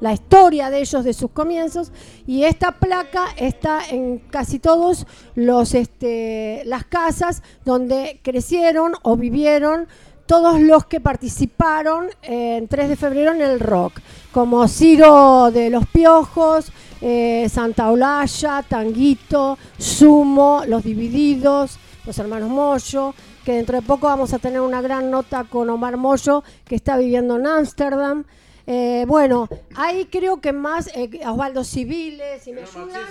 la 0.00 0.12
historia 0.12 0.70
de 0.70 0.80
ellos, 0.80 1.04
de 1.04 1.12
sus 1.12 1.30
comienzos, 1.30 1.92
y 2.26 2.44
esta 2.44 2.72
placa 2.72 3.26
está 3.36 3.80
en 3.88 4.18
casi 4.18 4.58
todos 4.58 5.06
los 5.34 5.74
este, 5.74 6.62
las 6.66 6.84
casas 6.84 7.42
donde 7.64 8.20
crecieron 8.22 8.94
o 9.02 9.16
vivieron 9.16 9.88
todos 10.26 10.60
los 10.60 10.86
que 10.86 11.00
participaron 11.00 12.08
en 12.22 12.66
3 12.68 12.88
de 12.88 12.96
febrero 12.96 13.32
en 13.32 13.42
el 13.42 13.60
rock, 13.60 14.00
como 14.32 14.66
Ciro 14.66 15.50
de 15.52 15.70
los 15.70 15.86
Piojos, 15.86 16.72
eh, 17.00 17.48
Santa 17.48 17.90
Olalla, 17.90 18.64
Tanguito, 18.68 19.56
Sumo, 19.78 20.62
Los 20.66 20.82
Divididos, 20.82 21.78
los 22.04 22.18
hermanos 22.18 22.48
Moyo, 22.48 23.14
que 23.44 23.52
dentro 23.52 23.76
de 23.76 23.86
poco 23.86 24.06
vamos 24.06 24.32
a 24.32 24.38
tener 24.38 24.60
una 24.60 24.80
gran 24.80 25.10
nota 25.10 25.44
con 25.44 25.68
Omar 25.70 25.96
Moyo, 25.96 26.42
que 26.64 26.74
está 26.74 26.96
viviendo 26.96 27.36
en 27.36 27.46
Ámsterdam. 27.46 28.24
Eh, 28.66 29.04
bueno, 29.06 29.48
ahí 29.76 30.06
creo 30.06 30.40
que 30.40 30.52
más 30.52 30.88
eh, 30.94 31.20
Osvaldo 31.26 31.62
Civiles, 31.64 32.42
si 32.42 32.52
me 32.52 32.62
ayudan. 32.62 33.02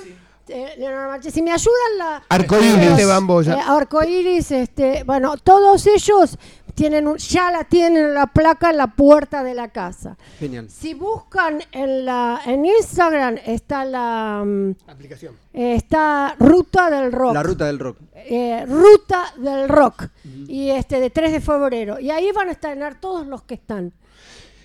eh, 0.49 0.73
Leonardo 0.77 1.09
Marchesi, 1.11 1.31
si 1.35 1.41
me 1.41 1.51
ayudan 1.51 1.97
la 1.97 2.23
Arcoíris. 2.29 2.73
los, 2.75 2.83
Esteban 2.91 3.25
Boya. 3.27 3.55
eh, 3.55 3.61
Arcoíris, 3.65 4.51
este, 4.51 5.03
bueno, 5.03 5.37
todos 5.37 5.87
ellos 5.87 6.37
tienen 6.75 7.07
un- 7.07 7.17
ya 7.17 7.51
la 7.51 7.63
tienen 7.63 8.13
la 8.13 8.27
placa 8.27 8.69
en 8.69 8.77
la 8.77 8.87
puerta 8.87 9.43
de 9.43 9.53
la 9.53 9.69
casa. 9.69 10.17
Genial. 10.37 10.69
Si 10.69 10.93
buscan 10.93 11.63
en 11.71 12.03
la 12.05 12.41
en 12.45 12.65
Instagram 12.65 13.37
está 13.45 13.85
la 13.85 14.43
mm, 14.45 14.71
Aplicación. 14.87 15.35
eh, 15.53 15.75
está 15.75 16.35
Ruta 16.37 16.89
del 16.89 17.13
Rock. 17.13 17.33
La 17.33 17.43
ruta 17.43 17.65
del 17.65 17.79
rock. 17.79 17.97
Eh, 18.13 18.65
Ruta 18.67 19.33
del 19.37 19.69
Rock 19.69 20.09
y 20.47 20.69
este 20.71 20.99
de 20.99 21.09
3 21.11 21.31
de 21.31 21.39
febrero 21.39 21.97
y 21.99 22.11
ahí 22.11 22.29
van 22.33 22.49
a 22.49 22.51
estrenar 22.51 22.99
todos 22.99 23.25
los 23.25 23.41
que 23.43 23.53
están. 23.53 23.93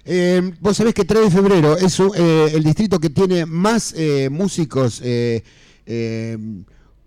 Eh, 0.05 0.52
vos 0.60 0.77
sabés 0.77 0.94
que 0.94 1.05
3 1.05 1.24
de 1.24 1.31
febrero 1.31 1.77
es 1.77 1.98
un- 2.01 2.12
eh, 2.16 2.51
el 2.55 2.64
distrito 2.64 2.98
que 2.98 3.10
tiene 3.10 3.44
más 3.47 3.93
eh, 3.97 4.28
músicos 4.31 5.01
eh, 5.05 5.43
eh, 5.86 6.39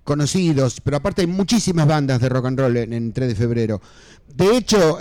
conocidos, 0.04 0.80
pero 0.82 0.98
aparte 0.98 1.22
hay 1.22 1.28
muchísimas 1.28 1.88
bandas 1.88 2.20
de 2.22 2.30
rock 2.30 2.46
and 2.48 2.60
roll 2.60 2.78
en, 2.78 2.94
en 2.94 3.14
3 3.14 3.30
de 3.30 3.36
febrero. 3.36 3.82
De 4.36 4.58
hecho, 4.58 4.98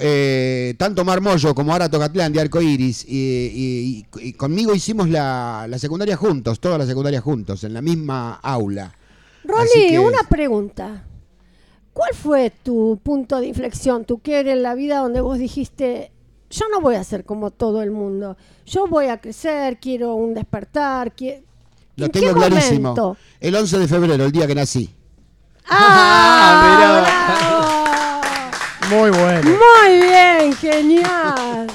tanto 0.77 1.05
Mar 1.05 1.20
Mollo 1.23 1.55
como 1.55 1.74
Ara 1.74 1.89
Tocatlán 1.89 2.32
de 2.32 2.40
Arco 2.40 2.60
Iris 2.60 3.05
y, 3.09 3.16
y- 3.16 4.06
y- 4.20 4.32
conmigo 4.35 4.74
hicimos 4.74 5.09
la, 5.09 5.66
la 5.69 5.78
secundaria 5.78 6.16
juntos, 6.16 6.60
toda 6.60 6.77
la 6.78 6.86
secundaria 6.86 7.20
juntos, 7.20 7.64
en 7.64 7.73
la 7.74 7.81
misma 7.82 8.35
aula. 8.43 8.94
Que- 9.73 9.98
una 9.98 10.23
pregunta. 10.28 11.05
¿Cuál 11.94 12.10
fue 12.14 12.52
tu 12.62 13.01
punto 13.02 13.40
de 13.40 13.47
inflexión, 13.48 14.05
tu 14.05 14.19
quiebre 14.19 14.52
en 14.52 14.62
la 14.62 14.74
vida 14.74 14.98
donde 14.98 15.20
vos 15.20 15.39
dijiste, 15.39 16.10
yo 16.53 16.66
no 16.70 16.81
voy 16.81 16.95
a 16.95 17.03
ser 17.05 17.24
como 17.24 17.51
todo 17.51 17.83
el 17.83 17.91
mundo, 17.91 18.37
yo 18.65 18.87
voy 18.87 19.07
a 19.07 19.20
crecer, 19.20 19.79
quiero 19.81 20.15
un 20.15 20.35
despertar, 20.35 21.12
qui- 21.16 21.43
Lo 21.97 22.07
¿En 22.07 22.12
tengo 22.12 22.29
qué 22.29 22.35
clarísimo. 22.35 22.95
momento? 22.95 23.16
El 23.41 23.55
11 23.57 23.79
de 23.79 23.89
febrero, 23.89 24.24
el 24.24 24.31
día 24.33 24.47
que 24.47 24.55
nací. 24.55 24.89
¡Ah! 25.69 26.89
Muy 28.91 29.11
bueno. 29.11 29.51
Muy 29.51 30.01
bien, 30.01 30.53
genial. 30.55 31.66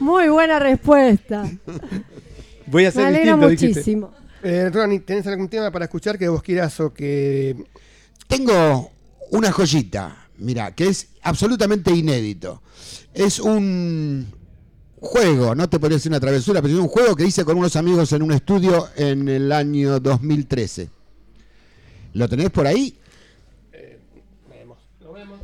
Muy 0.00 0.28
buena 0.28 0.58
respuesta. 0.58 1.44
Voy 2.66 2.84
a 2.86 2.92
Me 2.92 3.10
distinto, 3.12 3.48
dijiste. 3.48 3.68
muchísimo. 3.68 4.10
Eh, 4.42 4.70
Ronnie, 4.72 5.00
¿tenés 5.00 5.26
algún 5.26 5.48
tema 5.48 5.70
para 5.70 5.84
escuchar 5.86 6.18
que 6.18 6.28
vos 6.28 6.42
quieras 6.42 6.78
o 6.80 6.92
que 6.94 7.56
Tengo 8.26 8.90
una 9.30 9.52
joyita, 9.52 10.27
mira, 10.38 10.74
que 10.74 10.88
es 10.88 11.08
absolutamente 11.22 11.92
inédito. 11.92 12.62
Es 13.14 13.38
un 13.38 14.26
juego, 15.00 15.54
no 15.54 15.68
te 15.68 15.78
podría 15.78 15.96
decir 15.96 16.10
una 16.10 16.20
travesura, 16.20 16.60
pero 16.62 16.74
es 16.74 16.80
un 16.80 16.88
juego 16.88 17.14
que 17.14 17.24
hice 17.24 17.44
con 17.44 17.56
unos 17.56 17.76
amigos 17.76 18.12
en 18.12 18.22
un 18.22 18.32
estudio 18.32 18.88
en 18.96 19.28
el 19.28 19.52
año 19.52 20.00
2013. 20.00 20.90
¿Lo 22.14 22.28
tenés 22.28 22.50
por 22.50 22.66
ahí? 22.66 22.98
Lo 25.00 25.12
vemos, 25.12 25.40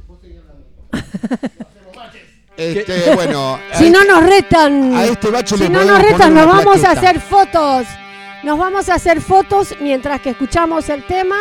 Este, 2.56 3.14
bueno, 3.14 3.58
si 3.74 3.90
no 3.90 4.00
este- 4.02 4.12
nos 4.12 4.24
retan, 4.24 4.94
a 4.94 5.04
este 5.06 5.30
bache 5.30 5.56
si 5.56 5.68
no 5.68 5.84
nos 5.84 6.00
retan, 6.00 6.34
nos 6.34 6.46
vamos 6.46 6.84
a 6.84 6.92
hacer 6.92 7.20
fotos. 7.20 7.86
Nos 8.44 8.58
vamos 8.58 8.88
a 8.90 8.94
hacer 8.94 9.20
fotos 9.22 9.74
mientras 9.80 10.20
que 10.20 10.30
escuchamos 10.30 10.88
el 10.90 11.04
tema. 11.06 11.36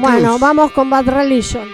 Bueno, 0.00 0.38
vamos 0.38 0.72
con 0.72 0.90
Bad 0.90 1.08
Religion. 1.08 1.68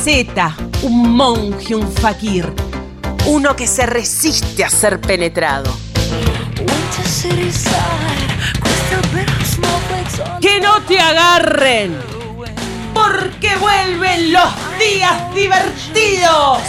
asceta, 0.00 0.56
un 0.80 1.14
monje, 1.14 1.74
un 1.74 1.86
fakir, 1.92 2.50
uno 3.26 3.54
que 3.54 3.66
se 3.66 3.84
resiste 3.84 4.64
a 4.64 4.70
ser 4.70 4.98
penetrado. 4.98 5.76
Que 10.40 10.58
no 10.58 10.80
te 10.88 10.98
agarren, 10.98 11.98
porque 12.94 13.54
vuelven 13.56 14.32
los 14.32 14.50
días 14.78 15.34
divertidos. 15.34 16.62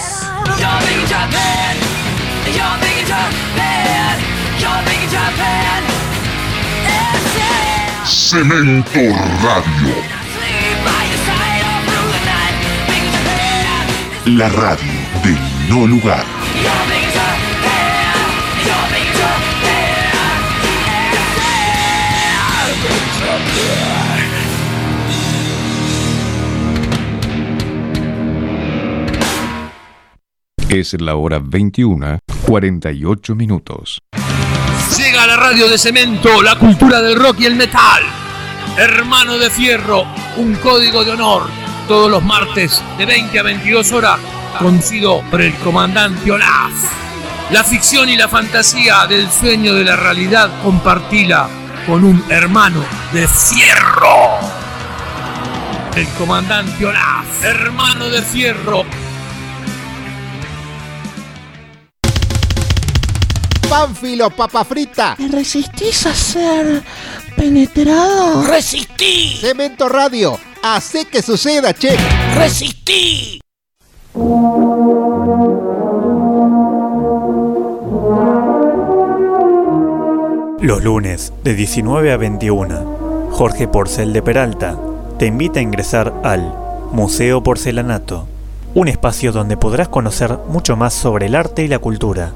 Cemento 8.03 8.99
Radio. 9.41 10.10
La 14.37 14.47
radio 14.47 14.93
del 15.25 15.37
no 15.67 15.85
lugar. 15.85 16.23
Es 30.69 30.93
la 31.01 31.15
hora 31.15 31.39
21, 31.43 32.19
48 32.47 33.35
minutos. 33.35 33.99
Llega 34.97 35.27
la 35.27 35.35
radio 35.35 35.67
de 35.67 35.77
cemento, 35.77 36.41
la 36.41 36.57
cultura 36.57 37.01
del 37.01 37.17
rock 37.17 37.41
y 37.41 37.47
el 37.47 37.55
metal. 37.57 38.03
Hermano 38.77 39.37
de 39.37 39.49
fierro, 39.49 40.05
un 40.37 40.55
código 40.55 41.03
de 41.03 41.11
honor 41.11 41.60
todos 41.91 42.09
los 42.09 42.23
martes 42.23 42.81
de 42.97 43.05
20 43.05 43.37
a 43.37 43.43
22 43.43 43.91
horas, 43.91 44.17
conducido 44.57 45.21
por 45.29 45.41
el 45.41 45.53
comandante 45.55 46.31
Olaf. 46.31 46.71
La 47.49 47.65
ficción 47.65 48.07
y 48.07 48.15
la 48.15 48.29
fantasía 48.29 49.05
del 49.07 49.29
sueño 49.29 49.73
de 49.73 49.83
la 49.83 49.97
realidad 49.97 50.49
compartila 50.63 51.49
con 51.85 52.05
un 52.05 52.23
hermano 52.29 52.81
de 53.11 53.27
fierro. 53.27 54.39
El 55.93 56.07
comandante 56.17 56.85
Olaf, 56.85 57.43
hermano 57.43 58.07
de 58.07 58.21
fierro. 58.21 58.85
Pánfilo, 63.69 64.29
papa 64.29 64.63
frita. 64.63 65.15
¿Te 65.17 65.27
resistís 65.27 66.05
a 66.05 66.15
ser 66.15 66.83
penetrado? 67.35 68.43
¡Resistí! 68.43 69.39
Cemento 69.41 69.89
Radio. 69.89 70.39
Hace 70.63 71.05
que 71.05 71.23
suceda, 71.23 71.73
che. 71.73 71.89
¡Resistí! 72.35 73.41
Los 80.59 80.83
lunes 80.83 81.33
de 81.43 81.55
19 81.55 82.11
a 82.11 82.17
21, 82.17 83.29
Jorge 83.31 83.67
Porcel 83.67 84.13
de 84.13 84.21
Peralta 84.21 84.77
te 85.17 85.25
invita 85.25 85.59
a 85.59 85.63
ingresar 85.63 86.13
al 86.23 86.53
Museo 86.91 87.41
Porcelanato, 87.41 88.27
un 88.75 88.87
espacio 88.87 89.31
donde 89.31 89.57
podrás 89.57 89.87
conocer 89.87 90.37
mucho 90.47 90.75
más 90.75 90.93
sobre 90.93 91.25
el 91.25 91.33
arte 91.33 91.63
y 91.63 91.69
la 91.69 91.79
cultura. 91.79 92.33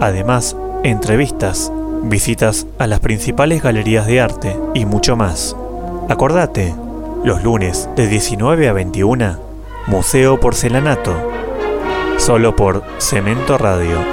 Además, 0.00 0.56
entrevistas, 0.82 1.70
visitas 2.02 2.66
a 2.80 2.88
las 2.88 2.98
principales 2.98 3.62
galerías 3.62 4.06
de 4.08 4.20
arte 4.20 4.56
y 4.74 4.84
mucho 4.84 5.14
más. 5.14 5.54
Acordate, 6.08 6.74
los 7.24 7.42
lunes 7.42 7.88
de 7.96 8.06
19 8.06 8.68
a 8.68 8.72
21, 8.72 9.38
Museo 9.86 10.38
Porcelanato, 10.38 11.14
solo 12.16 12.54
por 12.54 12.82
Cemento 12.98 13.58
Radio. 13.58 13.96
No 13.96 14.04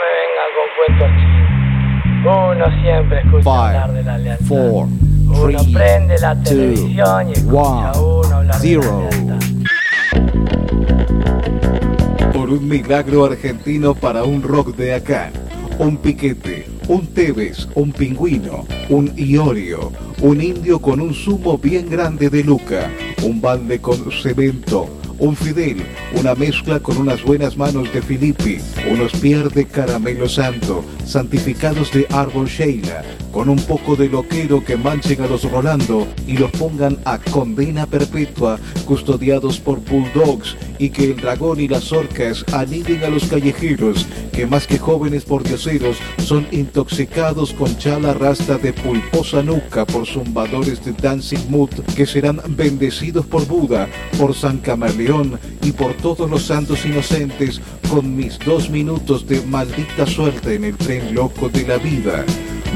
me 0.00 0.08
vengan 0.16 0.50
con 0.56 0.66
cuentos 0.76 1.08
chinos. 1.18 1.48
Uno 2.24 2.66
siempre 2.82 3.20
escucha 3.20 3.66
hablar 3.66 3.92
de 3.92 4.02
la 4.02 4.18
lealtad. 4.18 4.46
uno 4.50 5.58
prende 5.72 6.18
la 6.18 6.34
televisión 6.42 7.28
y 7.28 7.32
escucha 7.32 7.90
a 7.90 8.00
uno 8.00 8.36
hablar 8.36 8.60
de 8.60 8.76
la 8.76 8.80
lealtad. 8.80 9.27
Un 12.48 12.66
milagro 12.66 13.26
argentino 13.26 13.94
para 13.94 14.24
un 14.24 14.42
rock 14.42 14.74
de 14.74 14.94
acá. 14.94 15.30
Un 15.78 15.98
piquete, 15.98 16.64
un 16.88 17.06
Tevez, 17.06 17.68
un 17.74 17.92
pingüino, 17.92 18.64
un 18.88 19.12
Iorio, 19.18 19.92
un 20.22 20.40
indio 20.40 20.80
con 20.80 20.98
un 21.02 21.12
zumo 21.12 21.58
bien 21.58 21.90
grande 21.90 22.30
de 22.30 22.42
Luca, 22.42 22.90
un 23.22 23.42
balde 23.42 23.80
con 23.80 24.10
cemento, 24.10 24.88
un 25.18 25.34
Fidel, 25.34 25.82
una 26.14 26.34
mezcla 26.34 26.78
con 26.80 26.96
unas 26.96 27.22
buenas 27.22 27.56
manos 27.56 27.92
de 27.92 28.02
Filippi, 28.02 28.58
unos 28.90 29.12
pier 29.12 29.50
de 29.50 29.66
caramelo 29.66 30.28
santo, 30.28 30.84
santificados 31.04 31.92
de 31.92 32.06
árbol 32.10 32.46
Sheila, 32.46 33.02
con 33.32 33.48
un 33.48 33.58
poco 33.58 33.96
de 33.96 34.08
loquero 34.08 34.64
que 34.64 34.76
manchen 34.76 35.20
a 35.22 35.26
los 35.26 35.50
Rolando 35.50 36.06
y 36.26 36.36
los 36.36 36.50
pongan 36.52 36.98
a 37.04 37.18
condena 37.18 37.86
perpetua, 37.86 38.58
custodiados 38.84 39.58
por 39.58 39.80
bulldogs, 39.80 40.56
y 40.78 40.90
que 40.90 41.04
el 41.04 41.16
dragón 41.16 41.60
y 41.60 41.66
las 41.66 41.92
orcas 41.92 42.44
aniden 42.52 43.02
a 43.02 43.08
los 43.08 43.24
callejeros, 43.24 44.06
que 44.32 44.46
más 44.46 44.66
que 44.68 44.78
jóvenes 44.78 45.24
pordioseros 45.24 45.96
son 46.18 46.46
intoxicados 46.52 47.52
con 47.52 47.76
chala 47.78 48.14
rasta 48.14 48.56
de 48.58 48.72
pulposa 48.72 49.42
nuca 49.42 49.84
por 49.84 50.06
zumbadores 50.06 50.84
de 50.84 50.92
Dancing 50.92 51.50
Mood, 51.50 51.70
que 51.96 52.06
serán 52.06 52.40
bendecidos 52.50 53.26
por 53.26 53.44
Buda, 53.46 53.88
por 54.16 54.34
San 54.34 54.58
Camaleón 54.58 55.07
y 55.62 55.72
por 55.72 55.94
todos 55.94 56.28
los 56.28 56.42
santos 56.42 56.84
inocentes 56.84 57.62
con 57.88 58.14
mis 58.14 58.38
dos 58.40 58.68
minutos 58.68 59.26
de 59.26 59.40
maldita 59.40 60.04
suerte 60.06 60.56
en 60.56 60.64
el 60.64 60.76
tren 60.76 61.14
loco 61.14 61.48
de 61.48 61.66
la 61.66 61.78
vida. 61.78 62.26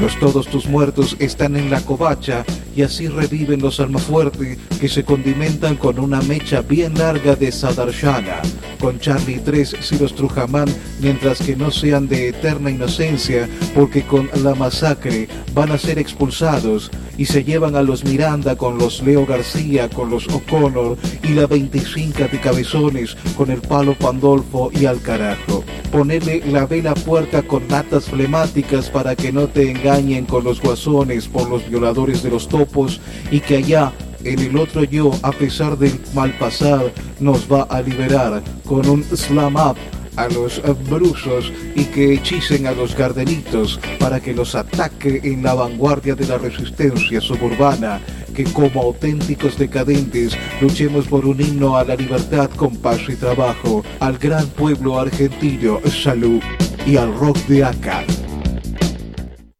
Los 0.01 0.17
todos 0.19 0.47
tus 0.47 0.65
muertos 0.65 1.15
están 1.19 1.55
en 1.55 1.69
la 1.69 1.79
covacha 1.81 2.43
y 2.75 2.81
así 2.81 3.07
reviven 3.07 3.61
los 3.61 3.79
almafuerte 3.79 4.57
que 4.81 4.89
se 4.89 5.03
condimentan 5.03 5.75
con 5.75 5.99
una 5.99 6.23
mecha 6.23 6.61
bien 6.61 6.95
larga 6.95 7.35
de 7.35 7.51
Sadarshana, 7.51 8.41
con 8.79 8.99
Charlie 8.99 9.39
3 9.45 9.75
si 9.79 9.99
los 9.99 10.15
Trujamán, 10.15 10.67
mientras 11.01 11.37
que 11.37 11.55
no 11.55 11.69
sean 11.69 12.07
de 12.07 12.29
eterna 12.29 12.71
inocencia, 12.71 13.47
porque 13.75 14.01
con 14.01 14.27
la 14.43 14.55
masacre 14.55 15.27
van 15.53 15.71
a 15.71 15.77
ser 15.77 15.99
expulsados 15.99 16.89
y 17.17 17.25
se 17.25 17.43
llevan 17.43 17.75
a 17.75 17.81
los 17.81 18.03
Miranda 18.03 18.55
con 18.55 18.77
los 18.77 19.01
Leo 19.01 19.25
García, 19.25 19.89
con 19.89 20.09
los 20.09 20.27
O'Connor 20.27 20.97
y 21.23 21.29
la 21.29 21.47
25 21.47 22.27
de 22.31 22.39
cabezones 22.39 23.15
con 23.37 23.51
el 23.51 23.61
palo 23.61 23.95
Pandolfo 23.95 24.71
y 24.73 24.85
al 24.85 25.01
carajo. 25.01 25.63
Ponerle 25.91 26.43
la 26.47 26.65
vela 26.65 26.93
puerca 26.95 27.43
con 27.43 27.67
natas 27.67 28.05
flemáticas 28.05 28.89
para 28.89 29.15
que 29.15 29.31
no 29.31 29.47
te 29.47 29.69
engañen 29.69 30.25
con 30.25 30.43
los 30.43 30.61
guasones 30.61 31.27
por 31.27 31.49
los 31.49 31.67
violadores 31.69 32.23
de 32.23 32.31
los 32.31 32.47
topos 32.47 32.99
y 33.31 33.39
que 33.39 33.57
allá 33.57 33.93
en 34.23 34.39
el 34.39 34.57
otro 34.57 34.83
yo, 34.83 35.11
a 35.21 35.31
pesar 35.31 35.77
del 35.77 35.99
mal 36.13 36.31
pasar, 36.37 36.93
nos 37.19 37.51
va 37.51 37.63
a 37.63 37.81
liberar 37.81 38.41
con 38.65 38.87
un 38.87 39.03
slam 39.03 39.55
up 39.55 39.77
a 40.15 40.27
los 40.27 40.61
brusos 40.89 41.51
y 41.75 41.85
que 41.85 42.13
hechicen 42.13 42.67
a 42.67 42.71
los 42.71 42.95
gardenitos 42.95 43.79
para 43.99 44.19
que 44.19 44.33
los 44.33 44.55
ataque 44.55 45.21
en 45.23 45.43
la 45.43 45.53
vanguardia 45.53 46.15
de 46.15 46.27
la 46.27 46.37
resistencia 46.37 47.21
suburbana, 47.21 48.01
que 48.33 48.43
como 48.43 48.81
auténticos 48.81 49.57
decadentes 49.57 50.37
luchemos 50.61 51.07
por 51.07 51.25
un 51.25 51.39
himno 51.41 51.77
a 51.77 51.83
la 51.83 51.95
libertad 51.95 52.49
con 52.55 52.77
paz 52.77 53.01
y 53.07 53.15
trabajo, 53.15 53.83
al 53.99 54.17
gran 54.17 54.47
pueblo 54.47 54.99
argentino, 54.99 55.79
salud 55.89 56.41
y 56.85 56.97
al 56.97 57.13
rock 57.15 57.37
de 57.47 57.63
acá. 57.63 58.03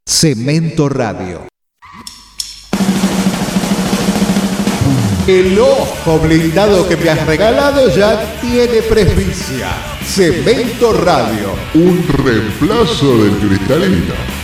Cemento 0.06 0.90
Radio. 0.90 1.48
El 5.28 5.58
ojo 5.58 6.20
blindado 6.20 6.88
que 6.88 6.98
me 6.98 7.10
has 7.10 7.26
regalado 7.26 7.88
ya 7.96 8.40
tiene 8.42 8.82
presbicia. 8.82 9.93
Cemento 10.16 10.92
Radio. 10.94 11.56
Un 11.74 12.06
reemplazo 12.24 13.18
del 13.18 13.36
cristalino. 13.40 14.43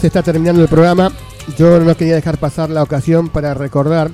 Se 0.00 0.06
está 0.06 0.22
terminando 0.22 0.62
el 0.62 0.68
programa. 0.68 1.12
Yo 1.58 1.78
no 1.78 1.94
quería 1.94 2.14
dejar 2.14 2.38
pasar 2.38 2.70
la 2.70 2.82
ocasión 2.82 3.28
para 3.28 3.52
recordar 3.52 4.10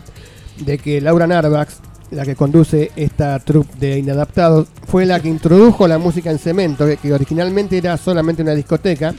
de 0.59 0.79
que 0.79 1.01
Laura 1.01 1.29
Narvax, 1.29 1.77
la 2.11 2.25
que 2.25 2.35
conduce 2.35 2.91
esta 2.97 3.39
troupe 3.39 3.77
de 3.79 3.99
inadaptados, 3.99 4.67
fue 4.89 5.07
la 5.07 5.21
que 5.21 5.29
introdujo 5.29 5.87
la 5.87 5.99
música 5.99 6.33
en 6.33 6.41
cemento, 6.41 6.87
que, 7.01 7.13
originalmente 7.13 7.79
era 7.79 7.97
solamente 7.99 8.43
una 8.43 8.55
discoteca, 8.55 9.15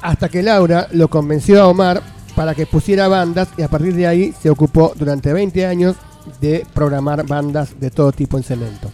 hasta 0.00 0.28
que 0.28 0.42
Laura 0.42 0.86
lo 0.92 1.08
convenció 1.08 1.60
a 1.60 1.66
Omar 1.66 2.00
para 2.36 2.54
que 2.54 2.66
pusiera 2.66 3.08
bandas 3.08 3.48
y 3.56 3.62
a 3.62 3.68
partir 3.68 3.94
de 3.94 4.06
ahí 4.06 4.34
se 4.40 4.50
ocupó 4.50 4.92
durante 4.94 5.32
20 5.32 5.66
años 5.66 5.96
de 6.40 6.64
programar 6.72 7.26
bandas 7.26 7.80
de 7.80 7.90
todo 7.90 8.12
tipo 8.12 8.36
en 8.36 8.44
cemento. 8.44 8.88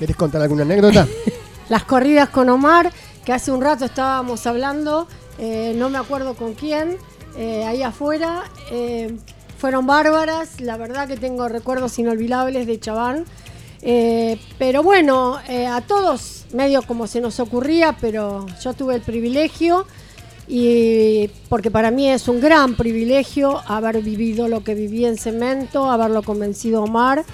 ¿Querés 0.00 0.16
contar 0.16 0.42
alguna 0.42 0.62
anécdota? 0.62 1.06
Las 1.68 1.84
corridas 1.84 2.30
con 2.30 2.48
Omar, 2.48 2.90
que 3.24 3.32
hace 3.32 3.52
un 3.52 3.60
rato 3.60 3.84
estábamos 3.84 4.44
hablando, 4.48 5.06
eh, 5.40 5.72
no 5.74 5.88
me 5.88 5.96
acuerdo 5.96 6.34
con 6.34 6.52
quién, 6.52 6.98
eh, 7.34 7.64
ahí 7.64 7.82
afuera, 7.82 8.44
eh, 8.70 9.16
fueron 9.56 9.86
bárbaras, 9.86 10.60
la 10.60 10.76
verdad 10.76 11.08
que 11.08 11.16
tengo 11.16 11.48
recuerdos 11.48 11.98
inolvidables 11.98 12.66
de 12.66 12.78
Chabán. 12.78 13.24
Pero 14.58 14.82
bueno, 14.82 15.38
a 15.38 15.80
todos 15.80 16.44
medio 16.52 16.82
como 16.82 17.06
se 17.06 17.22
nos 17.22 17.40
ocurría, 17.40 17.96
pero 17.98 18.44
yo 18.62 18.74
tuve 18.74 18.94
el 18.94 19.00
privilegio 19.00 19.86
y 20.46 21.30
porque 21.48 21.70
para 21.70 21.90
mí 21.90 22.10
es 22.10 22.28
un 22.28 22.42
gran 22.42 22.74
privilegio 22.74 23.62
haber 23.66 24.02
vivido 24.02 24.48
lo 24.48 24.62
que 24.62 24.74
viví 24.74 25.06
en 25.06 25.16
Cemento, 25.16 25.90
haberlo 25.90 26.22
convencido 26.22 26.80
a 26.80 26.84
Omar 26.84 27.24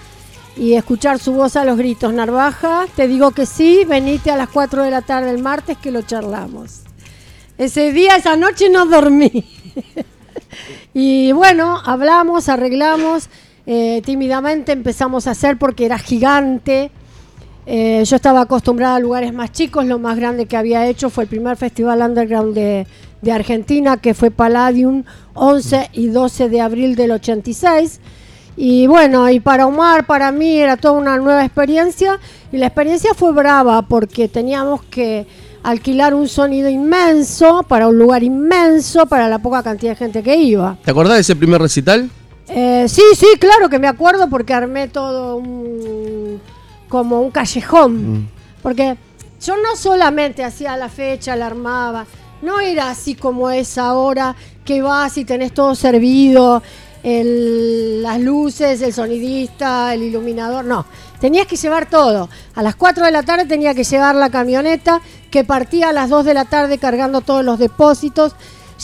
y 0.57 0.75
escuchar 0.75 1.19
su 1.19 1.33
voz 1.33 1.57
a 1.57 1.65
los 1.65 1.77
gritos. 1.77 2.13
Narvaja, 2.13 2.87
te 2.95 3.09
digo 3.09 3.33
que 3.33 3.45
sí, 3.45 3.85
venite 3.85 4.31
a 4.31 4.37
las 4.37 4.49
4 4.51 4.85
de 4.85 4.91
la 4.93 5.03
tarde 5.03 5.31
el 5.31 5.43
martes 5.43 5.77
que 5.79 5.91
lo 5.91 6.03
charlamos. 6.03 6.86
Ese 7.59 7.91
día, 7.93 8.17
esa 8.17 8.37
noche 8.37 8.69
no 8.69 8.85
dormí. 8.85 9.45
y 10.95 11.33
bueno, 11.33 11.81
hablamos, 11.83 12.51
arreglamos, 12.51 13.31
eh, 13.67 14.03
tímidamente 14.05 14.73
empezamos 14.73 15.27
a 15.27 15.31
hacer 15.31 15.57
porque 15.57 15.87
era 15.87 15.99
gigante. 15.99 16.91
Eh, 17.65 18.03
yo 18.05 18.17
estaba 18.17 18.43
acostumbrada 18.43 18.97
a 18.97 19.01
lugares 19.01 19.33
más 19.33 19.53
chicos, 19.53 19.87
lo 19.87 19.99
más 19.99 20.19
grande 20.19 20.45
que 20.45 20.59
había 20.59 20.87
hecho 20.87 21.09
fue 21.09 21.25
el 21.25 21.31
primer 21.31 21.57
festival 21.57 22.03
underground 22.03 22.55
de, 22.55 22.87
de 23.23 23.33
Argentina, 23.33 23.97
que 23.97 24.13
fue 24.13 24.31
Palladium, 24.31 25.05
11 25.33 25.91
y 25.95 26.09
12 26.09 26.51
de 26.51 26.61
abril 26.61 26.95
del 26.95 27.13
86. 27.13 28.01
Y 28.59 28.87
bueno, 28.87 29.31
y 29.31 29.41
para 29.41 29.67
Omar, 29.67 30.05
para 30.05 30.31
mí 30.31 30.59
era 30.59 30.77
toda 30.77 30.93
una 30.95 31.17
nueva 31.17 31.43
experiencia 31.43 32.19
y 32.53 32.59
la 32.59 32.67
experiencia 32.67 33.15
fue 33.15 33.33
brava 33.33 33.81
porque 33.83 34.29
teníamos 34.29 34.83
que 34.85 35.27
alquilar 35.71 36.15
un 36.15 36.29
sonido 36.29 36.69
inmenso 36.69 37.63
para 37.65 37.89
un 37.89 37.99
lugar 37.99 38.23
inmenso 38.23 39.07
para 39.07 39.29
la 39.29 39.39
poca 39.41 39.63
cantidad 39.63 39.93
de 39.93 39.97
gente 39.97 40.23
que 40.23 40.37
iba. 40.37 40.79
¿Te 40.85 40.91
acordás 40.93 41.15
de 41.15 41.21
ese 41.23 41.35
primer 41.37 41.61
recital? 41.61 42.09
Eh, 42.49 42.87
sí, 42.89 43.03
sí, 43.17 43.27
claro 43.41 43.69
que 43.69 43.79
me 43.81 43.89
acuerdo 43.89 44.29
porque 44.31 44.55
armé 44.55 44.87
todo 44.89 45.37
un, 45.37 46.41
como 46.89 47.21
un 47.21 47.31
callejón. 47.33 48.29
Porque 48.63 48.97
yo 49.45 49.55
no 49.57 49.75
solamente 49.77 50.45
hacía 50.45 50.77
la 50.77 50.89
fecha, 50.89 51.35
la 51.35 51.47
armaba, 51.47 52.07
no 52.43 52.61
era 52.61 52.89
así 52.91 53.17
como 53.17 53.51
es 53.51 53.77
ahora 53.79 54.37
que 54.65 54.83
vas 54.83 55.19
y 55.19 55.25
tenés 55.25 55.53
todo 55.53 55.75
servido, 55.75 56.63
el- 57.03 58.03
las 58.03 58.21
luces, 58.21 58.81
el 58.83 58.93
sonidista, 58.93 59.95
el 59.95 60.03
iluminador, 60.05 60.65
no. 60.65 60.87
Tenías 61.21 61.47
que 61.47 61.57
llevar 61.57 61.89
todo. 61.89 62.29
A 62.55 62.63
las 62.63 62.77
4 62.77 63.05
de 63.05 63.11
la 63.13 63.23
tarde 63.23 63.47
tenía 63.47 63.75
que 63.75 63.85
llevar 63.85 64.15
la 64.15 64.31
camioneta 64.31 65.01
que 65.31 65.45
partía 65.45 65.91
a 65.91 65.93
las 65.93 66.11
2 66.11 66.25
de 66.25 66.35
la 66.35 66.45
tarde 66.45 66.79
cargando 66.79 67.21
todos 67.21 67.45
los 67.45 67.59
depósitos. 67.59 68.35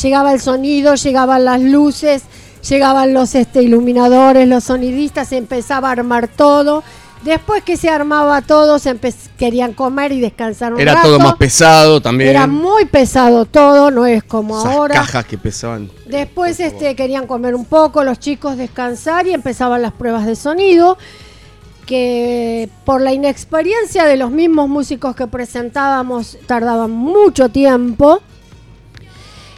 Llegaba 0.00 0.32
el 0.32 0.40
sonido, 0.40 0.94
llegaban 0.94 1.44
las 1.44 1.60
luces, 1.60 2.22
llegaban 2.68 3.12
los 3.12 3.34
este, 3.34 3.62
iluminadores, 3.62 4.48
los 4.48 4.64
sonidistas, 4.64 5.28
se 5.28 5.36
empezaba 5.36 5.88
a 5.88 5.92
armar 5.92 6.28
todo. 6.28 6.82
Después 7.24 7.62
que 7.62 7.76
se 7.76 7.88
armaba 7.88 8.42
todo, 8.42 8.80
se 8.80 8.98
querían 9.38 9.74
comer 9.74 10.10
y 10.10 10.20
descansar 10.20 10.74
un 10.74 10.80
Era 10.80 10.94
rato. 10.94 11.06
todo 11.06 11.18
más 11.20 11.36
pesado 11.36 12.00
también. 12.00 12.30
Era 12.30 12.48
muy 12.48 12.84
pesado 12.86 13.44
todo, 13.44 13.92
no 13.92 14.06
es 14.06 14.24
como 14.24 14.59
Esas 14.59 14.72
ahora. 14.72 14.94
cajas 14.96 15.24
que 15.26 15.38
pesaban. 15.38 15.88
Después 16.06 16.59
este, 16.59 16.96
querían 16.96 17.28
comer 17.28 17.54
un 17.54 17.64
poco, 17.64 18.02
los 18.02 18.18
chicos 18.18 18.56
descansar 18.56 19.28
y 19.28 19.34
empezaban 19.34 19.82
las 19.82 19.92
pruebas 19.92 20.26
de 20.26 20.34
sonido, 20.34 20.98
que 21.86 22.68
por 22.84 23.00
la 23.00 23.12
inexperiencia 23.12 24.04
de 24.04 24.16
los 24.16 24.30
mismos 24.30 24.68
músicos 24.68 25.14
que 25.16 25.26
presentábamos 25.26 26.38
tardaban 26.46 26.90
mucho 26.90 27.48
tiempo. 27.48 28.20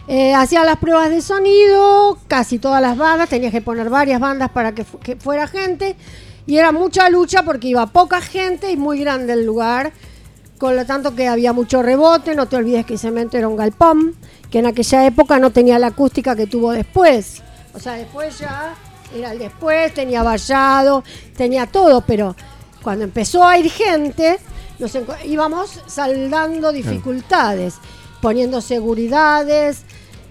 Eh, 0.07 0.35
hacía 0.35 0.65
las 0.65 0.77
pruebas 0.77 1.09
de 1.09 1.23
sonido, 1.23 2.19
casi 2.29 2.59
todas 2.59 2.83
las 2.83 2.97
bandas, 2.99 3.29
tenías 3.31 3.53
que 3.53 3.63
poner 3.63 3.89
varias 3.89 4.21
bandas 4.21 4.51
para 4.51 4.75
que, 4.75 4.85
fu- 4.85 4.99
que 4.99 5.17
fuera 5.17 5.47
gente, 5.47 5.97
y 6.47 6.59
era 6.59 6.73
mucha 6.73 7.09
lucha 7.09 7.43
porque 7.43 7.69
iba 7.69 7.87
poca 7.87 8.21
gente 8.21 8.71
y 8.71 8.77
muy 8.77 9.01
grande 9.01 9.33
el 9.33 9.47
lugar, 9.47 9.93
con 10.59 10.77
lo 10.77 10.85
tanto 10.85 11.15
que 11.15 11.27
había 11.27 11.55
mucho 11.55 11.83
rebote, 11.83 12.35
no 12.35 12.45
te 12.47 12.57
olvides 12.57 12.85
que 12.85 12.99
Cemento 12.99 13.39
era 13.39 13.49
un 13.49 13.57
galpón, 13.57 14.15
que 14.51 14.59
en 14.59 14.67
aquella 14.67 15.07
época 15.07 15.39
no 15.39 15.51
tenía 15.53 15.79
la 15.79 15.87
acústica 15.87 16.37
que 16.37 16.47
tuvo 16.47 16.73
después, 16.73 17.43
o 17.73 17.81
sea, 17.81 17.95
después 17.95 18.39
ya 18.39 18.75
era 19.15 19.33
el 19.33 19.39
después, 19.39 19.93
tenía 19.95 20.23
vallado, 20.23 21.05
tenía 21.37 21.67
todo, 21.67 22.01
pero 22.03 22.35
cuando 22.83 23.05
empezó 23.05 23.45
a 23.47 23.59
ir 23.59 23.71
gente, 23.71 24.39
nos 24.79 24.93
íbamos 25.25 25.81
saldando 25.87 26.73
dificultades, 26.73 27.75
poniendo 28.21 28.61
seguridades, 28.61 29.83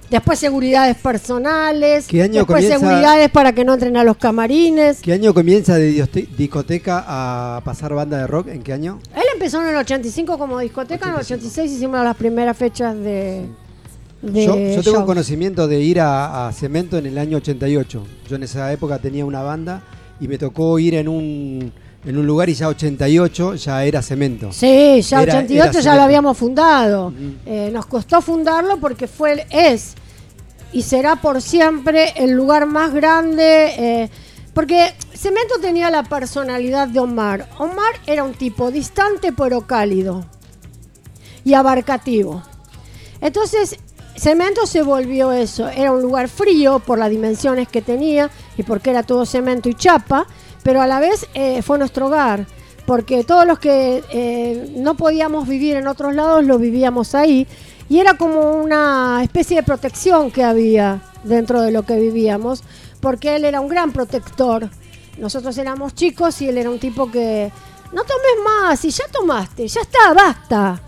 después 0.09 0.37
seguridades 0.37 0.95
personales, 0.97 2.05
¿Qué 2.07 2.21
año 2.21 2.39
después 2.41 2.63
comienza- 2.65 2.79
seguridades 2.79 3.29
para 3.31 3.53
que 3.53 3.63
no 3.65 3.73
entren 3.73 3.97
a 3.97 4.03
los 4.03 4.17
camarines. 4.17 4.99
¿Qué 5.01 5.13
año 5.13 5.33
comienza 5.33 5.75
de 5.75 6.05
discoteca 6.37 7.03
a 7.07 7.61
pasar 7.63 7.93
banda 7.93 8.17
de 8.17 8.27
rock? 8.27 8.49
¿En 8.49 8.61
qué 8.61 8.73
año? 8.73 8.99
Él 9.15 9.23
empezó 9.33 9.61
en 9.63 9.69
el 9.69 9.75
85 9.77 10.37
como 10.37 10.59
discoteca, 10.59 11.07
en 11.07 11.15
el 11.15 11.19
86 11.21 11.71
hicimos 11.71 12.03
las 12.03 12.15
primeras 12.15 12.55
fechas 12.57 12.95
de... 12.95 13.45
de 14.23 14.45
Yo, 14.45 14.55
yo 14.57 14.81
tengo 14.83 14.97
shows. 14.97 15.05
conocimiento 15.05 15.67
de 15.67 15.79
ir 15.81 15.99
a, 15.99 16.47
a 16.47 16.51
Cemento 16.53 16.97
en 16.97 17.05
el 17.05 17.17
año 17.17 17.37
88. 17.37 18.03
Yo 18.29 18.35
en 18.35 18.43
esa 18.43 18.71
época 18.71 18.97
tenía 18.99 19.25
una 19.25 19.41
banda 19.43 19.83
y 20.19 20.27
me 20.27 20.37
tocó 20.37 20.79
ir 20.79 20.95
en 20.95 21.07
un, 21.09 21.71
en 22.05 22.17
un 22.17 22.25
lugar 22.25 22.49
y 22.49 22.53
ya 22.53 22.69
88 22.69 23.55
ya 23.55 23.83
era 23.83 24.01
Cemento. 24.01 24.51
Sí, 24.51 25.01
ya 25.01 25.21
Era- 25.23 25.33
88 25.39 25.53
era 25.63 25.71
ya 25.71 25.71
Cemento. 25.81 25.95
lo 25.97 26.01
habíamos 26.03 26.37
fundado. 26.37 27.13
Eh, 27.45 27.69
nos 27.73 27.85
costó 27.85 28.21
fundarlo 28.21 28.77
porque 28.79 29.07
fue, 29.07 29.45
es 29.49 29.95
y 30.71 30.81
será 30.81 31.17
por 31.17 31.41
siempre 31.41 32.13
el 32.15 32.31
lugar 32.31 32.65
más 32.65 32.93
grande. 32.93 33.73
eh, 33.77 34.09
porque 34.53 34.93
Cemento 35.13 35.55
tenía 35.59 35.89
la 35.89 36.03
personalidad 36.03 36.87
de 36.87 36.99
Omar. 36.99 37.49
Omar 37.57 37.93
era 38.07 38.23
un 38.23 38.33
tipo 38.33 38.71
distante 38.71 39.33
pero 39.33 39.61
cálido 39.67 40.23
y 41.43 41.55
abarcativo. 41.55 42.41
Entonces, 43.19 43.77
Cemento 44.23 44.65
se 44.65 44.83
volvió 44.83 45.33
eso. 45.33 45.67
Era 45.67 45.91
un 45.91 46.01
lugar 46.01 46.29
frío 46.29 46.79
por 46.79 46.97
las 46.97 47.09
dimensiones 47.09 47.67
que 47.67 47.81
tenía 47.81 48.29
y 48.57 48.63
porque 48.63 48.91
era 48.91 49.03
todo 49.03 49.25
cemento 49.25 49.67
y 49.67 49.73
chapa, 49.73 50.27
pero 50.63 50.81
a 50.81 50.87
la 50.87 51.01
vez 51.01 51.27
eh, 51.33 51.61
fue 51.61 51.77
nuestro 51.77 52.05
hogar. 52.07 52.47
Porque 52.85 53.25
todos 53.25 53.45
los 53.45 53.59
que 53.59 54.01
eh, 54.13 54.71
no 54.77 54.95
podíamos 54.95 55.45
vivir 55.45 55.75
en 55.75 55.87
otros 55.87 56.15
lados 56.15 56.45
lo 56.45 56.57
vivíamos 56.57 57.15
ahí. 57.15 57.45
Y 57.89 57.99
era 57.99 58.13
como 58.13 58.53
una 58.53 59.19
especie 59.21 59.57
de 59.57 59.63
protección 59.63 60.31
que 60.31 60.41
había 60.41 61.01
dentro 61.25 61.61
de 61.61 61.73
lo 61.73 61.83
que 61.83 61.97
vivíamos, 61.97 62.63
porque 63.01 63.35
él 63.35 63.43
era 63.43 63.59
un 63.59 63.67
gran 63.67 63.91
protector. 63.91 64.69
Nosotros 65.17 65.57
éramos 65.57 65.95
chicos 65.95 66.41
y 66.41 66.47
él 66.47 66.57
era 66.57 66.69
un 66.69 66.79
tipo 66.79 67.11
que 67.11 67.51
no 67.91 68.03
tomes 68.05 68.37
más, 68.41 68.85
y 68.85 68.89
ya 68.89 69.03
tomaste, 69.11 69.67
ya 69.67 69.81
está, 69.81 70.13
basta. 70.13 70.81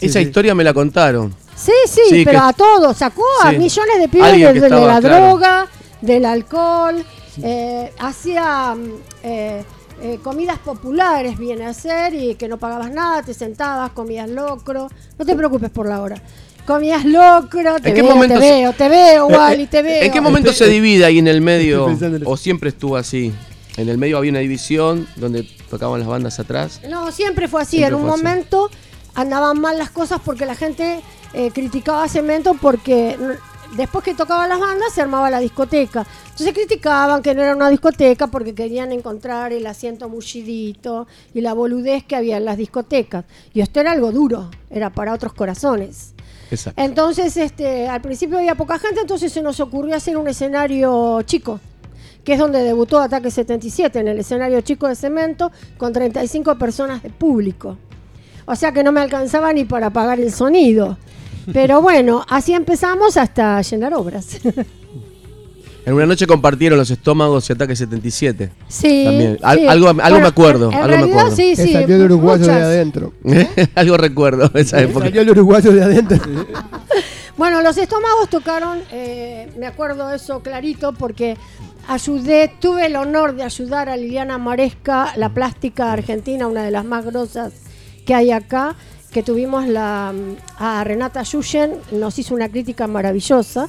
Esa 0.00 0.22
historia 0.22 0.54
me 0.54 0.64
la 0.64 0.72
contaron. 0.72 1.47
Sí, 1.58 1.72
sí, 1.86 2.00
Sí, 2.08 2.24
pero 2.24 2.40
que- 2.40 2.46
a 2.46 2.52
todos, 2.52 2.96
sacó 2.96 3.24
a 3.42 3.50
Sí. 3.50 3.58
millones 3.58 3.98
de 3.98 4.08
pibes 4.08 4.32
de, 4.60 4.68
la 4.70 5.00
claro. 5.00 5.00
droga, 5.00 5.66
del 6.00 6.24
alcohol, 6.24 7.04
eh, 7.42 7.92
hacía 7.98 8.74
mm, 8.76 8.90
eh, 9.24 9.64
eh, 10.00 10.18
comidas 10.22 10.58
populares, 10.58 11.36
viene 11.36 11.64
a 11.66 11.70
hacer, 11.70 12.14
y 12.14 12.36
que 12.36 12.46
no 12.46 12.56
pagabas 12.58 12.92
nada, 12.92 13.22
te 13.22 13.34
sentabas, 13.34 13.90
comías 13.90 14.28
locro, 14.30 14.88
no 15.18 15.24
te 15.26 15.34
preocupes 15.34 15.70
por 15.70 15.88
la 15.88 16.00
hora. 16.00 16.22
Comías 16.66 17.04
locro, 17.04 17.80
te 17.80 17.88
¿En 17.88 17.94
qué 17.96 18.02
veo, 18.02 18.14
momento 18.14 18.38
te 18.38 18.46
se- 18.46 18.50
veo, 18.60 18.72
te 18.74 18.88
veo, 18.88 19.26
Wally, 19.26 19.66
te 19.66 19.82
veo. 19.82 20.02
¿En 20.04 20.12
qué 20.12 20.20
momento 20.20 20.52
se 20.52 20.66
divide 20.68 21.04
ahí 21.04 21.18
en 21.18 21.26
el 21.26 21.40
medio? 21.40 21.88
¿O 22.26 22.36
siempre 22.36 22.68
estuvo 22.68 22.96
así? 22.96 23.32
En 23.76 23.88
el 23.88 23.96
medio 23.98 24.18
había 24.18 24.30
una 24.30 24.40
división 24.40 25.08
donde 25.16 25.44
tocaban 25.70 25.98
las 26.00 26.08
bandas 26.08 26.38
atrás. 26.38 26.80
No, 26.88 27.10
siempre 27.10 27.48
fue 27.48 27.62
así. 27.62 27.78
Siempre 27.78 27.96
en 27.96 28.04
un 28.04 28.10
así. 28.10 28.22
momento 28.22 28.70
andaban 29.14 29.60
mal 29.60 29.78
las 29.78 29.90
cosas 29.90 30.20
porque 30.24 30.44
la 30.46 30.54
gente 30.54 31.00
eh, 31.32 31.50
criticaba 31.52 32.04
a 32.04 32.08
Cemento 32.08 32.54
porque 32.54 33.16
después 33.76 34.04
que 34.04 34.14
tocaban 34.14 34.48
las 34.48 34.58
bandas 34.58 34.92
se 34.92 35.02
armaba 35.02 35.30
la 35.30 35.40
discoteca. 35.40 36.06
Entonces 36.30 36.52
criticaban 36.54 37.22
que 37.22 37.34
no 37.34 37.42
era 37.42 37.54
una 37.54 37.68
discoteca 37.68 38.28
porque 38.28 38.54
querían 38.54 38.92
encontrar 38.92 39.52
el 39.52 39.66
asiento 39.66 40.08
mullidito 40.08 41.06
y 41.34 41.40
la 41.40 41.52
boludez 41.52 42.04
que 42.04 42.16
había 42.16 42.36
en 42.36 42.44
las 42.44 42.56
discotecas. 42.56 43.24
Y 43.52 43.60
esto 43.60 43.80
era 43.80 43.92
algo 43.92 44.12
duro, 44.12 44.50
era 44.70 44.90
para 44.90 45.12
otros 45.12 45.32
corazones. 45.32 46.14
Exacto. 46.50 46.80
Entonces, 46.80 47.36
este, 47.36 47.88
al 47.88 48.00
principio 48.00 48.38
había 48.38 48.54
poca 48.54 48.78
gente, 48.78 49.00
entonces 49.00 49.32
se 49.32 49.42
nos 49.42 49.60
ocurrió 49.60 49.94
hacer 49.96 50.16
un 50.16 50.28
escenario 50.28 51.20
chico, 51.22 51.60
que 52.24 52.34
es 52.34 52.38
donde 52.38 52.62
debutó 52.62 53.00
Ataque 53.00 53.30
77, 53.30 53.98
en 53.98 54.08
el 54.08 54.20
escenario 54.20 54.60
chico 54.62 54.88
de 54.88 54.94
cemento, 54.94 55.52
con 55.76 55.92
35 55.92 56.56
personas 56.56 57.02
de 57.02 57.10
público. 57.10 57.76
O 58.46 58.56
sea 58.56 58.72
que 58.72 58.82
no 58.82 58.92
me 58.92 59.00
alcanzaba 59.00 59.52
ni 59.52 59.64
para 59.64 59.90
pagar 59.90 60.20
el 60.20 60.32
sonido. 60.32 60.96
Pero 61.52 61.80
bueno, 61.82 62.24
así 62.28 62.52
empezamos 62.52 63.16
hasta 63.16 63.60
llenar 63.62 63.94
obras. 63.94 64.38
En 65.86 65.94
una 65.94 66.04
noche 66.04 66.26
compartieron 66.26 66.78
los 66.78 66.90
estómagos 66.90 67.48
y 67.48 67.52
Ataque 67.54 67.74
77. 67.74 68.50
Sí, 68.68 69.04
También. 69.06 69.38
Al- 69.42 69.58
sí. 69.58 69.66
Algo, 69.66 69.88
algo 69.88 70.02
Bueno, 70.02 70.20
me 70.20 70.26
acuerdo. 70.26 70.68
en 70.70 70.76
algo 70.78 71.06
me 71.06 71.12
acuerdo. 71.12 71.36
sí, 71.36 71.54
Que 71.56 71.62
sí, 71.64 71.72
salió 71.72 71.96
el 71.96 72.02
uruguayo 72.02 72.46
de 72.46 72.52
adentro. 72.52 73.12
algo 73.74 73.96
recuerdo 73.96 74.50
esa 74.54 74.82
época. 74.82 75.06
Salió 75.06 75.22
el 75.22 75.30
uruguayo 75.30 75.72
de 75.72 75.82
adentro. 75.82 76.18
Bueno, 77.38 77.62
los 77.62 77.78
estómagos 77.78 78.28
tocaron, 78.28 78.80
eh, 78.90 79.50
me 79.58 79.66
acuerdo 79.66 80.12
eso 80.12 80.40
clarito, 80.42 80.92
porque 80.92 81.36
ayudé, 81.86 82.52
tuve 82.60 82.86
el 82.86 82.96
honor 82.96 83.34
de 83.36 83.44
ayudar 83.44 83.88
a 83.88 83.96
Liliana 83.96 84.36
Maresca, 84.38 85.12
la 85.16 85.30
plástica 85.32 85.92
argentina, 85.92 86.46
una 86.48 86.64
de 86.64 86.70
las 86.72 86.84
más 86.84 87.04
grosas 87.06 87.52
que 88.04 88.14
hay 88.14 88.30
acá, 88.32 88.74
que 89.10 89.22
tuvimos 89.22 89.66
la, 89.66 90.12
a 90.58 90.84
Renata 90.84 91.22
Yuyen, 91.22 91.74
nos 91.92 92.18
hizo 92.18 92.34
una 92.34 92.48
crítica 92.48 92.86
maravillosa. 92.86 93.68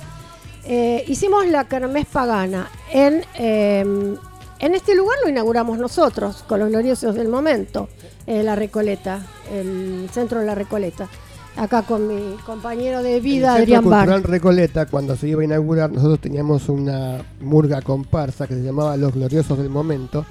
Eh, 0.66 1.04
hicimos 1.08 1.48
la 1.48 1.66
Kermés 1.66 2.06
Pagana. 2.06 2.70
En, 2.92 3.24
eh, 3.36 4.16
en 4.60 4.76
este 4.76 4.96
lugar 4.96 5.18
lo 5.24 5.30
inauguramos 5.30 5.78
nosotros, 5.78 6.44
con 6.48 6.60
los 6.60 6.70
gloriosos 6.70 7.16
del 7.16 7.30
momento, 7.30 7.88
eh, 8.28 8.44
la 8.44 8.56
Recoleta, 8.56 9.26
el 9.52 10.10
centro 10.12 10.42
de 10.42 10.46
la 10.46 10.56
Recoleta. 10.56 11.08
Acá 11.56 11.82
con 11.82 12.08
mi 12.08 12.36
compañero 12.46 13.02
de 13.02 13.20
vida, 13.20 13.52
En 13.52 13.56
el 13.56 13.62
Adrián 13.64 13.90
Bar. 13.90 14.06
Cultural 14.06 14.24
Recoleta, 14.24 14.86
cuando 14.86 15.16
se 15.16 15.30
iba 15.30 15.42
a 15.42 15.46
inaugurar, 15.46 15.92
nosotros 15.92 16.20
teníamos 16.20 16.70
una 16.70 17.22
murga 17.42 17.82
comparsa 17.82 18.48
que 18.48 18.56
se 18.56 18.62
llamaba 18.62 18.96
Los 18.98 19.14
Gloriosos 19.14 19.58
del 19.58 19.70
Momento, 19.70 20.26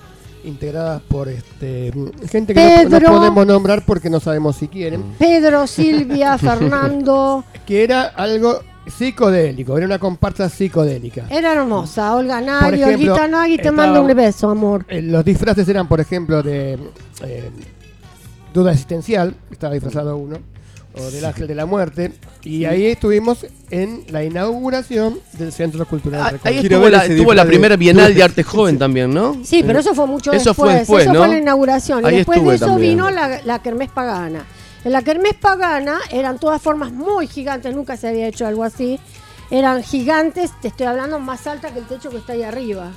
integrada 0.49 1.01
por 1.09 1.29
este 1.29 1.93
gente 2.31 2.55
que 2.55 2.61
no- 3.01 3.01
podemos 3.19 3.47
nombrar 3.47 3.85
porque 3.85 4.11
no 4.11 4.19
sabemos 4.21 4.57
si 4.57 4.69
quieren, 4.69 5.03
Pedro, 5.19 5.67
Silvia, 5.67 6.37
Fernando. 6.39 7.45
que 7.67 7.85
era 7.85 8.03
algo 8.07 8.61
psicodélico, 8.87 9.77
era 9.77 9.87
una 9.87 9.99
comparsa 9.99 10.49
psicodélica. 10.49 11.27
Era 11.31 11.53
hermosa. 11.53 12.15
Olga 12.15 12.41
ejemplo, 12.41 13.13
Olguita 13.15 13.29
Nagui, 13.29 13.57
te 13.57 13.63
estaba- 13.69 13.77
mando 13.77 14.03
un 14.03 14.17
beso, 14.17 14.49
amor. 14.51 14.85
Eh, 14.89 15.03
Los 15.03 15.25
disfraces 15.25 15.69
eran, 15.69 15.87
por 15.87 16.01
ejemplo, 16.01 16.43
de 16.43 16.79
eh, 17.23 17.51
duda 18.55 18.73
existencial, 18.73 19.35
estaba 19.51 19.75
disfrazado 19.75 20.17
uno, 20.17 20.39
o 21.01 21.11
del 21.11 21.25
ángel 21.25 21.47
de 21.47 21.55
la 21.55 21.67
muerte, 21.67 22.13
y 22.43 22.65
ahí 22.65 22.87
estuvimos 22.87 23.47
en 23.71 24.05
la 24.09 24.25
inauguración 24.25 25.19
del 25.35 25.53
Centro 25.53 25.87
Cultural 25.87 26.21
Ah. 26.37 26.39
Ahí 26.45 26.59
estuvo 26.59 26.89
la, 26.89 27.05
estuvo 27.07 27.35
la 27.35 27.45
primera 27.45 27.77
Bienal 27.77 28.15
de 28.15 28.23
Arte 28.25 28.43
Joven 28.43 28.79
también, 28.79 29.13
¿no? 29.13 29.37
Sí, 29.45 29.63
pero 29.67 29.79
eso 29.81 29.95
fue 29.95 30.07
mucho 30.07 30.33
Eso 30.33 30.51
después. 30.51 30.57
fue 30.71 30.75
después, 30.79 31.03
eso 31.05 31.13
¿no? 31.13 31.19
fue 31.21 31.29
la 31.29 31.39
inauguración. 31.39 32.05
Ahí 32.07 32.15
y 32.15 32.17
después 32.19 32.45
de 32.45 32.55
eso 32.55 32.67
también. 32.67 32.93
vino 32.97 33.11
la, 33.11 33.41
la 33.45 33.61
Kermés 33.63 33.91
Pagana. 33.91 34.45
En 34.85 34.93
la 34.93 35.03
Kermés 35.03 35.35
Pagana 35.35 35.99
eran 36.11 36.39
todas 36.39 36.63
formas 36.63 36.93
muy 36.93 37.27
gigantes, 37.27 37.75
nunca 37.75 37.97
se 37.97 38.09
había 38.09 38.27
hecho 38.29 38.47
algo 38.47 38.65
así. 38.65 38.99
Eran 39.51 39.83
gigantes, 39.83 40.51
te 40.61 40.69
estoy 40.69 40.87
hablando 40.87 41.19
más 41.19 41.47
alta 41.47 41.71
que 41.73 41.79
el 41.81 41.87
techo 41.87 42.11
que 42.11 42.19
está 42.19 42.35
ahí 42.35 42.43
arriba. 42.43 42.93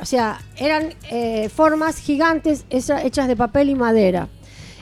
O 0.00 0.04
sea, 0.04 0.40
eran 0.56 0.94
eh, 1.10 1.48
formas 1.48 1.96
gigantes 1.98 2.64
hecha- 2.70 3.02
hechas 3.02 3.26
de 3.26 3.34
papel 3.36 3.68
y 3.70 3.74
madera. 3.74 4.28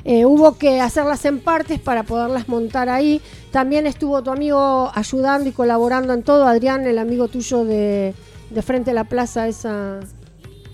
Eh, 0.09 0.25
hubo 0.25 0.57
que 0.57 0.81
hacerlas 0.81 1.25
en 1.25 1.41
partes 1.41 1.81
para 1.81 2.05
poderlas 2.05 2.49
montar 2.49 2.89
ahí. 2.89 3.21
También 3.51 3.89
estuvo 3.89 4.23
tu 4.23 4.31
amigo 4.31 4.89
ayudando 4.95 5.49
y 5.49 5.53
colaborando 5.53 6.13
en 6.15 6.23
todo. 6.23 6.47
Adrián, 6.47 6.87
el 6.87 6.99
amigo 7.01 7.27
tuyo 7.27 7.65
de, 7.65 8.15
de 8.51 8.63
frente 8.63 8.93
a 8.93 8.95
la 8.95 9.03
plaza, 9.05 9.49
esa 9.49 9.99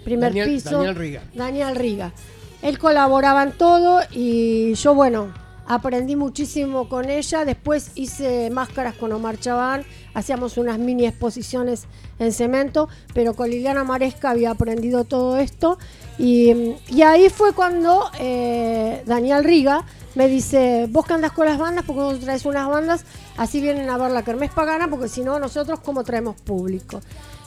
primer 0.04 0.30
Daniel- 0.32 0.48
piso. 0.50 0.76
Daniel 0.76 0.94
Riga. 0.96 1.22
Daniel 1.34 1.76
Riga. 1.76 2.12
Él 2.60 2.78
colaboraba 2.78 3.42
en 3.42 3.52
todo 3.52 4.00
y 4.12 4.74
yo, 4.74 4.94
bueno, 4.94 5.28
aprendí 5.66 6.16
muchísimo 6.16 6.88
con 6.88 7.08
ella. 7.08 7.44
Después 7.44 7.92
hice 7.94 8.50
máscaras 8.50 8.94
con 8.94 9.12
Omar 9.12 9.38
Chabán, 9.38 9.84
hacíamos 10.14 10.56
unas 10.56 10.78
mini 10.78 11.06
exposiciones 11.06 11.84
en 12.18 12.32
cemento, 12.32 12.88
pero 13.14 13.34
con 13.34 13.50
Liliana 13.50 13.84
Maresca 13.84 14.30
había 14.30 14.50
aprendido 14.50 15.04
todo 15.04 15.36
esto. 15.36 15.78
Y, 16.18 16.74
y 16.88 17.02
ahí 17.02 17.28
fue 17.30 17.52
cuando 17.52 18.10
eh, 18.18 19.02
Daniel 19.06 19.44
Riga 19.44 19.84
me 20.14 20.28
dice, 20.28 20.86
vos 20.90 21.06
que 21.06 21.14
andás 21.14 21.32
con 21.32 21.46
las 21.46 21.58
bandas, 21.58 21.84
porque 21.86 22.02
vos 22.02 22.20
traes 22.20 22.44
unas 22.44 22.68
bandas, 22.68 23.04
así 23.36 23.60
vienen 23.60 23.88
a 23.88 23.96
ver 23.96 24.10
la 24.10 24.22
Kermés 24.22 24.50
Pagana, 24.50 24.88
porque 24.88 25.08
si 25.08 25.22
no, 25.22 25.38
nosotros 25.38 25.80
cómo 25.80 26.04
traemos 26.04 26.40
público. 26.40 27.00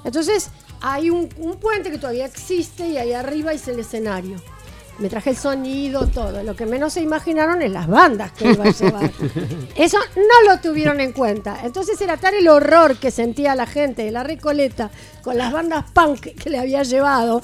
Entonces, 0.04 0.50
hay 0.82 1.10
un, 1.10 1.30
un 1.38 1.58
puente 1.58 1.92
que 1.92 1.98
todavía 1.98 2.26
existe 2.26 2.88
y 2.88 2.98
ahí 2.98 3.14
arriba 3.14 3.54
hice 3.54 3.72
el 3.72 3.80
escenario. 3.80 4.42
Me 5.00 5.10
traje 5.10 5.32
el 5.32 5.38
sonido, 5.38 6.08
todo. 6.08 6.42
Lo 6.44 6.56
que 6.56 6.66
menos 6.66 6.94
se 6.94 7.02
imaginaron 7.02 7.62
es 7.62 7.72
las 7.72 7.88
bandas 7.88 8.32
que 8.32 8.52
iba 8.52 8.66
a 8.66 8.72
llevar. 8.72 9.12
Eso 9.76 9.98
no 10.16 10.50
lo 10.50 10.60
tuvieron 10.62 11.02
en 11.02 11.12
cuenta. 11.12 11.60
Entonces 11.64 12.00
era 12.00 12.18
tal 12.18 12.34
el 12.36 12.48
horror 12.48 12.98
que 12.98 13.12
sentía 13.12 13.56
la 13.56 13.66
gente 13.66 14.04
de 14.04 14.12
la 14.12 14.24
Recoleta 14.24 14.90
con 15.22 15.38
las 15.38 15.52
bandas 15.52 15.86
punk 15.92 16.36
que 16.36 16.50
le 16.50 16.60
había 16.60 16.84
llevado. 16.84 17.42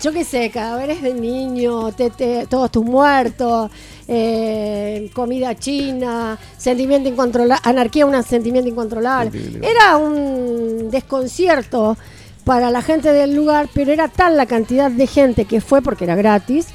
Yo 0.00 0.12
qué 0.12 0.24
sé, 0.24 0.50
cadáveres 0.50 1.02
de 1.02 1.12
niño, 1.12 1.92
tete, 1.92 2.46
todos 2.48 2.70
tus 2.70 2.84
muertos, 2.84 3.70
eh, 4.08 5.10
comida 5.14 5.54
china, 5.54 6.38
sentimiento 6.56 7.08
incontrolable, 7.08 7.60
anarquía, 7.62 8.06
un 8.06 8.22
sentimiento 8.22 8.68
incontrolable. 8.68 9.60
Era 9.62 9.96
un 9.96 10.90
desconcierto 10.90 11.96
para 12.44 12.70
la 12.70 12.82
gente 12.82 13.12
del 13.12 13.34
lugar, 13.34 13.68
pero 13.72 13.92
era 13.92 14.08
tal 14.08 14.36
la 14.36 14.46
cantidad 14.46 14.90
de 14.90 15.06
gente 15.06 15.44
que 15.44 15.60
fue, 15.60 15.82
porque 15.82 16.04
era 16.04 16.16
gratis, 16.16 16.68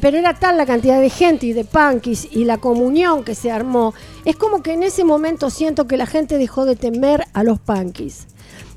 pero 0.00 0.18
era 0.18 0.34
tal 0.34 0.56
la 0.56 0.66
cantidad 0.66 1.00
de 1.00 1.10
gente 1.10 1.46
y 1.46 1.52
de 1.52 1.64
punkis 1.64 2.28
y 2.30 2.44
la 2.44 2.58
comunión 2.58 3.24
que 3.24 3.34
se 3.34 3.50
armó. 3.50 3.94
Es 4.24 4.36
como 4.36 4.62
que 4.62 4.72
en 4.72 4.82
ese 4.82 5.04
momento 5.04 5.50
siento 5.50 5.86
que 5.86 5.96
la 5.96 6.06
gente 6.06 6.38
dejó 6.38 6.64
de 6.64 6.76
temer 6.76 7.24
a 7.32 7.42
los 7.42 7.58
punkis. 7.58 8.26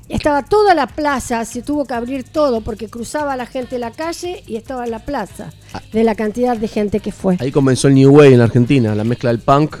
Estaba 0.08 0.44
toda 0.44 0.74
la 0.74 0.88
plaza, 0.88 1.44
se 1.44 1.62
tuvo 1.62 1.84
que 1.84 1.94
abrir 1.94 2.24
todo 2.24 2.62
porque 2.62 2.88
cruzaba 2.88 3.36
la 3.36 3.46
gente 3.46 3.78
la 3.78 3.92
calle 3.92 4.42
y 4.46 4.56
estaba 4.56 4.84
en 4.84 4.90
la 4.90 4.98
plaza 5.04 5.52
de 5.92 6.02
la 6.02 6.16
cantidad 6.16 6.56
de 6.56 6.66
gente 6.66 6.98
que 6.98 7.12
fue. 7.12 7.36
Ahí 7.38 7.52
comenzó 7.52 7.86
el 7.86 7.94
New 7.94 8.10
Way 8.16 8.32
en 8.32 8.38
la 8.38 8.44
Argentina, 8.44 8.94
la 8.94 9.04
mezcla 9.04 9.30
del 9.30 9.38
punk. 9.38 9.76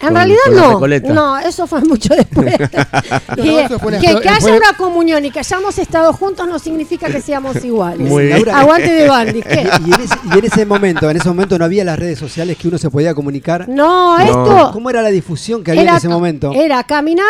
En 0.00 0.08
con- 0.08 0.14
realidad 0.16 0.38
con 0.46 0.56
no, 0.56 0.70
Recoleta. 0.72 1.12
no, 1.12 1.38
eso 1.38 1.66
fue 1.66 1.80
mucho 1.82 2.14
después. 2.14 2.54
No, 3.36 3.42
que 3.42 3.64
eso 3.64 3.78
fue 3.78 3.92
que- 3.98 4.20
que 4.20 4.28
haya 4.28 4.54
una 4.54 4.72
comunión 4.76 5.24
y 5.24 5.30
que 5.30 5.40
hayamos 5.40 5.78
estado 5.78 6.12
juntos 6.12 6.48
no 6.48 6.58
significa 6.58 7.08
que 7.08 7.20
seamos 7.20 7.62
iguales. 7.64 8.08
Muy 8.08 8.24
bien. 8.24 8.36
Laura- 8.36 8.60
Aguante 8.60 8.90
de 8.92 9.08
Bandi, 9.08 9.42
¿qué? 9.42 9.68
Y 9.86 9.92
en, 9.94 10.00
ese, 10.00 10.14
y 10.34 10.38
en 10.38 10.44
ese 10.44 10.66
momento, 10.66 11.10
en 11.10 11.16
ese 11.18 11.28
momento 11.28 11.58
no 11.58 11.64
había 11.64 11.84
las 11.84 11.98
redes 11.98 12.18
sociales 12.18 12.56
que 12.56 12.68
uno 12.68 12.78
se 12.78 12.88
podía 12.90 13.14
comunicar. 13.14 13.68
No, 13.68 14.18
esto 14.18 14.70
¿Cómo 14.72 14.88
era 14.90 15.02
la 15.02 15.10
difusión 15.10 15.62
que 15.62 15.70
había 15.72 15.82
era, 15.82 15.90
en 15.92 15.96
ese 15.98 16.08
momento? 16.08 16.52
era 16.54 16.82
caminar, 16.84 17.26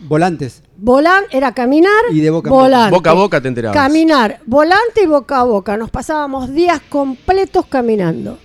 Volantes. 0.00 0.62
volar, 0.76 1.24
era 1.30 1.52
caminar, 1.52 1.90
Y 2.12 2.20
de 2.20 2.30
boca 2.30 2.48
en 2.48 2.52
boca. 2.54 2.62
volante. 2.64 2.90
Boca 2.96 3.10
a 3.10 3.14
boca 3.14 3.40
te 3.40 3.48
enterabas. 3.48 3.76
Caminar, 3.76 4.40
volante 4.46 5.02
y 5.02 5.06
boca 5.06 5.40
a 5.40 5.44
boca. 5.44 5.76
Nos 5.76 5.90
pasábamos 5.90 6.52
días 6.52 6.80
completos 6.88 7.66
caminando. 7.66 8.38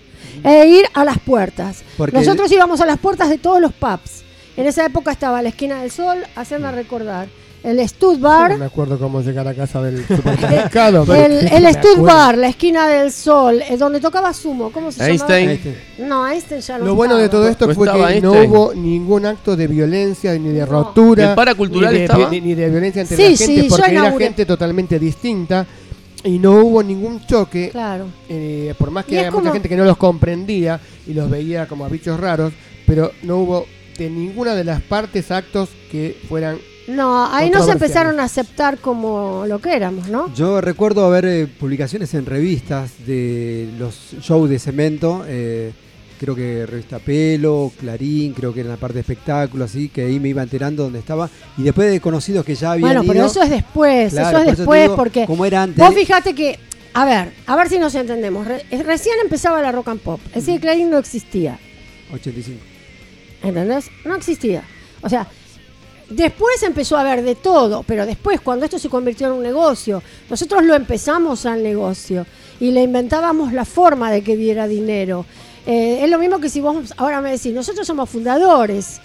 E 0.44 0.68
ir 0.68 0.86
a 0.94 1.04
las 1.06 1.20
puertas. 1.20 1.84
Porque- 1.98 2.18
Nosotros 2.18 2.52
íbamos 2.52 2.82
a 2.82 2.86
las 2.86 2.98
puertas 3.00 3.30
de 3.30 3.38
todos 3.38 3.60
los 3.62 3.74
pubs. 3.74 4.24
En 4.58 4.66
esa 4.68 4.86
época 4.86 5.12
estaba 5.12 5.42
la 5.42 5.50
esquina 5.50 5.82
del 5.82 5.92
sol, 5.92 6.20
hacerme 6.36 6.72
recordar. 6.72 7.28
El 7.64 7.88
Stud 7.88 8.18
Bar, 8.18 8.54
No 8.54 8.58
me 8.58 8.66
acuerdo 8.66 8.98
cómo 8.98 9.22
llegar 9.22 9.48
a 9.48 9.54
casa 9.54 9.84
del 9.84 10.04
supermercado. 10.08 11.06
pero 11.06 11.26
el, 11.26 11.48
el 11.66 11.74
Stud. 11.76 12.00
Bar, 12.02 12.36
la 12.36 12.48
esquina 12.48 12.88
del 12.88 13.12
sol, 13.12 13.62
eh, 13.62 13.78
donde 13.78 14.00
tocaba 14.00 14.34
sumo. 14.34 14.72
¿Cómo 14.72 14.92
se 14.92 15.06
Einstein. 15.06 15.60
llamaba? 15.64 15.76
No, 16.00 16.28
Einstein 16.28 16.62
ya 16.62 16.78
no 16.80 16.86
Lo 16.86 16.96
bueno 16.96 17.18
de 17.18 17.30
todo 17.30 17.48
esto 17.48 17.68
No 17.68 17.76
fue 17.76 17.88
que 17.88 18.00
no 18.00 18.08
Einstein. 18.08 18.50
hubo 18.50 18.74
ningún 18.74 19.28
acto 19.28 19.56
de 19.56 19.68
violencia 19.68 20.34
ni 20.34 20.50
de 20.50 20.66
rotura. 20.66 21.30
¿El 21.30 21.36
paracultural 21.36 21.94
ni 21.94 22.00
de, 22.00 22.06
estaba? 22.06 22.30
Ni, 22.32 22.42
ni 22.42 22.56
de 22.56 22.68
violencia 22.68 23.04
entre 23.04 23.16
Sí, 23.18 23.24
la 23.30 23.38
sí, 23.38 23.46
gente 23.46 23.62
yo 23.64 23.70
porque 23.70 23.92
era 23.92 24.00
inauguré. 24.02 24.26
gente 24.26 24.46
totalmente 24.48 24.98
distinta 24.98 25.68
y 26.24 26.40
no 26.40 26.52
hubo 26.64 26.84
ningún 26.84 27.26
choque. 27.26 27.70
Claro. 27.72 28.06
eh, 28.30 28.74
por 28.78 28.92
más 28.92 29.06
que 29.06 29.14
es 29.16 29.20
había 29.20 29.32
mucha 29.32 29.42
como- 29.44 29.54
gente 29.54 29.70
que 29.70 29.78
no 29.78 29.86
los 29.86 29.98
comprendía 29.98 30.80
y 31.08 31.14
los 31.14 31.30
veía 31.30 31.68
como 31.68 31.86
a 31.86 31.90
bichos 31.90 32.20
raros, 32.20 32.54
pero 32.86 33.12
no 33.24 33.38
hubo 33.38 33.66
de 33.98 34.10
ninguna 34.10 34.56
de 34.56 34.64
las 34.64 34.82
partes 34.82 35.32
actos 35.32 35.70
que 35.92 36.18
fueran 36.30 36.58
No, 36.88 37.26
ahí 37.26 37.50
nos 37.50 37.60
Controversiales. 37.66 37.72
empezaron 37.82 38.20
a 38.20 38.24
aceptar 38.24 38.78
como 38.80 39.46
lo 39.48 39.60
que 39.60 39.76
éramos, 39.76 40.08
¿no? 40.10 40.34
Yo 40.34 40.60
recuerdo 40.62 41.10
ver 41.10 41.26
eh, 41.26 41.48
publicaciones 41.48 42.14
en 42.16 42.26
revistas 42.26 42.92
de 43.06 43.70
los 43.78 44.16
shows 44.22 44.50
de 44.50 44.58
cemento. 44.60 45.24
eh, 45.28 45.72
creo 46.22 46.36
que 46.36 46.68
revista 46.68 47.00
Pelo, 47.00 47.72
Clarín, 47.80 48.34
creo 48.34 48.54
que 48.54 48.60
era 48.60 48.70
la 48.70 48.78
parte 48.78 48.94
de 48.94 49.00
espectáculo, 49.00 49.66
así, 49.66 49.90
que 49.90 50.04
ahí 50.04 50.20
me 50.20 50.30
iba 50.30 50.44
enterando 50.44 50.84
dónde 50.84 51.00
estaba. 51.00 51.28
Y 51.58 51.64
después 51.64 51.90
de 51.92 52.00
conocidos 52.00 52.46
que 52.46 52.54
ya 52.54 52.74
habían 52.74 52.90
Bueno, 52.90 53.02
pero 53.02 53.16
ido- 53.16 53.26
eso 53.26 53.42
es 53.42 53.50
después, 53.50 54.14
Claro, 54.14 54.38
eso 54.38 54.52
es 54.52 54.58
después 54.60 54.82
digo, 54.84 54.96
porque 54.96 55.26
¿Cómo 55.26 55.46
era 55.46 55.64
antes? 55.64 55.84
vos 55.84 55.96
fíjate 55.96 56.36
que, 56.36 56.60
a 56.94 57.06
ver, 57.06 57.34
a 57.48 57.56
ver 57.56 57.70
si 57.70 57.80
nos 57.80 57.96
entendemos. 57.96 58.46
Re- 58.46 58.64
recién 58.84 59.16
empezaba 59.24 59.64
la 59.64 59.72
rock 59.72 59.88
and 59.88 60.00
pop, 60.02 60.20
el 60.36 60.44
cine 60.44 60.60
Clarín 60.60 60.92
no 60.92 61.00
existía. 61.00 61.58
85. 62.14 62.60
¿Entendés? 63.42 63.90
No 64.06 64.16
existía. 64.16 64.62
O 65.02 65.10
sea, 65.10 65.26
después 66.08 66.62
empezó 66.62 66.98
a 66.98 67.02
haber 67.02 67.24
de 67.24 67.34
todo, 67.34 67.82
pero 67.82 68.06
después 68.06 68.42
cuando 68.42 68.66
esto 68.66 68.78
se 68.78 68.90
convirtió 68.90 69.26
en 69.26 69.34
un 69.34 69.42
negocio, 69.42 70.04
nosotros 70.30 70.64
lo 70.64 70.76
empezamos 70.76 71.48
al 71.48 71.64
negocio 71.64 72.28
y 72.60 72.70
le 72.70 72.84
inventábamos 72.84 73.54
la 73.54 73.66
forma 73.66 74.12
de 74.12 74.22
que 74.22 74.38
diera 74.38 74.68
dinero. 74.68 75.26
Eh, 75.66 76.00
es 76.04 76.10
lo 76.10 76.18
mismo 76.18 76.40
que 76.40 76.50
si 76.50 76.62
vos 76.62 76.94
ahora 76.98 77.22
me 77.22 77.32
decís, 77.32 77.54
nosotros 77.54 77.86
somos 77.86 78.10
fundadores. 78.10 79.00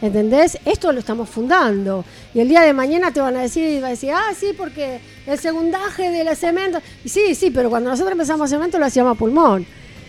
¿Entendés? 0.00 0.58
Esto 0.64 0.92
lo 0.92 1.00
estamos 1.00 1.28
fundando. 1.28 2.04
Y 2.32 2.40
el 2.40 2.48
día 2.48 2.60
de 2.62 2.72
mañana 2.72 3.12
te 3.12 3.20
van 3.20 3.36
a 3.36 3.40
decir, 3.40 3.82
va 3.82 3.88
a 3.88 3.90
decir, 3.90 4.12
ah, 4.12 4.32
sí, 4.38 4.52
porque 4.56 5.00
el 5.26 5.38
segundaje 5.38 6.10
de 6.10 6.22
la 6.22 6.36
cemento. 6.36 6.80
Y 7.04 7.08
sí, 7.08 7.34
sí, 7.34 7.50
pero 7.50 7.68
cuando 7.68 7.90
nosotros 7.90 8.12
empezamos 8.12 8.48
cemento 8.48 8.78
lo 8.78 8.86
hacíamos 8.86 9.18
pulmón. 9.18 9.66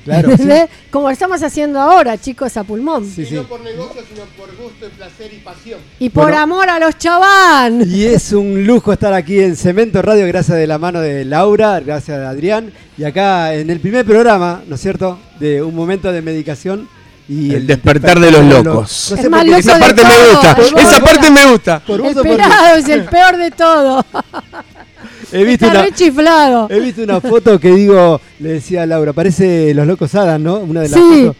Claro, 0.09 0.31
¿Entendés? 0.31 0.69
Como 0.91 1.07
lo 1.07 1.11
estamos 1.13 1.41
haciendo 1.43 1.79
ahora, 1.79 2.17
chicos, 2.17 2.55
a 2.57 2.63
pulmón. 2.63 3.03
Y 3.15 3.21
no 3.33 3.43
por 3.43 3.61
negocio, 3.61 4.01
sino 4.11 4.25
por 4.37 4.55
gusto 4.55 4.87
y 4.87 4.89
placer 4.89 5.31
y 5.33 5.37
pasión. 5.37 5.79
Y 5.99 6.09
por 6.09 6.23
Bueno. 6.25 6.39
amor 6.39 6.69
a 6.69 6.79
los 6.79 6.97
chaván. 6.97 7.83
Y 7.87 8.05
es 8.05 8.31
un 8.33 8.65
lujo 8.65 8.91
estar 8.93 9.13
aquí 9.13 9.39
en 9.39 9.55
Cemento 9.55 10.01
Radio, 10.01 10.25
gracias 10.27 10.57
de 10.57 10.67
la 10.67 10.77
mano 10.77 10.99
de 10.99 11.25
Laura, 11.25 11.79
gracias 11.79 12.17
de 12.19 12.25
Adrián. 12.25 12.73
Y 12.97 13.03
acá 13.03 13.53
en 13.53 13.69
el 13.69 13.79
primer 13.79 14.05
programa, 14.05 14.61
¿no 14.67 14.75
es 14.75 14.81
cierto? 14.81 15.19
De 15.39 15.61
un 15.61 15.75
momento 15.75 16.11
de 16.11 16.21
medicación. 16.21 16.87
Y 17.31 17.53
El 17.53 17.67
despertar 17.67 18.19
de 18.19 18.31
los 18.31 18.43
locos. 18.43 19.11
No 19.11 19.17
sé 19.21 19.29
por 19.29 19.39
qué- 19.43 19.45
loco 19.45 19.57
Esa 19.59 19.79
parte 19.79 20.03
me 20.03 20.31
gusta, 20.31 20.55
Por 20.55 20.79
esa 20.79 20.99
parte 20.99 21.29
me 21.29 21.45
gusta. 21.51 21.79
Por 21.85 22.01
es 22.79 22.89
el 22.89 23.05
peor 23.05 23.37
de 23.37 23.51
todo. 23.51 24.03
He 25.31 25.43
visto, 25.43 25.65
Está 25.65 25.79
una, 25.79 25.85
re 25.87 25.91
chiflado. 25.93 26.67
he 26.71 26.79
visto 26.79 27.03
una 27.03 27.21
foto 27.21 27.59
que 27.59 27.71
digo, 27.71 28.19
le 28.39 28.53
decía 28.53 28.83
a 28.83 28.85
Laura, 28.85 29.13
parece 29.13 29.73
Los 29.73 29.85
Locos 29.87 30.15
Adam, 30.15 30.41
¿no? 30.43 30.57
Una 30.57 30.81
de 30.81 30.89
las 30.89 30.99
Sí. 30.99 31.25
fotos. 31.27 31.35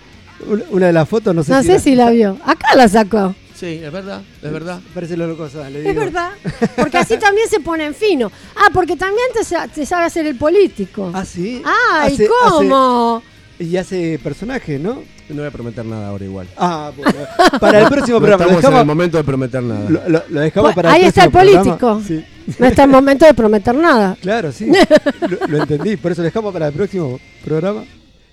una- 0.71 0.85
de 0.87 0.93
las 0.93 1.09
fotos, 1.09 1.35
no 1.35 1.43
sé 1.43 1.51
No 1.51 1.59
si. 1.61 1.65
sé 1.67 1.71
era- 1.73 1.81
si 1.81 1.95
la 1.95 2.09
vio. 2.11 2.37
Acá 2.45 2.73
la 2.75 2.87
sacó. 2.87 3.35
Sí, 3.53 3.81
es 3.83 3.91
verdad, 3.91 4.21
es 4.41 4.51
verdad. 4.51 4.79
Parece 4.93 5.17
Los 5.17 5.27
Locos 5.27 5.53
Adam, 5.55 5.73
le 5.73 5.79
Es 5.79 5.85
digo. 5.89 5.99
verdad. 5.99 6.29
Porque 6.77 6.97
así 6.97 7.17
también 7.17 7.49
se 7.49 7.59
pone 7.59 7.85
en 7.85 7.93
fino. 7.93 8.31
Ah, 8.55 8.69
porque 8.73 8.95
también 8.95 9.27
te, 9.33 9.43
sa- 9.43 9.67
te 9.67 9.85
sabe 9.85 10.05
hacer 10.05 10.25
el 10.27 10.37
político. 10.37 11.11
Ah, 11.13 11.25
sí. 11.25 11.61
Ay, 11.65 12.13
Hace- 12.13 12.27
¿cómo? 12.27 13.21
Y 13.59 13.75
hace 13.75 14.17
personaje, 14.23 14.79
¿no? 14.79 15.03
No 15.27 15.35
voy 15.35 15.45
a 15.45 15.51
prometer 15.51 15.85
nada 15.85 16.07
ahora 16.07 16.23
igual. 16.23 16.47
Ah, 16.57 16.91
bueno. 16.95 17.13
Para 17.59 17.81
el 17.81 17.89
próximo 17.89 18.19
No 18.21 18.25
programa. 18.25 18.43
estamos 18.45 18.51
en 18.55 18.61
dejamos, 18.61 18.79
el 18.81 18.85
momento 18.87 19.17
de 19.17 19.23
prometer 19.25 19.61
nada. 19.63 19.89
lo, 19.89 20.09
lo- 20.09 20.23
lo 20.29 20.39
dejamos 20.39 20.67
Pues, 20.73 20.75
para 20.75 20.93
ahí 20.93 21.01
el 21.01 21.07
está 21.09 21.25
el 21.25 21.31
político. 21.31 22.01
Sí. 22.07 22.25
No 22.57 22.65
está 22.65 22.83
el 22.85 22.89
momento 22.89 23.25
de 23.25 23.33
prometer 23.33 23.75
nada. 23.75 24.17
Claro, 24.21 24.51
sí. 24.53 24.71
lo, 25.29 25.47
lo 25.47 25.57
entendí. 25.63 25.97
Por 25.97 26.13
eso 26.13 26.21
lo 26.21 26.25
dejamos 26.25 26.53
para 26.53 26.67
el 26.67 26.73
próximo 26.73 27.19
programa. 27.43 27.83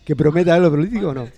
¿Que 0.05 0.15
prometa 0.15 0.55
algo 0.55 0.71
político 0.71 1.09
o 1.09 1.15
no? 1.15 1.29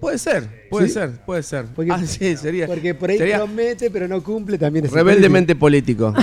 Puede 0.00 0.16
ser, 0.16 0.66
puede 0.70 0.86
¿Sí? 0.88 0.94
ser, 0.94 1.10
puede 1.26 1.42
ser. 1.42 1.66
Porque- 1.76 1.92
ah, 1.92 2.00
sí, 2.06 2.34
sería. 2.38 2.66
Porque 2.66 2.94
por 2.94 3.10
ahí 3.10 3.18
sería 3.18 3.36
promete, 3.36 3.90
pero 3.90 4.08
no 4.08 4.22
cumple 4.22 4.56
también. 4.56 4.86
es 4.86 4.92
rebeldemente 4.92 5.54
político. 5.56 6.14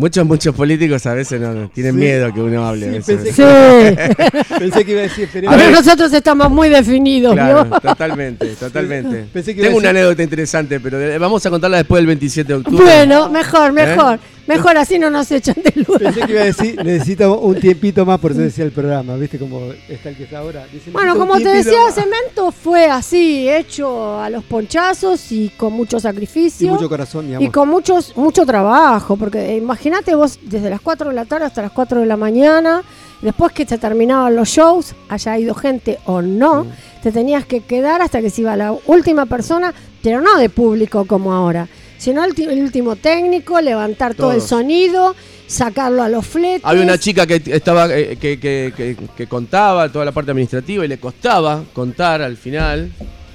Muchos, 0.00 0.26
muchos 0.26 0.54
políticos 0.54 1.04
a 1.06 1.14
veces 1.14 1.40
no, 1.40 1.68
tienen 1.68 1.92
Sí. 1.92 1.98
miedo 2.00 2.32
que 2.32 2.40
uno 2.40 2.66
hable. 2.66 3.02
Sí, 3.02 3.12
pensé, 3.14 3.32
Sí. 3.32 3.42
que, 3.42 4.16
pensé 4.58 4.84
que 4.84 4.90
iba 4.92 5.00
a 5.00 5.02
decir. 5.04 5.24
esperemos- 5.24 5.54
A 5.54 5.58
Pero 5.58 5.70
ver. 5.70 5.78
nosotros 5.78 6.12
estamos 6.12 6.50
muy 6.50 6.68
definidos, 6.70 7.34
Claro, 7.34 7.66
totalmente, 7.80 8.46
totalmente. 8.58 9.26
Pensé 9.32 9.54
que 9.54 9.60
Tengo 9.62 9.76
una 9.76 9.88
decir- 9.88 9.98
anécdota 10.00 10.22
interesante, 10.22 10.80
pero 10.80 10.98
vamos 11.20 11.44
a 11.44 11.50
contarla 11.50 11.76
después 11.76 11.98
del 11.98 12.06
27 12.06 12.48
de 12.52 12.58
octubre. 12.58 12.82
Bueno, 12.84 13.28
mejor, 13.28 13.78
¿Eh? 13.78 14.16
Mejor. 14.56 14.76
Así 14.78 14.98
no 14.98 15.08
nos 15.10 15.30
echan 15.30 15.56
de 15.62 15.72
lugar. 15.82 16.02
Pensé 16.02 16.20
que 16.26 16.32
iba 16.32 16.42
a 16.42 16.44
decir, 16.44 16.84
necesito 16.84 17.38
un 17.40 17.58
tiempito 17.58 18.04
más, 18.04 18.18
por 18.20 18.32
eso 18.32 18.40
decía 18.40 18.64
el 18.64 18.72
programa, 18.72 19.16
¿viste? 19.16 19.38
Como 19.38 19.72
está 19.88 20.10
el 20.10 20.16
que 20.16 20.24
está 20.24 20.38
ahora. 20.38 20.64
Dice, 20.72 20.90
Bueno, 20.90 21.14
"Necesito 21.14 21.22
un 21.22 21.28
como 21.28 21.42
te 21.42 21.56
decía, 21.56 21.84
más". 21.86 21.94
Cemento 21.94 22.52
fue 22.52 22.86
así, 22.86 23.48
hecho 23.48 24.20
a 24.20 24.28
los 24.30 24.44
ponchazos 24.44 25.32
y 25.32 25.48
con 25.56 25.72
mucho 25.72 25.96
Y 25.96 26.00
sacrificio. 26.00 26.68
mucho 26.72 26.88
corazón, 26.88 27.26
mi 27.28 27.34
amor. 27.34 27.48
Y 27.48 27.50
con 27.50 27.68
muchos, 27.68 28.16
mucho 28.16 28.44
trabajo, 28.46 29.16
porque 29.16 29.54
eh, 29.54 29.56
imagínate 29.56 30.14
vos 30.14 30.38
desde 30.42 30.68
las 30.70 30.80
4 30.80 31.08
de 31.10 31.14
la 31.16 31.24
tarde 31.24 31.46
hasta 31.46 31.62
las 31.62 31.72
4 31.72 32.00
de 32.00 32.06
la 32.06 32.16
mañana, 32.16 32.82
después 33.22 33.52
que 33.52 33.66
te 33.66 33.78
terminaban 33.78 34.34
los 34.36 34.48
shows, 34.48 34.94
haya 35.08 35.38
ido 35.38 35.54
gente 35.54 35.98
o 36.06 36.22
no, 36.22 36.66
te 37.02 37.12
tenías 37.12 37.44
que 37.46 37.60
quedar 37.60 38.02
hasta 38.02 38.20
que 38.20 38.30
se 38.30 38.42
iba 38.42 38.56
la 38.56 38.74
última 38.86 39.26
persona, 39.26 39.72
pero 40.02 40.20
no 40.20 40.36
de 40.38 40.48
público 40.48 41.04
como 41.06 41.32
ahora, 41.32 41.68
sino 42.00 42.24
el, 42.24 42.32
el 42.40 42.60
último 42.62 42.96
técnico, 42.96 43.60
levantar 43.60 44.14
todo 44.14 44.32
el 44.32 44.40
sonido, 44.40 45.14
sacarlo 45.46 46.02
a 46.02 46.08
los 46.08 46.26
fletes. 46.26 46.62
Había 46.64 46.82
una 46.82 46.96
chica 46.98 47.26
que 47.26 47.42
estaba 47.46 47.86
eh, 47.94 48.16
que, 48.20 48.40
que- 48.40 48.72
que- 48.76 48.96
que 49.16 49.26
contaba 49.26 49.88
toda 49.92 50.04
la 50.06 50.12
parte 50.12 50.30
administrativa 50.30 50.84
y 50.84 50.88
le 50.88 50.98
costaba 50.98 51.62
contar 51.74 52.22
al 52.22 52.36
final. 52.38 52.90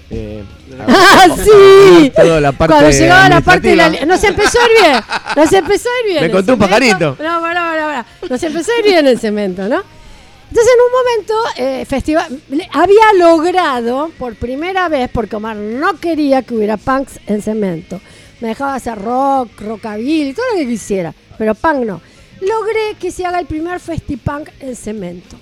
eh, 0.09 0.43
¡Ah, 0.87 1.27
sí! 1.43 2.11
toda 2.15 2.41
la 2.41 2.51
parte 2.53 2.73
Cuando 2.73 2.89
llegaba 2.91 3.29
la 3.29 3.41
parte 3.41 3.67
de 3.69 3.75
la... 3.75 3.89
Nos 4.05 4.23
empezó 4.23 4.57
a 4.59 4.63
ir 4.65 4.81
bien, 4.81 5.03
nos 5.35 5.53
empezó 5.53 5.89
a 5.89 5.99
ir 6.07 6.11
bien. 6.13 6.23
Me 6.25 6.31
contó 6.31 6.53
un 6.53 6.59
pajarito. 6.59 7.17
No, 7.19 7.41
pará, 7.41 7.61
pará, 7.69 7.85
pará. 7.85 8.05
Nos 8.29 8.41
empezó 8.43 8.71
a 8.71 8.79
ir 8.79 8.85
bien 8.85 9.05
el 9.07 9.19
cemento, 9.19 9.67
¿no? 9.67 9.81
Entonces 10.49 10.73
en 10.73 10.81
un 10.81 10.91
momento, 10.99 11.33
eh, 11.81 11.85
festival, 11.85 12.39
había 12.71 13.13
logrado 13.19 14.11
por 14.17 14.35
primera 14.35 14.87
vez, 14.89 15.09
porque 15.11 15.35
Omar 15.35 15.55
no 15.57 15.99
quería 15.99 16.43
que 16.43 16.53
hubiera 16.55 16.77
punks 16.77 17.19
en 17.27 17.41
cemento. 17.41 17.99
Me 18.41 18.49
dejaba 18.49 18.75
hacer 18.75 18.97
rock, 18.99 19.61
rockabilly, 19.61 20.33
todo 20.33 20.45
lo 20.51 20.59
que 20.59 20.67
quisiera, 20.67 21.13
pero 21.37 21.55
punk 21.55 21.85
no. 21.85 22.01
Logré 22.41 22.95
que 22.99 23.11
se 23.11 23.25
haga 23.25 23.39
el 23.39 23.45
primer 23.45 23.79
festipunk 23.79 24.49
en 24.59 24.75
cemento. 24.75 25.37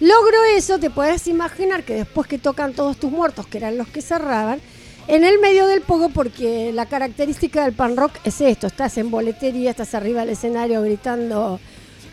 Logro 0.00 0.44
eso, 0.56 0.78
te 0.78 0.88
puedes 0.88 1.26
imaginar 1.26 1.84
que 1.84 1.94
después 1.94 2.26
que 2.26 2.38
tocan 2.38 2.72
todos 2.72 2.96
tus 2.96 3.10
muertos, 3.10 3.46
que 3.46 3.58
eran 3.58 3.76
los 3.76 3.88
que 3.88 4.00
cerraban, 4.00 4.60
en 5.08 5.24
el 5.24 5.38
medio 5.40 5.66
del 5.66 5.82
pogo, 5.82 6.08
porque 6.08 6.72
la 6.72 6.86
característica 6.86 7.64
del 7.64 7.74
pan 7.74 7.96
rock 7.96 8.12
es 8.24 8.40
esto, 8.40 8.68
estás 8.68 8.96
en 8.96 9.10
boletería, 9.10 9.70
estás 9.70 9.94
arriba 9.94 10.20
del 10.20 10.30
escenario 10.30 10.80
gritando 10.82 11.60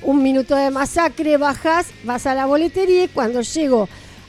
un 0.01 0.21
minuto 0.21 0.55
de 0.55 0.69
masacre, 0.69 1.37
bajas, 1.37 1.87
vas 2.03 2.25
a 2.25 2.35
la 2.35 2.45
boletería 2.45 3.05
y 3.05 3.07
cuando 3.07 3.41
llego 3.41 3.87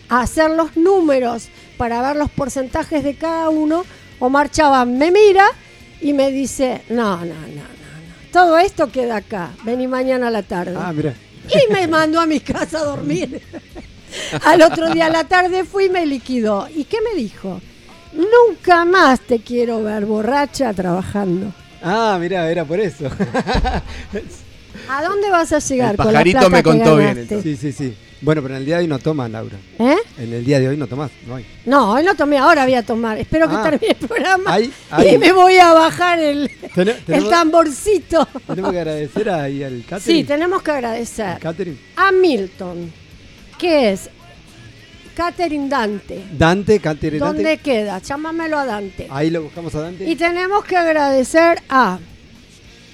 a 0.08 0.20
hacer 0.20 0.50
los 0.50 0.76
números 0.76 1.48
para 1.76 2.00
ver 2.00 2.16
los 2.16 2.30
porcentajes 2.30 3.02
de 3.02 3.16
cada 3.16 3.48
uno, 3.48 3.84
Omar 4.20 4.50
Chaban 4.50 4.98
me 4.98 5.10
mira 5.10 5.46
y 6.00 6.12
me 6.12 6.30
dice, 6.30 6.82
no, 6.88 7.18
no, 7.18 7.24
no, 7.24 7.24
no, 7.24 7.62
no, 7.62 8.32
todo 8.32 8.58
esto 8.58 8.90
queda 8.90 9.16
acá, 9.16 9.50
vení 9.64 9.86
mañana 9.86 10.28
a 10.28 10.30
la 10.30 10.42
tarde. 10.42 10.74
Ah, 10.76 10.92
mira. 10.92 11.14
Y 11.48 11.72
me 11.72 11.86
mandó 11.86 12.20
a 12.20 12.26
mi 12.26 12.40
casa 12.40 12.80
a 12.80 12.84
dormir. 12.84 13.40
Al 14.44 14.62
otro 14.62 14.90
día 14.90 15.06
a 15.06 15.10
la 15.10 15.24
tarde 15.24 15.64
fui 15.64 15.86
y 15.86 15.90
me 15.90 16.06
liquidó. 16.06 16.66
¿Y 16.74 16.84
qué 16.84 16.98
me 17.00 17.18
dijo? 17.18 17.60
Nunca 18.12 18.84
más 18.84 19.20
te 19.20 19.40
quiero 19.40 19.82
ver 19.82 20.06
borracha 20.06 20.72
trabajando. 20.72 21.52
Ah, 21.82 22.16
mira, 22.20 22.50
era 22.50 22.64
por 22.64 22.80
eso. 22.80 23.06
¿A 24.88 25.02
dónde 25.02 25.30
vas 25.30 25.52
a 25.52 25.58
llegar 25.58 25.92
El 25.92 25.96
con 25.98 26.06
la 26.06 26.12
pajarito 26.12 26.38
plata 26.38 26.50
me 26.50 26.56
que 26.58 26.62
contó 26.62 26.96
bien? 26.96 27.28
Sí, 27.42 27.56
sí, 27.56 27.72
sí. 27.72 27.94
Bueno, 28.20 28.42
pero 28.42 28.54
en 28.54 28.60
el 28.60 28.66
día 28.66 28.76
de 28.76 28.82
hoy 28.82 28.88
no 28.88 28.98
toman, 28.98 29.30
Laura. 29.30 29.56
¿Eh? 29.78 29.96
En 30.18 30.32
el 30.32 30.44
día 30.44 30.58
de 30.58 30.68
hoy 30.68 30.76
no 30.76 30.88
tomás, 30.88 31.10
no 31.26 31.36
hay. 31.36 31.46
No, 31.66 31.92
hoy 31.92 32.02
no 32.02 32.14
tomé, 32.16 32.36
ahora 32.38 32.64
voy 32.64 32.74
a 32.74 32.82
tomar. 32.82 33.16
Espero 33.18 33.48
que 33.48 33.54
Ah. 33.54 33.62
termine 33.62 33.96
el 34.00 34.06
programa 34.08 34.52
Ahí, 34.54 34.72
ahí. 34.90 35.14
y 35.14 35.18
me 35.18 35.32
voy 35.32 35.56
a 35.58 35.72
bajar 35.72 36.18
el, 36.18 36.50
tamborcito. 37.30 38.26
tenemos 38.46 38.72
que 38.72 38.78
agradecer 38.80 39.30
ahí 39.30 39.62
al 39.62 39.76
Sí, 39.78 39.84
catering. 39.88 40.26
tenemos 40.26 40.62
que 40.62 40.70
agradecer 40.72 41.38
Catering. 41.38 41.78
a 41.96 42.10
Milton, 42.10 42.92
que 43.56 43.92
es 43.92 44.10
Catherine 45.14 45.68
Dante. 45.68 46.24
Dante, 46.32 46.80
catering 46.80 47.18
¿Dónde 47.20 47.42
Dante. 47.42 47.62
queda? 47.62 47.98
Llámamelo 48.00 48.58
a 48.58 48.64
Dante. 48.66 49.06
Ahí 49.10 49.30
lo 49.30 49.42
buscamos 49.42 49.74
a 49.74 49.80
Dante. 49.82 50.04
Y 50.08 50.16
tenemos 50.16 50.64
que 50.64 50.76
agradecer 50.76 51.60
a. 51.68 51.98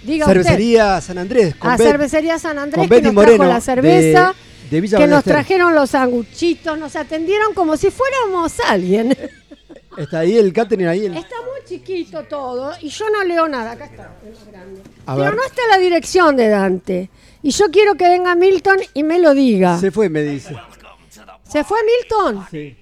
Diga 0.03 0.27
Cervecería 0.27 1.01
San 1.01 1.17
Andrés. 1.17 1.55
usted, 1.55 1.67
a 1.69 1.79
Cervecería 1.79 2.39
San 2.39 2.59
Andrés 2.59 2.77
con 2.79 2.89
que 2.89 2.95
Betty 2.95 3.07
nos 3.07 3.15
trajo 3.25 3.39
Moreno 3.39 3.53
la 3.55 3.61
cerveza, 3.63 4.29
de, 4.29 4.35
de 4.75 4.81
Villa 4.81 4.99
que 4.99 5.07
nos 5.07 5.23
trajeron 5.25 5.75
los 5.75 5.91
sanguchitos, 5.91 6.77
nos 6.79 6.97
atendieron 6.97 7.55
como 7.55 7.77
si 7.77 7.91
fuéramos 7.91 8.59
alguien. 8.61 9.17
Está 9.97 10.19
ahí 10.21 10.37
el 10.37 10.53
catering 10.53 10.87
ahí. 10.89 11.07
el- 11.07 11.17
Está 11.17 11.37
muy 11.43 11.65
chiquito 11.65 12.25
todo 12.25 12.73
y 12.81 12.89
yo 12.89 13.09
no 13.11 13.23
leo 13.23 13.47
nada. 13.47 13.73
Acá 13.73 13.85
está. 13.85 14.13
es 14.29 14.37
más 14.41 14.49
grande. 14.53 14.83
A 15.07 15.15
Pero 15.15 15.27
ver. 15.27 15.37
no 15.37 15.45
está 15.45 15.63
la 15.71 15.79
dirección 15.79 16.37
de 16.37 16.49
Dante. 16.49 17.11
Y 17.43 17.51
yo 17.51 17.71
quiero 17.71 17.95
que 17.95 18.09
venga 18.09 18.35
Milton 18.35 18.79
y 18.93 19.05
me 19.05 19.21
lo 19.21 19.35
diga. 19.35 19.79
Se 19.79 19.93
fue, 19.93 20.09
me 20.09 20.23
dice. 20.23 20.57
¿Se 21.49 21.63
fue 21.63 21.79
Milton? 21.85 22.45
Sí. 22.51 22.77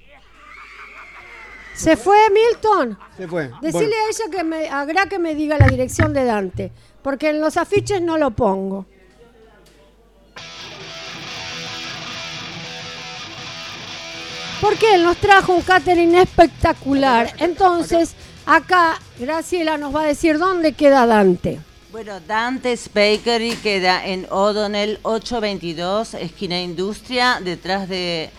¿Se 1.74 1.96
fue 1.96 2.16
Milton? 2.30 2.98
Se 3.16 3.28
fue. 3.28 3.50
Decirle 3.60 3.94
a 3.94 4.08
ella 4.08 4.30
que 4.36 4.44
me 4.44 4.68
haga 4.68 5.06
que 5.06 5.18
me 5.18 5.34
diga 5.34 5.58
la 5.58 5.66
dirección 5.66 6.12
de 6.14 6.24
Dante, 6.24 6.72
porque 7.02 7.28
en 7.30 7.40
los 7.40 7.56
afiches 7.58 8.00
no 8.00 8.16
lo 8.16 8.30
pongo. 8.30 8.86
Porque 14.62 14.94
él 14.94 15.02
nos 15.02 15.16
trajo 15.16 15.54
un 15.56 15.62
catering 15.62 16.14
espectacular. 16.14 17.34
Entonces, 17.40 18.14
acá 18.46 18.96
Graciela 19.18 19.76
nos 19.76 19.92
va 19.92 20.02
a 20.02 20.06
decir 20.06 20.38
dónde 20.38 20.72
queda 20.72 21.04
Dante. 21.04 21.58
Bueno, 21.90 22.20
Dante's 22.20 22.88
Bakery 22.94 23.56
queda 23.56 24.06
en 24.06 24.24
O'Donnell 24.30 25.00
822, 25.02 26.14
esquina 26.14 26.62
Industria, 26.62 27.40
detrás 27.42 27.88
de, 27.88 28.30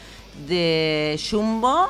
de 0.48 1.20
Jumbo. 1.30 1.90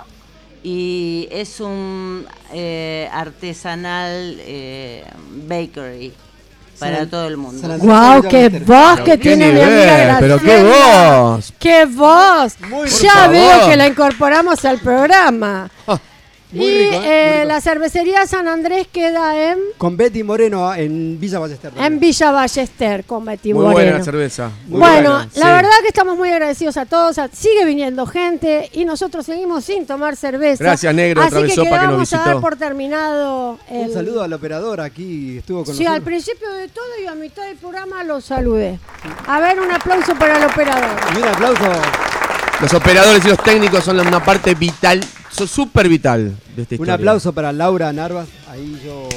y 0.64 1.28
es 1.30 1.60
un 1.60 2.26
eh, 2.52 3.08
artesanal 3.12 4.38
eh, 4.40 5.06
bakery 5.48 6.12
para 6.84 6.98
San- 6.98 7.10
todo 7.10 7.28
el 7.28 7.38
mundo. 7.38 7.68
¡Guau! 7.80 8.22
¡Qué 8.24 8.50
voz 8.66 9.00
que 9.02 9.18
tiene 9.18 9.52
mi 9.52 9.62
amiga 9.62 10.18
pero 10.20 10.38
qué 10.40 10.46
Graciela! 10.64 11.20
voz. 11.30 11.54
¡Qué 11.60 11.86
voz! 11.86 12.60
Muy 12.70 12.90
ya 12.90 13.12
favor. 13.14 13.32
veo 13.32 13.70
que 13.70 13.78
la 13.78 13.88
incorporamos 13.88 14.64
al 14.66 14.80
programa. 14.80 15.70
Muy 16.54 16.66
y 16.68 16.78
rico, 16.86 16.94
¿eh? 16.96 17.02
eh, 17.04 17.26
Muy 17.30 17.36
rico. 17.42 17.48
la 17.48 17.62
cervecería 17.62 18.28
San 18.28 18.48
Andrés 18.48 18.88
queda 18.92 19.52
en, 19.52 19.58
Con 19.78 19.98
Betty 19.98 20.24
Moreno 20.24 20.74
en 20.74 21.20
Villa 21.20 21.40
Ballester. 21.40 21.72
en 21.78 22.00
Villa 22.00 22.32
Ballester 22.32 23.04
con 23.06 23.26
Betty 23.26 23.54
Muy 23.54 23.64
buena 23.64 23.74
Moreno. 23.80 23.98
la 23.98 24.04
cerveza. 24.04 24.52
Muy 24.68 24.80
bueno, 24.80 25.10
buena, 25.12 25.30
la 25.36 25.46
sí. 25.48 25.52
verdad 25.52 25.72
que 25.82 25.88
estamos 25.88 26.18
muy 26.18 26.30
agradecidos 26.30 26.78
a 26.78 26.86
todos. 26.86 27.18
a- 27.18 27.28
Sigue 27.30 27.66
viniendo 27.66 28.06
gente 28.06 28.70
y 28.74 28.86
nosotros 28.86 29.26
seguimos 29.26 29.66
sin 29.66 29.86
tomar 29.86 30.16
cerveza. 30.16 30.64
Gracias, 30.64 30.94
Negro, 30.94 31.22
Así 31.24 31.36
vez 31.36 31.46
que 31.46 31.56
sopa 31.56 31.64
que 31.70 31.72
nos 31.72 31.80
quedamos 31.82 32.14
a 32.14 32.18
dar 32.18 32.26
visitó. 32.28 32.42
por 32.42 32.56
terminado 32.56 33.60
el... 33.70 33.88
Un 33.88 33.94
saludo 33.94 34.24
al 34.24 34.34
operador 34.34 34.80
aquí, 34.82 35.38
estuvo 35.40 35.64
con 35.66 35.76
Sí, 35.76 35.86
al 35.86 35.94
nosotros. 35.94 36.06
principio 36.06 36.52
de 36.54 36.68
todo 36.68 36.86
y 37.04 37.08
a 37.08 37.16
mitad 37.16 37.44
del 37.46 37.58
programa 37.58 38.04
lo 38.04 38.22
saludé. 38.22 38.80
A 39.28 39.40
ver, 39.40 39.60
un 39.60 39.72
aplauso 39.72 40.14
para 40.16 40.38
el 40.38 40.44
operador. 40.46 40.90
Y 41.16 41.18
un 41.18 41.28
aplauso. 41.28 41.64
Los 42.64 42.74
operadores 42.74 43.26
y 43.26 43.28
los 43.28 43.44
técnicos 43.44 43.84
son 43.84 44.00
una 44.00 44.24
parte 44.24 44.56
vital, 44.56 45.02
son 45.30 45.50
súper 45.50 45.90
vital 45.90 46.34
de 46.56 46.62
esta 46.62 46.76
Un 46.76 46.82
historia. 46.82 46.94
aplauso 46.94 47.34
para 47.34 47.52
Laura 47.52 47.92
Narvas. 47.92 48.30
Ahí 48.50 48.80
yo. 48.86 49.10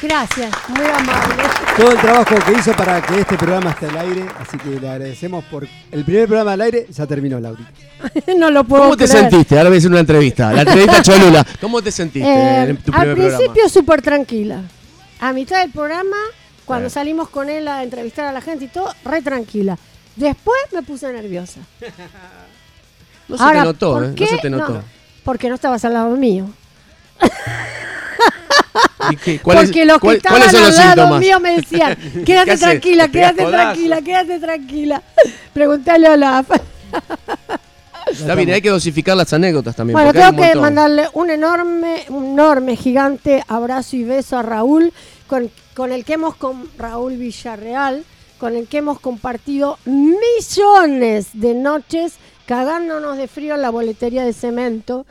Gracias, 0.00 0.54
muy 0.68 0.86
amable. 0.86 1.42
Todo 1.76 1.90
el 1.90 1.98
trabajo 1.98 2.36
que 2.46 2.52
hizo 2.56 2.72
para 2.74 3.02
que 3.02 3.18
este 3.20 3.36
programa 3.36 3.70
esté 3.70 3.86
al 3.86 3.96
aire. 3.98 4.24
Así 4.38 4.56
que 4.58 4.78
le 4.78 4.88
agradecemos 4.88 5.42
por. 5.46 5.66
El 5.90 6.04
primer 6.04 6.28
programa 6.28 6.52
al 6.52 6.60
aire 6.60 6.86
ya 6.90 7.06
terminó, 7.08 7.40
Laura. 7.40 7.60
no 8.38 8.50
lo 8.52 8.62
puedo 8.62 8.84
¿Cómo 8.84 8.96
te 8.96 9.08
sentiste? 9.08 9.56
Ahora 9.58 9.70
voy 9.70 9.76
a 9.76 9.80
hacer 9.80 9.90
una 9.90 10.00
entrevista. 10.00 10.52
La 10.52 10.62
entrevista 10.62 11.02
Cholula. 11.02 11.44
¿Cómo 11.60 11.82
te 11.82 11.90
sentiste 11.90 12.28
Eh, 12.28 12.62
en 12.70 12.76
tu 12.76 12.92
al 12.92 13.00
primer 13.00 13.16
programa? 13.16 13.38
principio 13.38 13.68
súper 13.68 14.00
tranquila. 14.02 14.60
A 15.18 15.32
mitad 15.32 15.60
del 15.62 15.72
programa, 15.72 16.16
cuando 16.64 16.86
Eh. 16.86 16.90
salimos 16.90 17.30
con 17.30 17.48
él 17.48 17.66
a 17.66 17.82
entrevistar 17.82 18.26
a 18.26 18.32
la 18.32 18.40
gente 18.42 18.66
y 18.66 18.68
todo, 18.68 18.94
re 19.04 19.22
tranquila. 19.22 19.76
Después 20.14 20.56
me 20.72 20.82
puse 20.82 21.12
nerviosa. 21.12 21.58
No 23.28 23.36
se 23.36 23.42
Ahora, 23.42 23.60
te 23.60 23.66
notó, 23.66 23.92
¿por 23.92 24.04
¿eh? 24.04 24.14
No 24.18 24.26
se 24.26 24.38
te 24.38 24.50
notó. 24.50 24.82
porque 25.24 25.48
no 25.48 25.54
estabas 25.56 25.84
al 25.84 25.92
lado 25.94 26.16
mío. 26.16 26.48
¿Y 29.10 29.16
qué? 29.16 29.38
¿Cuáles- 29.40 29.64
Porque 29.66 29.84
los 29.84 30.00
que 30.00 30.12
estaban 30.14 30.38
¿Cuáles 30.40 30.52
son 30.52 30.64
al 30.64 30.76
lado 30.76 30.88
síntomas? 30.94 31.20
mío 31.20 31.40
me 31.40 31.56
decían, 31.56 31.96
¿Qué 32.14 32.24
quédate 32.24 32.56
tranquila, 32.56 33.04
¿Te 33.06 33.12
pegas 33.12 33.32
quédate 33.34 33.52
tranquila, 33.52 34.02
quédate 34.02 34.38
tranquila. 34.40 35.02
Preguntale 35.52 36.06
a 36.08 36.16
la... 36.16 36.44
Está 38.10 38.34
bien, 38.36 38.50
hay 38.50 38.62
que 38.62 38.70
dosificar 38.70 39.16
las 39.16 39.32
anécdotas 39.32 39.74
también. 39.74 39.94
Bueno, 39.98 40.12
tengo 40.12 40.40
que 40.40 40.54
mandarle 40.56 41.08
un 41.12 41.28
enorme, 41.28 42.04
un 42.08 42.24
enorme, 42.26 42.76
gigante 42.76 43.42
abrazo 43.48 43.96
y 43.96 44.04
beso 44.04 44.38
a 44.38 44.42
Raúl, 44.42 44.92
con, 45.26 45.50
con 45.74 45.90
el 45.90 46.04
que 46.04 46.12
hemos, 46.14 46.36
con 46.36 46.68
Raúl 46.78 47.16
Villarreal, 47.16 48.04
con 48.38 48.54
el 48.54 48.68
que 48.68 48.78
hemos 48.78 49.00
compartido 49.00 49.78
millones 49.86 51.28
de 51.32 51.54
noches 51.54 52.14
cagándonos 52.46 53.16
de 53.16 53.28
frío 53.28 53.54
en 53.54 53.62
la 53.62 53.70
boletería 53.70 54.24
de 54.24 54.32
cemento. 54.32 55.06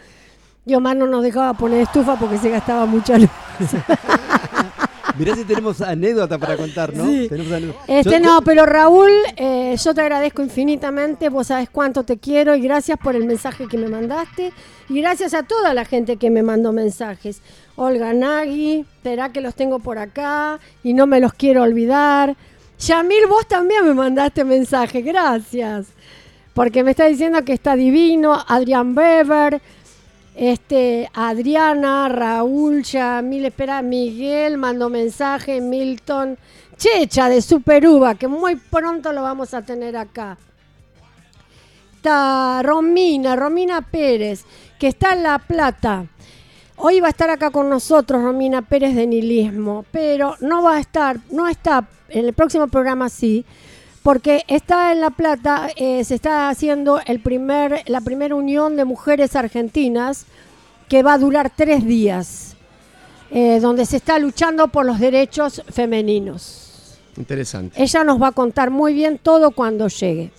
Y 0.66 0.74
Omar 0.74 0.96
no 0.98 1.06
nos 1.06 1.22
dejaba 1.24 1.54
poner 1.54 1.82
estufa 1.82 2.16
porque 2.18 2.38
se 2.40 2.50
gastaba 2.50 2.86
mucha 2.86 3.18
luz. 3.20 3.30
Mirá 5.18 5.34
si 5.36 5.46
tenemos 5.46 5.80
anécdota 5.82 6.38
para 6.38 6.58
contar, 6.58 6.94
¿no? 6.94 7.06
Sí. 7.06 7.28
Tenemos. 7.30 7.76
Este 7.88 8.10
Yo- 8.12 8.20
no, 8.20 8.42
pero 8.42 8.66
Raúl, 8.66 9.12
eh, 9.38 9.76
yo 9.82 9.94
te 9.94 10.02
agradezco 10.02 10.42
infinitamente, 10.42 11.30
vos 11.30 11.48
sabes 11.48 11.70
cuánto 11.70 12.04
te 12.04 12.18
quiero 12.18 12.54
y 12.56 12.62
gracias 12.62 12.98
por 13.02 13.16
el 13.16 13.24
mensaje 13.26 13.68
que 13.68 13.78
me 13.78 13.88
mandaste 13.88 14.52
y 14.90 15.00
gracias 15.00 15.34
a 15.34 15.44
toda 15.44 15.74
la 15.74 15.86
gente 15.86 16.18
que 16.18 16.30
me 16.30 16.44
mandó 16.44 16.74
mensajes. 16.74 17.42
Olga 17.78 18.14
Nagui, 18.14 18.86
será 19.04 19.32
que 19.32 19.40
los 19.40 19.56
tengo 19.56 19.80
por 19.80 20.00
acá 20.00 20.60
y 20.84 20.94
no 20.94 21.08
me 21.08 21.22
los 21.22 21.34
quiero 21.34 21.62
olvidar. 21.64 22.36
Yamil, 22.80 23.28
vos 23.30 23.48
también 23.48 23.86
me 23.86 23.94
mandaste 23.94 24.44
mensaje, 24.44 25.02
gracias. 25.02 25.86
Porque 26.56 26.86
me 26.86 26.92
está 26.92 27.06
diciendo 27.06 27.44
que 27.44 27.52
está 27.52 27.76
divino, 27.76 28.34
Adrián 28.48 28.98
Weber, 28.98 29.62
este, 30.36 31.10
Adriana, 31.14 32.08
Raúl, 32.08 32.82
Yamil, 32.82 33.46
espera, 33.46 33.82
Miguel 33.82 34.58
mandó 34.58 34.90
mensaje, 34.90 35.60
Milton, 35.60 36.38
Checha 36.78 37.28
de 37.28 37.42
Superuva, 37.42 38.16
que 38.16 38.30
muy 38.30 38.56
pronto 38.56 39.12
lo 39.12 39.22
vamos 39.22 39.54
a 39.54 39.64
tener 39.64 39.98
acá. 39.98 40.38
Está 41.98 42.62
Romina, 42.64 43.36
Romina 43.36 43.82
Pérez, 43.82 44.46
que 44.80 44.88
está 44.88 45.12
en 45.12 45.24
La 45.24 45.40
Plata. 45.40 46.06
Hoy 46.78 47.02
va 47.02 47.08
a 47.08 47.10
estar 47.10 47.30
acá 47.30 47.52
con 47.52 47.70
nosotros 47.70 48.24
Romina 48.24 48.62
Pérez 48.62 48.96
de 48.96 49.08
Nilismo, 49.08 49.84
pero 49.92 50.36
no 50.40 50.64
va 50.64 50.78
a 50.78 50.80
estar, 50.80 51.20
no 51.32 51.50
está, 51.50 51.86
en 52.08 52.26
el 52.26 52.34
próximo 52.34 52.70
programa 52.70 53.10
sí, 53.10 53.46
porque 54.06 54.44
está 54.48 54.92
en 54.92 55.02
La 55.02 55.10
Plata, 55.10 55.68
eh, 55.76 56.04
se 56.04 56.14
está 56.14 56.50
haciendo 56.50 57.02
el 57.08 57.20
primer, 57.20 57.82
la 57.88 58.02
primera 58.02 58.36
unión 58.36 58.76
de 58.76 58.86
mujeres 58.86 59.36
argentinas 59.36 60.28
que 60.88 61.02
va 61.02 61.14
a 61.14 61.18
durar 61.18 61.52
tres 61.56 61.84
días, 61.84 62.56
eh, 63.32 63.60
donde 63.60 63.84
se 63.88 63.98
está 63.98 64.20
luchando 64.20 64.68
por 64.68 64.86
los 64.86 65.00
derechos 65.00 65.64
femeninos. 65.72 67.00
Interesante. 67.18 67.82
Ella 67.82 68.04
nos 68.04 68.22
va 68.22 68.28
a 68.28 68.32
contar 68.32 68.70
muy 68.70 68.94
bien 68.94 69.18
todo 69.18 69.50
cuando 69.50 69.88
llegue. 69.88 70.30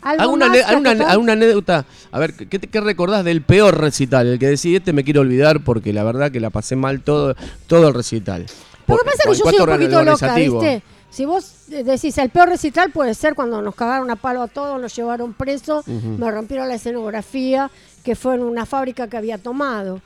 ¿Algo 0.00 0.22
¿Alguna, 0.22 0.46
alguna- 0.66 1.32
anécdota? 1.34 1.84
A 2.12 2.18
ver, 2.18 2.32
¿qué, 2.32 2.80
recordás 2.80 3.26
del 3.26 3.42
peor 3.42 3.78
recital? 3.78 4.26
El 4.26 4.38
que 4.38 4.46
decís, 4.46 4.74
este 4.74 4.94
me 4.94 5.04
quiero 5.04 5.20
olvidar 5.20 5.62
porque 5.64 5.92
la 5.92 6.02
verdad 6.02 6.32
que 6.32 6.40
la 6.40 6.48
pasé 6.48 6.76
mal 6.76 7.02
todo, 7.02 7.36
todo 7.66 7.88
el 7.88 7.92
recital. 7.92 8.46
Lo 8.86 8.96
que 8.96 9.04
pasa 9.04 9.16
es 9.18 9.22
que 9.22 9.44
yo 9.44 9.50
soy 9.50 9.60
un 9.60 9.66
poquito 9.66 10.02
loca. 10.02 10.34
¿viste? 10.34 10.82
Si 11.14 11.24
vos 11.24 11.66
decís 11.68 12.18
el 12.18 12.30
peor 12.30 12.48
recital 12.48 12.90
puede 12.90 13.14
ser 13.14 13.34
cuando 13.36 13.62
nos 13.62 13.76
cagaron 13.76 14.10
a 14.10 14.16
palo 14.16 14.42
a 14.42 14.48
todos, 14.48 14.80
nos 14.80 14.94
llevaron 14.96 15.32
presos, 15.32 15.86
Ujú. 15.86 16.08
me 16.18 16.28
rompieron 16.30 16.68
la 16.68 16.74
escenografía, 16.74 17.70
que 18.02 18.16
fue 18.16 18.34
en 18.34 18.42
una 18.42 18.66
fábrica 18.66 19.06
que 19.06 19.16
había 19.16 19.38
tomado. 19.38 20.00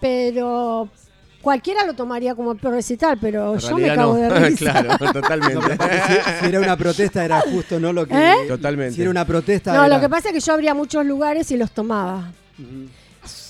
Pero 0.00 0.88
cualquiera 1.42 1.84
lo 1.84 1.92
tomaría 1.92 2.34
como 2.34 2.52
el 2.52 2.58
peor 2.58 2.74
recital, 2.74 3.18
pero 3.20 3.54
En 3.54 3.58
yo 3.60 3.76
me 3.76 3.94
cago 3.94 4.14
no. 4.14 4.20
de 4.20 4.30
risa. 4.48 4.72
claro, 4.72 4.98
totalmente. 5.12 5.54
No, 5.54 5.84
si, 5.84 6.40
si 6.40 6.46
era 6.46 6.60
una 6.60 6.76
protesta 6.78 7.24
era 7.24 7.40
justo 7.42 7.78
no 7.78 7.92
lo 7.92 8.06
que. 8.06 8.14
¿Eh? 8.14 8.34
Totalmente. 8.48 8.94
Si 8.94 9.02
era 9.02 9.10
una 9.10 9.26
protesta. 9.26 9.74
No, 9.74 9.84
era- 9.84 9.96
lo 9.96 10.00
que 10.00 10.08
pasa 10.08 10.28
es 10.28 10.34
que 10.34 10.40
yo 10.40 10.52
abría 10.54 10.72
muchos 10.72 11.04
lugares 11.04 11.50
y 11.50 11.58
los 11.58 11.72
tomaba. 11.72 12.32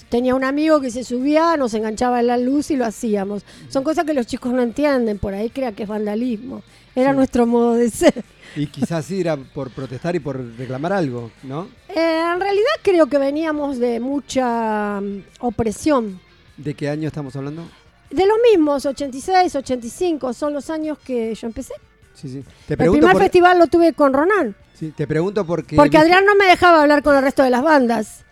Tenía 0.08 0.34
un 0.34 0.44
amigo 0.44 0.80
que 0.80 0.90
se 0.90 1.02
subía, 1.02 1.56
nos 1.56 1.74
enganchaba 1.74 2.20
en 2.20 2.26
la 2.28 2.36
luz 2.38 2.70
y 2.70 2.76
lo 2.76 2.84
hacíamos. 2.86 3.44
Son 3.68 3.82
cosas 3.82 4.04
que 4.04 4.14
los 4.14 4.26
chicos 4.26 4.52
no 4.52 4.62
entienden, 4.62 5.18
por 5.18 5.34
ahí 5.34 5.50
crean 5.50 5.74
que 5.74 5.84
es 5.84 5.88
vandalismo. 5.88 6.62
Era 6.96 7.12
nuestro 7.12 7.46
modo 7.46 7.74
de 7.74 7.90
ser. 7.90 8.24
Y 8.56 8.66
quizás 8.68 9.04
sí 9.06 9.20
era 9.20 9.36
por 9.36 9.70
protestar 9.70 10.14
y 10.14 10.20
por 10.20 10.40
reclamar 10.56 10.92
algo, 10.92 11.30
¿no? 11.42 11.68
Eh, 11.88 12.22
en 12.32 12.40
realidad 12.40 12.70
creo 12.82 13.06
que 13.06 13.18
veníamos 13.18 13.78
de 13.78 13.98
mucha 14.00 15.00
mm, 15.00 15.22
opresión. 15.40 16.20
¿De 16.56 16.74
qué 16.74 16.88
año 16.88 17.08
estamos 17.08 17.34
hablando? 17.34 17.66
De 18.10 18.24
los 18.26 18.36
mismos, 18.52 18.86
86, 18.86 19.56
85, 19.56 20.32
son 20.32 20.52
los 20.54 20.70
años 20.70 20.98
que 21.04 21.34
yo 21.34 21.46
empecé. 21.48 21.74
Sí, 22.14 22.28
sí. 22.28 22.44
Te 22.68 22.74
El 22.74 22.90
primer 22.92 23.10
por- 23.12 23.22
festival 23.22 23.58
lo 23.58 23.66
tuve 23.66 23.92
con 23.92 24.12
Ronan, 24.12 24.54
sí, 24.74 24.92
te 24.96 25.04
pregunto 25.08 25.44
porque. 25.44 25.74
porque 25.74 25.98
Adrián 25.98 26.24
no 26.24 26.36
me 26.36 26.44
dejaba 26.46 26.82
hablar 26.82 27.02
con 27.02 27.16
el 27.16 27.22
resto 27.22 27.42
de 27.42 27.50
las 27.50 27.62
bandas. 27.64 28.23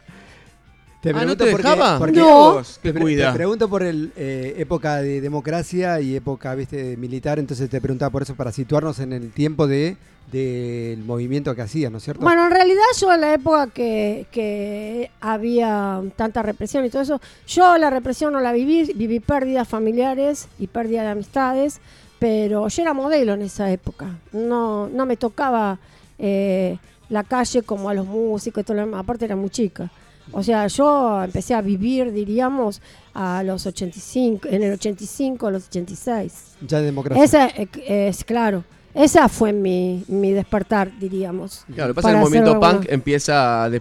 Te 1.02 1.10
Ah, 1.10 1.12
¿no 1.14 1.18
pregunto 1.18 1.44
te 1.44 1.50
porque- 1.50 1.68
dejaba? 1.68 1.98
porque- 1.98 2.20
No. 2.20 2.62
Te, 2.80 2.92
pre- 2.92 3.02
cuida. 3.02 3.32
te 3.32 3.36
pregunto 3.36 3.68
por 3.68 3.82
el 3.82 4.12
eh, 4.16 4.54
época 4.58 4.96
de 5.02 5.20
democracia 5.20 6.00
y 6.00 6.14
época, 6.14 6.54
viste, 6.54 6.96
militar, 6.96 7.40
entonces 7.40 7.68
te 7.68 7.80
preguntaba 7.80 8.10
por 8.10 8.22
eso 8.22 8.36
para 8.36 8.52
situarnos 8.52 9.00
en 9.00 9.12
el 9.12 9.32
tiempo 9.32 9.66
de 9.66 9.96
del 10.30 11.02
movimiento 11.04 11.54
que 11.54 11.60
hacías, 11.62 11.90
¿no 11.90 11.98
es 11.98 12.04
cierto? 12.04 12.22
Bueno, 12.22 12.44
en 12.46 12.52
realidad 12.52 12.80
yo 12.98 13.12
en 13.12 13.20
la 13.20 13.34
época 13.34 13.66
que, 13.66 14.26
que 14.30 15.10
había 15.20 16.00
tanta 16.16 16.40
represión 16.42 16.86
y 16.86 16.90
todo 16.90 17.02
eso, 17.02 17.20
yo 17.48 17.76
la 17.76 17.90
represión 17.90 18.32
no 18.32 18.40
la 18.40 18.52
viví, 18.52 18.92
viví 18.94 19.18
pérdidas 19.20 19.68
familiares 19.68 20.48
y 20.60 20.68
pérdida 20.68 21.02
de 21.02 21.08
amistades, 21.08 21.80
pero 22.20 22.68
yo 22.68 22.82
era 22.82 22.94
modelo 22.94 23.34
en 23.34 23.42
esa 23.42 23.70
época, 23.72 24.20
no, 24.32 24.88
no 24.88 25.04
me 25.04 25.16
tocaba 25.16 25.80
eh, 26.18 26.78
la 27.10 27.24
calle 27.24 27.62
como 27.62 27.90
a 27.90 27.94
los 27.94 28.06
músicos 28.06 28.62
y 28.62 28.64
todo 28.64 28.76
lo 28.76 28.86
demás, 28.86 29.00
aparte 29.00 29.24
era 29.24 29.36
muy 29.36 29.50
chica. 29.50 29.90
O 30.30 30.42
sea, 30.42 30.66
yo 30.68 31.22
empecé 31.24 31.54
a 31.54 31.60
vivir, 31.60 32.12
diríamos, 32.12 32.80
a 33.12 33.42
los 33.42 33.66
85, 33.66 34.48
en 34.48 34.62
el 34.62 34.72
85, 34.74 35.46
a 35.46 35.50
los 35.50 35.66
86. 35.66 36.32
ya 36.66 36.78
de 36.78 36.84
democracia. 36.86 37.24
Esa 37.24 37.48
eh, 37.48 37.68
es 38.08 38.24
claro. 38.24 38.64
Esa 38.94 39.28
fue 39.28 39.52
mi, 39.52 40.04
mi 40.06 40.32
despertar, 40.32 40.92
diríamos. 41.00 41.64
Claro, 41.74 41.88
lo 41.88 41.94
que 41.94 42.02
pasa 42.02 42.08
es 42.08 42.12
que 42.12 42.18
el 42.18 42.22
movimiento 42.24 42.60
punk 42.60 42.64
alguna- 42.64 42.86
empieza 42.90 43.70
de, 43.70 43.80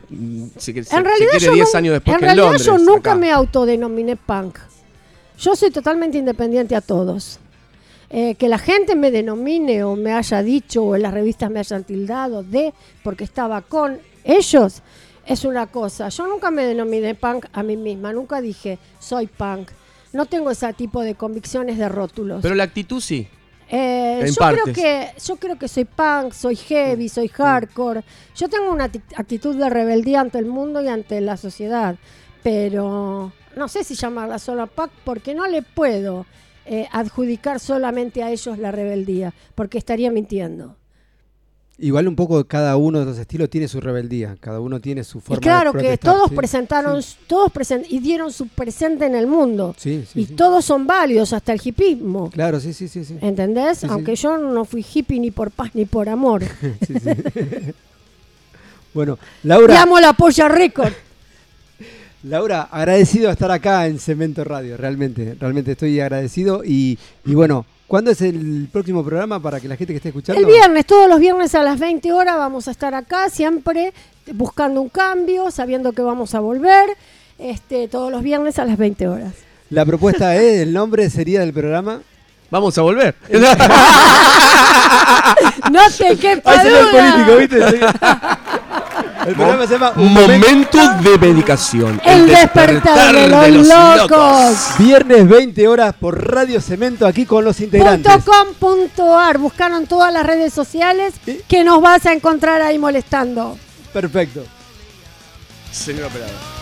si, 0.58 0.74
que- 0.74 0.84
si- 0.86 0.96
En 0.96 1.04
realidad 1.04 1.32
si 1.34 1.46
yo 1.46 1.52
quiere 1.52 1.56
10 1.56 1.68
nun- 1.74 1.78
años 1.78 1.94
después 1.94 2.14
en 2.16 2.20
que 2.20 2.26
en 2.26 2.28
realidad 2.28 2.46
Londres. 2.46 2.66
yo 2.66 2.78
nunca 2.78 3.12
acá. 3.12 3.20
me 3.20 3.32
autodenominé 3.32 4.16
punk. 4.16 4.58
Yo 5.38 5.56
soy 5.56 5.70
totalmente 5.72 6.18
independiente 6.18 6.76
a 6.76 6.82
todos. 6.82 7.40
Eh, 8.10 8.36
que 8.36 8.50
la 8.50 8.58
gente 8.58 8.96
me 8.96 9.10
denomine 9.12 9.84
o 9.86 9.96
me 9.96 10.12
haya 10.14 10.44
dicho 10.44 10.84
o 10.84 10.96
en 10.98 11.02
las 11.04 11.14
revistas 11.14 11.50
me 11.50 11.60
hayan 11.60 11.84
tildado 11.86 12.44
de 12.44 12.74
porque 13.04 13.24
estaba 13.24 13.62
con 13.62 14.00
ellos 14.26 14.82
es 15.26 15.46
una 15.46 15.68
cosa. 15.68 16.10
Yo 16.10 16.28
nunca 16.28 16.52
me 16.52 16.66
denominé 16.66 17.16
punk 17.16 17.46
a 17.54 17.64
mí 17.64 17.78
misma, 17.78 18.14
nunca 18.14 18.42
dije 18.42 18.80
soy 19.00 19.28
punk. 19.28 19.70
No 20.14 20.26
tengo 20.26 20.52
ese 20.52 20.72
tipo 20.74 21.02
de 21.02 21.16
convicciones 21.16 21.78
de 21.78 21.88
rótulos. 21.88 22.42
Pero 22.42 22.56
la 22.56 22.64
actitud 22.64 23.00
sí. 23.00 23.28
Eh, 23.74 24.26
yo 24.28 24.48
creo 24.50 24.74
que 24.74 25.08
yo 25.26 25.38
creo 25.38 25.58
que 25.58 25.70
soy 25.70 25.86
punk, 25.86 26.34
soy 26.34 26.58
heavy, 26.58 27.08
soy 27.08 27.30
hardcore. 27.30 28.04
Yo 28.36 28.50
tengo 28.50 28.70
una 28.72 28.86
actitud 29.16 29.56
de 29.56 29.70
rebeldía 29.70 30.20
ante 30.20 30.40
el 30.40 30.46
mundo 30.46 30.82
y 30.82 30.90
ante 30.90 31.22
la 31.22 31.38
sociedad, 31.38 31.96
pero 32.44 33.32
no 33.56 33.68
sé 33.70 33.86
si 33.86 33.96
llamarla 33.96 34.40
solo 34.40 34.68
punk 34.68 34.92
porque 35.06 35.34
no 35.34 35.48
le 35.48 35.62
puedo 35.62 36.26
eh, 36.66 36.88
adjudicar 36.92 37.62
solamente 37.62 38.24
a 38.24 38.32
ellos 38.32 38.58
la 38.58 38.72
rebeldía, 38.72 39.34
porque 39.56 39.78
estaría 39.78 40.12
mintiendo. 40.12 40.76
Igual 41.84 42.08
un 42.08 42.16
poco 42.16 42.44
cada 42.46 42.78
uno 42.78 43.00
de 43.00 43.06
los 43.06 43.18
estilos 43.18 43.50
tiene 43.50 43.68
su 43.68 43.82
rebeldía, 43.82 44.38
cada 44.40 44.60
uno 44.60 44.80
tiene 44.80 45.04
su 45.04 45.18
Y 45.18 45.22
forma 45.22 45.42
claro 45.42 45.74
de 45.74 45.82
que 45.82 45.98
todos 45.98 46.30
sí. 46.30 46.36
presentaron, 46.36 47.02
todos 47.26 47.52
presen- 47.52 47.86
y 47.90 47.98
dieron 48.00 48.32
su 48.32 48.48
presente 48.48 49.08
en 49.08 49.16
el 49.16 49.26
mundo. 49.26 49.74
Sí, 49.80 50.06
sí, 50.12 50.22
y 50.22 50.26
todos 50.28 50.64
son 50.64 50.86
válidos, 50.86 51.34
hasta 51.34 51.54
el 51.54 51.62
hipismo. 51.64 52.30
Claro, 52.30 52.60
sí, 52.60 52.72
sí, 52.74 52.88
sí. 52.88 53.04
sí. 53.04 53.18
¿Entendés? 53.22 53.84
Aunque 53.86 54.16
yo 54.16 54.38
no 54.38 54.64
fui 54.64 54.86
hippie 54.94 55.20
ni 55.20 55.32
por 55.32 55.50
paz 55.50 55.72
ni 55.74 55.86
por 55.86 56.08
amor. 56.08 56.44
Sí, 56.88 56.94
sí. 57.00 57.10
bueno, 58.94 59.18
Laura. 59.44 59.74
Te 59.74 59.80
amo 59.80 60.00
la 60.00 60.14
polla 60.14 60.48
récord. 60.48 60.94
Laura, 62.24 62.64
agradecido 62.72 63.28
de 63.28 63.34
estar 63.34 63.50
acá 63.50 63.88
en 63.88 63.98
Cemento 63.98 64.44
Radio, 64.44 64.78
realmente, 64.78 65.36
realmente 65.40 65.72
estoy 65.72 66.00
agradecido 66.00 66.64
y, 66.64 67.00
y 67.26 67.34
bueno, 67.34 67.66
¿cuándo 67.92 68.10
es 68.12 68.22
el 68.22 68.70
próximo 68.72 69.04
programa 69.04 69.42
para 69.42 69.60
que 69.60 69.68
la 69.68 69.76
gente 69.76 69.92
que 69.92 69.98
esté 69.98 70.08
escuchando? 70.08 70.40
El 70.40 70.48
viernes, 70.48 70.86
todos 70.86 71.10
los 71.10 71.20
viernes 71.20 71.54
a 71.56 71.62
las 71.62 71.78
20 71.78 72.14
horas 72.14 72.38
vamos 72.38 72.70
a 72.70 72.72
estar 72.72 72.96
acá, 72.96 73.30
siempre 73.30 73.94
buscando 74.32 74.82
un 74.82 74.88
cambio, 74.88 75.52
sabiendo 75.52 75.92
que 75.92 76.02
vamos 76.02 76.34
a 76.34 76.40
volver. 76.40 76.96
Este, 77.38 77.90
todos 77.90 78.10
los 78.10 78.24
viernes 78.24 78.60
a 78.60 78.64
las 78.66 78.78
20 78.78 79.10
horas. 79.10 79.34
La 79.70 79.86
propuesta 79.86 80.38
es, 80.38 80.62
el 80.62 80.72
nombre 80.72 81.10
sería 81.10 81.42
del 81.42 81.52
programa. 81.52 82.00
Vamos 82.50 82.78
a 82.78 82.82
volver. 82.82 83.14
No 85.72 85.80
te 85.98 86.18
quepa 86.20 86.52
Ahí 86.52 86.58
salió 86.58 86.80
el 86.80 86.92
duda. 86.92 87.26
político, 87.26 87.38
¿viste? 87.38 87.86
El 89.32 89.38
programa 89.38 89.66
se 89.66 89.74
llama 89.74 89.94
Un 89.96 90.14
Momento 90.14 90.78
de 91.02 91.18
medicación. 91.18 92.02
El 92.04 92.28
despertar 92.28 93.16
de 93.16 93.52
los 93.52 93.66
locos. 93.66 94.58
Viernes 94.78 95.26
20 95.26 95.68
horas 95.70 95.96
por 95.98 96.30
Radio 96.30 96.60
Cemento 96.60 97.08
aquí 97.08 97.26
con 97.26 97.46
los 97.46 97.62
integrantes. 97.62 98.12
.com.ar, 98.26 99.38
buscaron 99.38 99.88
todas 99.88 100.12
las 100.12 100.26
redes 100.26 100.54
sociales 100.54 101.14
que 101.48 101.64
nos 101.64 101.82
vas 101.82 102.06
a 102.08 102.12
encontrar 102.12 102.62
ahí 102.62 102.78
molestando. 102.78 103.58
Perfecto. 103.94 104.44
Señor 105.72 106.08
operador. 106.08 106.61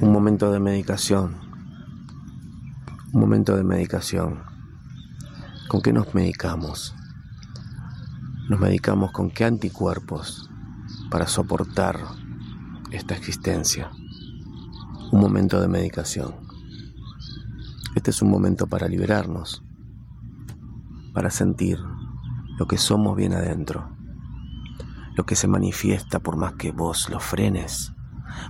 Un 0.00 0.12
momento 0.12 0.52
de 0.52 0.60
medicación. 0.60 1.36
Un 3.12 3.20
momento 3.20 3.56
de 3.56 3.64
medicación. 3.64 4.44
¿Con 5.66 5.82
qué 5.82 5.92
nos 5.92 6.14
medicamos? 6.14 6.94
Nos 8.48 8.60
medicamos 8.60 9.10
con 9.10 9.30
qué 9.30 9.44
anticuerpos 9.44 10.48
para 11.10 11.26
soportar 11.26 12.00
esta 12.90 13.14
existencia. 13.14 13.90
Un 15.12 15.20
momento 15.20 15.60
de 15.60 15.68
medicación. 15.68 16.34
Este 17.94 18.10
es 18.10 18.22
un 18.22 18.30
momento 18.30 18.66
para 18.66 18.88
liberarnos, 18.88 19.62
para 21.14 21.30
sentir 21.30 21.78
lo 22.58 22.66
que 22.66 22.78
somos 22.78 23.16
bien 23.16 23.32
adentro, 23.32 23.90
lo 25.14 25.24
que 25.24 25.36
se 25.36 25.48
manifiesta 25.48 26.20
por 26.20 26.36
más 26.36 26.54
que 26.54 26.72
vos 26.72 27.08
lo 27.08 27.20
frenes, 27.20 27.92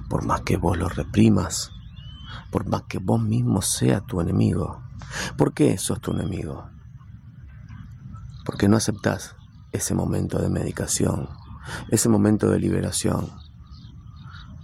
por 0.09 0.25
más 0.25 0.41
que 0.43 0.57
vos 0.57 0.77
lo 0.77 0.89
reprimas, 0.89 1.71
por 2.51 2.67
más 2.67 2.83
que 2.83 2.99
vos 2.99 3.23
mismo 3.23 3.63
sea 3.63 4.01
tu 4.01 4.21
enemigo. 4.21 4.83
¿Por 5.37 5.53
qué 5.55 5.79
sos 5.79 6.01
tu 6.01 6.13
enemigo? 6.13 6.69
Porque 8.45 8.69
no 8.69 8.77
aceptás 8.77 9.37
ese 9.73 9.95
momento 9.95 10.39
de 10.39 10.49
medicación, 10.49 11.29
ese 11.91 12.09
momento 12.09 12.51
de 12.51 12.59
liberación, 12.59 13.31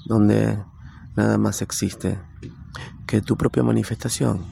donde 0.06 0.62
nada 1.16 1.38
más 1.38 1.62
existe 1.62 2.18
que 3.06 3.20
tu 3.20 3.36
propia 3.36 3.62
manifestación, 3.62 4.44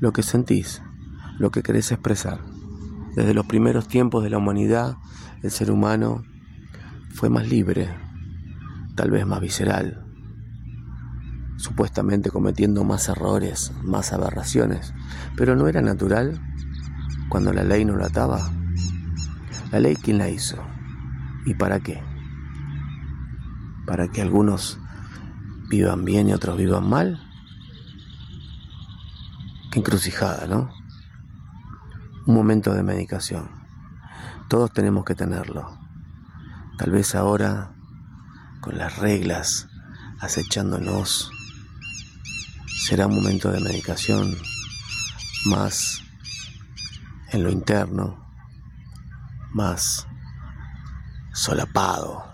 lo 0.00 0.12
que 0.12 0.22
sentís, 0.22 0.82
lo 1.38 1.50
que 1.50 1.62
querés 1.62 1.92
expresar. 1.92 2.40
Desde 3.14 3.34
los 3.34 3.46
primeros 3.46 3.86
tiempos 3.86 4.24
de 4.24 4.30
la 4.30 4.38
humanidad, 4.38 4.96
el 5.42 5.50
ser 5.50 5.70
humano 5.70 6.24
fue 7.10 7.30
más 7.30 7.48
libre, 7.48 7.94
tal 8.96 9.10
vez 9.10 9.26
más 9.26 9.40
visceral, 9.40 10.04
supuestamente 11.56 12.30
cometiendo 12.30 12.84
más 12.84 13.08
errores, 13.08 13.72
más 13.82 14.12
aberraciones, 14.12 14.92
pero 15.36 15.54
no 15.54 15.68
era 15.68 15.80
natural 15.80 16.40
cuando 17.28 17.52
la 17.52 17.64
ley 17.64 17.84
no 17.84 17.96
lo 17.96 18.04
ataba. 18.04 18.50
La 19.70 19.80
ley, 19.80 19.96
¿quién 19.96 20.18
la 20.18 20.28
hizo? 20.28 20.56
¿Y 21.46 21.54
para 21.54 21.80
qué? 21.80 22.02
¿Para 23.86 24.08
que 24.08 24.22
algunos 24.22 24.78
vivan 25.68 26.04
bien 26.04 26.28
y 26.28 26.32
otros 26.32 26.56
vivan 26.56 26.88
mal? 26.88 27.20
Qué 29.70 29.80
encrucijada, 29.80 30.46
¿no? 30.46 30.70
Un 32.26 32.34
momento 32.34 32.72
de 32.72 32.82
medicación. 32.82 33.50
Todos 34.48 34.72
tenemos 34.72 35.04
que 35.04 35.14
tenerlo. 35.14 35.78
Tal 36.78 36.90
vez 36.90 37.14
ahora, 37.14 37.74
con 38.60 38.78
las 38.78 38.98
reglas 38.98 39.68
acechándonos, 40.20 41.30
será 42.86 43.06
un 43.06 43.16
momento 43.16 43.50
de 43.50 43.60
medicación 43.60 44.34
más 45.46 46.02
en 47.32 47.42
lo 47.42 47.50
interno, 47.50 48.24
más 49.52 50.06
solapado, 51.34 52.24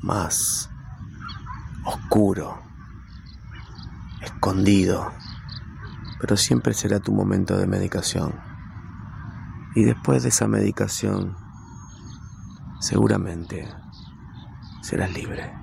más 0.00 0.70
oscuro, 1.84 2.62
escondido, 4.22 5.12
pero 6.18 6.36
siempre 6.36 6.72
será 6.72 6.98
tu 6.98 7.12
momento 7.12 7.58
de 7.58 7.66
medicación. 7.66 8.40
Y 9.74 9.84
después 9.84 10.22
de 10.22 10.30
esa 10.30 10.48
medicación, 10.48 11.36
seguramente 12.80 13.68
serás 14.82 15.12
libre. 15.12 15.61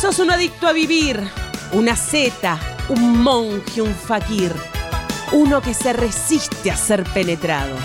Sos 0.00 0.18
un 0.18 0.30
adicto 0.30 0.66
a 0.66 0.72
vivir, 0.72 1.20
una 1.72 1.94
zeta, 1.94 2.58
un 2.88 3.22
monje, 3.22 3.82
un 3.82 3.94
fakir, 3.94 4.50
uno 5.32 5.60
que 5.60 5.74
se 5.74 5.92
resiste 5.92 6.70
a 6.70 6.76
ser 6.76 7.04
penetrado. 7.04 7.76